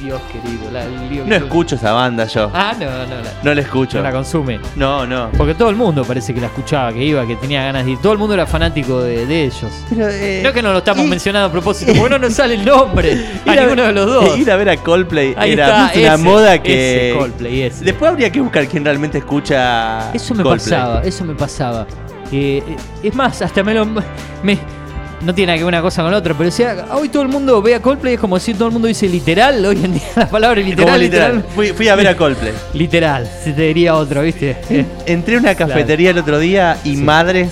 Dios 0.00 0.20
querido. 0.32 0.70
la- 0.70 0.84
el 0.84 1.08
lío 1.08 1.24
que 1.24 1.30
No 1.30 1.36
tuve. 1.36 1.46
escucho 1.46 1.74
esa 1.76 1.92
banda 1.92 2.26
yo. 2.26 2.50
Ah, 2.52 2.74
no, 2.78 2.84
no, 2.84 3.22
la, 3.22 3.30
No 3.42 3.54
la 3.54 3.60
escucho. 3.60 3.98
no 3.98 4.04
la 4.04 4.12
consume. 4.12 4.60
No, 4.76 5.06
no. 5.06 5.30
Porque 5.36 5.54
todo 5.54 5.70
el 5.70 5.76
mundo 5.76 6.04
parece 6.04 6.34
que 6.34 6.40
la 6.40 6.46
escuchaba, 6.48 6.92
que 6.92 7.02
iba, 7.04 7.26
que 7.26 7.36
tenía 7.36 7.62
ganas 7.64 7.84
de 7.84 7.92
ir. 7.92 7.98
Todo 7.98 8.12
el 8.12 8.18
mundo 8.18 8.34
era 8.34 8.46
fanático 8.46 9.00
de, 9.02 9.26
de 9.26 9.44
ellos. 9.44 9.72
Pero, 9.88 10.08
eh, 10.08 10.38
Creo 10.42 10.52
que 10.52 10.62
no 10.62 10.72
lo 10.72 10.78
estamos 10.78 11.04
y- 11.04 11.08
mencionando 11.08 11.48
a 11.48 11.52
propósito, 11.52 11.92
porque 11.96 12.10
no 12.10 12.18
nos 12.18 12.32
sale 12.34 12.54
el 12.54 12.64
nombre 12.64 13.12
a 13.46 13.52
ir 13.54 13.58
a 13.58 13.62
ninguno 13.62 13.82
ver- 13.82 13.86
de 13.86 13.92
los 13.92 14.06
dos. 14.06 14.38
Ir 14.38 14.50
a 14.50 14.56
ver 14.56 14.68
a 14.70 14.76
Coldplay 14.76 15.34
Ahí 15.36 15.52
era 15.52 15.64
está, 15.88 16.00
una 16.00 16.14
ese, 16.14 16.22
moda 16.24 16.62
que. 16.62 17.10
ese 17.10 17.18
Coldplay, 17.18 17.62
ese. 17.62 17.84
Después 17.84 18.10
habría 18.10 18.30
que 18.30 18.40
buscar 18.40 18.66
quién 18.68 18.84
realmente 18.84 19.18
escucha. 19.18 20.12
Eso 20.12 20.34
me 20.34 20.42
Coldplay. 20.42 20.70
pasaba, 20.78 21.02
eso 21.02 21.24
me 21.24 21.34
pasaba. 21.34 21.86
Eh, 22.32 22.62
eh, 22.66 22.76
es 23.04 23.14
más, 23.14 23.40
hasta 23.40 23.62
me 23.62 23.72
lo. 23.72 23.86
Me, 24.42 24.58
no 25.26 25.34
tiene 25.34 25.48
nada 25.48 25.58
que 25.58 25.64
ver 25.64 25.74
una 25.74 25.82
cosa 25.82 26.02
con 26.02 26.12
la 26.12 26.18
otra, 26.18 26.34
pero 26.34 26.44
decía, 26.44 26.86
hoy 26.92 27.08
todo 27.08 27.24
el 27.24 27.28
mundo 27.28 27.60
ve 27.60 27.74
a 27.74 27.82
Coldplay, 27.82 28.14
es 28.14 28.20
como 28.20 28.38
si 28.38 28.54
todo 28.54 28.68
el 28.68 28.72
mundo 28.72 28.86
dice 28.86 29.08
literal. 29.08 29.64
Hoy 29.66 29.84
en 29.84 29.94
día 29.94 30.02
la 30.16 30.28
palabra 30.28 30.60
literal. 30.60 31.00
literal. 31.00 31.44
Fui, 31.54 31.72
fui 31.72 31.88
a 31.88 31.96
ver 31.96 32.06
a 32.06 32.16
Coldplay. 32.16 32.52
Literal, 32.74 33.28
se 33.42 33.52
te 33.52 33.62
diría 33.62 33.96
otro, 33.96 34.22
¿viste? 34.22 34.56
Entré 35.04 35.36
a 35.36 35.38
una 35.40 35.54
cafetería 35.56 36.10
el 36.10 36.18
otro 36.18 36.38
día 36.38 36.78
y 36.84 36.96
madres, 36.96 37.50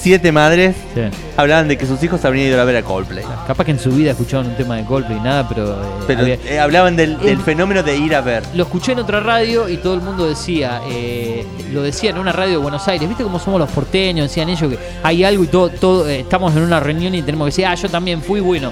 siete 0.00 0.32
madres, 0.32 0.74
Sí. 0.94 1.02
hablaban 1.36 1.68
de 1.68 1.76
que 1.76 1.86
sus 1.86 2.02
hijos 2.02 2.24
habrían 2.24 2.48
ido 2.48 2.60
a 2.60 2.64
ver 2.64 2.76
a 2.76 2.82
Coldplay. 2.82 3.24
Capaz 3.46 3.64
que 3.64 3.72
en 3.72 3.78
su 3.78 3.90
vida 3.90 4.12
escuchaban 4.12 4.46
un 4.46 4.54
tema 4.56 4.76
de 4.76 4.84
Coldplay, 4.84 5.20
nada, 5.20 5.46
pero. 5.48 5.72
eh, 5.72 5.86
Pero 6.06 6.20
había- 6.20 6.38
eh, 6.46 6.58
hablaban 6.58 6.96
del, 6.96 7.18
del 7.18 7.28
El- 7.28 7.38
fenómeno 7.40 7.82
de 7.82 7.96
ir 7.96 8.14
a 8.14 8.20
ver. 8.22 8.42
Lo 8.54 8.62
escuché 8.64 8.92
en 8.92 9.00
otra 9.00 9.20
radio 9.20 9.68
y 9.68 9.76
todo 9.78 9.94
el 9.94 10.00
mundo 10.00 10.26
decía, 10.28 10.80
eh, 10.88 11.44
lo 11.72 11.82
decía 11.82 12.10
en 12.10 12.18
una 12.18 12.32
radio 12.32 12.52
de 12.52 12.56
Buenos 12.58 12.86
Aires, 12.88 13.08
¿viste 13.08 13.22
cómo 13.24 13.38
somos 13.38 13.60
los 13.60 13.70
porteños? 13.70 14.28
Decían 14.28 14.48
ellos 14.48 14.70
que 14.72 14.78
hay 15.02 15.24
algo 15.24 15.44
y 15.44 15.48
todo, 15.48 15.68
todo 15.68 16.08
eh, 16.08 16.20
estamos 16.20 16.54
en 16.56 16.62
una 16.62 16.80
reunión 16.80 17.14
y 17.14 17.22
tenemos 17.22 17.46
que 17.46 17.48
decir, 17.50 17.66
ah, 17.66 17.74
yo 17.74 17.88
también 17.88 18.22
fui, 18.22 18.40
bueno. 18.40 18.70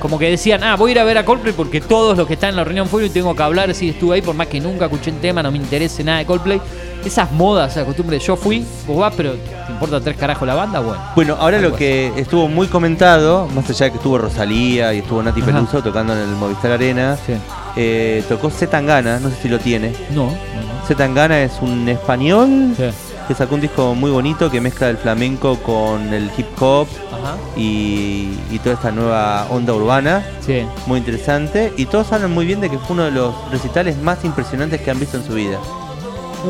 Como 0.00 0.18
que 0.18 0.28
decían, 0.30 0.62
ah, 0.62 0.76
voy 0.76 0.90
a 0.90 0.92
ir 0.92 0.98
a 1.00 1.04
ver 1.04 1.18
a 1.18 1.24
Coldplay 1.24 1.54
porque 1.54 1.80
todos 1.80 2.16
los 2.16 2.26
que 2.26 2.34
están 2.34 2.50
en 2.50 2.56
la 2.56 2.64
reunión 2.64 2.86
fueron 2.86 3.10
y 3.10 3.12
tengo 3.12 3.34
que 3.34 3.42
hablar 3.42 3.74
si 3.74 3.88
estuve 3.88 4.16
ahí, 4.16 4.22
por 4.22 4.34
más 4.34 4.46
que 4.46 4.60
nunca 4.60 4.84
escuché 4.84 5.10
un 5.10 5.18
tema, 5.18 5.42
no 5.42 5.50
me 5.50 5.56
interese 5.58 6.04
nada 6.04 6.18
de 6.18 6.26
Coldplay. 6.26 6.60
Esas 7.04 7.30
modas, 7.32 7.72
esa 7.72 7.84
costumbre, 7.84 8.18
yo 8.18 8.36
fui, 8.36 8.64
vos 8.86 8.98
vas, 8.98 9.14
pero 9.16 9.32
¿te 9.32 9.65
importa 9.76 10.00
tres 10.00 10.16
carajos 10.16 10.46
la 10.48 10.54
banda? 10.54 10.80
Bueno. 10.80 11.02
Bueno, 11.14 11.36
ahora 11.38 11.58
lo 11.58 11.74
que 11.74 12.12
estuvo 12.16 12.48
muy 12.48 12.66
comentado, 12.66 13.46
más 13.54 13.68
allá 13.70 13.86
de 13.86 13.90
que 13.92 13.96
estuvo 13.98 14.18
Rosalía 14.18 14.92
y 14.94 14.98
estuvo 14.98 15.22
Nati 15.22 15.40
Ajá. 15.42 15.52
Peluso 15.52 15.82
tocando 15.82 16.12
en 16.12 16.20
el 16.20 16.28
Movistar 16.36 16.72
Arena, 16.72 17.16
eh, 17.76 18.24
tocó 18.28 18.50
Zetangana, 18.50 19.20
no 19.20 19.30
sé 19.30 19.36
si 19.42 19.48
lo 19.48 19.58
tiene. 19.58 19.92
No. 20.10 20.30
Zetangana 20.86 21.40
es 21.42 21.52
un 21.60 21.88
español 21.88 22.74
que 23.28 23.34
sacó 23.34 23.56
un 23.56 23.60
disco 23.60 23.94
muy 23.94 24.10
bonito 24.10 24.50
que 24.50 24.60
mezcla 24.60 24.88
el 24.88 24.96
flamenco 24.96 25.56
con 25.58 26.14
el 26.14 26.30
hip 26.36 26.46
hop 26.60 26.86
Ajá. 27.12 27.34
y, 27.56 28.38
y 28.52 28.60
toda 28.62 28.76
esta 28.76 28.92
nueva 28.92 29.46
onda 29.50 29.74
urbana. 29.74 30.24
Sí. 30.46 30.64
Muy 30.86 30.98
interesante. 31.00 31.72
Y 31.76 31.86
todos 31.86 32.12
hablan 32.12 32.32
muy 32.32 32.46
bien 32.46 32.60
de 32.60 32.70
que 32.70 32.78
fue 32.78 32.94
uno 32.94 33.04
de 33.04 33.10
los 33.10 33.34
recitales 33.50 33.96
más 33.98 34.24
impresionantes 34.24 34.80
que 34.80 34.90
han 34.92 35.00
visto 35.00 35.16
en 35.16 35.24
su 35.24 35.34
vida. 35.34 35.58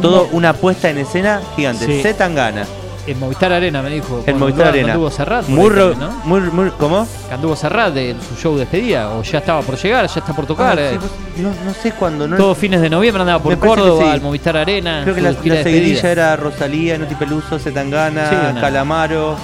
Todo 0.03 0.29
una 0.33 0.53
puesta 0.53 0.91
en 0.91 0.99
escena 0.99 1.41
gigante. 1.57 1.87
Sí. 1.87 2.03
Zetangana. 2.03 2.67
En 3.07 3.21
Movistar 3.21 3.53
Arena 3.53 3.83
me 3.83 3.91
dijo. 3.91 4.23
En 4.27 4.39
Movistar 4.39 4.69
Arena. 4.69 4.93
Anduvo 4.95 5.11
Serrat. 5.11 5.45
por 5.45 5.55
Muy 5.55 5.71
también, 5.71 5.99
¿no? 6.01 6.11
muy, 6.25 6.41
muy- 6.41 6.71
¿Cómo? 6.79 7.07
Anduvo 7.33 7.55
Serrat 7.55 7.95
de 7.95 8.17
su 8.29 8.35
show 8.41 8.55
de 8.55 8.61
despedida, 8.61 9.11
o 9.11 9.23
ya 9.23 9.39
estaba 9.39 9.63
por 9.63 9.77
llegar, 9.77 10.07
ya 10.09 10.21
está 10.21 10.33
por 10.35 10.47
tocar. 10.47 10.79
Ah, 10.79 10.91
eh. 10.93 10.99
no, 11.37 11.51
no 11.65 11.73
sé 11.75 11.93
cuándo. 11.93 12.27
No, 12.27 12.37
Todos 12.37 12.59
fines 12.59 12.81
de 12.81 12.91
noviembre 12.91 13.23
andaba 13.23 13.43
por 13.43 13.57
Córdoba, 13.59 14.05
sí. 14.05 14.11
al 14.11 14.21
Movistar 14.21 14.57
Arena. 14.57 15.01
Creo 15.05 15.15
que 15.15 15.21
la, 15.23 15.31
la 15.33 15.63
seguidilla 15.63 16.11
era 16.11 16.37
Rosalía, 16.37 16.99
Noti 16.99 17.15
Peluso, 17.15 17.59
Zetangana, 17.59 18.29
Sí, 18.29 18.61
Calamaro. 18.61 19.37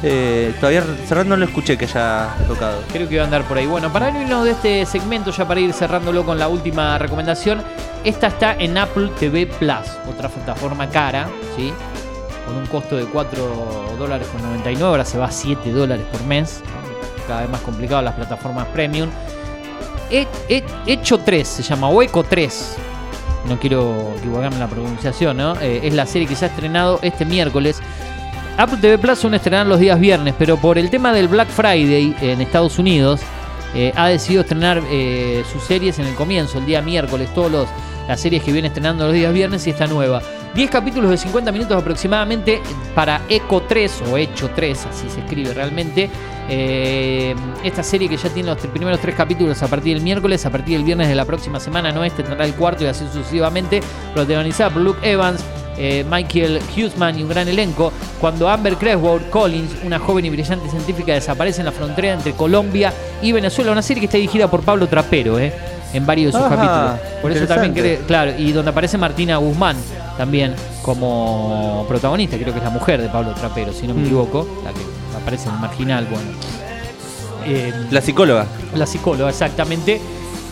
Eh, 0.00 0.54
todavía 0.60 0.84
Serrat 1.08 1.26
no 1.26 1.36
lo 1.36 1.44
escuché 1.44 1.76
que 1.76 1.84
haya 1.86 2.28
tocado. 2.46 2.78
Creo 2.92 3.08
que 3.08 3.14
iba 3.14 3.22
a 3.22 3.26
andar 3.26 3.42
por 3.44 3.58
ahí. 3.58 3.66
Bueno, 3.66 3.92
para 3.92 4.10
irnos 4.10 4.44
de 4.44 4.52
este 4.52 4.86
segmento, 4.86 5.32
ya 5.32 5.48
para 5.48 5.58
ir 5.58 5.72
cerrándolo 5.72 6.24
con 6.24 6.38
la 6.38 6.46
última 6.46 6.96
recomendación, 6.98 7.60
esta 8.04 8.28
está 8.28 8.54
en 8.54 8.78
Apple 8.78 9.10
TV 9.18 9.46
Plus, 9.46 9.74
otra 10.08 10.28
plataforma 10.28 10.88
cara, 10.88 11.26
¿sí? 11.56 11.72
Con 12.48 12.56
un 12.56 12.66
costo 12.66 12.96
de 12.96 13.04
4 13.04 13.96
dólares 13.98 14.26
con 14.32 14.40
99, 14.42 14.88
ahora 14.90 15.04
se 15.04 15.18
va 15.18 15.26
a 15.26 15.30
7 15.30 15.70
dólares 15.70 16.06
por 16.10 16.22
mes. 16.24 16.62
Cada 17.26 17.42
vez 17.42 17.50
más 17.50 17.60
complicado 17.60 18.00
las 18.00 18.14
plataformas 18.14 18.66
premium. 18.68 19.10
He- 20.10 20.26
he- 20.48 20.64
Hecho 20.86 21.18
3 21.18 21.46
se 21.46 21.62
llama, 21.62 21.90
o 21.90 22.02
Eco 22.02 22.24
3. 22.24 22.76
No 23.46 23.58
quiero 23.60 24.14
equivocarme 24.16 24.56
en 24.56 24.60
la 24.60 24.66
pronunciación, 24.66 25.36
¿no? 25.36 25.60
Eh, 25.60 25.80
es 25.84 25.92
la 25.92 26.06
serie 26.06 26.26
que 26.26 26.34
se 26.34 26.46
ha 26.46 26.48
estrenado 26.48 26.98
este 27.02 27.26
miércoles. 27.26 27.80
Apple 28.56 28.78
TV 28.80 28.96
Plus 28.98 29.18
son 29.18 29.34
estrenar 29.34 29.66
los 29.66 29.78
días 29.78 30.00
viernes, 30.00 30.34
pero 30.38 30.56
por 30.56 30.78
el 30.78 30.88
tema 30.88 31.12
del 31.12 31.28
Black 31.28 31.48
Friday 31.48 32.16
en 32.22 32.40
Estados 32.40 32.78
Unidos, 32.78 33.20
eh, 33.74 33.92
ha 33.94 34.08
decidido 34.08 34.40
estrenar 34.40 34.82
eh, 34.90 35.44
sus 35.52 35.62
series 35.62 35.98
en 35.98 36.06
el 36.06 36.14
comienzo, 36.14 36.56
el 36.58 36.64
día 36.66 36.80
miércoles, 36.80 37.28
todas 37.34 37.68
las 38.08 38.18
series 38.20 38.42
que 38.42 38.52
viene 38.52 38.68
estrenando 38.68 39.04
los 39.04 39.12
días 39.14 39.32
viernes 39.34 39.66
y 39.66 39.70
esta 39.70 39.86
nueva. 39.86 40.22
10 40.58 40.70
capítulos 40.72 41.08
de 41.12 41.16
50 41.16 41.52
minutos 41.52 41.80
aproximadamente 41.80 42.60
para 42.92 43.20
Eco 43.28 43.62
3 43.62 44.02
o 44.10 44.16
Hecho 44.16 44.50
3, 44.56 44.86
así 44.90 45.08
se 45.08 45.20
escribe 45.20 45.54
realmente. 45.54 46.10
Eh, 46.48 47.32
esta 47.62 47.84
serie 47.84 48.08
que 48.08 48.16
ya 48.16 48.28
tiene 48.30 48.48
los 48.48 48.58
primeros 48.66 48.98
tres 48.98 49.14
capítulos 49.14 49.62
a 49.62 49.68
partir 49.68 49.94
del 49.94 50.02
miércoles, 50.02 50.44
a 50.46 50.50
partir 50.50 50.76
del 50.76 50.84
viernes 50.84 51.06
de 51.06 51.14
la 51.14 51.24
próxima 51.24 51.60
semana, 51.60 51.92
no 51.92 52.02
este 52.02 52.24
tendrá 52.24 52.44
el 52.44 52.54
cuarto 52.54 52.82
y 52.82 52.88
así 52.88 53.04
sucesivamente, 53.12 53.80
protagonizada 54.12 54.70
por 54.70 54.82
Luke 54.82 55.08
Evans, 55.08 55.44
eh, 55.76 56.04
Michael 56.10 56.58
Hughesman 56.76 57.16
y 57.20 57.22
un 57.22 57.28
gran 57.28 57.46
elenco, 57.46 57.92
cuando 58.20 58.48
Amber 58.48 58.74
Creswell 58.78 59.30
Collins, 59.30 59.70
una 59.84 60.00
joven 60.00 60.24
y 60.24 60.30
brillante 60.30 60.68
científica, 60.68 61.12
desaparece 61.12 61.60
en 61.60 61.66
la 61.66 61.72
frontera 61.72 62.14
entre 62.14 62.32
Colombia 62.32 62.92
y 63.22 63.30
Venezuela. 63.30 63.70
Una 63.70 63.82
serie 63.82 64.00
que 64.00 64.06
está 64.06 64.18
dirigida 64.18 64.50
por 64.50 64.62
Pablo 64.62 64.88
Trapero, 64.88 65.38
eh, 65.38 65.52
en 65.92 66.04
varios 66.04 66.32
de 66.32 66.38
sus 66.40 66.46
Ajá, 66.50 66.56
capítulos. 66.56 67.20
Por 67.22 67.30
eso 67.30 67.46
también 67.46 67.74
cree- 67.74 67.98
claro, 68.08 68.32
y 68.36 68.50
donde 68.50 68.72
aparece 68.72 68.98
Martina 68.98 69.36
Guzmán 69.36 69.76
también 70.18 70.54
como 70.82 71.86
protagonista, 71.88 72.36
creo 72.36 72.52
que 72.52 72.58
es 72.58 72.64
la 72.64 72.70
mujer 72.70 73.00
de 73.00 73.08
Pablo 73.08 73.32
Trapero, 73.32 73.72
si 73.72 73.86
no 73.86 73.94
me 73.94 74.02
Mm. 74.02 74.04
equivoco, 74.04 74.46
la 74.64 74.72
que 74.72 74.80
aparece 75.16 75.48
en 75.48 75.54
el 75.54 75.60
marginal, 75.60 76.06
bueno. 76.10 76.30
Eh, 77.46 77.72
La 77.90 78.02
psicóloga. 78.02 78.46
la 78.74 78.84
psicóloga, 78.84 79.30
exactamente. 79.30 80.00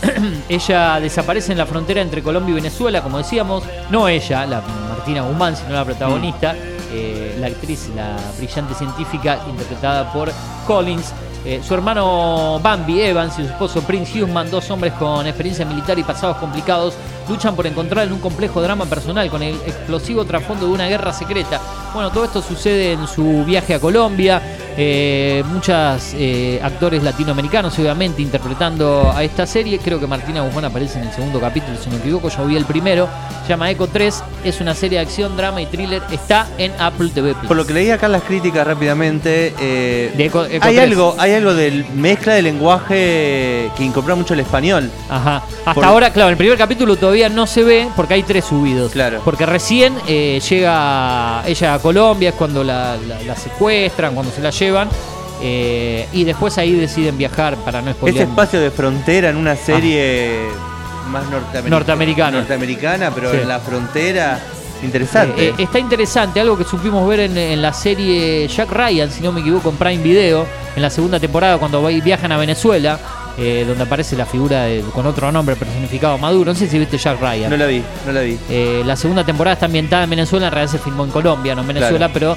ella 0.48 1.00
desaparece 1.00 1.52
en 1.52 1.58
la 1.58 1.66
frontera 1.66 2.00
entre 2.00 2.22
Colombia 2.22 2.52
y 2.52 2.54
Venezuela, 2.56 3.02
como 3.02 3.18
decíamos. 3.18 3.64
No 3.90 4.08
ella, 4.08 4.46
la 4.46 4.62
Martina 4.88 5.22
Guzmán, 5.22 5.56
sino 5.56 5.70
la 5.70 5.84
protagonista, 5.84 6.54
eh, 6.92 7.36
la 7.40 7.48
actriz, 7.48 7.88
la 7.94 8.16
brillante 8.38 8.74
científica 8.74 9.40
interpretada 9.50 10.12
por 10.12 10.30
Collins. 10.66 11.12
Eh, 11.48 11.62
su 11.62 11.74
hermano 11.74 12.58
Bambi 12.60 13.00
Evans 13.00 13.38
y 13.38 13.42
su 13.42 13.48
esposo 13.48 13.80
Prince 13.82 14.20
Hughman, 14.20 14.50
dos 14.50 14.68
hombres 14.72 14.92
con 14.94 15.24
experiencia 15.28 15.64
militar 15.64 15.96
y 15.96 16.02
pasados 16.02 16.38
complicados, 16.38 16.94
luchan 17.28 17.54
por 17.54 17.68
encontrar 17.68 18.04
en 18.04 18.12
un 18.12 18.18
complejo 18.18 18.60
drama 18.60 18.84
personal 18.86 19.30
con 19.30 19.44
el 19.44 19.54
explosivo 19.54 20.24
trasfondo 20.24 20.66
de 20.66 20.72
una 20.72 20.88
guerra 20.88 21.12
secreta. 21.12 21.60
Bueno, 21.94 22.10
todo 22.10 22.24
esto 22.24 22.42
sucede 22.42 22.94
en 22.94 23.06
su 23.06 23.44
viaje 23.44 23.74
a 23.74 23.78
Colombia. 23.78 24.42
Eh, 24.76 25.42
muchos 25.46 26.14
actores 26.62 27.02
latinoamericanos, 27.02 27.78
obviamente, 27.78 28.22
interpretando 28.22 29.12
a 29.14 29.22
esta 29.24 29.46
serie. 29.46 29.78
Creo 29.78 29.98
que 30.00 30.06
Martina 30.06 30.42
Guzmán 30.42 30.66
aparece 30.66 30.98
en 30.98 31.06
el 31.08 31.12
segundo 31.12 31.40
capítulo, 31.40 31.76
si 31.78 31.86
no 31.88 31.96
me 31.96 32.00
equivoco. 32.00 32.28
Yo 32.28 32.44
vi 32.46 32.56
el 32.56 32.64
primero. 32.64 33.08
Se 33.42 33.50
llama 33.50 33.70
Eco 33.70 33.86
3. 33.86 34.22
Es 34.44 34.60
una 34.60 34.74
serie 34.74 34.98
de 34.98 35.04
acción, 35.04 35.36
drama 35.36 35.62
y 35.62 35.66
thriller. 35.66 36.02
Está 36.10 36.46
en 36.58 36.72
Apple 36.78 37.10
TV 37.14 37.34
Plus. 37.34 37.46
Por 37.46 37.56
lo 37.56 37.66
que 37.66 37.72
leí 37.74 37.90
acá 37.90 38.08
las 38.08 38.22
críticas 38.22 38.66
rápidamente, 38.66 39.54
eh, 39.60 40.12
De 40.16 40.24
Eco- 40.26 40.44
Eco 40.44 40.64
hay 40.66 40.74
3. 40.76 40.90
algo, 40.90 41.14
hay 41.18 41.32
algo 41.34 41.54
de 41.54 41.84
mezcla 41.94 42.34
de 42.34 42.42
lenguaje 42.42 43.70
que 43.76 43.84
incorpora 43.84 44.14
mucho 44.14 44.34
el 44.34 44.40
español. 44.40 44.90
Ajá. 45.08 45.42
Hasta 45.60 45.74
Por- 45.74 45.84
ahora, 45.84 46.12
claro, 46.12 46.30
el 46.30 46.36
primer 46.36 46.58
capítulo 46.58 46.96
todavía 46.96 47.28
no 47.28 47.46
se 47.46 47.62
ve 47.64 47.88
porque 47.96 48.14
hay 48.14 48.22
tres 48.22 48.44
subidos. 48.44 48.92
Claro. 48.92 49.20
Porque 49.24 49.46
recién 49.46 49.94
eh, 50.06 50.40
llega 50.48 51.42
ella 51.46 51.74
a 51.74 51.78
Colombia, 51.78 52.30
es 52.30 52.34
cuando 52.34 52.62
la, 52.64 52.96
la- 53.06 53.22
la 53.22 53.36
secuestran, 53.36 54.14
cuando 54.14 54.32
se 54.32 54.40
la 54.42 54.50
llevan. 54.50 54.65
Eh, 55.42 56.06
y 56.12 56.24
después 56.24 56.56
ahí 56.58 56.72
deciden 56.72 57.18
viajar 57.18 57.56
para 57.56 57.82
no 57.82 57.90
Ese 57.90 57.98
spoilear. 57.98 58.28
espacio 58.28 58.60
de 58.60 58.70
frontera 58.70 59.28
en 59.30 59.36
una 59.36 59.54
serie 59.56 60.48
más 61.10 61.24
norteamericana. 61.30 61.70
Norteamericana. 61.70 62.38
Norteamericana, 62.38 63.10
pero 63.14 63.30
Sí. 63.32 63.38
en 63.42 63.48
la 63.48 63.58
frontera. 63.60 64.40
Interesante. 64.82 65.42
Eh, 65.48 65.54
eh, 65.56 65.62
está 65.62 65.78
interesante, 65.78 66.38
algo 66.40 66.56
que 66.58 66.64
supimos 66.64 67.08
ver 67.08 67.20
en, 67.20 67.36
en 67.38 67.62
la 67.62 67.72
serie 67.72 68.46
Jack 68.48 68.70
Ryan, 68.70 69.10
si 69.10 69.22
no 69.22 69.32
me 69.32 69.40
equivoco, 69.40 69.70
en 69.70 69.76
Prime 69.76 70.02
Video, 70.02 70.46
en 70.74 70.82
la 70.82 70.90
segunda 70.90 71.18
temporada 71.18 71.56
cuando 71.58 71.82
viajan 71.86 72.30
a 72.32 72.36
Venezuela, 72.36 72.98
eh, 73.38 73.64
donde 73.66 73.84
aparece 73.84 74.16
la 74.16 74.26
figura 74.26 74.64
de- 74.64 74.82
con 74.94 75.06
otro 75.06 75.32
nombre 75.32 75.56
personificado 75.56 76.18
Maduro. 76.18 76.52
No 76.52 76.58
sé 76.58 76.68
si 76.68 76.78
viste 76.78 76.98
Jack 76.98 77.18
Ryan. 77.20 77.48
no 77.50 77.56
la 77.56 77.66
vi, 77.66 77.82
no 78.06 78.12
la 78.12 78.20
vi. 78.20 78.38
Eh, 78.50 78.82
la 78.84 78.96
segunda 78.96 79.24
temporada 79.24 79.54
está 79.54 79.64
ambientada 79.66 80.04
en 80.04 80.10
Venezuela, 80.10 80.46
en 80.48 80.52
realidad 80.52 80.72
se 80.72 80.78
filmó 80.78 81.04
en 81.04 81.10
Colombia, 81.10 81.54
no 81.54 81.62
en 81.62 81.68
Venezuela, 81.68 82.10
pero 82.12 82.36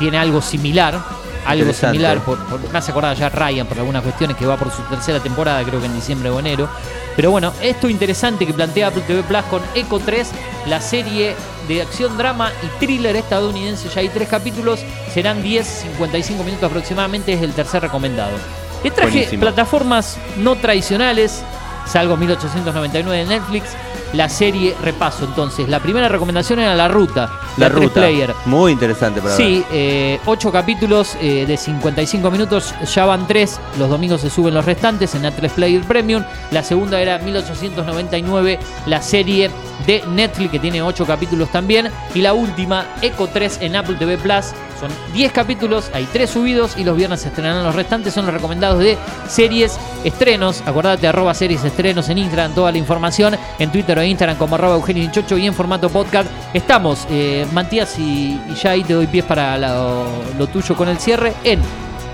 tiene 0.00 0.18
algo 0.18 0.42
similar. 0.42 0.98
Algo 1.46 1.72
similar, 1.72 2.20
por, 2.20 2.38
por, 2.46 2.60
me 2.72 2.78
hace 2.78 2.90
acordar 2.90 3.12
a 3.12 3.14
Jack 3.14 3.34
Ryan 3.34 3.66
por 3.66 3.78
algunas 3.78 4.02
cuestiones 4.02 4.36
que 4.36 4.46
va 4.46 4.56
por 4.56 4.70
su 4.70 4.82
tercera 4.82 5.20
temporada, 5.20 5.62
creo 5.64 5.80
que 5.80 5.86
en 5.86 5.94
diciembre 5.94 6.30
o 6.30 6.38
enero. 6.38 6.68
Pero 7.14 7.30
bueno, 7.30 7.52
esto 7.62 7.88
interesante 7.88 8.46
que 8.46 8.52
plantea 8.52 8.88
Apple 8.88 9.02
TV 9.06 9.22
Plus 9.22 9.42
con 9.44 9.62
Eco 9.74 9.98
3, 9.98 10.30
la 10.66 10.80
serie 10.80 11.34
de 11.66 11.82
acción, 11.82 12.16
drama 12.18 12.52
y 12.62 12.66
thriller 12.78 13.16
estadounidense. 13.16 13.88
Ya 13.88 14.00
hay 14.00 14.08
tres 14.10 14.28
capítulos, 14.28 14.80
serán 15.12 15.42
10, 15.42 15.66
55 15.66 16.44
minutos 16.44 16.68
aproximadamente, 16.68 17.32
es 17.32 17.42
el 17.42 17.52
tercer 17.52 17.82
recomendado. 17.82 18.36
Te 18.82 18.90
traje 18.90 19.10
Buenísimo. 19.10 19.40
plataformas 19.40 20.18
no 20.36 20.56
tradicionales, 20.56 21.42
salvo 21.86 22.16
1899 22.16 23.24
de 23.24 23.24
Netflix. 23.24 23.70
La 24.12 24.28
serie 24.28 24.74
repaso 24.82 25.24
entonces. 25.24 25.68
La 25.68 25.80
primera 25.80 26.08
recomendación 26.08 26.60
era 26.60 26.74
La 26.74 26.88
Ruta, 26.88 27.30
La 27.56 27.68
ruta. 27.68 28.00
player. 28.00 28.32
Muy 28.46 28.72
interesante 28.72 29.20
para 29.20 29.34
Sí, 29.36 29.64
eh, 29.72 30.20
ocho 30.26 30.52
capítulos 30.52 31.16
eh, 31.20 31.44
de 31.46 31.56
55 31.56 32.30
minutos, 32.30 32.74
ya 32.94 33.04
van 33.04 33.26
tres, 33.26 33.58
los 33.78 33.90
domingos 33.90 34.20
se 34.20 34.30
suben 34.30 34.54
los 34.54 34.64
restantes 34.64 35.14
en 35.14 35.22
A3 35.24 35.50
Player 35.50 35.82
Premium. 35.82 36.22
La 36.50 36.62
segunda 36.62 37.00
era 37.00 37.18
1899, 37.18 38.58
la 38.86 39.02
serie 39.02 39.50
de 39.86 40.02
Netflix 40.08 40.50
que 40.52 40.58
tiene 40.58 40.82
ocho 40.82 41.06
capítulos 41.06 41.50
también. 41.50 41.90
Y 42.14 42.20
la 42.20 42.32
última, 42.32 42.86
Eco 43.02 43.28
3 43.28 43.58
en 43.62 43.76
Apple 43.76 43.96
TV 43.96 44.16
Plus. 44.18 44.46
Son 44.80 44.90
10 45.14 45.32
capítulos, 45.32 45.90
hay 45.94 46.06
3 46.12 46.28
subidos 46.28 46.76
y 46.76 46.84
los 46.84 46.96
viernes 46.96 47.20
se 47.20 47.28
estrenarán 47.28 47.64
los 47.64 47.74
restantes. 47.74 48.12
Son 48.14 48.26
los 48.26 48.34
recomendados 48.34 48.78
de 48.78 48.98
series, 49.28 49.78
estrenos. 50.04 50.62
Acordate, 50.66 51.06
arroba 51.08 51.34
series, 51.34 51.64
estrenos 51.64 52.08
en 52.08 52.18
Instagram, 52.18 52.52
toda 52.54 52.72
la 52.72 52.78
información. 52.78 53.36
En 53.58 53.70
Twitter 53.72 53.98
o 53.98 54.02
Instagram 54.02 54.36
como 54.36 54.54
arroba 54.56 54.74
Eugenio 54.74 55.02
Hinchocho 55.02 55.36
y 55.38 55.46
en 55.46 55.54
formato 55.54 55.88
podcast. 55.88 56.28
Estamos, 56.52 57.06
eh, 57.10 57.46
Matías, 57.52 57.98
y, 57.98 58.40
y 58.48 58.54
ya 58.54 58.70
ahí 58.70 58.82
te 58.84 58.92
doy 58.94 59.06
pies 59.06 59.24
para 59.24 59.56
lo, 59.58 60.04
lo 60.38 60.46
tuyo 60.46 60.74
con 60.76 60.88
el 60.88 60.98
cierre 60.98 61.32
en 61.44 61.60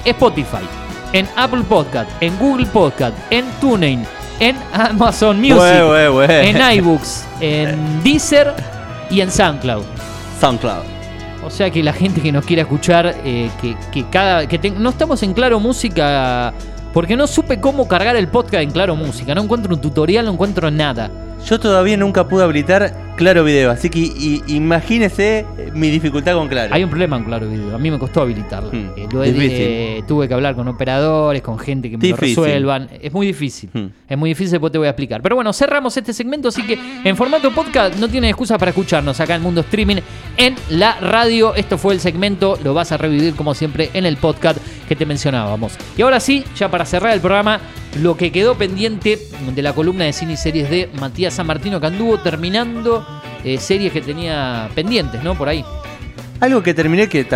Spotify, 0.05 0.65
en 1.13 1.29
Apple 1.37 1.63
Podcast, 1.69 2.11
en 2.21 2.37
Google 2.39 2.67
Podcast, 2.67 3.17
en 3.31 3.45
TuneIn, 3.61 4.07
en 4.41 4.57
Amazon 4.73 5.41
Music, 5.41 5.61
en 5.61 6.73
iBooks, 6.79 7.25
en 7.41 8.03
Deezer 8.05 8.55
y 9.11 9.21
en 9.21 9.31
SoundCloud. 9.31 9.85
SoundCloud. 10.41 10.92
O 11.45 11.51
sea 11.51 11.71
que 11.71 11.83
la 11.83 11.93
gente 11.93 12.21
que 12.21 12.31
nos 12.33 12.45
quiera 12.45 12.63
escuchar, 12.63 13.15
eh, 13.25 13.51
que, 13.93 14.05
cada. 14.11 14.47
que 14.47 14.59
ten- 14.59 14.81
no 14.83 14.91
estamos 14.91 15.23
en 15.23 15.33
Claro 15.35 15.59
Música. 15.61 16.53
Porque 16.93 17.17
no 17.17 17.27
supe 17.27 17.59
cómo 17.59 17.89
cargar 17.89 18.17
el 18.17 18.29
podcast 18.29 18.63
en 18.63 18.71
Claro 18.71 18.95
Música. 18.97 19.35
No 19.35 19.43
encuentro 19.43 19.75
un 19.75 19.81
tutorial, 19.81 20.27
no 20.27 20.33
encuentro 20.33 20.71
nada. 20.71 21.11
Yo 21.47 21.59
todavía 21.59 21.97
nunca 21.97 22.29
pude 22.29 22.45
habilitar 22.45 22.95
Claro 23.17 23.45
Video, 23.45 23.71
así 23.71 23.91
que 23.91 24.41
imagínese 24.47 25.45
mi 25.75 25.91
dificultad 25.91 26.35
con 26.35 26.49
Claro. 26.49 26.75
Hay 26.75 26.85
un 26.85 26.89
problema 26.91 27.17
en 27.17 27.25
Claro 27.25 27.49
Video. 27.49 27.75
A 27.75 27.79
mí 27.79 27.91
me 27.91 27.99
costó 27.99 28.23
habilitarlo. 28.23 28.71
Hmm, 28.71 28.91
Eh, 28.97 29.09
lo 29.13 29.25
eh, 29.25 30.03
tuve 30.07 30.29
que 30.29 30.35
hablar 30.35 30.55
con 30.55 30.69
operadores, 30.69 31.43
con 31.43 31.59
gente 31.59 31.91
que 31.91 31.99
me 31.99 32.09
lo 32.09 32.17
resuelvan. 32.17 32.89
Es 33.01 33.13
muy 33.13 33.27
difícil. 33.27 33.71
Hmm. 33.73 33.87
Es 34.09 34.17
muy 34.17 34.31
difícil, 34.31 34.53
después 34.53 34.73
te 34.73 34.79
voy 34.79 34.87
a 34.87 34.91
explicar. 34.91 35.21
Pero 35.21 35.35
bueno, 35.35 35.53
cerramos 35.53 35.97
este 35.97 36.13
segmento, 36.13 36.49
así 36.49 36.63
que 36.65 36.79
en 37.05 37.17
formato 37.17 37.51
podcast 37.53 37.97
no 37.99 38.09
tienen 38.09 38.31
excusa 38.31 38.57
para 38.57 38.71
escucharnos 38.71 39.19
acá 39.21 39.35
en 39.35 39.43
Mundo 39.43 39.63
Streaming 39.63 39.97
en 40.37 40.55
la 40.71 40.99
radio. 41.01 41.55
Esto 41.55 41.77
fue 41.77 41.95
el 41.95 42.01
segmento, 42.01 42.59
lo 42.63 42.73
vas 42.73 42.93
a 42.93 42.97
revivir 42.97 43.35
como 43.35 43.55
siempre 43.55 43.91
en 43.95 44.07
el 44.07 44.17
podcast 44.17 44.59
que 44.89 44.97
te 44.97 45.07
mencionábamos. 45.07 45.75
Y 45.97 46.03
ahora 46.03 46.21
sí, 46.21 46.45
ya 46.57 46.71
para 46.71 46.85
cerrar 46.85 47.13
el 47.15 47.21
programa, 47.21 47.61
lo 48.01 48.17
que 48.17 48.33
quedó 48.33 48.57
pendiente 48.57 49.19
de 49.55 49.63
la 49.63 49.73
columna 49.75 50.05
de 50.05 50.13
cine 50.13 50.33
y 50.35 50.37
series 50.37 50.71
de 50.71 50.89
Matías 50.99 51.35
San 51.35 51.47
Martino, 51.47 51.81
que 51.81 51.87
anduvo 51.87 52.19
terminando 52.19 53.07
eh, 53.45 53.59
series 53.59 53.93
que 53.93 54.01
tenía 54.01 54.69
pendientes, 54.75 55.23
¿no? 55.23 55.35
Por 55.35 55.49
ahí. 55.49 55.65
Algo 56.41 56.63
que 56.63 56.75
terminé 56.75 57.09
que, 57.09 57.27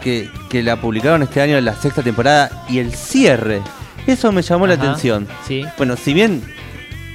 que, 0.00 0.30
que 0.48 0.62
la 0.62 0.76
publicaron 0.76 1.22
este 1.22 1.40
año 1.40 1.58
en 1.58 1.64
la 1.64 1.74
sexta 1.74 2.02
temporada 2.02 2.64
y 2.68 2.78
el 2.78 2.94
cierre. 2.94 3.60
Eso 4.06 4.32
me 4.32 4.42
llamó 4.42 4.66
la 4.66 4.74
atención. 4.74 5.26
Sí. 5.46 5.64
Bueno, 5.76 5.96
si 5.96 6.14
bien 6.14 6.42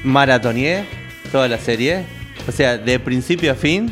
maratoneé 0.04 0.86
toda 1.32 1.48
la 1.48 1.58
serie, 1.58 2.06
o 2.48 2.52
sea, 2.52 2.78
de 2.78 3.00
principio 3.00 3.52
a 3.52 3.56
fin. 3.56 3.92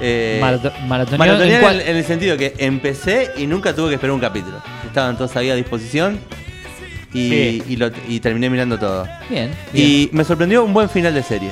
Eh, 0.00 0.38
Marato- 0.40 0.72
maratoneé 0.86 1.58
¿en 1.58 1.64
el, 1.64 1.80
en 1.82 1.96
el 1.96 2.04
sentido 2.04 2.36
que 2.38 2.54
empecé 2.58 3.32
y 3.36 3.46
nunca 3.46 3.74
tuve 3.74 3.90
que 3.90 3.94
esperar 3.96 4.14
un 4.14 4.20
capítulo. 4.20 4.62
Estaban 4.86 5.16
todos 5.16 5.36
ahí 5.36 5.50
a 5.50 5.54
disposición 5.54 6.18
y, 7.12 7.28
Sí. 7.28 7.62
y 7.68 7.76
lo- 7.76 7.90
y 8.08 8.20
terminé 8.20 8.48
mirando 8.50 8.78
todo. 8.78 9.06
Bien. 9.28 9.50
Y 9.74 10.08
me 10.12 10.24
sorprendió 10.24 10.64
un 10.64 10.72
buen 10.72 10.88
final 10.88 11.12
de 11.14 11.22
serie. 11.22 11.50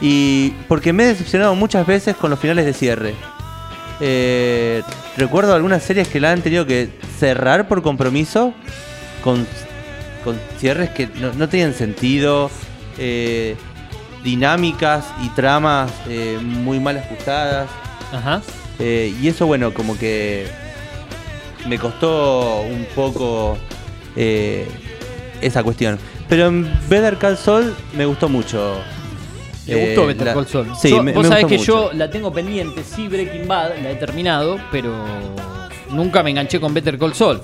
Y 0.00 0.50
porque 0.68 0.92
me 0.92 1.04
he 1.04 1.06
decepcionado 1.08 1.54
muchas 1.54 1.86
veces 1.86 2.16
con 2.16 2.30
los 2.30 2.38
finales 2.38 2.64
de 2.64 2.72
cierre. 2.72 3.14
Eh, 4.00 4.82
recuerdo 5.18 5.54
algunas 5.54 5.82
series 5.82 6.08
que 6.08 6.20
la 6.20 6.32
han 6.32 6.40
tenido 6.40 6.64
que 6.66 6.88
cerrar 7.18 7.68
por 7.68 7.82
compromiso 7.82 8.54
con, 9.22 9.46
con 10.24 10.40
cierres 10.58 10.88
que 10.90 11.06
no, 11.06 11.34
no 11.34 11.48
tenían 11.50 11.74
sentido, 11.74 12.50
eh, 12.98 13.56
dinámicas 14.24 15.04
y 15.22 15.28
tramas 15.30 15.92
eh, 16.08 16.38
muy 16.42 16.80
mal 16.80 16.96
ajustadas. 16.96 17.68
Ajá. 18.12 18.40
Y 18.78 19.28
eso, 19.28 19.46
bueno, 19.46 19.74
como 19.74 19.98
que 19.98 20.46
me 21.68 21.78
costó 21.78 22.62
un 22.62 22.86
poco 22.94 23.58
eh, 24.16 24.66
esa 25.40 25.62
cuestión. 25.62 25.98
Pero 26.28 26.46
en 26.46 26.70
Better 26.88 27.16
Call 27.16 27.36
Saul 27.36 27.74
me 27.96 28.06
gustó 28.06 28.28
mucho. 28.28 28.78
¿Le 29.66 29.82
Eh, 29.82 29.86
gustó 29.88 30.06
Better 30.06 30.26
la- 30.28 30.34
Call 30.34 30.46
Saul? 30.46 30.68
Sí, 30.80 30.90
Yo- 30.90 31.02
me, 31.02 31.12
vos 31.12 31.22
me 31.24 31.28
sabés 31.28 31.46
que 31.46 31.58
mucho. 31.58 31.90
yo 31.90 31.96
la 31.96 32.10
tengo 32.10 32.32
pendiente, 32.32 32.82
sí, 32.84 33.08
Breaking 33.08 33.46
Bad, 33.46 33.70
la 33.82 33.90
he 33.90 33.94
terminado, 33.96 34.58
pero 34.72 34.92
nunca 35.90 36.22
me 36.22 36.30
enganché 36.30 36.60
con 36.60 36.72
Better 36.74 36.98
Call 36.98 37.14
Saul. 37.14 37.40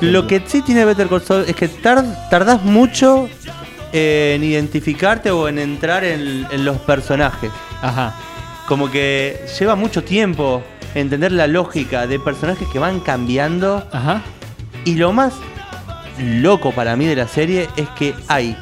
Lo 0.00 0.26
que 0.26 0.42
sí 0.46 0.62
tiene 0.62 0.84
Better 0.84 1.08
Call 1.08 1.22
Saul 1.22 1.44
es 1.46 1.54
que 1.56 1.68
tar- 1.68 2.28
tardás 2.30 2.62
mucho 2.62 3.28
en 3.92 4.44
identificarte 4.44 5.30
o 5.30 5.48
en 5.48 5.58
entrar 5.58 6.04
en, 6.04 6.46
en 6.50 6.64
los 6.64 6.76
personajes. 6.78 7.50
Ajá. 7.80 8.14
Como 8.66 8.90
que 8.90 9.40
lleva 9.58 9.74
mucho 9.76 10.04
tiempo 10.04 10.62
entender 10.94 11.32
la 11.32 11.46
lógica 11.46 12.06
de 12.06 12.18
personajes 12.20 12.68
que 12.72 12.78
van 12.78 13.00
cambiando. 13.00 13.86
Ajá. 13.92 14.22
Y 14.84 14.94
lo 14.96 15.12
más 15.12 15.32
loco 16.18 16.72
para 16.72 16.96
mí 16.96 17.06
de 17.06 17.16
la 17.16 17.28
serie 17.28 17.68
es 17.76 17.88
que 17.90 18.14
hay 18.28 18.56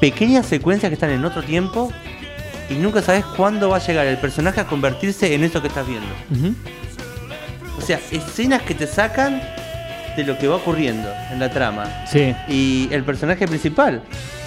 pequeñas 0.00 0.46
secuencias 0.46 0.90
que 0.90 0.94
están 0.94 1.10
en 1.10 1.24
otro 1.24 1.42
tiempo 1.42 1.92
y 2.70 2.74
nunca 2.74 3.02
sabes 3.02 3.24
cuándo 3.24 3.70
va 3.70 3.76
a 3.76 3.80
llegar 3.80 4.06
el 4.06 4.18
personaje 4.18 4.60
a 4.60 4.66
convertirse 4.66 5.34
en 5.34 5.44
eso 5.44 5.60
que 5.62 5.68
estás 5.68 5.86
viendo. 5.86 6.08
O 7.76 7.80
sea, 7.80 8.00
escenas 8.10 8.62
que 8.62 8.74
te 8.74 8.86
sacan 8.86 9.40
de 10.16 10.24
lo 10.24 10.36
que 10.36 10.48
va 10.48 10.56
ocurriendo 10.56 11.08
en 11.30 11.38
la 11.38 11.50
trama. 11.50 12.04
Sí. 12.06 12.34
Y 12.48 12.88
el 12.92 13.04
personaje 13.04 13.46
principal, 13.46 14.02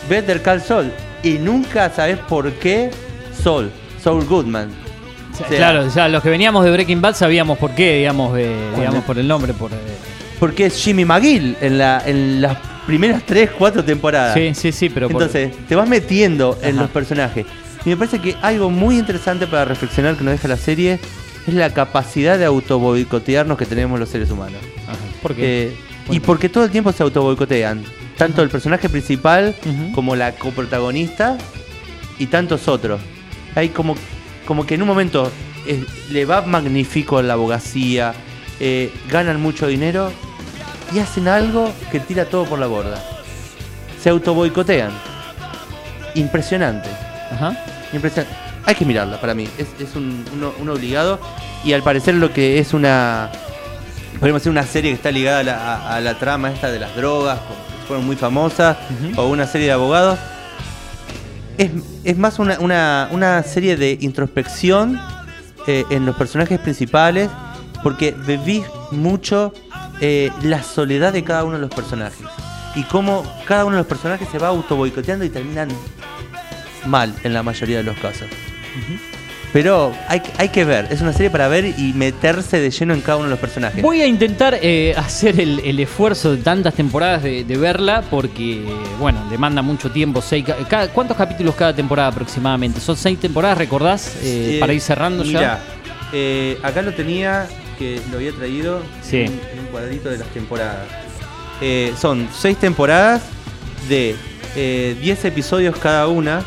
Better 0.09 0.41
Call 0.41 0.61
Saul. 0.61 0.91
Y 1.23 1.33
nunca 1.33 1.89
sabes 1.89 2.17
por 2.17 2.51
qué 2.53 2.91
Saul, 3.41 3.71
Saul 4.01 4.25
Goodman. 4.25 4.69
O 5.33 5.37
sea, 5.37 5.47
claro, 5.47 5.87
ya 5.87 6.07
los 6.09 6.21
que 6.21 6.29
veníamos 6.29 6.65
de 6.65 6.71
Breaking 6.71 7.01
Bad 7.01 7.15
sabíamos 7.15 7.57
por 7.57 7.71
qué, 7.71 7.97
digamos, 7.99 8.35
digamos 8.35 9.03
por 9.05 9.17
el 9.17 9.27
nombre, 9.27 9.53
por, 9.53 9.71
eh, 9.71 9.75
porque 10.41 10.65
es 10.65 10.83
Jimmy 10.83 11.05
McGill 11.05 11.55
en, 11.61 11.77
la, 11.77 12.01
en 12.03 12.41
las 12.41 12.57
primeras 12.87 13.23
3, 13.27 13.51
4 13.57 13.85
temporadas. 13.85 14.33
Sí, 14.33 14.53
sí, 14.55 14.71
sí, 14.71 14.89
pero 14.89 15.07
por- 15.07 15.21
Entonces, 15.21 15.55
te 15.67 15.75
vas 15.75 15.87
metiendo 15.87 16.57
en 16.63 16.73
Ajá. 16.73 16.81
los 16.81 16.89
personajes. 16.89 17.45
Y 17.85 17.89
me 17.89 17.97
parece 17.97 18.17
que 18.19 18.35
algo 18.41 18.71
muy 18.71 18.97
interesante 18.97 19.45
para 19.45 19.65
reflexionar 19.65 20.15
que 20.15 20.23
nos 20.23 20.31
deja 20.33 20.47
la 20.47 20.57
serie 20.57 20.99
es 21.47 21.53
la 21.53 21.71
capacidad 21.71 22.39
de 22.39 22.45
autoboicotearnos 22.45 23.55
que 23.55 23.67
tenemos 23.67 23.99
los 23.99 24.09
seres 24.09 24.31
humanos. 24.31 24.59
¿Por 25.21 25.35
qué? 25.35 25.67
Eh, 25.67 25.75
y 26.09 26.19
porque 26.19 26.49
todo 26.49 26.63
el 26.65 26.71
tiempo 26.71 26.91
se 26.91 27.03
autoboicotean. 27.03 27.83
Tanto 28.17 28.41
el 28.41 28.49
personaje 28.49 28.89
principal 28.89 29.53
como 29.93 30.15
la 30.15 30.31
coprotagonista 30.33 31.37
y 32.17 32.25
tantos 32.25 32.67
otros. 32.67 32.99
Hay 33.53 33.69
como, 33.69 33.95
como 34.47 34.65
que 34.65 34.73
en 34.73 34.81
un 34.81 34.87
momento 34.87 35.31
eh, 35.67 35.83
le 36.09 36.25
va 36.25 36.41
magnífico 36.41 37.19
a 37.19 37.23
la 37.23 37.33
abogacía, 37.33 38.13
eh, 38.59 38.91
ganan 39.09 39.41
mucho 39.41 39.65
dinero 39.67 40.11
y 40.93 40.99
hacen 40.99 41.27
algo 41.27 41.71
que 41.91 41.99
tira 41.99 42.25
todo 42.25 42.45
por 42.45 42.59
la 42.59 42.67
borda. 42.67 43.01
Se 44.01 44.09
autoboicotean. 44.09 44.91
Impresionante. 46.15 46.89
Impresionante. 47.93 48.35
Hay 48.65 48.75
que 48.75 48.85
mirarla 48.85 49.19
para 49.19 49.33
mí. 49.33 49.47
Es, 49.57 49.67
es 49.79 49.95
un, 49.95 50.23
uno- 50.33 50.53
un 50.59 50.69
obligado. 50.69 51.19
Y 51.63 51.73
al 51.73 51.83
parecer 51.83 52.15
lo 52.15 52.31
que 52.33 52.59
es 52.59 52.73
una. 52.73 53.29
Podemos 54.19 54.41
decir 54.41 54.51
una 54.51 54.63
serie 54.63 54.91
que 54.91 54.95
está 54.95 55.11
ligada 55.11 55.39
a 55.39 55.43
la, 55.43 55.55
a- 55.75 55.95
a 55.95 55.99
la 56.01 56.17
trama 56.19 56.51
esta 56.51 56.69
de 56.71 56.79
las 56.79 56.95
drogas, 56.95 57.39
que 57.39 57.87
fueron 57.87 58.05
muy 58.05 58.15
famosas, 58.15 58.77
o 59.17 59.27
una 59.27 59.47
serie 59.47 59.67
de 59.67 59.73
abogados. 59.73 60.19
Es, 61.57 61.71
es 62.03 62.17
más 62.17 62.39
una, 62.39 62.59
una- 62.59 63.07
una 63.11 63.41
serie 63.43 63.77
de 63.77 63.97
introspección 64.01 64.99
eh, 65.67 65.85
en 65.89 66.05
los 66.05 66.15
personajes 66.15 66.59
principales, 66.59 67.29
porque 67.83 68.11
bebí 68.11 68.63
mucho 68.91 69.53
eh, 70.01 70.29
la 70.43 70.61
soledad 70.63 71.13
de 71.13 71.23
cada 71.23 71.43
uno 71.45 71.55
de 71.55 71.61
los 71.61 71.69
personajes. 71.69 72.19
Y 72.75 72.83
cómo 72.83 73.23
cada 73.45 73.65
uno 73.65 73.75
de 73.77 73.81
los 73.81 73.87
personajes 73.87 74.27
se 74.31 74.37
va 74.39 74.47
autoboicoteando 74.49 75.23
y 75.25 75.29
terminan 75.29 75.69
mal 76.85 77.13
en 77.23 77.33
la 77.33 77.43
mayoría 77.43 77.77
de 77.77 77.83
los 77.83 77.97
casos. 77.99 78.27
Pero 79.53 79.91
hay, 80.07 80.21
que- 80.21 80.31
hay 80.37 80.47
que 80.47 80.63
ver, 80.63 80.87
es 80.91 81.01
una 81.01 81.11
serie 81.11 81.29
para 81.29 81.49
ver 81.49 81.65
y 81.77 81.91
meterse 81.93 82.61
de 82.61 82.71
lleno 82.71 82.93
en 82.93 83.01
cada 83.01 83.17
uno 83.17 83.25
de 83.25 83.31
los 83.31 83.39
personajes. 83.39 83.81
Voy 83.81 83.99
a 84.01 84.07
intentar 84.07 84.57
eh, 84.61 84.93
hacer 84.95 85.41
el, 85.41 85.59
el 85.59 85.77
esfuerzo 85.81 86.31
de 86.31 86.41
tantas 86.41 86.73
temporadas 86.73 87.21
de, 87.21 87.43
de 87.43 87.57
verla 87.57 88.01
porque, 88.09 88.63
bueno, 88.97 89.27
demanda 89.29 89.61
mucho 89.61 89.91
tiempo. 89.91 90.21
Seis, 90.21 90.45
cada- 90.69 90.87
¿Cuántos 90.87 91.17
capítulos 91.17 91.53
cada 91.55 91.75
temporada 91.75 92.07
aproximadamente? 92.07 92.79
¿Son 92.79 92.95
seis 92.95 93.19
temporadas, 93.19 93.57
recordás? 93.57 94.15
Eh, 94.23 94.55
Eh, 94.55 94.57
para 94.61 94.71
ir 94.71 94.79
cerrando 94.79 95.25
mirá, 95.25 95.59
ya. 96.13 96.65
acá 96.67 96.81
lo 96.81 96.93
tenía, 96.93 97.45
que 97.77 97.99
lo 98.09 98.17
había 98.19 98.31
traído 98.31 98.81
Sí. 99.01 99.17
en, 99.17 99.37
cuadrito 99.71 100.09
de 100.09 100.17
las 100.17 100.27
temporadas. 100.29 100.87
Eh, 101.61 101.93
son 101.99 102.27
seis 102.33 102.57
temporadas 102.57 103.21
de 103.87 104.15
eh, 104.55 104.97
10 105.01 105.25
episodios 105.25 105.77
cada 105.77 106.07
una. 106.07 106.43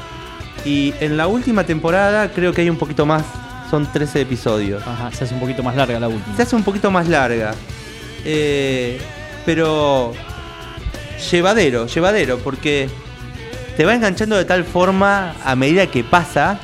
Y 0.64 0.94
en 1.01 1.16
la 1.16 1.26
última 1.26 1.64
temporada 1.64 2.30
creo 2.32 2.52
que 2.52 2.62
hay 2.62 2.70
un 2.70 2.78
poquito 2.78 3.06
más. 3.06 3.24
Son 3.70 3.90
13 3.90 4.20
episodios. 4.20 4.86
Ajá, 4.86 5.10
se 5.12 5.24
hace 5.24 5.34
un 5.34 5.40
poquito 5.40 5.62
más 5.62 5.76
larga 5.76 5.98
la 5.98 6.09
última. 6.09 6.36
Se 6.36 6.42
hace 6.42 6.56
un 6.56 6.62
poquito 6.62 6.90
más 6.90 7.09
larga. 7.09 7.55
Eh, 8.24 9.01
pero 9.44 10.12
llevadero, 11.30 11.86
llevadero, 11.86 12.38
porque 12.38 12.88
te 13.76 13.84
va 13.84 13.94
enganchando 13.94 14.36
de 14.36 14.44
tal 14.44 14.64
forma 14.64 15.34
a 15.44 15.56
medida 15.56 15.86
que 15.86 16.05
pasa 16.05 16.59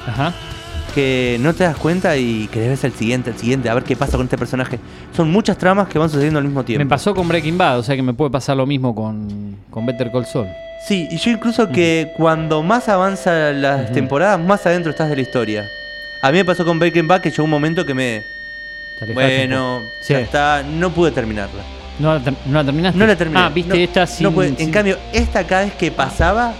que 0.94 1.38
no 1.40 1.54
te 1.54 1.64
das 1.64 1.76
cuenta 1.76 2.16
y 2.16 2.48
que 2.48 2.60
debes 2.60 2.84
el 2.84 2.92
siguiente, 2.92 3.30
el 3.30 3.36
siguiente, 3.36 3.68
a 3.68 3.74
ver 3.74 3.84
qué 3.84 3.96
pasa 3.96 4.16
con 4.16 4.24
este 4.24 4.38
personaje. 4.38 4.78
Son 5.16 5.30
muchas 5.30 5.58
tramas 5.58 5.88
que 5.88 5.98
van 5.98 6.08
sucediendo 6.08 6.38
al 6.38 6.44
mismo 6.44 6.64
tiempo. 6.64 6.84
Me 6.84 6.88
pasó 6.88 7.14
con 7.14 7.26
Breaking 7.28 7.58
Bad, 7.58 7.78
o 7.80 7.82
sea 7.82 7.96
que 7.96 8.02
me 8.02 8.14
puede 8.14 8.30
pasar 8.30 8.56
lo 8.56 8.66
mismo 8.66 8.94
con, 8.94 9.56
con 9.70 9.84
Better 9.86 10.10
Call 10.12 10.24
Saul. 10.26 10.46
Sí, 10.86 11.08
y 11.10 11.18
yo 11.18 11.30
incluso 11.30 11.68
que 11.68 12.12
cuando 12.16 12.62
más 12.62 12.88
avanza 12.88 13.52
las 13.52 13.92
temporadas, 13.92 14.40
más 14.40 14.64
adentro 14.66 14.90
estás 14.90 15.10
de 15.10 15.16
la 15.16 15.22
historia. 15.22 15.64
A 16.22 16.30
mí 16.30 16.38
me 16.38 16.44
pasó 16.44 16.64
con 16.64 16.78
Breaking 16.78 17.06
Bad 17.08 17.20
que 17.20 17.30
llegó 17.30 17.44
un 17.44 17.50
momento 17.50 17.84
que 17.84 17.94
me... 17.94 18.22
Bueno, 19.14 19.80
poco. 19.80 19.92
ya 20.00 20.04
Sí. 20.06 20.14
está, 20.14 20.62
no 20.62 20.90
pude 20.90 21.10
terminarla. 21.10 21.62
¿No 21.98 22.14
la, 22.14 22.20
ter- 22.20 22.34
no 22.46 22.52
la 22.54 22.64
terminaste? 22.64 22.98
No 22.98 23.06
la 23.06 23.16
terminé. 23.16 23.40
Ah, 23.40 23.48
viste, 23.48 23.74
No, 23.74 23.80
esta 23.82 24.06
sin, 24.06 24.24
no 24.24 24.32
pude. 24.32 24.54
En 24.58 24.70
cambio, 24.70 24.98
esta 25.12 25.44
cada 25.46 25.62
vez 25.64 25.74
que 25.74 25.90
pasaba, 25.90 26.52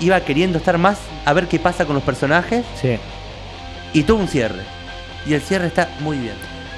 iba 0.00 0.18
queriendo 0.20 0.58
estar 0.58 0.76
más 0.78 0.98
a 1.24 1.32
ver 1.32 1.46
qué 1.46 1.58
pasa 1.58 1.84
con 1.86 1.94
los 1.94 2.04
personajes. 2.04 2.64
Sí. 2.80 2.96
Y 3.94 4.02
todo 4.02 4.18
un 4.18 4.28
cierre. 4.28 4.62
Y 5.26 5.32
el 5.34 5.40
cierre 5.40 5.66
está 5.66 5.88
muy 6.00 6.18
bien. 6.18 6.34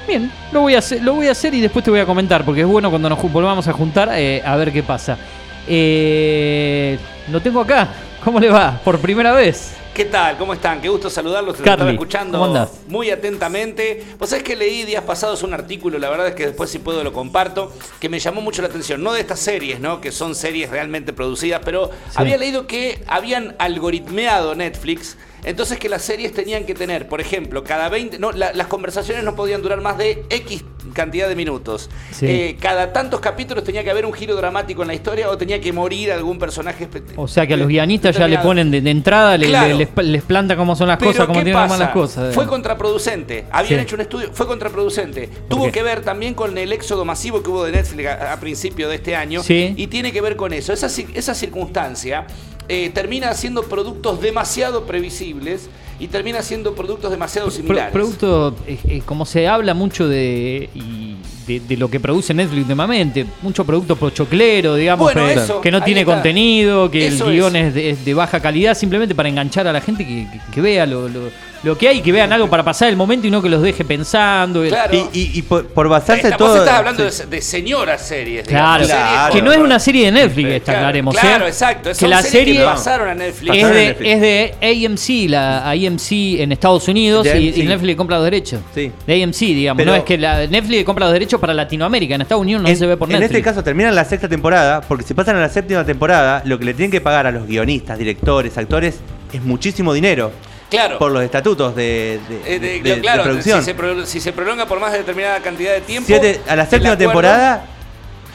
Bien, 0.09 0.31
lo 0.51 0.61
voy, 0.61 0.73
a 0.73 0.79
hacer, 0.79 1.03
lo 1.03 1.13
voy 1.13 1.27
a 1.27 1.33
hacer 1.33 1.53
y 1.53 1.61
después 1.61 1.85
te 1.85 1.91
voy 1.91 1.99
a 1.99 2.05
comentar, 2.07 2.43
porque 2.43 2.61
es 2.61 2.67
bueno 2.67 2.89
cuando 2.89 3.09
nos 3.09 3.31
volvamos 3.31 3.67
a 3.67 3.73
juntar 3.73 4.09
eh, 4.13 4.41
a 4.43 4.55
ver 4.55 4.73
qué 4.73 4.81
pasa. 4.81 5.19
Eh, 5.67 6.97
lo 7.31 7.39
tengo 7.43 7.61
acá. 7.61 7.89
¿Cómo 8.25 8.39
le 8.39 8.49
va? 8.49 8.81
Por 8.83 8.97
primera 8.97 9.33
vez. 9.33 9.75
¿Qué 9.93 10.05
tal? 10.05 10.35
¿Cómo 10.39 10.53
están? 10.53 10.81
Qué 10.81 10.89
gusto 10.89 11.11
saludarlos. 11.11 11.57
Carly, 11.57 11.71
estaba 11.73 11.91
escuchando 11.91 12.39
¿cómo 12.39 12.55
andás? 12.55 12.71
muy 12.87 13.11
atentamente. 13.11 14.03
Vos 14.17 14.29
sabés 14.29 14.43
que 14.43 14.55
leí 14.55 14.83
días 14.83 15.03
pasados 15.03 15.43
un 15.43 15.53
artículo, 15.53 15.99
la 15.99 16.09
verdad 16.09 16.29
es 16.29 16.33
que 16.33 16.47
después 16.47 16.71
si 16.71 16.79
puedo 16.79 17.03
lo 17.03 17.13
comparto, 17.13 17.71
que 17.99 18.09
me 18.09 18.17
llamó 18.17 18.41
mucho 18.41 18.63
la 18.63 18.69
atención. 18.69 19.03
No 19.03 19.13
de 19.13 19.19
estas 19.21 19.39
series, 19.39 19.79
¿no? 19.79 20.01
Que 20.01 20.11
son 20.11 20.33
series 20.33 20.71
realmente 20.71 21.13
producidas, 21.13 21.61
pero 21.63 21.91
había 22.15 22.37
leído 22.37 22.65
que 22.65 23.03
habían 23.05 23.55
algoritmeado 23.59 24.55
Netflix. 24.55 25.17
Entonces 25.43 25.79
que 25.79 25.89
las 25.89 26.01
series 26.01 26.33
tenían 26.33 26.65
que 26.65 26.73
tener, 26.73 27.07
por 27.07 27.21
ejemplo, 27.21 27.63
cada 27.63 27.89
20... 27.89 28.19
No, 28.19 28.31
la- 28.31 28.51
las 28.53 28.67
conversaciones 28.67 29.23
no 29.23 29.35
podían 29.35 29.61
durar 29.61 29.81
más 29.81 29.97
de 29.97 30.25
X 30.29 30.63
cantidad 30.93 31.27
de 31.29 31.35
minutos. 31.35 31.89
Sí. 32.11 32.25
Eh, 32.25 32.57
cada 32.59 32.91
tantos 32.93 33.19
capítulos 33.19 33.63
tenía 33.63 33.83
que 33.83 33.91
haber 33.91 34.05
un 34.05 34.13
giro 34.13 34.35
dramático 34.35 34.81
en 34.81 34.87
la 34.87 34.93
historia 34.93 35.29
o 35.29 35.37
tenía 35.37 35.59
que 35.61 35.71
morir 35.71 36.11
algún 36.11 36.39
personaje 36.39 36.87
O 37.15 37.27
sea 37.27 37.45
que 37.45 37.53
a 37.53 37.57
los 37.57 37.67
guionistas 37.67 38.15
ya 38.17 38.27
le 38.27 38.37
ponen 38.39 38.71
de, 38.71 38.81
de 38.81 38.89
entrada, 38.91 39.37
le- 39.37 39.47
Claro. 39.47 39.77
le- 39.77 39.87
les, 39.95 40.05
les 40.07 40.23
planta 40.23 40.55
cómo 40.55 40.75
son 40.75 40.87
las 40.87 40.97
Pero 40.97 41.11
cosas, 41.11 41.25
cómo 41.27 41.39
¿qué 41.39 41.43
tienen 41.45 41.61
las 41.79 41.89
cosas. 41.91 42.33
Fue 42.35 42.47
contraproducente. 42.47 43.45
Habían 43.51 43.79
Sí. 43.79 43.83
hecho 43.83 43.95
un 43.95 44.01
estudio, 44.01 44.29
fue 44.33 44.47
contraproducente. 44.47 45.29
Tuvo 45.47 45.71
que 45.71 45.83
ver 45.83 46.01
también 46.01 46.33
con 46.33 46.57
el 46.57 46.71
éxodo 46.73 47.05
masivo 47.05 47.41
que 47.43 47.49
hubo 47.49 47.63
de 47.63 47.71
Netflix 47.73 48.07
a, 48.07 48.33
a 48.33 48.39
principio 48.39 48.89
de 48.89 48.95
este 48.95 49.15
año. 49.15 49.43
Sí. 49.43 49.73
Y 49.77 49.87
tiene 49.87 50.11
que 50.11 50.21
ver 50.21 50.35
con 50.35 50.53
eso. 50.53 50.73
Esa 50.73 50.89
circunstancia 51.35 52.25
eh, 52.69 52.89
termina 52.93 53.29
haciendo 53.29 53.63
productos 53.63 54.21
demasiado 54.21 54.85
previsibles 54.85 55.69
y 55.99 56.07
termina 56.07 56.39
haciendo 56.39 56.75
productos 56.75 57.11
demasiado 57.11 57.47
Pro- 57.47 57.55
similares. 57.57 57.91
producto, 57.91 58.55
eh, 58.67 58.77
eh, 58.85 59.01
como 59.05 59.25
se 59.25 59.47
habla 59.47 59.73
mucho 59.73 60.07
de, 60.07 60.69
y 60.73 61.15
de, 61.49 61.59
de 61.67 61.77
lo 61.77 61.89
que 61.89 61.99
produce 61.99 62.33
Netflix 62.33 62.61
últimamente, 62.61 63.25
mucho 63.41 63.65
producto 63.65 63.95
pochoclero, 63.95 64.75
digamos, 64.75 65.11
Bueno, 65.13 65.27
que, 65.27 65.33
eso, 65.33 65.61
que 65.61 65.71
no 65.71 65.81
tiene 65.83 66.01
está. 66.01 66.13
contenido, 66.13 66.89
que 66.91 67.07
Eso 67.07 67.29
el 67.29 67.35
guion 67.37 67.55
es. 67.55 67.67
es, 67.69 67.73
de, 67.73 67.89
es 67.89 68.05
de 68.05 68.13
baja 68.13 68.39
calidad, 68.39 68.75
simplemente 68.75 69.15
para 69.15 69.29
enganchar 69.29 69.67
a 69.67 69.73
la 69.73 69.81
gente 69.81 70.05
que, 70.05 70.27
que- 70.31 70.39
que 70.53 70.61
vea 70.61 70.85
lo, 70.85 71.07
lo- 71.09 71.49
lo 71.61 71.77
que 71.77 71.89
hay, 71.89 71.99
que 71.99 72.13
vean 72.13 72.31
algo 72.31 72.49
para 72.49 72.63
pasar 72.63 72.87
el 72.87 72.95
momento 72.95 73.27
y 73.27 73.31
no 73.31 73.41
que 73.41 73.49
los 73.49 73.61
deje 73.61 73.83
pensando. 73.83 74.63
Claro. 74.65 75.09
Y, 75.11 75.19
y- 75.19 75.31
y 75.39 75.41
por, 75.41 75.65
por 75.67 75.89
basarse 75.89 76.27
Esta- 76.29 76.37
vos 76.37 76.53
todo. 76.53 76.57
estás 76.63 76.77
hablando 76.79 77.09
sí. 77.11 77.23
de, 77.23 77.29
de 77.35 77.41
señoras 77.41 78.07
series. 78.07 78.47
Claro, 78.47 78.85
digamos, 78.85 79.09
series 79.11 79.29
que 79.35 79.41
no 79.41 79.51
es 79.51 79.57
una 79.57 79.77
serie 79.77 80.05
de 80.05 80.11
Netflix, 80.13 80.47
está 80.51 80.63
Claro, 80.71 80.79
aclaremos. 80.79 81.17
claro, 81.17 81.45
¿eh? 81.45 81.49
exacto. 81.49 81.89
Que 81.89 81.95
Son 81.95 82.09
la 82.09 82.21
series 82.21 82.31
que 82.45 82.51
serie 82.53 82.63
pasaron 82.63 83.09
a 83.09 83.13
Netflix. 83.15 83.57
es 83.57 83.67
de, 83.73 83.85
Netflix. 83.87 84.09
es 84.09 84.21
de 84.21 84.85
AMC, 84.87 85.29
la 85.31 85.69
AMC 85.71 86.11
en 86.39 86.51
Estados 86.53 86.87
Unidos, 86.87 87.27
y, 87.27 87.49
y 87.49 87.63
Netflix 87.63 87.83
le 87.87 87.95
compra 87.97 88.15
los 88.15 88.23
derechos. 88.25 88.61
Sí. 88.73 88.89
De 89.05 89.21
AMC, 89.23 89.39
digamos. 89.39 89.79
Pero- 89.81 89.91
no 89.91 89.97
es 89.97 90.03
que 90.05 90.17
la, 90.17 90.47
Netflix 90.47 90.69
le 90.77 90.85
compra 90.85 91.07
los 91.07 91.13
derechos 91.13 91.38
para 91.39 91.53
Latinoamérica. 91.53 92.15
En 92.15 92.21
Estados 92.21 92.41
Unidos 92.41 92.63
no 92.63 92.69
en, 92.69 92.77
se 92.77 92.85
ve 92.87 92.97
por 92.97 93.07
en 93.09 93.19
Netflix. 93.19 93.37
este 93.37 93.43
caso 93.43 93.63
terminan 93.63 93.95
la 93.95 94.05
sexta 94.05 94.27
temporada, 94.29 94.81
porque 94.81 95.03
si 95.03 95.13
pasan 95.13 95.35
a 95.37 95.39
la 95.39 95.49
séptima 95.49 95.85
temporada, 95.85 96.41
lo 96.45 96.59
que 96.59 96.65
le 96.65 96.73
tienen 96.73 96.91
que 96.91 97.01
pagar 97.01 97.25
a 97.27 97.31
los 97.31 97.47
guionistas, 97.47 97.97
directores, 97.97 98.57
actores, 98.57 98.99
es 99.33 99.41
muchísimo 99.43 99.93
dinero. 99.93 100.31
Claro. 100.69 100.99
Por 100.99 101.11
los 101.11 101.23
estatutos 101.23 101.75
de, 101.75 102.19
de- 102.29 102.55
Eh, 102.55 102.59
de- 102.59 102.81
de- 102.81 102.95
de 102.95 103.01
claro, 103.01 103.23
producción. 103.23 103.59
Si, 103.59 103.65
se 103.65 103.73
pro- 103.73 104.05
si 104.05 104.19
se 104.19 104.33
prolonga 104.33 104.67
por 104.67 104.79
más 104.79 104.91
de 104.91 104.99
determinada 104.99 105.39
cantidad 105.39 105.73
de 105.73 105.81
tiempo. 105.81 106.05
Siete- 106.05 106.41
a 106.47 106.55
la 106.55 106.65
séptima 106.67 106.93
acuerdo- 106.93 106.97
temporada 107.11 107.65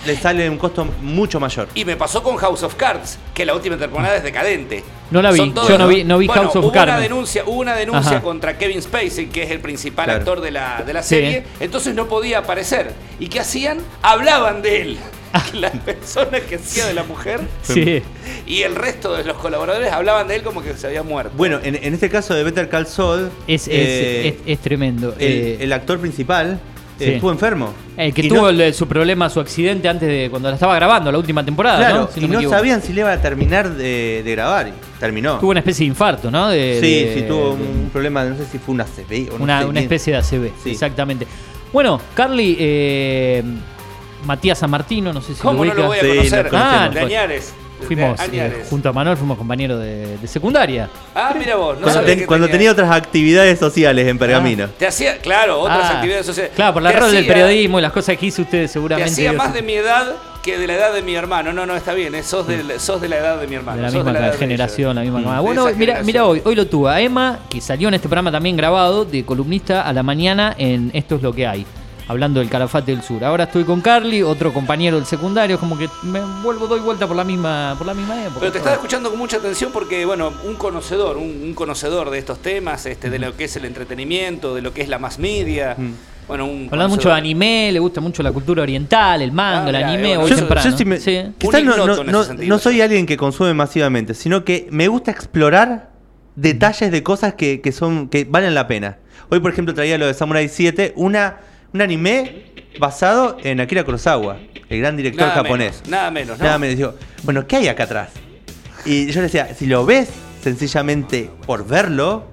le 0.06 0.16
sale 0.16 0.48
un 0.50 0.58
costo 0.58 0.86
mucho 1.02 1.40
mayor. 1.40 1.68
Y 1.74 1.84
me 1.84 1.96
pasó 1.96 2.22
con 2.22 2.36
House 2.36 2.62
of 2.62 2.74
Cards, 2.74 3.18
que 3.32 3.44
la 3.44 3.54
última 3.54 3.76
temporada 3.76 4.16
es 4.16 4.22
decadente. 4.22 4.82
No 5.10 5.22
la 5.22 5.30
vi, 5.30 5.50
todos- 5.50 5.68
yo 5.68 5.78
no 5.78 5.86
vi- 5.88 6.04
no 6.04 6.18
vi 6.18 6.26
Bueno, 6.26 6.42
House 6.44 6.56
of 6.56 6.64
hubo 6.64 6.72
Cards. 6.72 6.92
Una 6.92 7.00
denuncia, 7.00 7.42
hubo 7.46 7.60
una 7.60 7.74
denuncia 7.74 8.12
Ajá. 8.12 8.20
contra 8.22 8.58
Kevin 8.58 8.80
Spacey, 8.82 9.26
que 9.26 9.42
es 9.44 9.50
el 9.50 9.60
principal 9.60 10.06
Claro. 10.06 10.18
actor 10.20 10.40
de 10.40 10.50
la, 10.50 10.82
de 10.86 10.92
la 10.92 11.02
Sí. 11.02 11.10
serie. 11.16 11.44
Entonces 11.60 11.94
no 11.94 12.06
podía 12.08 12.38
aparecer. 12.38 12.92
¿Y 13.20 13.28
qué 13.28 13.40
hacían? 13.40 13.78
Hablaban 14.02 14.62
de 14.62 14.82
él. 14.82 14.98
La 15.54 15.70
persona 15.72 16.38
que 16.40 16.54
hacía 16.56 16.86
de 16.86 16.94
la 16.94 17.02
mujer 17.02 17.40
Sí. 17.62 18.02
y 18.46 18.62
el 18.62 18.76
resto 18.76 19.16
de 19.16 19.24
los 19.24 19.36
colaboradores 19.36 19.90
hablaban 19.92 20.28
de 20.28 20.36
él 20.36 20.42
como 20.44 20.62
que 20.62 20.74
se 20.74 20.86
había 20.86 21.02
muerto. 21.02 21.32
Bueno, 21.36 21.58
en, 21.62 21.74
en 21.74 21.92
este 21.92 22.08
caso 22.08 22.34
de 22.34 22.44
Better 22.44 22.68
Call 22.68 22.86
Saul, 22.86 23.30
Es, 23.48 23.62
es, 23.62 23.68
eh, 23.68 24.28
es- 24.28 24.34
es 24.46 24.58
tremendo. 24.60 25.12
el, 25.18 25.32
Eh, 25.32 25.56
el 25.60 25.72
actor 25.72 25.98
principal 25.98 26.60
sí. 26.98 27.04
estuvo 27.04 27.30
enfermo. 27.32 27.72
el 27.96 28.12
que 28.14 28.22
Y 28.22 28.28
tuvo 28.28 28.42
no- 28.42 28.48
el- 28.62 28.74
su 28.74 28.86
problema, 28.88 29.28
su 29.30 29.40
accidente 29.40 29.88
antes 29.88 30.08
de 30.08 30.28
cuando 30.30 30.48
la 30.48 30.54
estaba 30.54 30.74
grabando, 30.76 31.10
la 31.12 31.18
última 31.18 31.44
temporada, 31.44 31.78
Claro, 31.78 31.96
¿no? 32.02 32.08
Si 32.08 32.20
y 32.20 32.28
no 32.28 32.34
equivoco. 32.34 32.56
sabían 32.56 32.82
si 32.82 32.92
le 32.92 33.00
iba 33.00 33.12
a 33.12 33.20
terminar 33.20 33.70
de, 33.70 34.22
de 34.24 34.30
grabar. 34.32 34.70
Terminó. 35.00 35.38
Tuvo 35.38 35.50
una 35.50 35.60
especie 35.60 35.84
de 35.84 35.88
infarto, 35.88 36.30
¿no? 36.30 36.48
De- 36.48 36.78
sí, 36.80 37.04
de- 37.04 37.14
sí, 37.14 37.22
tuvo 37.28 37.56
de- 37.56 37.62
un 37.62 37.90
problema, 37.92 38.24
no 38.24 38.36
sé 38.36 38.46
si 38.46 38.58
fue 38.58 38.74
una 38.74 38.84
CBI 38.84 39.28
o 39.32 39.38
no 39.38 39.44
una, 39.44 39.60
sé 39.60 39.66
una 39.66 39.80
especie 39.80 40.12
de 40.12 40.18
ACV, 40.20 40.52
Sí. 40.62 40.70
exactamente. 40.70 41.26
Bueno, 41.72 42.00
Carly, 42.14 42.56
eh, 42.58 43.42
Matías 44.26 44.58
San 44.58 44.70
Martino, 44.70 45.12
no 45.12 45.20
sé 45.20 45.34
si 45.34 45.40
¿Cómo 45.42 45.64
lo 45.64 45.74
no 45.74 45.80
lo 45.82 45.86
voy 45.88 45.98
a 45.98 46.00
conocer? 46.00 46.48
Ah, 46.52 46.88
de 46.92 47.00
Añares. 47.00 47.52
Fuimos 47.86 48.18
eh, 48.20 48.22
Añares. 48.24 48.66
junto 48.68 48.88
a 48.88 48.92
Manuel, 48.92 49.16
fuimos 49.16 49.38
compañeros 49.38 49.80
de, 49.80 50.16
de 50.18 50.26
secundaria. 50.26 50.88
Ah, 51.14 51.34
mira 51.38 51.56
vos. 51.56 51.76
No 51.76 51.82
Cuando, 51.82 51.92
sabía 52.00 52.06
ten- 52.14 52.18
que 52.20 52.26
cuando 52.26 52.48
tenía 52.48 52.72
otras 52.72 52.90
actividades 52.90 53.58
sociales 53.58 54.06
en 54.08 54.18
Pergamino. 54.18 54.68
Te 54.78 54.86
hacía, 54.86 55.18
claro, 55.18 55.60
otras 55.60 55.80
Ah, 55.84 55.94
actividades 55.96 56.26
sociales. 56.26 56.52
Claro, 56.54 56.74
por 56.74 56.82
la 56.82 56.92
Te 56.92 56.98
rol 57.00 57.10
del 57.10 57.18
hacía- 57.20 57.32
periodismo 57.32 57.78
y 57.78 57.82
las 57.82 57.92
cosas 57.92 58.16
que 58.16 58.26
hizo 58.26 58.42
ustedes 58.42 58.70
Te 58.70 58.72
seguramente. 58.74 59.10
hacía 59.12 59.30
Dios, 59.30 59.42
más 59.44 59.52
de 59.54 59.62
mi 59.62 59.74
edad 59.74 60.12
que 60.42 60.58
de 60.58 60.66
la 60.66 60.74
edad 60.74 60.92
de 60.92 61.00
mi 61.00 61.14
hermano. 61.14 61.52
No, 61.54 61.64
no, 61.64 61.74
está 61.74 61.94
bien. 61.94 62.14
eh, 62.14 62.22
Sos, 62.22 62.46
de, 62.46 62.78
sos 62.78 63.00
de 63.00 63.08
la 63.08 63.16
edad 63.16 63.40
de 63.40 63.46
mi 63.46 63.54
hermano. 63.56 63.78
de 63.78 63.82
la 63.84 63.90
misma 64.04 64.32
generación, 64.38 64.94
la 64.94 65.00
misma 65.02 65.20
Mm. 65.20 65.42
Bueno, 65.42 65.66
mira, 65.76 66.02
mira 66.02 66.26
hoy, 66.26 66.42
hoy 66.44 66.54
lo 66.54 66.66
tuvo 66.66 66.88
a 66.88 67.00
Emma, 67.00 67.38
que 67.48 67.60
salió 67.62 67.88
en 67.88 67.94
este 67.94 68.08
programa 68.08 68.30
también 68.30 68.54
grabado, 68.56 69.06
de 69.06 69.24
columnista 69.24 69.82
a 69.82 69.92
la 69.94 70.02
mañana 70.02 70.54
en 70.58 70.90
Esto 70.92 71.16
es 71.16 71.22
lo 71.22 71.32
que 71.32 71.46
hay, 71.46 71.64
hablando 72.06 72.40
del 72.40 72.48
Calafate 72.50 72.92
del 72.92 73.02
Sur. 73.02 73.24
Ahora 73.24 73.44
estoy 73.44 73.64
con 73.64 73.80
Carly, 73.80 74.22
otro 74.22 74.52
compañero 74.52 74.96
del 74.96 75.06
secundario, 75.06 75.58
como 75.58 75.78
que 75.78 75.88
me 76.02 76.20
vuelvo, 76.42 76.66
doy 76.66 76.80
vuelta 76.80 77.06
por 77.06 77.16
la 77.16 77.24
misma, 77.24 77.74
por 77.78 77.86
la 77.86 77.94
misma 77.94 78.20
época. 78.22 78.40
Pero 78.40 78.52
te 78.52 78.58
estaba 78.58 78.74
escuchando 78.76 79.10
con 79.10 79.18
mucha 79.18 79.38
atención 79.38 79.70
porque, 79.72 80.04
bueno, 80.04 80.32
un 80.44 80.54
conocedor, 80.56 81.16
un, 81.16 81.40
un 81.42 81.54
conocedor 81.54 82.10
de 82.10 82.18
estos 82.18 82.40
temas, 82.40 82.86
este, 82.86 83.10
de 83.10 83.18
lo 83.18 83.36
que 83.36 83.44
es 83.44 83.56
el 83.56 83.64
entretenimiento, 83.64 84.54
de 84.54 84.62
lo 84.62 84.72
que 84.74 84.82
es 84.82 84.88
la 84.88 84.98
mass 84.98 85.18
media. 85.18 85.76
Bueno, 86.26 86.46
un 86.46 86.68
Hablando 86.70 86.96
mucho 86.96 87.10
de 87.10 87.14
anime, 87.16 87.70
le 87.70 87.78
gusta 87.80 88.00
mucho 88.00 88.22
la 88.22 88.32
cultura 88.32 88.62
oriental, 88.62 89.20
el 89.20 89.30
manga, 89.32 89.66
Ah, 89.66 89.68
el 89.70 89.76
anime, 89.76 90.08
bueno, 90.16 90.22
hoy 90.22 90.30
Yo, 90.30 90.36
temprano. 90.36 90.70
yo 90.70 90.76
sí 90.76 90.84
me- 90.86 90.98
Sí. 90.98 91.20
quizás 91.36 91.62
no, 91.62 91.76
no- 91.76 91.84
en 91.84 91.90
ese 92.00 92.04
no- 92.12 92.24
sentido. 92.24 92.48
no 92.48 92.58
soy 92.58 92.80
alguien 92.80 93.04
que 93.04 93.16
consume 93.18 93.52
masivamente, 93.52 94.14
sino 94.14 94.42
que 94.42 94.66
me 94.70 94.88
gusta 94.88 95.10
explorar 95.10 95.90
detalles 96.34 96.90
de 96.90 97.02
cosas 97.02 97.34
que, 97.34 97.60
que 97.60 97.72
son 97.72 98.08
que 98.08 98.24
valen 98.24 98.54
la 98.54 98.66
pena. 98.66 98.96
Hoy, 99.30 99.40
por 99.40 99.52
ejemplo, 99.52 99.74
traía 99.74 99.98
lo 99.98 100.06
de 100.06 100.14
Samurai 100.14 100.48
7, 100.48 100.94
una, 100.96 101.36
un 101.74 101.82
anime 101.82 102.44
basado 102.78 103.36
en 103.42 103.60
Akira 103.60 103.82
Kurosawa, 103.82 104.36
el 104.68 104.78
gran 104.78 104.96
director 104.96 105.26
Nada 105.26 105.42
japonés. 105.42 105.82
menos, 105.82 105.88
nada 105.88 106.10
menos, 106.10 106.38
¿no? 106.38 106.44
Nada 106.44 106.58
menos. 106.58 106.76
Digo, 106.76 106.94
bueno, 107.24 107.48
¿qué 107.48 107.56
hay 107.56 107.68
acá 107.68 107.82
atrás? 107.82 108.10
Y 108.84 109.06
yo 109.08 109.16
le 109.16 109.22
decía, 109.22 109.52
si 109.54 109.66
lo 109.66 109.84
ves 109.84 110.08
sencillamente 110.40 111.30
por 111.44 111.66
verlo, 111.66 112.28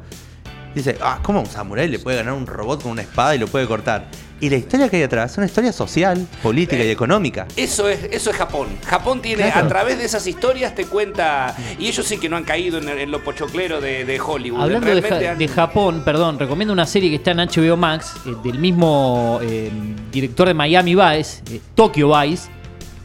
dice, 0.76 0.95
ah, 1.01 1.19
¿cómo 1.23 1.39
un 1.39 1.47
samurái 1.47 1.88
le 1.88 1.97
puede 1.97 2.18
ganar 2.18 2.34
un 2.34 2.45
robot 2.45 2.84
con 2.84 2.91
una 2.91 3.01
espada 3.01 3.35
y 3.35 3.39
lo 3.39 3.47
puede 3.47 3.65
cortar? 3.65 4.05
Y 4.41 4.49
la 4.49 4.57
historia 4.57 4.89
que 4.89 4.97
hay 4.97 5.03
atrás 5.03 5.31
es 5.31 5.38
una 5.38 5.45
historia 5.45 5.72
social, 5.72 6.27
política 6.41 6.84
y 6.84 6.89
económica. 6.89 7.47
Eso 7.55 7.88
es, 7.88 8.03
eso 8.11 8.31
es 8.31 8.35
Japón. 8.35 8.68
Japón 8.85 9.22
tiene, 9.22 9.43
Claro. 9.43 9.65
a 9.65 9.69
través 9.69 9.99
de 9.99 10.05
esas 10.05 10.26
historias 10.27 10.73
te 10.76 10.85
cuenta. 10.85 11.55
Y 11.80 11.88
ellos 11.88 12.05
sí 12.07 12.18
que 12.18 12.27
no 12.27 12.38
han 12.38 12.43
caído 12.43 12.80
en, 12.80 12.89
en 12.89 13.11
lo 13.11 13.23
pochoclero 13.23 13.80
de, 13.80 14.03
de 14.03 14.19
Hollywood. 14.19 14.61
Hablando 14.61 14.88
de, 14.88 14.93
Realmente 15.01 15.26
Ja- 15.26 15.31
han- 15.34 15.38
de 15.38 15.47
Japón, 15.47 16.01
perdón, 16.03 16.39
recomiendo 16.39 16.73
una 16.73 16.88
serie 16.88 17.09
que 17.11 17.18
está 17.18 17.31
en 17.31 17.38
HBO 17.38 17.77
Max, 17.77 18.13
eh, 18.26 18.34
del 18.43 18.57
mismo 18.59 19.39
eh, 19.43 19.72
director 20.11 20.47
de 20.47 20.53
Miami 20.55 20.95
Vice, 20.95 21.43
eh, 21.51 21.61
Tokyo 21.76 22.11
Vice, 22.19 22.49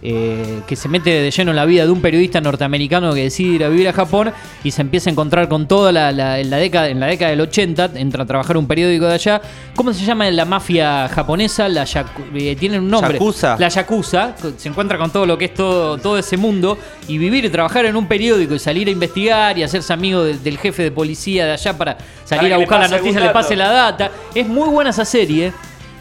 eh, 0.02 0.60
que 0.66 0.76
se 0.76 0.88
mete 0.88 1.10
de 1.10 1.30
lleno 1.30 1.50
en 1.50 1.56
la 1.56 1.64
vida 1.64 1.84
de 1.84 1.90
un 1.90 2.00
periodista 2.00 2.40
norteamericano 2.40 3.12
que 3.14 3.22
decide 3.22 3.54
ir 3.56 3.64
a 3.64 3.68
vivir 3.68 3.88
a 3.88 3.92
Japón 3.92 4.32
y 4.62 4.70
se 4.70 4.82
empieza 4.82 5.10
a 5.10 5.12
encontrar 5.12 5.48
con 5.48 5.66
toda 5.66 5.90
la, 5.92 6.12
la- 6.12 6.38
en, 6.38 6.50
la 6.50 6.58
década, 6.58 6.88
en 6.88 7.00
la 7.00 7.06
década 7.06 7.30
del 7.30 7.40
80, 7.40 7.90
entra 7.96 8.22
a 8.22 8.26
trabajar 8.26 8.52
en 8.56 8.60
un 8.60 8.66
periódico 8.66 9.06
de 9.06 9.14
allá. 9.14 9.40
¿Cómo 9.74 9.92
se 9.92 10.04
llama 10.04 10.30
la 10.30 10.44
mafia 10.44 11.08
japonesa? 11.08 11.68
La 11.68 11.84
yaku- 11.84 12.06
eh, 12.34 12.56
tienen 12.56 12.82
un 12.82 12.90
nombre. 12.90 13.14
Yakuza. 13.14 13.56
La 13.58 13.68
Yakuza. 13.68 14.34
Se 14.56 14.68
encuentra 14.68 14.98
con 14.98 15.10
todo 15.10 15.26
lo 15.26 15.36
que 15.38 15.46
es 15.46 15.54
todo, 15.54 15.98
todo 15.98 16.18
ese 16.18 16.36
mundo 16.36 16.78
y 17.08 17.18
vivir 17.18 17.44
y 17.44 17.48
trabajar 17.50 17.86
en 17.86 17.96
un 17.96 18.06
periódico 18.06 18.54
y 18.54 18.58
salir 18.58 18.88
a 18.88 18.90
investigar 18.90 19.58
y 19.58 19.62
hacerse 19.62 19.92
amigo 19.92 20.22
del, 20.22 20.42
del 20.42 20.58
jefe 20.58 20.82
de 20.82 20.90
policía 20.90 21.46
de 21.46 21.52
allá 21.52 21.76
para 21.76 21.96
salir 22.24 22.52
a 22.52 22.56
buscar 22.58 22.80
la 22.80 22.88
noticia, 22.98 23.20
le 23.20 23.26
pase 23.32 23.56
la 23.56 23.70
data. 23.70 24.10
Es 24.34 24.46
muy 24.46 24.68
buena 24.68 24.90
esa 24.90 25.04
serie. 25.04 25.52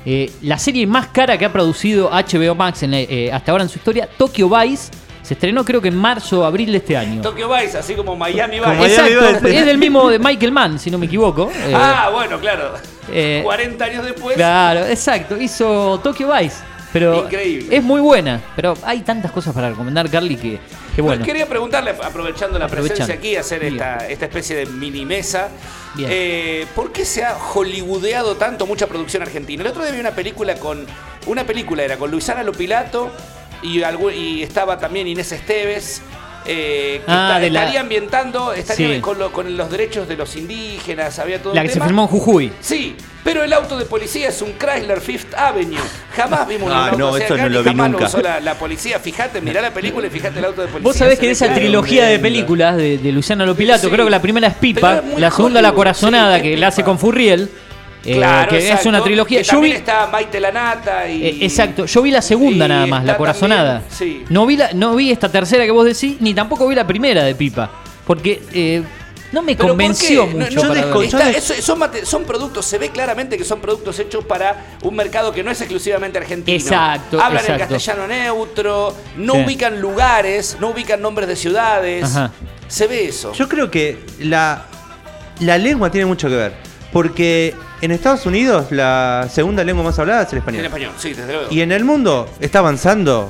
Eh, 0.05 0.31
la 0.43 0.57
serie 0.59 0.85
más 0.85 1.07
cara 1.07 1.37
que 1.37 1.45
ha 1.45 1.51
producido 1.51 2.09
HBO 2.11 2.53
Max 2.55 2.83
en, 2.83 2.93
eh, 2.93 3.31
hasta 3.33 3.51
ahora 3.51 3.63
en 3.63 3.69
su 3.69 3.77
historia, 3.79 4.07
Tokyo 4.17 4.47
Vice, 4.49 4.91
se 5.23 5.33
estrenó 5.33 5.65
creo 5.65 5.81
que 5.81 5.87
en 5.87 5.95
marzo 5.95 6.41
o 6.41 6.43
abril 6.43 6.71
de 6.71 6.77
este 6.77 6.95
año. 6.95 7.21
Tokyo 7.21 7.49
Vice, 7.51 7.77
así 7.79 7.95
como 7.95 8.15
Miami 8.15 8.57
Vice. 8.59 8.69
Como 8.69 8.85
Exacto, 8.85 9.47
es 9.47 9.65
del 9.65 9.79
mismo 9.79 10.09
de 10.09 10.19
Michael 10.19 10.51
Mann, 10.51 10.77
si 10.77 10.91
no 10.91 10.99
me 10.99 11.07
equivoco. 11.07 11.49
Eh, 11.51 11.73
Ah, 11.73 12.09
bueno, 12.13 12.39
claro. 12.39 12.73
eh, 13.11 13.41
40 13.43 13.83
años 13.85 14.05
después. 14.05 14.35
Claro, 14.35 14.85
exacto. 14.85 15.37
Hizo 15.41 15.99
Tokyo 16.03 16.31
Vice. 16.31 16.57
Pero 16.95 17.25
Increíble. 17.25 17.75
es 17.75 17.83
muy 17.83 17.99
buena. 17.99 18.39
Pero 18.55 18.73
hay 18.83 19.01
tantas 19.01 19.29
cosas 19.33 19.53
para 19.53 19.69
recomendar, 19.69 20.09
Carly, 20.09 20.37
que, 20.37 20.59
que 20.95 21.01
bueno. 21.01 21.25
Quería 21.25 21.45
preguntarle, 21.45 21.91
aprovechando 21.91 22.57
la 22.57 22.69
presencia 22.69 23.15
aquí, 23.15 23.35
hacer 23.35 23.65
esta, 23.65 24.07
esta 24.07 24.23
especie 24.23 24.55
de 24.55 24.65
mini 24.65 25.05
mesa. 25.05 25.49
Eh, 25.99 26.65
¿Por 26.73 26.93
qué 26.93 27.03
se 27.03 27.25
ha 27.25 27.35
hollywoodeado 27.35 28.37
tanto 28.37 28.65
mucha 28.65 28.87
producción 28.87 29.23
argentina? 29.23 29.61
El 29.61 29.67
otro 29.67 29.83
día 29.83 29.91
vi 29.91 29.99
una 29.99 30.11
película 30.11 30.55
con. 30.55 30.85
Una 31.25 31.43
película 31.43 31.83
era 31.83 31.97
con 31.97 32.11
Luisana 32.11 32.43
Lopilato 32.43 33.11
y, 33.61 33.81
y 34.13 34.41
estaba 34.41 34.77
también 34.77 35.05
Inés 35.05 35.33
Esteves. 35.33 36.01
Eh, 36.45 37.01
que 37.05 37.11
Ah, 37.11 37.27
está- 37.27 37.39
de 37.39 37.49
la- 37.49 37.59
estaría 37.61 37.81
ambientando, 37.81 38.53
estaría 38.53 38.95
Sí. 38.95 39.01
con, 39.01 39.17
lo- 39.19 39.31
con 39.31 39.55
los 39.57 39.69
derechos 39.69 40.07
de 40.07 40.15
los 40.15 40.35
indígenas, 40.35 41.17
había 41.19 41.41
todo 41.41 41.53
La 41.53 41.61
un 41.61 41.67
que 41.67 41.73
se 41.73 41.81
firmó 41.81 42.03
en 42.03 42.07
Jujuy. 42.07 42.51
Sí, 42.61 42.95
pero 43.23 43.43
el 43.43 43.51
auto 43.53 43.77
de 43.77 43.85
policía 43.85 44.29
es 44.29 44.41
un 44.41 44.53
Chrysler 44.57 45.01
Fifth 45.01 45.33
Avenue. 45.35 45.77
Jamás 46.15 46.47
vimos 46.47 46.67
un 46.69 46.71
Ah, 46.71 46.85
auto 46.85 46.97
no, 46.97 47.17
eso 47.17 47.35
no 47.37 47.49
lo 47.49 47.63
vi 47.63 47.69
jamás 47.69 47.89
nunca. 47.91 48.05
usó 48.05 48.21
la, 48.21 48.39
la 48.39 48.53
policía. 48.55 48.99
Fíjate, 48.99 49.41
mirá 49.41 49.61
la 49.61 49.71
película 49.73 50.07
y 50.07 50.09
fíjate 50.09 50.39
el 50.39 50.45
auto 50.45 50.61
de 50.61 50.67
policía. 50.67 50.83
Vos 50.87 50.95
sabés 50.95 51.17
que 51.19 51.25
en 51.25 51.31
esa 51.31 51.53
trilogía 51.53 52.05
de 52.05 52.19
películas 52.19 52.77
de, 52.77 52.97
de 52.97 53.11
Luciano 53.11 53.45
Lopilato, 53.45 53.87
Sí. 53.87 53.89
creo 53.93 54.05
que 54.05 54.11
la 54.11 54.21
primera 54.21 54.47
es 54.47 54.55
Pipa, 54.55 55.01
la 55.17 55.31
segunda 55.31 55.61
La 55.61 55.73
Corazonada, 55.73 56.37
sí, 56.37 56.43
que 56.43 56.57
la 56.57 56.67
hace 56.67 56.83
con 56.83 56.99
Furriel, 56.99 57.49
Claro, 58.13 58.49
que 58.49 58.69
es 58.71 58.85
una 58.85 59.03
trilogía. 59.03 59.39
que 59.39 59.43
Yo 59.43 59.59
vi, 59.61 59.71
está 59.71 60.07
Maite 60.07 60.39
Lanata 60.39 61.09
y. 61.09 61.25
eh, 61.25 61.37
exacto, 61.41 61.85
yo 61.85 62.01
vi 62.01 62.11
la 62.11 62.21
segunda 62.21 62.67
nada 62.67 62.85
más, 62.85 63.03
La 63.05 63.17
Corazonada. 63.17 63.81
también- 63.81 63.97
sí. 63.97 64.25
No 64.29 64.45
vi, 64.45 64.57
la, 64.57 64.71
no 64.73 64.95
vi 64.95 65.11
esta 65.11 65.29
tercera 65.29 65.65
que 65.65 65.71
vos 65.71 65.85
decís, 65.85 66.17
ni 66.19 66.33
tampoco 66.33 66.67
vi 66.67 66.75
la 66.75 66.85
primera 66.87 67.23
de 67.23 67.35
Pipa. 67.35 67.69
Porque 68.05 68.43
eh, 68.53 68.83
no 69.31 69.41
me 69.41 69.53
¿Pero 69.55 69.63
por 69.63 69.69
convenció 69.71 70.27
mucho. 70.27 70.63
no, 70.63 70.75
desco- 70.75 71.03
está- 71.03 71.41
son, 71.61 71.79
mate- 71.79 72.05
son 72.05 72.23
productos, 72.23 72.65
se 72.65 72.77
ve 72.77 72.89
claramente 72.89 73.37
que 73.37 73.43
son 73.43 73.59
productos 73.59 73.97
hechos 73.99 74.23
para 74.23 74.77
un 74.83 74.95
mercado 74.95 75.31
que 75.33 75.43
no 75.43 75.49
es 75.51 75.59
exclusivamente 75.59 76.19
argentino. 76.19 76.55
Exacto, 76.55 77.19
Hablan 77.19 77.41
exacto. 77.43 77.63
en 77.63 77.69
castellano 77.69 78.07
neutro, 78.07 78.95
no 79.17 79.33
Sí. 79.33 79.39
ubican 79.43 79.81
lugares, 79.81 80.55
no 80.61 80.69
ubican 80.69 81.01
nombres 81.01 81.27
de 81.27 81.35
ciudades. 81.35 82.03
Ajá. 82.15 82.31
Se 82.67 82.85
ve 82.87 83.05
eso. 83.05 83.33
Yo 83.33 83.49
creo 83.49 83.69
que 83.71 83.97
la, 84.19 84.65
la 85.39 85.57
lengua 85.57 85.89
tiene 85.91 86.05
mucho 86.05 86.29
que 86.29 86.35
ver. 86.35 86.64
Porque 86.95 87.53
en 87.81 87.91
Estados 87.91 88.25
Unidos 88.25 88.67
la 88.71 89.27
segunda 89.29 89.65
lengua 89.65 89.83
más 89.83 89.99
hablada 89.99 90.23
es 90.23 90.31
el 90.31 90.37
español. 90.39 90.61
En 90.61 90.65
español, 90.67 90.91
sí, 90.97 91.09
desde 91.09 91.33
luego. 91.33 91.47
Y 91.51 91.59
en 91.59 91.73
el 91.73 91.83
mundo 91.83 92.29
está 92.39 92.59
avanzando 92.59 93.29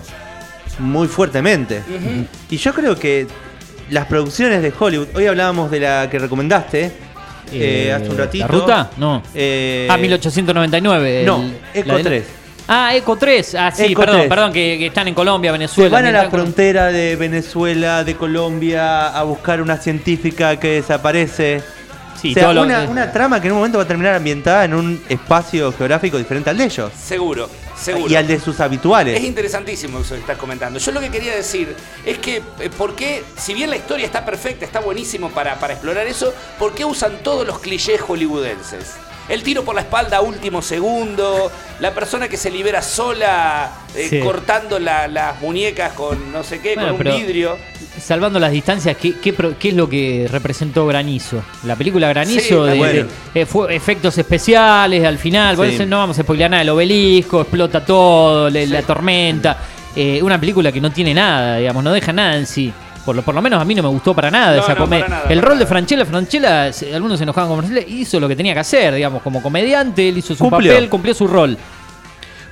muy 0.77 1.07
fuertemente. 1.07 1.81
Y 2.51 2.57
yo 2.57 2.75
creo 2.75 2.95
que 2.95 3.25
las 3.89 4.05
producciones 4.05 4.61
de 4.61 4.71
Hollywood, 4.77 5.07
hoy 5.15 5.25
hablábamos 5.25 5.71
de 5.71 5.79
la 5.79 6.07
que 6.11 6.19
recomendaste 6.19 6.83
eh, 6.85 6.91
Eh, 7.87 7.91
hace 7.91 8.07
un 8.07 8.17
ratito. 8.19 8.45
¿La 8.45 8.51
ruta? 8.53 8.91
No. 8.97 9.23
Eh, 9.33 9.87
ah, 9.89 9.97
1899. 9.97 11.21
el- 11.21 11.25
no, 11.25 11.43
Eco 11.73 11.97
de- 11.97 12.03
3. 12.03 12.25
Ah, 12.67 12.95
Eco 12.95 13.15
3. 13.17 13.55
Ah, 13.55 13.71
sí, 13.71 13.85
Eco 13.85 14.01
perdón, 14.01 14.17
3. 14.17 14.29
perdón, 14.29 14.53
que, 14.53 14.75
que 14.77 14.85
están 14.87 15.07
en 15.07 15.15
Colombia, 15.15 15.49
Se 15.49 15.57
Venezuela. 15.57 15.89
van 15.89 16.05
a 16.05 16.11
la 16.11 16.29
frontera 16.29 16.91
de 16.91 17.15
Venezuela, 17.15 18.03
de 18.03 18.15
Colombia, 18.15 19.07
a 19.07 19.23
buscar 19.23 19.59
una 19.59 19.77
científica 19.77 20.59
que 20.59 20.67
desaparece. 20.69 21.63
Sí, 22.27 22.31
o 22.31 22.33
sea, 22.33 22.43
todo 22.43 22.53
lo- 22.65 22.89
una, 22.91 23.11
trama 23.11 23.39
que 23.41 23.47
en 23.47 23.53
un 23.53 23.59
momento 23.59 23.77
va 23.77 23.83
a 23.83 23.87
terminar 23.87 24.15
ambientada 24.15 24.65
en 24.65 24.73
un 24.73 25.03
espacio 25.09 25.71
geográfico 25.73 26.17
diferente 26.17 26.49
al 26.49 26.57
de 26.57 26.65
ellos. 26.65 26.91
Seguro, 26.99 27.49
seguro. 27.75 28.09
Y 28.11 28.15
al 28.15 28.27
de 28.27 28.39
sus 28.39 28.59
habituales. 28.59 29.17
Es 29.17 29.23
interesantísimo 29.23 29.99
eso 29.99 30.15
que 30.15 30.21
estás 30.21 30.37
comentando. 30.37 30.79
Yo 30.79 30.91
lo 30.91 30.99
que 31.01 31.09
quería 31.09 31.35
decir 31.35 31.75
es 32.05 32.17
que, 32.19 32.41
eh, 32.59 32.69
¿por 32.77 32.95
qué, 32.95 33.23
si 33.37 33.53
bien 33.53 33.69
la 33.69 33.75
historia 33.75 34.05
está 34.05 34.25
perfecta, 34.25 34.65
está 34.65 34.79
buenísimo 34.79 35.29
para, 35.29 35.55
para 35.59 35.73
explorar 35.73 36.07
eso, 36.07 36.33
¿por 36.57 36.73
qué 36.73 36.85
usan 36.85 37.19
todos 37.23 37.45
los 37.45 37.59
clichés 37.59 38.01
hollywoodenses? 38.01 38.93
El 39.27 39.41
tiro 39.41 39.63
por 39.65 39.73
la 39.73 39.81
espalda 39.81 40.17
a 40.17 40.21
último 40.21 40.61
segundo, 40.61 41.51
la 41.79 41.93
persona 41.95 42.27
que 42.27 42.37
se 42.37 42.51
libera 42.51 42.83
sola 42.83 43.71
eh, 43.95 44.07
Sí. 44.09 44.19
cortando 44.19 44.77
la- 44.77 45.07
las 45.07 45.41
muñecas 45.41 45.93
con 45.93 46.31
no 46.31 46.43
sé 46.43 46.59
qué, 46.59 46.75
Bueno, 46.75 46.89
con 46.89 46.97
un 46.97 47.03
pero- 47.03 47.15
vidrio. 47.17 47.57
Salvando 47.99 48.39
las 48.39 48.51
distancias, 48.51 48.97
¿qué, 48.97 49.15
qué, 49.19 49.33
pro- 49.33 49.55
qué 49.57 49.69
es 49.69 49.73
lo 49.75 49.89
que 49.89 50.27
representó 50.31 50.85
Granizo? 50.85 51.41
La 51.63 51.75
película 51.75 52.07
Sí, 52.07 52.13
Granizo, 52.13 52.65
de, 52.65 52.77
bueno. 52.77 53.07
de- 53.33 53.41
eh, 53.41 53.45
fue 53.45 53.73
efectos 53.75 54.17
especiales 54.17 55.03
al 55.05 55.17
final, 55.17 55.55
por 55.55 55.67
Sí. 55.67 55.75
eso 55.75 55.85
no 55.85 55.97
vamos 55.99 56.19
a 56.19 56.23
spoilear 56.23 56.51
nada, 56.51 56.61
el 56.63 56.69
obelisco, 56.69 57.41
explota 57.41 57.83
todo, 57.85 58.49
la 58.49 58.81
tormenta. 58.81 59.57
Eh, 59.95 60.19
una 60.21 60.39
película 60.39 60.71
que 60.71 60.81
no 60.81 60.91
tiene 60.91 61.13
nada, 61.13 61.57
digamos, 61.57 61.83
no 61.83 61.91
deja 61.93 62.11
nada 62.13 62.35
en 62.35 62.45
sí. 62.45 62.71
Por 63.05 63.15
lo, 63.15 63.21
por 63.21 63.33
lo 63.35 63.41
menos 63.41 63.61
a 63.61 63.65
mí 63.65 63.73
no 63.75 63.83
me 63.83 63.89
gustó 63.89 64.13
para 64.15 64.29
nada 64.31 64.57
No, 64.57 64.63
esa 64.63 64.73
no, 64.73 64.79
comedia. 64.81 65.07
nada, 65.07 65.23
El 65.29 65.41
rol 65.41 65.57
de 65.59 65.65
Franchella, 65.67 66.05
Franchella, 66.05 66.71
algunos 66.93 67.17
se 67.19 67.23
enojaban 67.23 67.49
con 67.49 67.59
Franchella, 67.63 67.87
hizo 67.87 68.19
lo 68.19 68.27
que 68.27 68.35
tenía 68.35 68.53
que 68.53 68.59
hacer, 68.61 68.93
digamos, 68.95 69.21
como 69.21 69.41
comediante, 69.43 70.09
él 70.09 70.17
hizo 70.17 70.33
su 70.35 70.43
Cumplió. 70.43 70.73
papel, 70.73 70.89
cumplió 70.89 71.13
su 71.13 71.27
rol. 71.27 71.55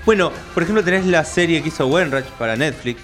Bueno, 0.06 0.32
por 0.54 0.64
ejemplo, 0.64 0.84
tenés 0.84 1.06
la 1.06 1.24
serie 1.26 1.62
que 1.62 1.70
hizo 1.70 1.88
Wenreich 1.88 2.26
para 2.38 2.56
Netflix. 2.56 3.02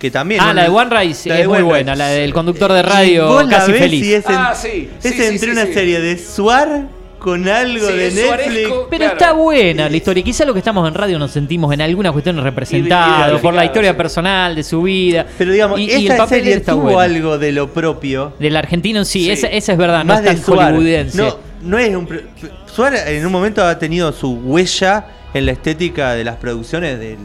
Que 0.00 0.10
también. 0.10 0.40
Ah, 0.40 0.52
la 0.52 0.62
de 0.64 0.68
One 0.70 0.98
Rise 0.98 1.28
la 1.28 1.38
es 1.40 1.46
muy 1.46 1.58
One 1.58 1.64
buena, 1.66 1.92
Rise. 1.92 1.98
la 2.04 2.08
del 2.08 2.32
conductor 2.32 2.72
de 2.72 2.82
radio 2.82 3.28
vos 3.28 3.44
la 3.44 3.58
casi 3.58 3.72
ves 3.72 3.80
feliz. 3.82 4.04
y 4.06 4.14
es, 4.14 4.26
en- 4.26 4.34
Ah, 4.34 4.54
sí, 4.54 4.88
es 5.02 5.14
sí, 5.14 5.22
entre 5.22 5.38
sí, 5.38 5.50
una 5.50 5.66
sí. 5.66 5.74
serie 5.74 6.00
de 6.00 6.16
Suar 6.18 6.86
con 7.18 7.46
algo 7.46 7.86
Sí, 7.86 7.92
de 7.92 8.06
es 8.06 8.14
Netflix. 8.14 8.44
Suaresco, 8.46 8.86
Pero 8.88 8.98
claro. 9.04 9.12
está 9.12 9.32
buena 9.34 9.88
la 9.90 9.96
historia. 9.98 10.22
Quizá 10.24 10.46
lo 10.46 10.54
que 10.54 10.58
estamos 10.60 10.88
en 10.88 10.94
radio 10.94 11.18
nos 11.18 11.30
sentimos 11.32 11.70
en 11.74 11.82
algunas 11.82 12.12
cuestiones 12.12 12.42
representados 12.42 13.42
por 13.42 13.52
la 13.52 13.66
historia 13.66 13.90
sí. 13.90 13.96
personal 13.98 14.54
de 14.54 14.62
su 14.62 14.80
vida. 14.82 15.26
Pero 15.36 15.52
digamos, 15.52 15.78
y, 15.78 15.90
y 15.90 16.06
el 16.08 16.16
papel 16.16 16.38
serie 16.40 16.54
está 16.54 16.72
tuvo 16.72 16.84
bueno. 16.84 16.98
algo 17.00 17.36
de 17.38 17.52
lo 17.52 17.68
propio. 17.70 18.32
Del 18.38 18.56
argentino 18.56 19.04
sí, 19.04 19.24
Sí. 19.24 19.30
Esa, 19.32 19.48
esa 19.48 19.72
es 19.72 19.78
verdad, 19.78 19.98
no 19.98 20.14
más 20.14 20.20
es 20.20 20.26
tan 20.26 20.36
de 20.36 20.42
Suar. 20.42 20.72
hollywoodense. 20.72 21.16
No, 21.18 21.36
no 21.60 21.78
es 21.78 21.94
un. 21.94 22.06
pro- 22.06 22.20
Suar 22.64 22.94
en 23.06 23.26
un 23.26 23.32
momento 23.32 23.62
ha 23.62 23.78
tenido 23.78 24.10
su 24.12 24.32
huella 24.36 25.04
en 25.34 25.44
la 25.44 25.52
estética 25.52 26.14
de 26.14 26.24
las 26.24 26.36
producciones 26.36 26.98
del 26.98 27.18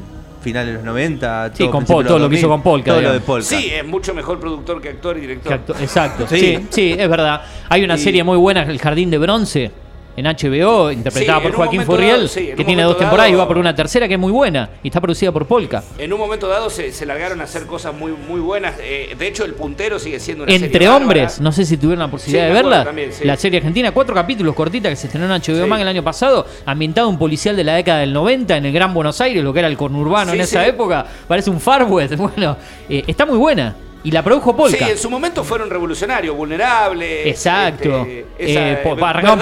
final 0.46 0.66
de 0.66 0.74
los 0.74 0.84
90. 0.84 1.50
Sí, 1.54 1.64
todo 1.64 1.72
con 1.72 1.82
de 1.84 1.88
todo 1.88 2.20
lo 2.20 2.30
que 2.30 2.36
hizo 2.36 2.48
2000, 2.48 2.50
con 2.50 2.62
Polka, 2.62 2.92
Todo 2.92 3.02
lo 3.02 3.14
de. 3.14 3.20
Polka. 3.20 3.46
Sí, 3.46 3.70
es 3.74 3.86
mucho 3.86 4.14
mejor 4.14 4.40
productor 4.40 4.80
que 4.82 4.90
actor 4.90 5.18
y 5.18 5.22
director. 5.22 5.54
Acto- 5.54 5.76
Exacto, 5.82 6.28
Sí. 6.28 6.40
sí. 6.40 6.68
sí, 6.70 6.96
es 6.98 7.10
verdad. 7.10 7.42
Hay 7.70 7.84
una 7.84 7.96
Y- 7.96 8.00
serie 8.00 8.24
muy 8.24 8.38
buena, 8.38 8.62
El 8.64 8.80
Jardín 8.80 9.10
de 9.10 9.18
Bronce, 9.18 9.72
en 10.18 10.26
HBO, 10.26 10.92
interpretada 10.92 11.40
Sí, 11.40 11.44
por 11.48 11.52
Joaquín 11.54 11.82
Furriel, 11.84 12.30
sí, 12.30 12.52
que 12.56 12.64
tiene 12.64 12.84
dos 12.84 12.98
temporadas 12.98 13.32
y 13.32 13.36
va 13.36 13.48
por 13.48 13.58
una 13.58 13.76
tercera 13.76 14.08
que 14.08 14.14
es 14.16 14.20
muy 14.20 14.32
buena 14.32 14.70
y 14.84 14.88
está 14.88 15.02
producida 15.02 15.32
por 15.32 15.46
Polka. 15.46 15.84
En 15.98 16.12
un 16.14 16.20
momento 16.20 16.48
dado 16.48 16.70
se, 16.70 16.92
se 16.92 17.06
largaron 17.06 17.42
a 17.42 17.44
hacer 17.46 17.66
cosas 17.66 17.94
muy, 17.94 18.12
muy 18.14 18.40
buenas. 18.40 18.76
Eh, 18.80 19.16
de 19.18 19.28
hecho, 19.28 19.44
El 19.46 19.54
Puntero 19.54 20.00
sigue 20.00 20.20
siendo 20.20 20.44
una 20.44 20.54
Entre 20.54 20.70
serie 20.72 20.88
bárbara. 20.88 21.04
hombres, 21.04 21.42
no 21.42 21.52
sé 21.52 21.66
si 21.66 21.78
tuvieron 21.78 22.00
la 22.00 22.08
posibilidad 22.12 22.44
Sí, 22.46 22.48
de 22.48 22.54
verla. 22.54 22.84
también. 22.86 23.10
La 23.24 23.36
serie 23.38 23.58
argentina, 23.58 23.92
cuatro 23.92 24.16
capítulos 24.16 24.56
cortita 24.56 24.90
que 24.90 24.96
se 24.96 25.08
estrenó 25.08 25.26
en 25.34 25.42
HBO 25.42 25.68
Max 25.68 25.82
el 25.82 25.88
año 25.88 26.04
pasado, 26.04 26.46
ambientado 26.66 27.10
un 27.10 27.18
policial 27.18 27.56
de 27.56 27.64
la 27.64 27.76
década 27.76 28.00
del 28.00 28.14
90 28.14 28.58
en 28.58 28.66
el 28.66 28.74
Gran 28.74 28.94
Buenos 28.94 29.20
Aires, 29.22 29.44
lo 29.44 29.52
que 29.54 29.60
era 29.60 29.68
el 29.68 29.78
conurbano 29.78 30.34
en 30.34 30.42
esa 30.42 30.66
época. 30.66 31.06
Parece 31.28 31.50
un 31.50 31.60
Far 31.60 31.84
West. 31.84 32.14
Bueno, 32.36 32.58
eh, 32.90 33.04
está 33.08 33.26
muy 33.26 33.38
buena. 33.38 33.76
Y 34.06 34.12
la 34.12 34.24
produjo 34.24 34.56
Polka. 34.56 34.78
Sí, 34.78 34.92
en 34.92 34.98
su 34.98 35.10
momento 35.10 35.44
fueron 35.44 35.70
revolucionarios, 35.70 36.36
vulnerables. 36.38 37.26
Exacto. 37.28 38.02
este, 38.08 38.26
esa, 38.38 38.72
Eh, 38.72 38.76
po- 38.84 38.96
eh, 38.96 39.38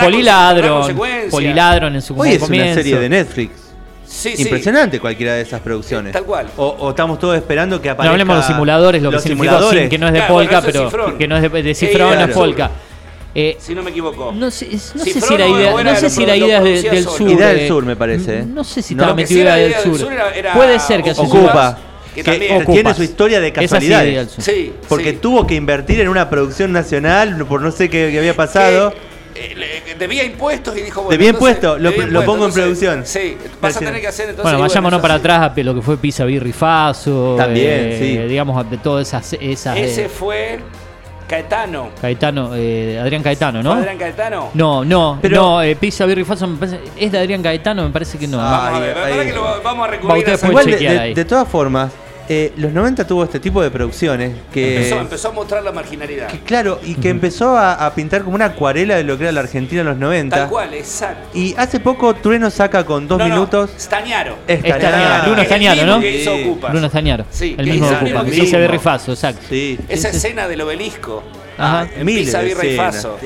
Poliladron. 1.30 1.96
en 1.96 2.02
su 2.02 2.18
Hoy 2.20 2.32
es 2.32 2.40
comienzo. 2.40 2.72
una 2.72 2.74
serie 2.76 2.98
de 3.00 3.10
Netflix. 3.10 3.52
Sí, 4.06 4.36
sí. 4.38 4.44
Impresionante 4.44 5.00
cualquiera 5.00 5.34
de 5.34 5.42
esas 5.42 5.60
producciones. 5.62 6.14
Tal 6.14 6.24
cual. 6.24 6.48
O, 6.58 6.68
o 6.80 6.90
estamos 6.92 7.20
todos 7.20 7.36
esperando 7.36 7.82
que 7.82 7.88
No 7.90 7.94
aparezca. 7.94 8.12
hablemos 8.14 8.36
de 8.36 8.38
los 8.40 8.46
simuladores, 8.48 9.02
lo 9.02 9.10
que 9.10 9.14
los 9.16 9.24
significó 9.24 9.44
simuladores. 9.46 9.82
sin- 9.82 9.90
que 9.90 9.98
no 9.98 10.08
es 10.08 10.14
de 10.14 10.20
Claro, 10.20 10.34
Polka, 10.34 10.62
pero 10.62 10.80
es 10.80 10.86
Cifrón. 10.86 11.18
que 11.18 11.28
no 11.28 11.36
es 11.38 11.42
de, 11.52 11.64
de 11.64 11.76
Cifrón, 11.76 12.16
no 12.20 12.26
es. 12.26 12.32
Polka. 12.32 12.72
Eh, 13.36 13.58
Si 13.60 13.74
no 13.76 13.82
me 13.84 13.90
equivoco. 13.90 14.32
no 14.32 14.52
sé, 14.52 14.68
no 14.96 15.04
si 15.04 15.34
era 15.34 15.46
o 15.48 15.58
idea, 15.58 15.84
no 15.84 15.96
sé 15.96 16.10
si 16.10 16.24
era 16.24 16.34
del 16.34 17.04
sur. 17.04 17.30
Idea 17.32 17.48
del 17.48 17.68
Sur, 17.68 17.86
me 17.86 17.96
parece. 17.96 18.44
No 18.44 18.64
sé 18.64 18.82
si 18.82 18.94
No. 18.96 19.02
estaba 19.04 19.12
Lo 19.12 19.16
que 19.18 19.24
metido 19.24 19.54
del 19.56 19.74
sur. 19.74 20.10
Puede 20.54 20.80
ser 20.80 21.04
que 21.04 21.12
Ocupa. 21.12 21.78
Que 22.14 22.22
Que, 22.24 22.32
también- 22.32 22.60
que 22.66 22.72
tiene 22.72 22.94
su 22.94 23.04
historia 23.04 23.40
de 23.40 23.48
sí, 23.48 23.54
casualidades. 23.54 24.36
Sí, 24.38 24.74
Porque 24.88 25.12
sí. 25.12 25.18
tuvo 25.22 25.48
que 25.48 25.56
invertir 25.56 26.00
en 26.00 26.10
una 26.10 26.30
producción 26.30 26.72
nacional 26.72 27.46
por 27.48 27.62
no 27.62 27.72
sé 27.72 27.90
qué, 27.90 28.10
qué 28.12 28.20
había 28.20 28.36
pasado. 28.36 28.94
Eh, 29.36 29.56
le- 29.56 29.96
debía 29.96 30.24
impuestos 30.24 30.78
y 30.78 30.82
dijo, 30.82 31.02
bueno, 31.02 31.10
Debía 31.12 31.30
entonces- 31.32 31.56
impuestos, 31.58 31.82
lo- 31.82 31.90
debía 31.90 32.06
lo 32.06 32.24
pongo 32.24 32.46
en 32.46 32.54
producción. 32.54 33.02
Sí, 33.04 33.36
vas 33.60 33.76
a 33.76 33.80
tener 33.80 34.00
que 34.00 34.08
hacer 34.08 34.30
entonces. 34.30 34.44
Bueno, 34.44 34.60
vayámonos 34.60 34.98
eso 35.00 35.02
para 35.02 35.16
sí. 35.16 35.20
atrás 35.22 35.52
a 35.58 35.62
lo 35.64 35.74
que 35.74 35.82
fue 35.82 35.98
Pisa 35.98 36.24
Birrifaso. 36.26 37.34
También, 37.36 37.80
eh, 37.94 37.98
sí. 38.00 38.18
Digamos, 38.30 38.70
de 38.70 38.78
todas 38.78 39.08
esas. 39.08 39.34
esas 39.42 39.76
Ese 39.78 40.06
eh, 40.06 40.10
fue 40.10 40.60
Caetano. 41.28 41.90
Caetano, 42.00 42.52
eh, 42.54 43.00
Adrián 43.02 43.24
Caetano, 43.24 43.64
¿no? 43.64 43.72
¿Fue 43.72 43.80
Adrián 43.80 43.98
Caetano? 43.98 44.50
No, 44.54 44.86
no, 44.86 45.18
Pero- 45.20 45.36
no, 45.36 45.64
eh, 45.64 45.76
Pisa 45.78 46.06
me 46.48 46.58
parece. 46.58 46.80
¿Es 46.96 47.12
de 47.12 47.18
Adrián 47.18 47.42
Caetano? 47.42 47.84
Me 47.86 47.90
parece 47.90 48.20
que 48.20 48.28
no. 48.28 48.38
Vamos 48.38 48.78
a 48.78 48.80
ver, 48.80 48.98
Ay, 48.98 49.28
que 49.28 49.34
lo 49.34 49.62
vamos 49.64 49.88
a 49.88 49.92
recurrir 49.92 50.30
a 50.30 50.48
Igual 50.48 50.66
de, 50.66 50.72
chequear 50.74 50.94
de- 50.94 51.00
ahí. 51.00 51.14
de 51.16 51.26
todas 51.26 51.48
formas, 51.48 51.92
eh, 52.30 52.54
los 52.58 52.72
90 52.72 53.06
tuvo 53.06 53.24
este 53.24 53.40
tipo 53.40 53.62
de 53.62 53.70
producciones 53.72 54.32
que. 54.54 54.78
Empezó, 54.78 55.00
empezó 55.00 55.28
a 55.30 55.32
mostrar 55.32 55.64
la 55.64 55.72
marginalidad. 55.72 56.28
que, 56.28 56.40
claro, 56.40 56.80
y 56.84 56.96
que 56.96 57.10
empezó 57.10 57.58
a, 57.58 57.86
a 57.86 57.94
pintar 57.94 58.24
como 58.24 58.36
una 58.36 58.46
acuarela 58.46 58.96
de 58.96 59.04
lo 59.04 59.18
que 59.18 59.24
era 59.24 59.32
la 59.32 59.42
Argentina 59.42 59.82
en 59.82 59.88
los 59.88 59.98
90. 59.98 60.36
Tal 60.36 60.50
cual, 60.50 60.74
exacto. 60.74 61.38
Y 61.38 61.54
hace 61.58 61.80
poco 61.80 62.14
Trueno 62.16 62.50
saca 62.50 62.86
con 62.86 63.08
dos 63.08 63.18
No, 63.20 63.28
no, 63.28 63.34
minutos. 63.36 63.72
Stañaro. 63.78 64.38
Estañaro. 64.48 64.78
Estañaro, 64.78 65.24
Bruno 65.24 65.34
Es 65.34 65.40
el 65.42 65.46
Stañaro, 65.48 65.76
mismo 65.82 65.96
¿no? 65.96 66.02
que 66.02 66.22
hizo 66.22 66.36
Ocupas. 66.36 66.72
Bruno 66.72 66.90
Stañaro. 66.90 67.26
Sí, 67.30 67.56
el 67.58 67.66
que 67.66 67.72
mismo 67.72 67.86
hizo 67.88 67.96
de 67.96 68.00
el 68.02 68.08
Ocupas. 68.16 68.26
mismo. 68.30 68.44
Pisa 68.46 68.58
Birrifaso, 68.58 69.12
exacto. 69.14 69.42
Sí. 69.50 69.80
Esa 69.90 70.08
Sí, 70.12 70.12
sí. 70.12 70.18
escena 70.28 70.48
del 70.48 70.62
obelisco. 70.62 71.24
Ajá. 71.58 71.88
En 71.96 72.06
Miles 72.06 72.26
Pisa 72.26 72.40
de. 72.42 72.76
Faso. 72.76 73.18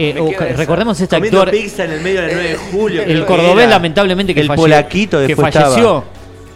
Eh, 0.00 0.14
o- 0.20 0.30
recordemos 0.56 1.00
este 1.00 1.16
Comiendo 1.16 1.40
actor. 1.42 1.54
pizza 1.56 1.84
en 1.84 1.90
el 1.92 2.00
medio 2.00 2.22
del 2.22 2.30
9 2.34 2.48
de 2.50 2.56
julio. 2.56 3.02
El 3.02 3.24
cordobés, 3.24 3.64
era. 3.64 3.70
lamentablemente, 3.70 4.32
que 4.34 4.40
El 4.40 4.48
falle- 4.48 4.56
polaquito 4.56 5.26
que 5.26 5.34
falleció. 5.36 6.04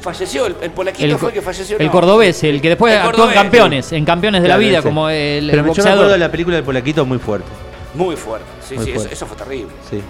Falleció, 0.02 0.46
el, 0.46 0.56
el 0.60 0.70
polaquito 0.72 1.04
El, 1.04 1.16
fue 1.18 1.28
el 1.30 1.34
que 1.34 1.42
falleció. 1.42 1.78
el 1.78 1.86
no. 1.86 1.92
cordobés, 1.92 2.42
el 2.44 2.60
que 2.60 2.68
después 2.70 2.92
El 2.94 3.00
actuó 3.02 3.28
en 3.28 3.34
campeones, 3.34 3.92
en 3.92 4.04
campeones 4.04 4.42
de 4.42 4.48
la 4.48 4.56
vida, 4.56 4.78
ese. 4.78 4.88
como 4.88 5.08
el, 5.08 5.46
Pero 5.46 5.56
yo 5.58 5.62
me 5.62 5.68
boxeador. 5.68 5.92
acuerdo 5.92 6.12
de 6.12 6.18
la 6.18 6.30
película 6.30 6.56
del 6.56 6.64
polaquito 6.64 7.06
muy 7.06 7.18
fuerte. 7.18 7.46
Muy 7.94 8.16
fuerte. 8.16 8.46
Sí, 8.68 8.74
Muy 8.74 8.84
sí, 8.84 8.90
eso- 8.90 8.98
fuerte. 9.00 9.14
Eso, 9.14 9.26
fue 9.26 9.36
terrible. 9.36 9.72
Sí. 9.88 10.00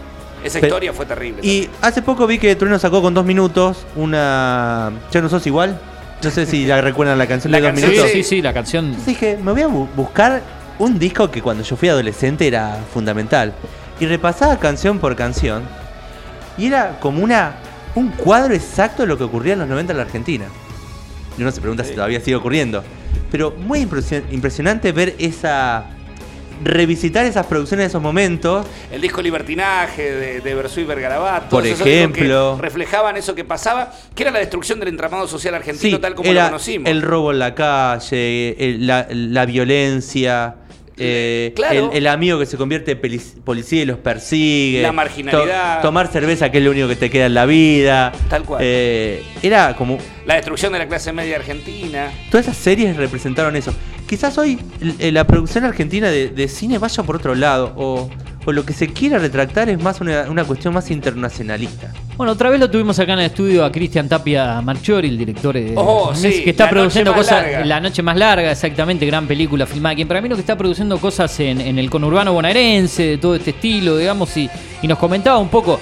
Esa 0.42 0.54
Pero- 0.60 0.66
historia 0.68 0.92
fue 0.92 1.06
terrible. 1.06 1.40
Y 1.46 1.68
hace 1.82 2.00
poco 2.02 2.26
vi 2.26 2.38
que 2.38 2.56
Trueno 2.56 2.78
sacó 2.78 3.00
con 3.02 3.12
dos 3.14 3.24
minutos 3.24 3.84
una. 3.96 4.90
¿Ya 5.12 5.20
no 5.20 5.28
sos 5.28 5.46
igual? 5.46 5.78
No 6.22 6.30
sé 6.30 6.46
si 6.46 6.64
la 6.66 6.80
recuerdan 6.80 7.18
la 7.18 7.26
canción 7.26 7.50
La 7.52 7.58
de 7.58 7.62
dos 7.62 7.70
canción, 7.72 7.90
minutos. 7.90 8.10
Sí, 8.12 8.22
sí, 8.22 8.28
sí, 8.36 8.42
la 8.42 8.52
canción. 8.52 8.84
Entonces 8.86 9.06
dije, 9.06 9.38
me 9.42 9.52
voy 9.52 9.62
a 9.62 9.68
bu- 9.68 9.88
buscar 9.94 10.40
un 10.78 10.98
disco 10.98 11.30
que 11.30 11.42
cuando 11.42 11.62
yo 11.64 11.76
fui 11.76 11.88
adolescente 11.88 12.46
era 12.46 12.78
fundamental. 12.94 13.52
Y 14.00 14.06
repasaba 14.06 14.56
canción 14.58 14.98
por 14.98 15.14
canción. 15.16 15.62
Y 16.56 16.66
era 16.66 16.98
como 17.00 17.22
una 17.22 17.54
un 17.94 18.10
cuadro 18.10 18.54
exacto 18.54 19.02
de 19.02 19.08
lo 19.08 19.18
que 19.18 19.24
ocurría 19.24 19.52
en 19.54 19.60
los 19.60 19.68
90 19.68 19.92
en 19.92 19.96
la 19.96 20.04
Argentina. 20.04 20.44
Y 21.38 21.42
uno 21.42 21.50
se 21.52 21.60
pregunta 21.60 21.84
si 21.84 21.94
todavía 21.94 22.20
sigue 22.20 22.36
ocurriendo. 22.36 22.82
Pero 23.30 23.50
muy 23.52 23.80
impresio- 23.80 24.22
impresionante 24.30 24.92
ver 24.92 25.14
esa. 25.18 25.86
revisitar 26.64 27.24
esas 27.26 27.46
producciones 27.46 27.84
de 27.84 27.88
esos 27.88 28.02
momentos. 28.02 28.64
El 28.92 29.00
disco 29.00 29.20
Libertinaje 29.20 30.12
de, 30.12 30.40
de 30.42 30.54
Versuit 30.54 30.86
Vergarabat. 30.86 31.48
Por 31.48 31.66
ejemplo. 31.66 32.56
que 32.56 32.62
reflejaban 32.62 33.16
eso 33.16 33.34
que 33.34 33.44
pasaba, 33.44 33.92
que 34.14 34.22
era 34.22 34.30
la 34.30 34.38
destrucción 34.38 34.78
del 34.78 34.88
entramado 34.90 35.26
social 35.26 35.54
argentino 35.56 35.96
Sí, 35.96 36.00
tal 36.00 36.14
como 36.14 36.30
era 36.30 36.42
lo 36.44 36.48
conocimos. 36.50 36.88
el 36.88 37.02
robo 37.02 37.32
en 37.32 37.38
la 37.40 37.54
calle, 37.56 38.54
el- 38.64 38.86
la, 38.86 39.08
la 39.10 39.44
violencia, 39.46 40.54
eh, 40.96 41.52
Claro. 41.56 41.90
el, 41.92 41.98
el 41.98 42.06
amigo 42.06 42.38
que 42.38 42.46
se 42.46 42.56
convierte 42.56 42.92
en 43.00 43.20
policía 43.44 43.82
y 43.82 43.84
los 43.86 43.98
persigue. 43.98 44.82
La 44.82 44.92
marginalidad. 44.92 45.76
to- 45.76 45.88
tomar 45.88 46.08
cerveza, 46.08 46.50
que 46.50 46.58
es 46.58 46.64
lo 46.64 46.70
único 46.70 46.88
que 46.88 46.96
te 46.96 47.10
queda 47.10 47.26
en 47.26 47.34
la 47.34 47.46
vida. 47.46 48.12
Tal 48.28 48.44
cual. 48.44 48.60
Eh, 48.64 49.22
era 49.42 49.74
como. 49.76 49.98
La 50.26 50.34
destrucción 50.34 50.72
de 50.72 50.78
la 50.80 50.88
clase 50.88 51.12
media 51.12 51.36
argentina. 51.36 52.10
Todas 52.30 52.46
esas 52.46 52.56
series 52.56 52.96
representaron 52.96 53.56
eso. 53.56 53.72
Quizás 54.06 54.36
hoy 54.38 54.58
l- 54.80 55.12
la 55.12 55.26
producción 55.26 55.64
argentina 55.64 56.10
de, 56.10 56.28
de 56.28 56.48
cine 56.48 56.78
vaya 56.78 57.02
por 57.02 57.16
otro 57.16 57.34
lado. 57.34 57.72
O, 57.76 58.10
o 58.44 58.52
lo 58.52 58.64
que 58.64 58.72
se 58.72 58.88
quiera 58.88 59.18
retractar 59.18 59.68
es 59.68 59.80
más 59.82 60.00
una, 60.00 60.22
una 60.28 60.44
cuestión 60.44 60.74
más 60.74 60.90
internacionalista. 60.90 61.92
Bueno, 62.16 62.32
otra 62.32 62.50
vez 62.50 62.58
lo 62.58 62.68
tuvimos 62.70 62.98
acá 62.98 63.12
en 63.14 63.20
el 63.20 63.26
estudio 63.26 63.64
a 63.64 63.70
Cristian 63.70 64.08
Tapia 64.08 64.60
Marchiori, 64.60 65.08
el 65.08 65.16
director 65.18 65.54
de 65.54 65.74
Oh, 65.76 66.12
sí, 66.14 66.42
que 66.42 66.50
está 66.50 66.64
La 66.64 66.70
produciendo 66.70 67.12
Noche 67.12 67.20
Más 67.22 67.28
cosas. 67.28 67.42
Larga. 67.52 67.64
La 67.64 67.80
noche 67.80 68.02
más 68.02 68.16
larga, 68.16 68.50
exactamente, 68.50 69.06
gran 69.06 69.26
película 69.26 69.64
filmada 69.66 69.92
aquí 69.92 70.02
en 70.02 70.08
Pergamino, 70.08 70.34
que 70.34 70.40
está 70.40 70.56
produciendo 70.58 70.98
cosas 70.98 71.38
en, 71.40 71.60
en 71.60 71.78
el 71.78 71.88
conurbano 71.88 72.32
bonaerense, 72.32 73.02
de 73.02 73.18
todo 73.18 73.34
este 73.36 73.50
estilo, 73.50 73.96
digamos, 73.96 74.36
y, 74.36 74.50
y 74.82 74.88
nos 74.88 74.98
comentaba 74.98 75.38
un 75.38 75.48
poco 75.48 75.78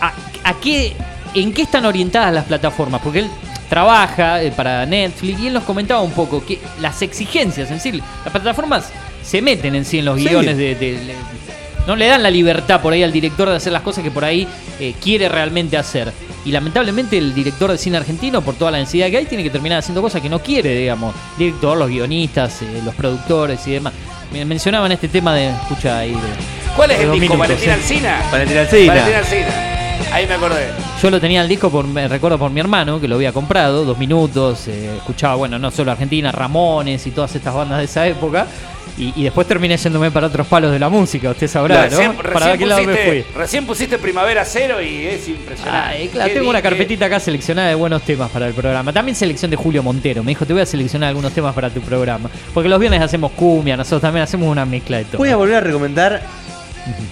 a, 0.00 0.12
a 0.44 0.54
qué, 0.60 0.92
en 1.34 1.52
qué 1.52 1.62
están 1.62 1.84
orientadas 1.86 2.34
las 2.34 2.44
plataformas, 2.44 3.00
porque 3.00 3.20
él 3.20 3.28
trabaja 3.68 4.42
eh, 4.42 4.52
para 4.52 4.86
Netflix 4.86 5.40
y 5.40 5.46
él 5.48 5.54
nos 5.54 5.64
comentaba 5.64 6.00
un 6.00 6.12
poco 6.12 6.44
que 6.44 6.58
las 6.80 7.02
exigencias 7.02 7.70
en 7.70 7.80
sí, 7.80 7.92
las 7.92 8.32
plataformas 8.32 8.90
se 9.22 9.42
meten 9.42 9.74
en 9.74 9.84
sí 9.84 9.98
en 9.98 10.04
los 10.04 10.18
Sí. 10.20 10.28
guiones 10.28 10.56
de, 10.56 10.74
de- 10.76 10.92
de- 10.92 11.14
no 11.86 11.96
le 11.96 12.06
dan 12.06 12.22
la 12.22 12.30
libertad 12.30 12.80
por 12.80 12.92
ahí 12.92 13.02
al 13.02 13.12
director 13.12 13.48
de 13.48 13.56
hacer 13.56 13.72
las 13.72 13.82
cosas 13.82 14.02
que 14.04 14.10
por 14.10 14.24
ahí 14.24 14.46
eh, 14.80 14.94
quiere 15.02 15.28
realmente 15.28 15.76
hacer. 15.76 16.12
Y 16.44 16.52
lamentablemente 16.52 17.18
el 17.18 17.34
director 17.34 17.70
de 17.72 17.78
cine 17.78 17.96
argentino, 17.96 18.40
por 18.42 18.54
toda 18.54 18.70
la 18.70 18.78
necesidad 18.78 19.08
que 19.10 19.16
hay, 19.18 19.24
tiene 19.26 19.42
que 19.42 19.50
terminar 19.50 19.78
haciendo 19.78 20.00
cosas 20.02 20.20
que 20.22 20.28
no 20.28 20.38
quiere, 20.38 20.74
digamos. 20.76 21.14
Director, 21.36 21.76
los 21.76 21.88
guionistas, 21.88 22.62
eh, 22.62 22.80
los 22.84 22.94
productores 22.94 23.66
y 23.66 23.72
demás. 23.72 23.92
Me- 24.32 24.44
Mencionaban 24.44 24.92
este 24.92 25.08
tema 25.08 25.34
de. 25.34 25.48
Escucha 25.50 25.98
ahí. 25.98 26.12
de- 26.12 26.18
¿Cuál 26.76 26.90
es 26.92 27.00
el 27.00 27.10
disco? 27.12 27.34
minutos, 27.34 27.38
Valentina 27.38 27.74
sí. 27.74 27.80
Alcina. 27.94 28.20
Valentina 28.30 28.60
Alsina. 28.60 28.92
Valentina 28.94 29.18
Alsina. 29.18 29.48
Ahí 30.12 30.26
me 30.26 30.34
acordé. 30.34 30.68
Yo 31.02 31.10
lo 31.10 31.20
tenía 31.20 31.40
el 31.42 31.48
disco, 31.48 31.70
por, 31.70 31.86
me 31.86 32.06
recuerdo 32.06 32.38
por 32.38 32.50
mi 32.50 32.60
hermano, 32.60 33.00
que 33.00 33.08
lo 33.08 33.16
había 33.16 33.32
comprado, 33.32 33.84
dos 33.84 33.98
minutos, 33.98 34.68
eh, 34.68 34.94
escuchaba, 34.98 35.34
bueno, 35.36 35.58
no 35.58 35.70
solo 35.70 35.90
Argentina, 35.90 36.30
Ramones 36.30 37.06
y 37.06 37.10
todas 37.10 37.34
estas 37.34 37.54
bandas 37.54 37.78
de 37.78 37.84
esa 37.84 38.06
época, 38.06 38.46
y, 38.98 39.12
y 39.14 39.24
después 39.24 39.46
terminé 39.46 39.76
yéndome 39.76 40.10
para 40.10 40.28
otros 40.28 40.46
palos 40.46 40.72
de 40.72 40.78
la 40.78 40.88
música, 40.88 41.30
usted 41.30 41.48
sabrá, 41.48 41.84
Recién, 41.84 42.16
¿no? 42.16 42.22
recién 42.22 42.32
¿Para 42.32 42.58
qué 42.58 42.66
lado 42.66 42.82
me 42.82 42.94
pusiste, 42.94 43.22
fui? 43.24 43.40
recién 43.40 43.66
pusiste 43.66 43.98
Primavera 43.98 44.44
Cero 44.44 44.80
y 44.80 45.06
es 45.06 45.28
impresionante. 45.28 45.96
Ay, 45.98 46.08
claro, 46.08 46.28
Qué 46.28 46.34
tengo 46.38 46.50
una 46.50 46.62
carpetita 46.62 47.06
acá 47.06 47.20
seleccionada 47.20 47.68
de 47.68 47.74
buenos 47.74 48.02
temas 48.02 48.30
para 48.30 48.46
el 48.46 48.54
programa. 48.54 48.92
También 48.92 49.14
selección 49.14 49.50
de 49.50 49.56
Julio 49.56 49.82
Montero. 49.82 50.22
Me 50.22 50.30
dijo, 50.30 50.46
te 50.46 50.52
voy 50.52 50.62
a 50.62 50.66
seleccionar 50.66 51.10
algunos 51.10 51.32
temas 51.32 51.54
para 51.54 51.68
tu 51.70 51.80
programa. 51.80 52.30
Porque 52.54 52.68
los 52.68 52.80
viernes 52.80 53.02
hacemos 53.02 53.32
cumbia, 53.32 53.76
nosotros 53.76 54.00
también 54.02 54.24
hacemos 54.24 54.48
una 54.48 54.64
mezcla 54.64 54.98
de 54.98 55.04
todo. 55.04 55.18
Voy 55.18 55.28
a 55.30 55.36
volver 55.36 55.56
a 55.56 55.60
recomendar. 55.60 56.22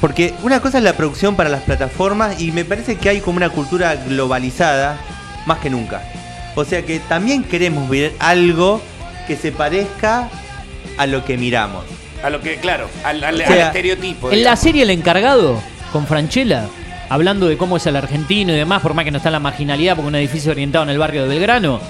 Porque 0.01 0.33
una 0.43 0.61
cosa 0.61 0.79
es 0.79 0.85
la 0.85 0.93
producción 0.95 1.35
para 1.37 1.51
las 1.51 1.63
plataformas 1.63 2.41
y 2.41 2.53
me 2.53 2.65
parece 2.65 2.97
que 2.97 3.09
hay 3.09 3.21
como 3.21 3.39
una 3.39 3.51
cultura 3.51 3.97
globalizada 3.97 4.97
más 5.47 5.59
que 5.59 5.69
nunca. 5.69 6.03
O 6.55 6.65
sea 6.65 6.83
que 6.83 7.01
también 7.01 7.43
queremos 7.43 7.89
ver 7.89 8.13
algo 8.21 8.81
que 9.27 9.37
se 9.37 9.51
parezca 9.51 10.29
a 10.97 11.07
lo 11.07 11.25
que 11.25 11.37
miramos. 11.37 11.85
A 12.23 12.31
lo 12.31 12.41
que, 12.41 12.57
claro, 12.57 12.89
al, 13.05 13.23
al- 13.23 13.35
O 13.35 13.39
sea, 13.39 13.47
al 13.49 13.59
estereotipo. 13.61 14.31
En 14.31 14.45
la 14.45 14.57
serie 14.57 14.83
El 14.85 14.91
Encargado, 14.91 15.61
con 15.93 16.07
Franchella, 16.07 16.67
hablando 17.09 17.47
de 17.47 17.57
cómo 17.57 17.77
es 17.77 17.87
el 17.87 17.97
argentino 17.97 18.53
y 18.53 18.57
demás, 18.57 18.81
por 18.83 18.95
más 18.95 19.05
que 19.05 19.11
no 19.11 19.19
está 19.19 19.29
en 19.29 19.35
la 19.35 19.41
marginalidad, 19.41 19.95
porque 19.97 20.09
un 20.09 20.15
edificio 20.15 20.51
orientado 20.53 20.85
en 20.85 20.91
el 20.91 20.99
barrio 20.99 21.23
de 21.23 21.29
Belgrano, 21.29 21.81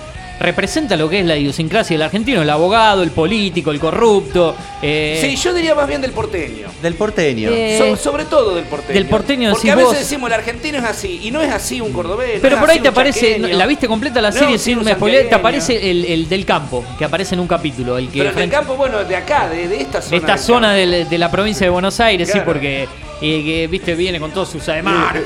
representa 0.41 0.97
lo 0.97 1.09
que 1.09 1.21
es 1.21 1.27
la 1.27 1.37
idiosincrasia 1.37 1.95
del 1.95 2.03
argentino, 2.03 2.43
el 2.43 2.51
abogado, 2.51 3.03
el 3.03 3.11
político, 3.11 3.71
el 3.71 3.79
corrupto. 3.81 4.55
eh, 4.83 5.19
Sí, 5.21 5.37
yo 5.37 5.55
diría 5.55 5.75
más 5.75 5.87
bien 5.87 6.01
del 6.01 6.11
porteño. 6.13 6.69
Del 6.83 6.95
porteño. 6.95 7.51
Eh, 7.53 7.79
So- 7.79 7.97
sobre 7.97 8.25
todo 8.25 8.55
del 8.55 8.65
porteño. 8.65 8.95
del 8.95 9.07
porteño 9.07 9.51
Porque 9.53 9.71
a 9.71 9.75
veces 9.77 9.91
vos. 9.91 9.99
decimos 9.99 10.29
el 10.29 10.35
argentino 10.35 10.79
es 10.79 10.85
así, 10.85 11.21
y 11.23 11.31
no 11.31 11.41
es 11.41 11.53
así 11.53 11.81
un 11.81 11.93
cordobés. 11.93 12.37
no 12.37 12.43
Pero 12.43 12.59
por 12.59 12.71
ahí 12.71 12.81
te 12.81 12.89
aparece, 12.89 13.37
chaqueño. 13.41 13.57
la 13.57 13.67
viste 13.67 13.87
completa 13.89 14.21
la 14.21 14.31
No, 14.31 14.39
serie 14.39 14.59
sí, 14.59 14.65
sin 14.71 14.79
un 14.79 14.89
spoileé, 14.89 15.25
te 15.25 15.35
aparece 15.35 15.91
el, 15.91 16.05
el 16.05 16.29
del 16.29 16.45
campo, 16.45 16.85
que 16.99 17.05
aparece 17.05 17.35
en 17.35 17.41
un 17.41 17.47
capítulo. 17.47 17.97
El 17.99 18.09
que 18.09 18.19
Pero 18.19 18.31
el 18.31 18.37
del 18.37 18.51
campo, 18.51 18.75
bueno, 18.77 19.05
de 19.05 19.17
acá, 19.17 19.49
de, 19.49 19.69
de 19.69 19.81
esta 19.81 20.03
zona. 20.03 20.11
de 20.11 20.17
esta 20.17 20.33
del 20.35 20.39
zona 20.43 20.73
de, 20.75 21.19
la 21.19 21.31
provincia 21.31 21.65
de 21.65 21.71
Buenos 21.71 22.01
Aires, 22.01 22.29
sí, 22.33 22.41
porque 22.45 22.89
eh, 23.21 23.43
que, 23.45 23.67
viste, 23.69 23.95
viene 23.95 24.19
con 24.21 24.31
todos 24.33 24.49
sus 24.51 24.69
ademanes, 24.69 25.23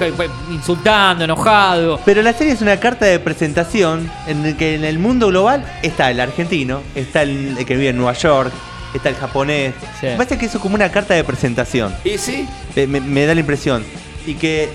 insultando, 0.50 1.24
enojado. 1.24 2.00
Pero 2.04 2.22
la 2.22 2.32
serie 2.32 2.52
es 2.52 2.60
una 2.60 2.78
carta 2.78 3.06
de 3.06 3.18
presentación 3.18 4.10
en 4.26 4.44
el 4.44 4.56
que 4.56 4.74
en 4.74 4.84
el 4.84 4.98
mundo 4.98 5.28
global 5.28 5.64
está 5.82 6.10
el 6.10 6.20
argentino, 6.20 6.82
está 6.94 7.22
el, 7.22 7.56
el 7.58 7.66
que 7.66 7.76
vive 7.76 7.88
en 7.90 7.96
Nueva 7.96 8.12
York, 8.14 8.52
está 8.94 9.08
el 9.08 9.14
japonés. 9.16 9.74
Me 10.02 10.16
parece 10.16 10.38
que 10.38 10.46
eso 10.46 10.58
es 10.58 10.62
como 10.62 10.74
una 10.74 10.90
carta 10.90 11.14
de 11.14 11.24
presentación. 11.24 11.94
¿Y 12.04 12.18
sí? 12.18 12.46
Me, 12.76 12.86
me- 12.86 13.00
me 13.00 13.26
da 13.26 13.34
la 13.34 13.40
impresión. 13.40 13.84
Y 14.26 14.34
que 14.34 14.68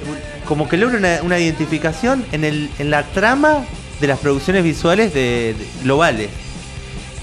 como 0.45 0.67
que 0.67 0.77
logra 0.77 0.97
una, 0.97 1.19
una 1.23 1.39
identificación 1.39 2.25
en, 2.31 2.43
el, 2.43 2.69
en 2.79 2.89
la 2.89 3.03
trama 3.03 3.63
de 4.01 4.07
las 4.07 4.19
producciones 4.19 4.63
visuales 4.63 5.13
de, 5.13 5.55
de- 5.57 5.65
globales. 5.83 6.29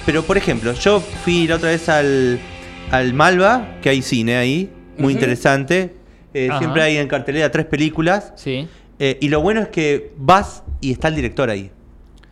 Pero 0.06 0.22
por 0.22 0.38
ejemplo, 0.38 0.72
yo 0.72 1.02
fui 1.24 1.46
la 1.46 1.56
otra 1.56 1.68
vez 1.70 1.88
al, 1.88 2.38
al 2.90 3.12
Malva, 3.14 3.76
que 3.82 3.90
hay 3.90 4.00
cine 4.02 4.36
ahí, 4.36 4.70
muy 5.00 5.12
interesante. 5.14 5.94
Eh, 6.32 6.48
siempre 6.58 6.82
hay 6.82 6.96
en 6.98 7.08
cartelera 7.08 7.50
tres 7.50 7.66
películas. 7.66 8.32
Sí. 8.36 8.68
Eh, 8.98 9.18
y 9.20 9.28
lo 9.28 9.40
bueno 9.40 9.60
es 9.62 9.68
que 9.68 10.12
vas 10.16 10.62
y 10.80 10.92
está 10.92 11.08
el 11.08 11.16
director 11.16 11.50
ahí. 11.50 11.70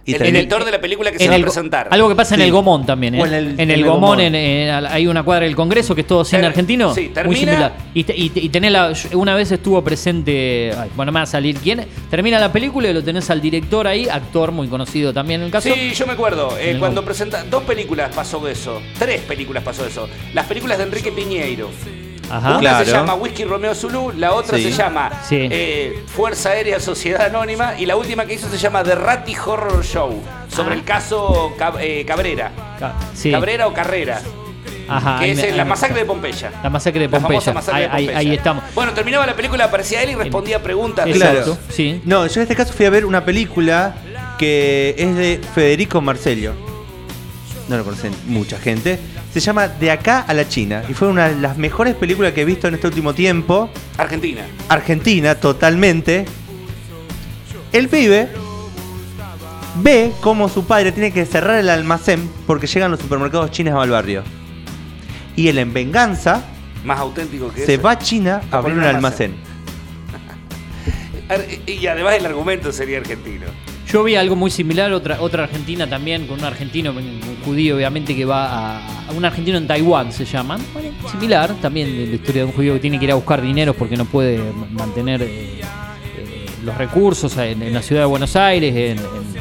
Y 0.05 0.15
El 0.15 0.23
director 0.23 0.65
de 0.65 0.71
la 0.73 0.81
película 0.81 1.11
que 1.13 1.19
se 1.19 1.29
va 1.29 1.35
a 1.37 1.39
presentar. 1.39 1.89
Algo 1.91 2.09
que 2.09 2.15
pasa 2.15 2.35
en 2.35 2.41
Sí. 2.41 2.47
el 2.47 2.53
Gomón 2.53 2.87
también, 2.87 3.15
¿eh? 3.17 3.21
En 3.21 3.27
el- 3.35 3.47
en, 3.49 3.61
en 3.61 3.71
el 3.71 3.81
el 3.81 3.85
Gomón, 3.85 4.01
Gomón. 4.01 4.21
en- 4.21 4.35
en- 4.35 4.87
hay 4.87 5.07
una 5.07 5.23
cuadra 5.23 5.45
del 5.45 5.55
Congreso 5.55 5.95
que 5.95 6.01
es 6.01 6.07
todo 6.07 6.25
cine 6.25 6.41
Ter- 6.41 6.49
argentino. 6.49 6.95
sí, 6.95 7.03
muy 7.03 7.13
termina- 7.13 7.39
similar. 7.41 7.73
Y, 7.93 8.05
te- 8.05 8.17
y 8.17 8.31
te- 8.31 8.41
y 8.41 8.49
tenés 8.49 8.73
la, 8.73 8.93
una 9.13 9.35
vez 9.35 9.53
estuvo 9.53 9.85
presente, 9.85 10.73
ay, 10.79 10.89
bueno, 10.97 11.13
me 11.13 11.19
va 11.19 11.25
a 11.25 11.27
salir 11.27 11.57
quién. 11.59 11.85
Termina 12.09 12.39
la 12.41 12.51
película 12.51 12.89
y 12.89 12.95
lo 12.95 13.05
tenés 13.05 13.29
al 13.29 13.43
director 13.43 13.87
ahí, 13.87 14.09
actor 14.09 14.51
muy 14.51 14.69
conocido 14.69 15.13
también 15.13 15.41
en 15.43 15.47
el 15.47 15.53
caso. 15.53 15.69
Sí, 15.75 15.91
yo 15.93 16.07
me 16.07 16.15
acuerdo. 16.15 16.57
eh, 16.59 16.77
cuando 16.79 17.03
Gomón. 17.03 17.05
presenta. 17.05 17.45
Dos 17.45 17.65
películas 17.65 18.11
pasó 18.15 18.49
eso. 18.49 18.81
Tres 18.99 19.21
películas 19.23 19.63
pasó 19.63 19.85
eso. 19.87 20.09
Las 20.33 20.47
películas 20.47 20.79
de 20.79 20.85
Enrique 20.85 21.13
Piñeiro. 21.13 21.69
Ajá. 22.31 22.51
Una 22.51 22.59
Claro. 22.61 22.85
se 22.85 22.91
llama 22.93 23.15
Whisky 23.15 23.45
Romeo 23.45 23.75
Zulu, 23.75 24.13
la 24.17 24.33
otra 24.35 24.59
Sí. 24.59 24.65
se 24.65 24.73
llama 24.73 25.11
Sí. 25.27 25.49
eh, 25.51 26.03
Fuerza 26.07 26.51
Aérea 26.51 26.79
Sociedad 26.81 27.23
Anónima 27.27 27.75
y 27.79 27.87
la 27.87 27.97
última 27.97 28.27
que 28.27 28.35
hizo 28.35 28.49
se 28.51 28.59
llama 28.59 28.83
The 28.83 28.95
Ratty 28.97 29.35
Horror 29.37 29.85
Show, 29.85 30.21
sobre 30.55 30.73
Ah. 30.75 30.79
el 30.79 30.85
caso 30.85 31.53
Cab- 31.59 31.79
eh, 31.81 32.05
Cabrera. 32.07 32.51
Ca- 32.79 32.95
sí. 33.15 33.31
Cabrera 33.31 33.67
o 33.67 33.73
Carrera, 33.73 34.21
Ajá, 34.89 35.21
que 35.21 35.31
es 35.33 35.39
me- 35.43 35.53
la 35.53 35.65
masacre 35.65 36.01
de 36.01 36.05
Pompeya. 36.05 36.53
La 36.63 36.71
masacre 36.71 37.01
de 37.01 37.09
La 37.09 37.21
famosa 37.21 37.53
Pompeya. 37.53 37.55
masacre 37.55 37.85
Ahí, 37.85 38.07
de 38.07 38.13
Pompeya. 38.13 38.19
ahí 38.19 38.35
estamos. 38.37 38.65
Bueno, 38.75 38.93
terminaba 38.93 39.27
la 39.27 39.35
película, 39.35 39.65
aparecía 39.65 40.03
él 40.03 40.11
y 40.11 40.15
respondía 40.15 40.63
preguntas. 40.63 41.07
Claro. 41.11 41.57
Sí. 41.71 42.01
No, 42.05 42.27
yo 42.27 42.35
en 42.37 42.43
este 42.43 42.55
caso 42.57 42.73
fui 42.75 42.85
a 42.87 42.91
ver 42.91 43.05
una 43.07 43.25
película 43.25 43.95
que 44.39 44.95
es 44.99 45.17
de 45.17 45.41
Federico 45.55 46.01
Marcello. 46.01 46.53
No 47.69 47.77
lo 47.77 47.85
conocen 47.85 48.13
mucha 48.27 48.59
gente. 48.59 48.99
Se 49.33 49.41
llama 49.41 49.69
De 49.69 49.91
acá 49.91 50.21
a 50.27 50.35
la 50.35 50.49
China. 50.49 50.83
Y 50.89 50.95
fue 50.95 51.09
una 51.09 51.29
de 51.29 51.37
las 51.37 51.57
mejores 51.59 51.95
películas 51.95 52.33
que 52.33 52.43
he 52.43 52.45
visto 52.45 52.67
en 52.67 52.75
este 52.75 52.87
último 52.87 53.13
tiempo. 53.15 53.71
Argentina. 53.99 54.43
Argentina, 54.69 55.35
totalmente. 55.35 56.25
El 57.73 57.89
pibe 57.89 58.29
ve 59.83 60.13
cómo 60.23 60.49
su 60.49 60.65
padre 60.67 60.93
tiene 60.93 61.13
que 61.13 61.27
cerrar 61.27 61.59
el 61.59 61.69
almacén 61.69 62.29
porque 62.47 62.67
llegan 62.67 62.91
los 62.91 63.01
supermercados 63.01 63.51
chinos 63.51 63.75
al 63.81 63.91
barrio. 63.91 64.25
Y 65.37 65.49
él 65.49 65.59
en 65.59 65.73
venganza 65.73 66.43
Más 66.85 66.99
auténtico 66.99 67.53
que 67.53 67.65
se 67.65 67.77
va 67.77 67.93
a 67.93 67.99
China 67.99 68.41
a 68.51 68.57
abrir 68.59 68.77
un 68.77 68.83
almacén. 68.85 69.35
Ar- 71.29 71.45
Y 71.67 71.87
además 71.87 72.15
el 72.15 72.27
argumento 72.27 72.73
sería 72.73 72.99
argentino. 72.99 73.47
Yo 73.91 74.05
vi 74.05 74.17
algo 74.17 74.37
muy 74.37 74.51
similar, 74.51 74.93
otra, 74.93 75.19
otra 75.21 75.45
argentina 75.45 75.87
también, 75.89 76.27
con 76.27 76.39
un 76.39 76.45
argentino, 76.45 76.91
un 76.91 77.21
judío 77.45 77.77
obviamente, 77.77 78.15
que 78.15 78.25
va 78.27 78.47
a, 78.77 79.07
a 79.09 79.13
un 79.13 79.25
argentino 79.25 79.57
en 79.57 79.67
Taiwán, 79.67 80.13
se 80.13 80.27
llama. 80.27 80.59
Bueno, 80.75 80.91
similar 81.11 81.55
también 81.63 81.91
de 81.97 82.07
la 82.07 82.15
historia 82.17 82.43
de 82.43 82.47
un 82.49 82.53
judío 82.53 82.75
que 82.75 82.81
tiene 82.81 82.99
que 82.99 83.07
ir 83.07 83.13
a 83.13 83.15
buscar 83.15 83.41
dinero 83.41 83.73
porque 83.73 83.97
no 83.97 84.05
puede 84.05 84.39
ma- 84.53 84.67
mantener 84.73 85.23
eh, 85.23 85.61
eh, 85.63 86.47
los 86.65 86.77
recursos 86.77 87.35
en, 87.39 87.63
en 87.63 87.73
la 87.73 87.81
ciudad 87.81 88.03
de 88.03 88.07
Buenos 88.07 88.37
Aires. 88.37 88.75
en- 88.77 88.99
en- 88.99 89.39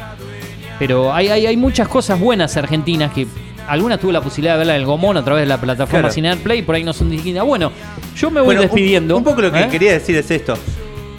pero 0.78 1.12
hay, 1.12 1.28
hay, 1.28 1.44
hay 1.44 1.56
muchas 1.56 1.88
cosas 1.88 2.18
buenas 2.18 2.56
argentinas 2.56 3.12
que 3.12 3.26
algunas 3.66 3.98
tuve 4.00 4.12
la 4.14 4.22
posibilidad 4.22 4.54
de 4.54 4.58
verla 4.58 4.76
en 4.76 4.80
el 4.80 4.86
Gomón 4.86 5.16
a 5.18 5.24
través 5.24 5.42
de 5.42 5.46
la 5.48 5.60
plataforma 5.60 6.02
Claro. 6.02 6.14
Cinear 6.14 6.38
Play, 6.38 6.62
por 6.62 6.74
ahí 6.74 6.84
no 6.84 6.92
son 6.94 7.10
distintas. 7.10 7.44
Bueno, 7.44 7.70
yo 8.16 8.30
me 8.30 8.40
voy 8.40 8.46
Bueno, 8.54 8.60
un- 8.62 8.66
despidiendo. 8.68 9.16
Un, 9.18 9.24
poco 9.24 9.42
lo 9.42 9.52
que 9.52 9.60
¿eh? 9.60 9.68
quería 9.68 9.92
decir 9.92 10.16
es 10.16 10.30
esto. 10.30 10.56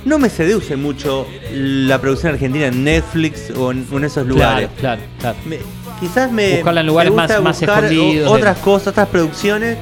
No 0.05 0.17
me 0.19 0.29
seduce 0.29 0.75
mucho 0.75 1.27
la 1.53 1.99
producción 1.99 2.33
argentina 2.33 2.67
en 2.67 2.83
Netflix 2.83 3.51
o 3.51 3.71
en, 3.71 3.85
o 3.91 3.97
en 3.97 4.03
esos 4.05 4.25
lugares. 4.25 4.69
Claro, 4.79 5.01
claro, 5.19 5.19
claro. 5.19 5.37
Me- 5.45 5.59
quizás 5.99 6.31
me. 6.31 6.55
Buscarla 6.55 6.81
en 6.81 6.87
lugares 6.87 7.11
me 7.11 7.21
gusta 7.21 7.35
más- 7.41 7.43
más 7.43 7.59
buscar 7.59 7.83
escondidos, 7.85 8.31
Otras 8.31 8.57
cosas, 8.59 8.87
otras 8.89 9.07
producciones 9.09 9.77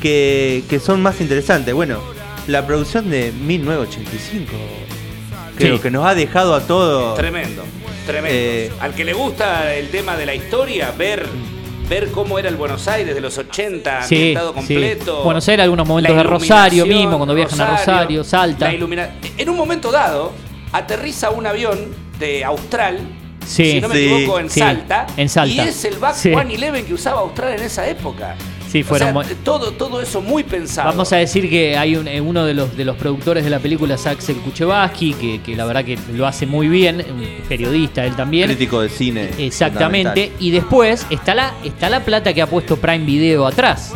que, 0.00 0.64
que 0.68 0.78
son 0.80 1.02
más 1.02 1.20
interesantes. 1.20 1.74
Bueno, 1.74 2.00
la 2.46 2.66
producción 2.66 3.10
de 3.10 3.32
1985 3.32 4.52
creo 5.56 5.76
Sí. 5.76 5.82
que 5.82 5.90
nos 5.90 6.06
ha 6.06 6.14
dejado 6.14 6.54
a 6.54 6.60
todos. 6.60 7.16
Tremendo, 7.16 7.62
tremendo. 8.06 8.30
Eh, 8.38 8.70
Al 8.80 8.94
que 8.94 9.04
le 9.04 9.12
gusta 9.12 9.74
el 9.74 9.88
tema 9.90 10.16
de 10.16 10.26
la 10.26 10.34
historia, 10.34 10.90
ver, 10.96 11.26
ver 11.90 12.10
cómo 12.12 12.38
era 12.38 12.48
el 12.48 12.54
Buenos 12.56 12.86
Aires 12.86 13.14
de 13.16 13.20
los 13.20 13.36
80, 13.36 14.04
Sí, 14.04 14.14
ambientado 14.14 14.50
sí. 14.50 14.54
completo. 14.54 15.24
Buenos 15.24 15.46
Aires, 15.48 15.64
algunos 15.64 15.86
momentos 15.86 16.16
de 16.16 16.22
Rosario 16.22 16.86
mismo, 16.86 17.16
cuando 17.18 17.34
viajan 17.34 17.60
a 17.60 17.76
Rosario, 17.76 18.22
Salta. 18.24 18.70
la 18.72 19.10
En 19.36 19.50
un 19.50 19.56
momento 19.56 19.90
dado, 19.90 20.32
aterriza 20.72 21.30
un 21.30 21.46
avión 21.46 21.78
de 22.20 22.44
Austral, 22.44 23.00
Sí, 23.44 23.72
si 23.72 23.80
no 23.80 23.88
me 23.88 23.96
sí, 23.96 24.04
equivoco, 24.14 24.38
en 24.38 24.48
sí, 24.50 24.60
Salta. 24.60 25.06
en 25.16 25.28
Salta. 25.28 25.52
Y 25.52 25.58
es 25.60 25.84
el 25.84 25.98
Back 25.98 26.14
Sí. 26.14 26.28
111 26.30 26.84
que 26.84 26.94
usaba 26.94 27.20
Austral 27.20 27.54
en 27.58 27.62
esa 27.64 27.88
época. 27.88 28.36
Sí, 28.70 28.82
O 28.82 28.84
fueron 28.84 29.24
sea, 29.24 29.36
todo, 29.42 29.72
todo 29.72 30.00
eso 30.00 30.20
muy 30.20 30.44
pensado. 30.44 30.88
Vamos 30.90 31.12
a 31.12 31.16
decir 31.16 31.50
que 31.50 31.76
hay 31.76 31.96
un- 31.96 32.06
eh, 32.06 32.20
uno 32.20 32.44
de 32.44 32.54
los, 32.54 32.76
de 32.76 32.84
los 32.84 32.96
productores 32.96 33.42
de 33.42 33.50
la 33.50 33.58
película 33.58 33.96
es 33.96 34.06
Axel 34.06 34.36
Kuchevaski, 34.36 35.14
que, 35.14 35.40
que 35.42 35.56
la 35.56 35.64
verdad 35.64 35.84
que 35.84 35.98
lo 36.14 36.26
hace 36.26 36.46
muy 36.46 36.68
bien, 36.68 37.04
un 37.10 37.26
periodista 37.48 38.04
él 38.06 38.14
también. 38.14 38.46
Crítico 38.48 38.80
de 38.80 38.88
cine. 38.88 39.30
Exactamente. 39.38 40.32
Y 40.38 40.50
después 40.52 41.06
está 41.10 41.34
la, 41.34 41.52
está 41.64 41.88
la 41.90 42.04
plata 42.04 42.32
que 42.32 42.42
ha 42.42 42.46
puesto 42.46 42.76
Prime 42.76 43.04
Video 43.04 43.46
atrás. 43.46 43.92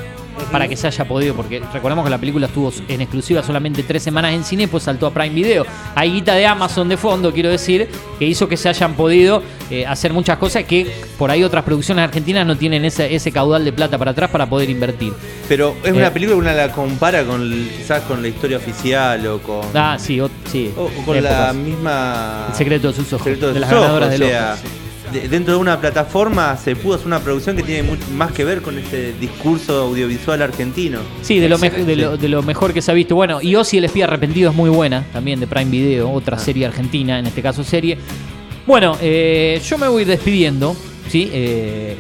Para 0.51 0.69
que 0.69 0.77
se 0.77 0.87
haya 0.87 1.05
podido, 1.07 1.35
porque 1.35 1.61
recordemos 1.73 2.05
que 2.05 2.11
la 2.11 2.19
película 2.19 2.47
estuvo 2.47 2.73
en 2.89 3.01
exclusiva 3.01 3.43
solamente 3.43 3.83
tres 3.83 4.03
semanas 4.03 4.33
en 4.35 4.45
cine 4.45 4.69
pues 4.69 4.83
saltó 4.85 5.07
a 5.07 5.11
Prime 5.13 5.35
Video. 5.35 5.65
Hay 5.95 6.13
guita 6.13 6.35
de 6.35 6.47
Amazon 6.47 6.89
de 6.89 6.97
fondo, 6.97 7.33
quiero 7.33 7.51
decir, 7.51 7.89
que 8.19 8.25
hizo 8.27 8.49
que 8.49 8.57
se 8.57 8.69
hayan 8.69 8.95
podido 8.95 9.43
eh, 9.71 9.87
hacer 9.87 10.13
muchas 10.13 10.39
cosas 10.39 10.65
que 10.65 10.87
por 11.19 11.31
ahí 11.31 11.43
otras 11.45 11.65
producciones 11.65 12.05
argentinas 12.05 12.47
no 12.47 12.57
tienen 12.57 12.85
ese, 12.85 13.15
ese 13.15 13.33
caudal 13.33 13.65
de 13.65 13.73
plata 13.73 13.97
para 13.99 14.11
atrás 14.13 14.31
para 14.31 14.49
poder 14.49 14.71
invertir. 14.71 15.13
Pero 15.49 15.75
es 15.83 15.91
Eh. 15.91 15.93
una 15.93 16.13
película 16.13 16.37
que 16.37 16.41
una 16.43 16.53
la 16.55 16.73
compara 16.73 17.25
con 17.25 17.49
quizás 17.77 18.03
con 18.03 18.21
la 18.23 18.29
historia 18.29 18.57
oficial 18.59 19.27
o 19.27 19.39
con. 19.41 19.61
Ah, 19.75 19.97
sí, 19.99 20.21
o- 20.21 20.31
sí. 20.51 20.73
o, 20.77 20.85
o 20.85 21.05
con 21.05 21.17
épocas. 21.17 21.47
la 21.47 21.53
misma. 21.53 22.47
El 22.51 22.55
secreto 22.55 22.89
de 22.89 22.95
sus 22.95 23.13
ojos, 23.13 23.25
Secreto 23.25 23.53
de 23.53 23.61
las 23.61 23.71
sus 23.71 23.79
ganadoras 23.81 24.15
o 24.15 24.19
sea. 24.19 24.57
De- 25.13 25.29
dentro 25.29 25.55
de 25.55 25.61
una 25.61 25.81
plataforma 25.81 26.57
se 26.57 26.75
pudo 26.77 26.95
hacer 26.95 27.07
una 27.07 27.21
producción 27.21 27.57
que 27.57 27.63
tiene 27.63 27.83
mucho 27.83 28.05
más 28.13 28.33
que 28.33 28.45
ver 28.45 28.63
con 28.63 28.79
este 28.79 29.13
discurso 29.15 29.83
audiovisual 29.83 30.43
argentino. 30.43 31.01
Sí, 31.23 31.39
de 31.39 31.49
lo, 31.49 31.59
de, 31.59 31.97
lo, 31.97 32.17
de 32.17 32.29
lo 32.29 32.43
mejor 32.43 32.73
que 32.73 32.83
se 32.83 32.91
ha 32.91 32.95
visto. 32.95 33.15
Bueno, 33.15 33.41
y 33.43 33.55
Ozzy 33.55 33.79
el 33.79 33.85
espía 33.85 34.05
arrepentido 34.05 34.51
es 34.51 34.57
muy 34.57 34.71
buena, 34.71 35.05
también 35.13 35.41
de 35.41 35.47
Prime 35.47 35.71
Video, 35.71 36.11
otra 36.11 36.39
serie 36.39 36.67
argentina, 36.67 37.19
en 37.19 37.27
este 37.27 37.43
caso 37.43 37.63
serie. 37.65 37.99
Bueno, 38.67 38.97
eh, 39.03 39.61
yo 39.65 39.77
me 39.79 39.89
voy 39.89 40.05
despidiendo, 40.05 40.75
¿sí? 41.09 41.31
Eh, 41.33 41.97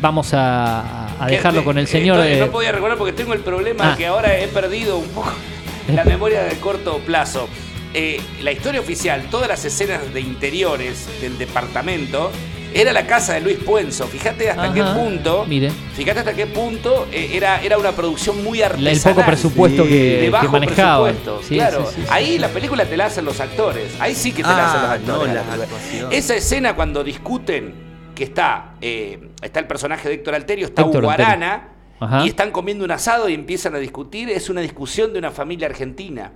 vamos 0.00 0.32
a, 0.32 1.22
a 1.22 1.26
dejarlo 1.28 1.62
con 1.64 1.78
el 1.78 1.86
señor... 1.86 2.18
Estoy- 2.20 2.32
eh, 2.38 2.40
no 2.40 2.50
podía 2.52 2.72
recordar 2.72 2.96
porque 2.98 3.12
tengo 3.12 3.32
el 3.34 3.40
problema 3.40 3.92
Ah. 3.92 3.96
que 3.96 4.06
ahora 4.06 4.38
he 4.38 4.48
perdido 4.48 4.96
un 4.98 5.08
poco 5.08 5.32
la 5.94 6.04
memoria 6.04 6.42
de 6.44 6.56
corto 6.56 6.98
plazo. 7.04 7.48
Eh, 7.98 8.20
la 8.42 8.52
historia 8.52 8.78
oficial, 8.80 9.22
todas 9.30 9.48
las 9.48 9.64
escenas 9.64 10.12
de 10.12 10.20
interiores 10.20 11.08
del 11.22 11.38
departamento, 11.38 12.30
era 12.74 12.92
la 12.92 13.06
casa 13.06 13.32
de 13.32 13.40
Luis 13.40 13.56
Puenzo. 13.56 14.06
Fíjate 14.06 14.50
hasta 14.50 14.64
Ajá. 14.64 14.74
qué 14.74 14.82
punto. 14.82 15.46
Mire. 15.48 15.70
Fíjate 15.94 16.18
hasta 16.18 16.34
qué 16.34 16.46
punto 16.46 17.08
eh, 17.10 17.30
era, 17.32 17.62
era 17.62 17.78
una 17.78 17.92
producción 17.92 18.44
muy 18.44 18.58
el 18.58 18.64
artesanal. 18.64 19.14
poco 19.14 19.26
presupuesto 19.26 19.84
de 19.84 19.88
que, 19.88 20.18
que 20.24 20.30
bajo 20.30 20.48
manejaba. 20.50 21.08
presupuesto. 21.08 21.42
Sí, 21.48 21.54
claro, 21.54 21.86
sí, 21.86 21.92
sí, 21.96 22.02
sí. 22.02 22.08
ahí 22.10 22.38
la 22.38 22.48
película 22.48 22.84
te 22.84 22.98
la 22.98 23.06
hacen 23.06 23.24
los 23.24 23.40
actores. 23.40 23.90
Ahí 23.98 24.14
sí 24.14 24.30
que 24.32 24.42
te 24.42 24.48
la 24.50 24.66
hacen 24.68 24.80
los 24.82 24.90
Ah, 24.90 24.92
actores. 24.92 25.18
no, 25.18 25.26
la 25.26 25.34
la 25.34 25.40
película. 25.42 25.64
actuación. 25.64 26.12
Esa 26.12 26.34
escena 26.36 26.76
cuando 26.76 27.02
discuten 27.02 27.74
que 28.14 28.24
está, 28.24 28.74
eh, 28.82 29.30
está 29.40 29.60
el 29.60 29.66
personaje 29.66 30.08
de 30.10 30.16
Héctor 30.16 30.34
Alterio, 30.34 30.66
está 30.66 30.82
Héctor 30.82 31.02
Hugo 31.04 31.10
Alterio. 31.12 31.32
Ajá. 31.98 32.24
y 32.26 32.28
están 32.28 32.50
comiendo 32.50 32.84
un 32.84 32.90
asado 32.90 33.28
y 33.28 33.34
empiezan 33.34 33.74
a 33.74 33.78
discutir, 33.78 34.28
es 34.30 34.50
una 34.50 34.60
discusión 34.60 35.12
de 35.12 35.18
una 35.18 35.30
familia 35.30 35.66
argentina. 35.68 36.32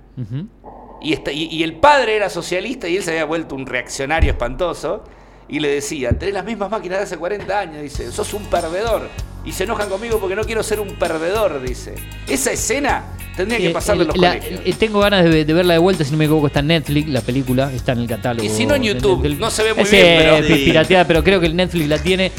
Y, 1.01 1.13
está- 1.13 1.31
y- 1.31 1.45
y 1.51 1.63
el 1.63 1.73
padre 1.75 2.15
era 2.15 2.29
socialista 2.29 2.87
y 2.87 2.97
él 2.97 3.03
se 3.03 3.11
había 3.11 3.25
vuelto 3.25 3.55
un 3.55 3.65
reaccionario 3.65 4.31
espantoso. 4.31 5.03
Y 5.49 5.59
le 5.59 5.67
decía, 5.67 6.11
tenés 6.17 6.33
las 6.33 6.45
mismas 6.45 6.71
máquinas 6.71 6.99
de 6.99 7.03
hace 7.03 7.17
40 7.17 7.59
años, 7.59 7.81
dice, 7.81 8.09
sos 8.11 8.33
un 8.33 8.45
perdedor. 8.45 9.09
Y 9.43 9.51
se 9.51 9.65
enojan 9.65 9.89
conmigo 9.89 10.17
porque 10.19 10.35
no 10.35 10.43
quiero 10.43 10.63
ser 10.63 10.79
un 10.79 10.95
perdedor, 10.95 11.61
dice. 11.61 11.95
Esa 12.27 12.51
escena 12.53 13.03
tendría 13.35 13.57
que 13.57 13.67
Eh, 13.67 13.71
pasarle 13.71 14.03
en 14.03 14.07
los 14.09 14.17
la- 14.17 14.29
colegios. 14.39 14.61
eh, 14.63 14.73
tengo 14.79 14.99
ganas 15.01 15.25
de, 15.25 15.43
de 15.43 15.53
verla 15.53 15.73
de 15.73 15.79
vuelta, 15.79 16.05
si 16.05 16.11
no 16.11 16.17
me 16.17 16.23
equivoco, 16.25 16.47
está 16.47 16.61
en 16.61 16.67
Netflix, 16.67 17.09
la 17.09 17.19
película, 17.21 17.69
está 17.73 17.91
en 17.91 17.99
el 17.99 18.07
catálogo. 18.07 18.45
Y 18.45 18.49
si 18.49 18.65
no 18.65 18.75
en 18.75 18.83
YouTube, 18.83 19.21
del- 19.23 19.39
no 19.39 19.49
se 19.51 19.63
ve 19.63 19.73
muy 19.73 19.83
Ese, 19.83 20.01
bien, 20.01 20.17
pero- 20.19 20.37
eh, 20.37 20.63
pirateada, 20.63 21.05
pero 21.05 21.21
creo 21.23 21.39
que 21.41 21.47
el 21.47 21.55
Netflix 21.55 21.89
la 21.89 21.97
tiene. 21.97 22.31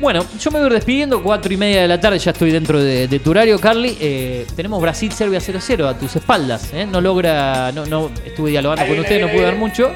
Bueno, 0.00 0.24
yo 0.40 0.50
me 0.50 0.58
voy 0.58 0.64
a 0.64 0.66
ir 0.68 0.72
despidiendo, 0.74 1.22
cuatro 1.22 1.52
y 1.52 1.56
media 1.56 1.82
de 1.82 1.88
la 1.88 2.00
tarde, 2.00 2.18
ya 2.18 2.32
estoy 2.32 2.50
dentro 2.50 2.80
de, 2.82 3.06
de 3.06 3.18
tu 3.20 3.30
horario, 3.30 3.58
Carly. 3.60 3.96
Eh, 4.00 4.46
tenemos 4.56 4.80
Brasil-Serbia 4.82 5.38
0-0 5.38 5.86
a 5.88 5.96
tus 5.96 6.16
espaldas. 6.16 6.70
¿eh? 6.72 6.86
No 6.90 7.00
logra, 7.00 7.70
no, 7.72 7.86
no 7.86 8.10
estuve 8.24 8.50
dialogando 8.50 8.84
con 8.86 8.98
ustedes, 8.98 9.20
no 9.22 9.28
pude 9.28 9.42
ver 9.44 9.54
mucho, 9.56 9.92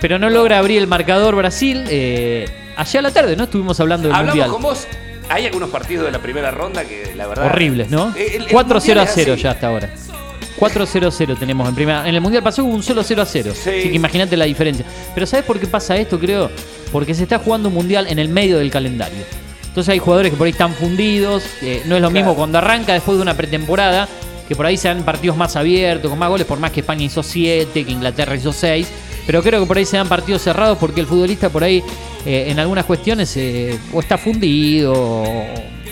pero 0.00 0.18
no 0.18 0.30
logra 0.30 0.58
abrir 0.58 0.78
el 0.78 0.86
marcador 0.86 1.34
Brasil. 1.36 1.84
Eh, 1.90 2.46
allá 2.76 3.00
a 3.00 3.02
la 3.02 3.10
tarde, 3.10 3.36
¿no? 3.36 3.44
Estuvimos 3.44 3.78
hablando 3.80 4.08
del 4.08 4.16
Hablamos 4.16 4.34
Mundial. 4.34 4.50
con 4.50 4.62
vos. 4.62 4.86
Hay 5.28 5.44
algunos 5.46 5.68
partidos 5.70 6.06
de 6.06 6.12
la 6.12 6.18
primera 6.20 6.50
ronda 6.50 6.84
que 6.84 7.12
la 7.14 7.26
verdad. 7.26 7.46
Horribles, 7.46 7.90
¿no? 7.90 8.14
Eh, 8.16 8.36
el- 8.36 8.42
el 8.44 8.48
4-0 8.48 9.00
a 9.00 9.04
Mundial 9.04 9.08
es 9.08 9.12
0 9.14 9.32
así. 9.34 9.42
ya 9.42 9.50
hasta 9.50 9.66
ahora. 9.66 9.90
4-0-0 10.58 11.36
tenemos 11.38 11.68
en 11.68 11.74
primera. 11.74 12.08
En 12.08 12.14
el 12.14 12.20
Mundial 12.20 12.42
pasó 12.42 12.64
un 12.64 12.82
solo 12.82 13.02
0 13.02 13.22
a 13.22 13.26
0. 13.26 13.50
Así 13.52 13.70
que 13.70 13.92
imagínate 13.92 14.36
la 14.36 14.44
diferencia. 14.44 14.86
Pero 15.14 15.26
¿sabes 15.26 15.44
por 15.44 15.58
qué 15.58 15.66
pasa 15.66 15.96
esto, 15.96 16.18
creo? 16.18 16.50
Porque 16.94 17.12
se 17.12 17.24
está 17.24 17.38
jugando 17.40 17.68
un 17.70 17.74
Mundial 17.74 18.06
en 18.08 18.18
el 18.20 18.28
medio 18.28 18.58
del 18.58 18.70
calendario. 18.70 19.18
Entonces 19.66 19.90
hay 19.92 19.98
jugadores 19.98 20.30
que 20.30 20.36
por 20.38 20.46
ahí 20.46 20.52
están 20.52 20.72
fundidos. 20.72 21.42
eh, 21.60 21.82
no 21.86 21.96
es 21.96 22.00
lo 22.02 22.08
mismo 22.10 22.34
cuando 22.36 22.58
arranca 22.58 22.92
después 22.92 23.18
de 23.18 23.22
una 23.22 23.34
pretemporada, 23.36 24.08
que 24.48 24.54
por 24.54 24.64
ahí 24.66 24.76
se 24.76 24.86
dan 24.88 25.02
partidos 25.02 25.36
más 25.36 25.56
abiertos, 25.56 26.08
con 26.08 26.18
más 26.18 26.28
goles, 26.28 26.46
por 26.46 26.60
más 26.60 26.70
que 26.70 26.80
España 26.80 27.02
hizo 27.04 27.22
7, 27.24 27.84
que 27.84 27.90
Inglaterra 27.90 28.36
hizo 28.36 28.52
6. 28.52 28.86
Pero 29.26 29.42
creo 29.42 29.60
que 29.60 29.66
por 29.66 29.76
ahí 29.76 29.84
se 29.84 29.96
dan 29.96 30.06
partidos 30.08 30.42
cerrados 30.42 30.78
porque 30.78 31.00
el 31.00 31.06
futbolista 31.06 31.48
por 31.48 31.64
ahí 31.64 31.82
eh, 32.26 32.44
en 32.48 32.60
algunas 32.60 32.84
cuestiones 32.84 33.36
eh, 33.36 33.76
o 33.92 33.98
está 34.00 34.16
fundido 34.16 34.92
o 34.94 35.24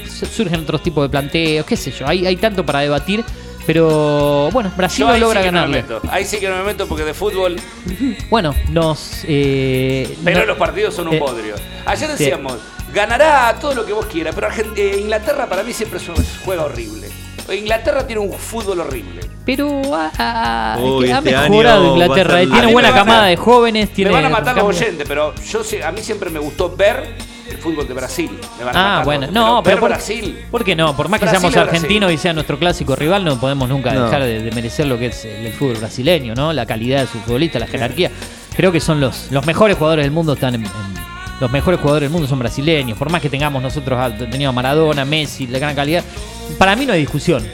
su- 0.08 0.26
surgen 0.26 0.60
otros 0.60 0.82
tipos 0.84 1.02
de 1.04 1.08
planteos, 1.08 1.66
qué 1.66 1.76
sé 1.76 1.90
yo. 1.90 2.06
Hay, 2.06 2.24
hay 2.26 2.36
tanto 2.36 2.64
para 2.64 2.80
debatir. 2.80 3.24
Pero 3.66 4.50
bueno, 4.50 4.72
Brasil 4.76 5.06
no 5.06 5.16
logra 5.16 5.40
sí 5.40 5.46
que 5.46 5.52
no 5.52 5.66
me 5.68 5.82
ganarle. 5.82 6.10
Ahí 6.10 6.24
sí 6.24 6.38
que 6.38 6.48
no 6.48 6.56
me 6.56 6.64
meto 6.64 6.86
porque 6.88 7.04
de 7.04 7.14
fútbol. 7.14 7.56
Bueno, 8.28 8.54
nos. 8.70 9.20
eh, 9.24 10.16
Pero 10.24 10.40
no- 10.40 10.46
los 10.46 10.58
partidos 10.58 10.94
son 10.94 11.08
un 11.08 11.14
eh, 11.14 11.18
bodrio. 11.20 11.54
Ayer 11.86 12.08
sí. 12.10 12.24
decíamos, 12.24 12.54
ganará 12.92 13.56
todo 13.60 13.74
lo 13.74 13.86
que 13.86 13.92
vos 13.92 14.06
quieras, 14.06 14.34
pero 14.34 14.48
eh, 14.76 14.98
Inglaterra 15.00 15.46
para 15.48 15.62
mí 15.62 15.72
siempre 15.72 15.98
es 15.98 16.08
un- 16.08 16.16
juega 16.44 16.64
horrible. 16.64 17.08
Inglaterra 17.52 18.06
tiene 18.06 18.20
un 18.20 18.32
fútbol 18.32 18.80
horrible. 18.80 19.20
Pero 19.44 19.82
ah, 19.92 20.10
ah, 20.18 20.76
Uy, 20.80 21.10
ha 21.10 21.18
este 21.18 21.32
mejorado 21.32 21.86
Inglaterra. 21.88 22.42
eh, 22.42 22.46
Tiene 22.46 22.72
buena 22.72 22.88
a- 22.90 22.94
camada 22.94 23.26
de 23.26 23.36
jóvenes. 23.36 23.92
Tiene 23.92 24.10
me 24.10 24.16
van 24.16 24.26
a 24.26 24.28
matar 24.28 24.56
los 24.56 24.64
oyentes, 24.76 25.06
pero 25.08 25.34
yo 25.36 25.60
a 25.84 25.92
mí 25.92 26.00
siempre 26.00 26.30
me 26.30 26.38
gustó 26.38 26.74
ver 26.74 27.14
el 27.52 27.58
fútbol 27.58 27.86
de 27.88 27.94
Brasil. 27.94 28.30
Me 28.58 28.64
van 28.64 28.76
a 28.76 28.80
Ah, 28.80 28.90
matar 28.98 29.04
bueno, 29.04 29.26
no, 29.32 29.62
pero 29.62 29.78
por, 29.80 29.90
Brasil. 29.90 30.44
¿por 30.50 30.64
qué 30.64 30.74
no? 30.76 30.96
Por 30.96 31.08
más 31.08 31.20
que 31.20 31.26
Brasil 31.26 31.40
seamos 31.40 31.54
Brasil. 31.54 31.68
argentinos 31.76 32.12
y 32.12 32.16
sea 32.18 32.32
nuestro 32.32 32.58
clásico 32.58 32.96
rival, 32.96 33.24
no 33.24 33.38
podemos 33.38 33.68
nunca 33.68 33.92
No. 33.92 34.04
dejar 34.04 34.22
de, 34.24 34.42
de 34.42 34.50
merecer 34.52 34.86
lo 34.86 34.98
que 34.98 35.06
es 35.06 35.24
el, 35.24 35.46
el 35.46 35.52
fútbol 35.52 35.76
brasileño, 35.76 36.34
¿no? 36.34 36.52
La 36.52 36.66
calidad 36.66 37.00
de 37.00 37.06
sus 37.06 37.20
futbolistas, 37.22 37.60
la 37.60 37.66
jerarquía. 37.68 38.10
Creo 38.56 38.72
que 38.72 38.80
son 38.80 39.00
los, 39.00 39.30
los 39.30 39.46
mejores 39.46 39.76
jugadores 39.76 40.04
del 40.04 40.12
mundo, 40.12 40.32
están 40.34 40.54
en, 40.56 40.64
en- 40.64 40.72
los 41.40 41.50
mejores 41.50 41.80
jugadores 41.80 42.06
del 42.08 42.12
mundo 42.12 42.28
son 42.28 42.38
brasileños. 42.38 42.96
Por 42.96 43.10
más 43.10 43.20
que 43.20 43.28
tengamos 43.28 43.60
nosotros 43.62 43.98
tenido 44.30 44.50
a 44.50 44.52
Maradona, 44.52 45.04
Messi, 45.04 45.48
la 45.48 45.58
gran 45.58 45.74
calidad, 45.74 46.04
para 46.56 46.76
mí 46.76 46.86
no 46.86 46.92
hay 46.92 47.00
discusión 47.00 47.44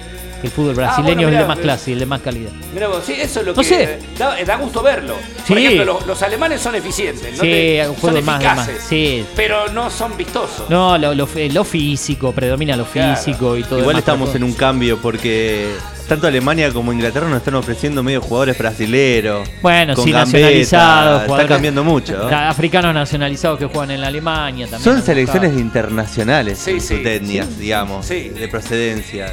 el 0.42 0.50
fútbol 0.50 0.74
brasileño 0.74 1.10
Ah, 1.10 1.14
bueno, 1.14 1.28
es 1.28 1.34
el 1.34 1.38
de 1.40 1.46
más 1.48 1.58
eh. 1.58 1.62
clase 1.62 1.90
y 1.90 1.92
el 1.94 1.98
de 2.00 2.06
más 2.06 2.20
calidad. 2.20 2.50
Mira 2.74 2.88
vos, 2.88 3.02
sí, 3.04 3.14
eso 3.18 3.40
es 3.40 3.46
lo 3.46 3.52
No 3.54 3.62
que 3.62 3.68
sé. 3.68 3.98
da, 4.18 4.36
da 4.44 4.56
gusto 4.56 4.82
verlo. 4.82 5.14
Por 5.46 5.58
ejemplo, 5.58 5.84
los, 5.84 6.06
los 6.06 6.22
alemanes 6.22 6.60
son 6.60 6.74
eficientes, 6.74 7.32
¿no? 7.32 7.42
Sí, 7.42 7.50
Te- 7.50 7.80
un 7.88 7.96
son 7.96 7.96
fútbol 7.96 8.22
más, 8.22 8.70
Sí. 8.88 9.24
pero 9.34 9.68
no 9.72 9.90
son 9.90 10.16
vistosos. 10.16 10.68
No, 10.70 10.96
lo, 10.98 11.14
lo, 11.14 11.28
lo 11.52 11.64
físico, 11.64 12.32
predomina 12.32 12.76
lo 12.76 12.84
Claro. 12.84 13.16
físico 13.16 13.56
y 13.56 13.62
todo 13.62 13.78
Igual 13.80 13.96
demás, 13.96 14.00
estamos 14.00 14.34
en 14.34 14.44
un 14.44 14.52
cambio 14.52 14.98
porque 14.98 15.68
tanto 16.08 16.26
Alemania 16.26 16.70
como 16.72 16.92
Inglaterra 16.92 17.28
nos 17.28 17.38
están 17.38 17.54
ofreciendo 17.56 18.02
medio 18.02 18.20
jugadores 18.22 18.56
brasileros. 18.56 19.48
Bueno, 19.60 19.94
con 19.94 20.04
sí, 20.04 20.12
gambeta, 20.12 20.38
nacionalizados. 20.38 21.22
Está 21.22 21.46
cambiando 21.46 21.84
mucho. 21.84 22.26
Ca- 22.30 22.48
Africanos 22.48 22.94
nacionalizados 22.94 23.58
que 23.58 23.66
juegan 23.66 23.90
en 23.90 24.00
la 24.00 24.06
Alemania 24.08 24.66
también. 24.66 24.82
Son 24.94 25.02
selecciones 25.02 25.50
buscado. 25.50 25.60
internacionales 25.66 26.58
Sí, 26.58 26.80
sus 26.80 26.92
etnias, 26.92 27.46
sí. 27.48 27.54
digamos, 27.60 28.06
Sí. 28.06 28.28
de 28.30 28.48
procedencia. 28.48 29.26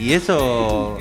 Y 0.00 0.12
eso 0.12 0.96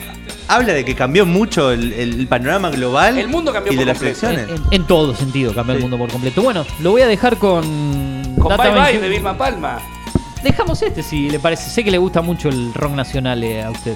habla 0.47 0.73
de 0.73 0.83
que 0.85 0.95
cambió 0.95 1.25
mucho 1.25 1.71
el, 1.71 1.93
el 1.93 2.27
panorama 2.27 2.69
global 2.69 3.17
El 3.17 3.27
mundo 3.27 3.51
cambió 3.53 3.73
y 3.73 3.75
por 3.75 3.85
de 3.85 3.91
las 3.91 3.97
completo. 3.97 4.19
selecciones. 4.19 4.61
En, 4.71 4.81
en 4.81 4.87
todo 4.87 5.15
sentido 5.15 5.53
cambió 5.53 5.75
el 5.75 5.81
mundo 5.81 5.97
por 5.97 6.09
completo. 6.11 6.41
Bueno, 6.41 6.65
lo 6.81 6.91
voy 6.91 7.01
a 7.01 7.07
dejar 7.07 7.37
con. 7.37 7.63
Con 8.39 8.49
Data 8.49 8.63
Bye 8.63 8.71
Bye 8.71 8.81
21. 8.83 9.01
de 9.03 9.09
Vilma 9.09 9.37
Palma. 9.37 9.79
Dejamos 10.43 10.81
este 10.81 11.01
si 11.03 11.29
le 11.29 11.39
parece. 11.39 11.69
Sé 11.69 11.83
que 11.83 11.91
le 11.91 11.97
gusta 11.97 12.21
mucho 12.21 12.49
el 12.49 12.73
rock 12.73 12.93
nacional 12.93 13.43
eh, 13.43 13.63
a 13.63 13.71
usted. 13.71 13.95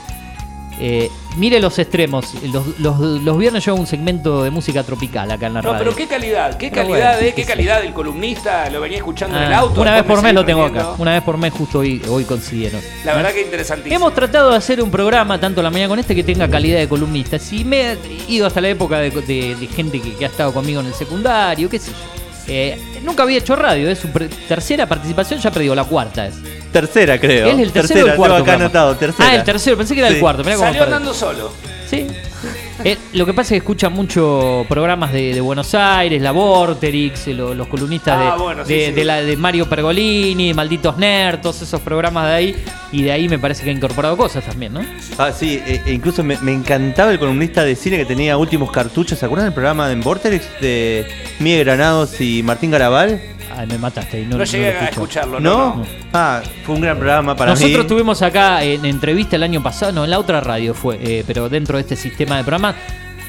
Eh, 0.83 1.11
mire 1.37 1.59
los 1.59 1.77
extremos. 1.77 2.33
Los, 2.51 2.79
los- 2.79 2.99
los 2.99 3.37
viernes 3.37 3.63
yo 3.63 3.73
hago 3.73 3.81
un 3.81 3.85
segmento 3.85 4.41
de 4.43 4.49
música 4.49 4.81
tropical 4.83 5.29
acá 5.29 5.45
en 5.45 5.53
la 5.53 5.61
No, 5.61 5.73
radio. 5.73 5.83
pero 5.85 5.95
qué 5.95 6.07
calidad, 6.07 6.57
qué 6.57 6.71
Pero 6.71 6.87
calidad, 6.87 7.11
bueno, 7.13 7.25
de, 7.27 7.33
qué 7.35 7.45
calidad 7.45 7.81
del 7.83 7.93
columnista, 7.93 8.67
lo 8.71 8.81
venía 8.81 8.97
escuchando 8.97 9.37
en 9.37 9.43
el 9.43 9.53
Ah, 9.53 9.59
auto. 9.59 9.79
una 9.79 9.93
vez 9.93 10.03
por 10.03 10.17
me 10.17 10.23
mes 10.23 10.33
lo 10.33 10.43
tengo 10.43 10.63
acá. 10.65 10.93
Una 10.97 11.11
vez 11.13 11.21
por 11.21 11.37
mes 11.37 11.53
justo 11.53 11.79
hoy, 11.79 12.01
hoy 12.09 12.23
coincidieron. 12.23 12.81
La 13.05 13.13
verdad 13.13 13.31
que 13.31 13.43
interesantísimo. 13.43 13.95
Hemos 13.95 14.15
tratado 14.15 14.49
de 14.49 14.55
hacer 14.57 14.81
un 14.81 14.89
programa, 14.89 15.39
tanto 15.39 15.61
la 15.61 15.69
mañana 15.69 15.89
con 15.89 15.99
este, 15.99 16.15
que 16.15 16.23
tenga 16.23 16.49
calidad 16.49 16.79
de 16.79 16.89
columnistas. 16.89 17.53
Y 17.53 17.63
me 17.63 17.91
he 17.91 17.97
ido 18.27 18.47
hasta 18.47 18.59
la 18.59 18.69
época 18.69 18.97
de, 18.97 19.11
de- 19.11 19.55
de 19.55 19.67
gente 19.67 20.01
que, 20.01 20.15
que 20.15 20.25
ha 20.25 20.29
estado 20.29 20.51
conmigo 20.51 20.81
en 20.81 20.87
el 20.87 20.93
secundario, 20.95 21.69
qué 21.69 21.77
sé 21.77 21.91
yo. 21.91 22.20
Eh, 22.53 22.77
nunca 23.03 23.23
había 23.23 23.37
hecho 23.37 23.55
radio, 23.55 23.89
es 23.89 23.99
su 23.99 24.09
tercera 24.09 24.85
participación, 24.85 25.39
ya 25.39 25.51
perdió, 25.51 25.73
la 25.73 25.85
cuarta 25.85 26.27
es. 26.27 26.35
Tercera, 26.73 27.17
creo. 27.17 27.47
¿Es 27.47 27.59
el 27.59 27.71
tercero 27.71 27.81
tercera, 27.87 28.05
o 28.05 28.07
el 28.09 28.15
cuarto? 28.15 28.35
acá 28.35 28.53
anotado, 28.55 28.95
tercera. 28.97 29.29
Ah, 29.29 29.35
el 29.35 29.43
tercero, 29.43 29.77
pensé 29.77 29.93
que 29.93 30.01
era 30.01 30.09
el 30.09 30.19
cuarto. 30.19 30.43
mirá 30.43 30.57
Salió 30.57 30.83
andando 30.83 31.13
solo. 31.13 31.53
Sí. 31.89 32.07
Eh, 32.83 32.97
lo 33.13 33.25
que 33.25 33.33
pasa 33.33 33.47
es 33.47 33.49
que 33.49 33.57
escuchan 33.57 33.93
mucho 33.93 34.65
programas 34.69 35.11
de, 35.13 35.33
de 35.33 35.41
Buenos 35.41 35.73
Aires, 35.75 36.21
la 36.21 36.31
Vorterix, 36.31 37.27
eh, 37.27 37.33
lo- 37.33 37.53
los 37.53 37.67
columnistas 37.67 38.17
Ah, 38.19 38.35
de, 38.37 38.41
bueno, 38.43 38.65
sí, 38.65 38.73
de, 38.73 38.85
sí. 38.87 38.91
de 38.93 39.05
la, 39.05 39.21
de 39.21 39.37
Mario 39.37 39.67
Pergolini, 39.69 40.53
Malditos 40.53 40.97
Nerds, 40.97 41.41
todos 41.41 41.61
esos 41.61 41.79
programas 41.81 42.27
de 42.27 42.33
ahí. 42.33 42.55
Y 42.91 43.03
de 43.03 43.11
ahí 43.11 43.29
me 43.29 43.39
parece 43.39 43.63
que 43.63 43.69
ha 43.69 43.73
incorporado 43.73 44.17
cosas 44.17 44.43
también, 44.43 44.73
¿no? 44.73 44.81
Ah, 45.17 45.31
sí, 45.31 45.61
e- 45.65 45.81
e 45.85 45.93
incluso 45.93 46.23
me, 46.23 46.37
me 46.41 46.51
encantaba 46.53 47.11
el 47.11 47.19
columnista 47.19 47.63
de 47.63 47.75
cine 47.75 47.97
que 47.97 48.05
tenía 48.05 48.37
últimos 48.37 48.71
cartuchos. 48.71 49.17
¿Se 49.19 49.25
acuerdan 49.25 49.47
del 49.47 49.53
programa 49.53 49.87
de 49.87 49.95
Vortex 49.95 50.45
de 50.59 51.07
Miguel 51.39 51.63
Granados 51.65 52.19
y 52.19 52.43
Martín 52.43 52.71
Garabal? 52.71 53.21
Ay, 53.57 53.67
me 53.67 53.77
mataste. 53.77 54.21
y 54.21 54.25
No, 54.25 54.37
no, 54.37 54.43
llegué 54.43 54.73
lo 54.73 54.79
a 54.79 54.85
escucharlo, 54.85 55.39
¿No? 55.39 55.75
no. 55.77 55.85
Ah, 56.13 56.41
fue 56.65 56.75
un 56.75 56.81
gran 56.81 56.97
programa 56.97 57.35
para 57.35 57.51
Nosotros 57.51 57.83
mí. 57.83 57.87
tuvimos 57.87 58.21
acá 58.21 58.63
en 58.63 58.85
entrevista 58.85 59.35
el 59.35 59.43
año 59.43 59.61
pasado, 59.63 59.91
no, 59.91 60.03
en 60.03 60.09
la 60.11 60.19
otra 60.19 60.41
radio 60.41 60.73
fue, 60.73 60.99
eh, 61.01 61.23
pero 61.25 61.49
dentro 61.49 61.77
de 61.77 61.81
este 61.81 61.95
sistema 61.95 62.37
de 62.37 62.43
programas, 62.43 62.75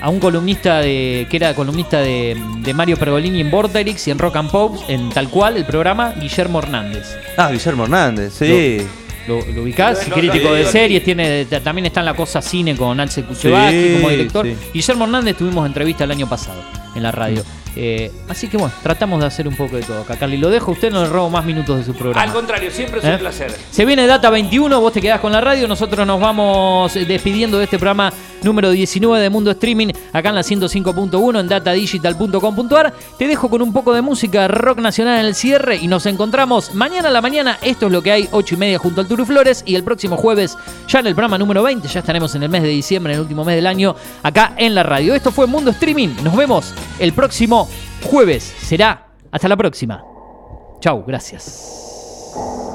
a 0.01 0.09
un 0.09 0.19
columnista 0.19 0.81
de 0.81 1.29
que 1.31 1.37
era 1.37 1.55
columnista 1.55 2.01
de, 2.01 2.37
de 2.59 2.75
Mario 2.75 2.97
Pergolini 2.97 3.41
en 3.41 3.51
Vorterix 3.53 4.09
y 4.09 4.11
en 4.11 4.19
Rock 4.19 4.35
and 4.37 4.51
Pop, 4.51 4.77
en 4.89 5.11
tal 5.11 5.29
cual 5.29 5.57
el 5.57 5.65
programa, 5.65 6.13
Guillermo 6.21 6.59
Hernández. 6.59 7.07
Ah, 7.37 7.51
Guillermo 7.53 7.85
Hernández, 7.85 8.33
sí. 8.37 8.79
¿Lo, 9.29 9.41
lo 9.55 9.63
ubicás? 9.63 10.01
Crítico 10.13 10.53
de 10.53 10.65
series, 10.65 11.05
tiene 11.05 11.45
también 11.45 11.87
está 11.87 12.01
en 12.01 12.07
la 12.07 12.15
cosa 12.15 12.43
cine 12.43 12.75
con 12.75 12.99
Axel 12.99 13.25
Kuchevaski 13.25 13.79
Sí, 13.81 13.95
como 13.95 14.09
director. 14.11 14.45
sí. 14.47 14.57
Guillermo 14.75 15.05
Hernández 15.05 15.37
tuvimos 15.37 15.65
entrevista 15.67 16.03
el 16.03 16.11
año 16.11 16.29
pasado 16.29 16.61
en 16.97 17.03
la 17.05 17.13
radio. 17.13 17.45
Eh, 17.75 18.13
así 18.29 18.49
que 18.49 18.57
bueno, 18.57 18.73
tratamos 18.83 19.21
de 19.21 19.27
hacer 19.27 19.49
un 19.49 19.57
poco 19.57 19.77
de 19.77 19.83
todo 19.83 20.03
acá. 20.03 20.17
Carly, 20.17 20.37
lo 20.37 20.51
dejo 20.51 20.73
usted, 20.73 20.91
no 20.93 21.03
le 21.03 21.09
robo 21.09 21.31
más 21.31 21.45
minutos 21.45 21.79
de 21.79 21.85
su 21.85 21.95
programa. 21.95 22.23
Al 22.23 22.33
contrario, 22.33 22.71
siempre 22.71 23.01
es 23.01 23.05
¿Eh? 23.05 23.13
un 23.13 23.19
placer. 23.19 23.55
Se 23.71 23.85
viene 23.85 24.07
Data 24.07 24.31
21, 24.31 24.81
vos 24.81 24.93
te 24.93 25.01
quedás 25.01 25.21
con 25.21 25.33
la 25.33 25.41
radio, 25.41 25.67
nosotros 25.67 26.07
nos 26.07 26.21
vamos 26.21 26.95
eh, 26.97 27.05
despidiendo 27.05 27.59
de 27.59 27.65
este 27.65 27.79
programa 27.79 28.13
número 28.43 28.71
19 28.71 29.23
de 29.23 29.31
Mundo 29.31 29.53
Streaming, 29.53 29.89
acá 30.13 30.31
en 30.31 30.35
la 30.35 30.41
105.1 30.43 31.41
en 31.41 31.49
datadigital.com.ar. 31.49 32.93
Te 33.19 33.29
dejo 33.29 33.49
con 33.49 33.63
un 33.63 33.73
poco 33.73 33.95
de 33.95 34.03
música 34.03 34.49
rock 34.49 34.79
nacional 34.81 35.21
en 35.21 35.27
el 35.27 35.35
cierre 35.35 35.77
y 35.77 35.87
nos 35.87 36.07
encontramos 36.07 36.75
mañana 36.75 37.09
a 37.09 37.13
la 37.13 37.23
mañana. 37.23 37.59
Esto 37.63 37.87
es 37.87 37.93
lo 37.93 38.03
que 38.03 38.13
hay, 38.13 38.29
8 38.33 38.55
y 38.55 38.59
media 38.59 38.79
junto 38.79 39.01
al 39.01 39.07
Turu 39.07 39.25
Flores 39.25 39.63
y 39.65 39.77
el 39.77 39.85
próximo 39.85 40.17
jueves, 40.17 40.57
ya 40.89 41.01
en 41.01 41.07
el 41.07 41.15
programa 41.15 41.39
número 41.39 41.63
20, 41.63 41.89
ya 41.89 42.01
estaremos 42.01 42.35
en 42.35 42.43
el 42.43 42.49
mes 42.49 42.63
de 42.63 42.69
diciembre, 42.69 43.13
en 43.13 43.19
el 43.19 43.23
último 43.23 43.45
mes 43.45 43.57
del 43.57 43.67
año, 43.67 43.95
acá 44.23 44.55
en 44.57 44.75
la 44.75 44.83
radio. 44.83 45.15
Esto 45.15 45.31
fue 45.31 45.47
Mundo 45.47 45.71
Streaming, 45.71 46.09
nos 46.23 46.37
vemos 46.37 46.75
el 46.99 47.13
jueves. 48.05 48.43
Será 48.43 49.09
hasta 49.31 49.49
la 49.49 49.57
próxima. 49.57 50.03
Chau, 50.81 51.05
gracias. 51.07 52.72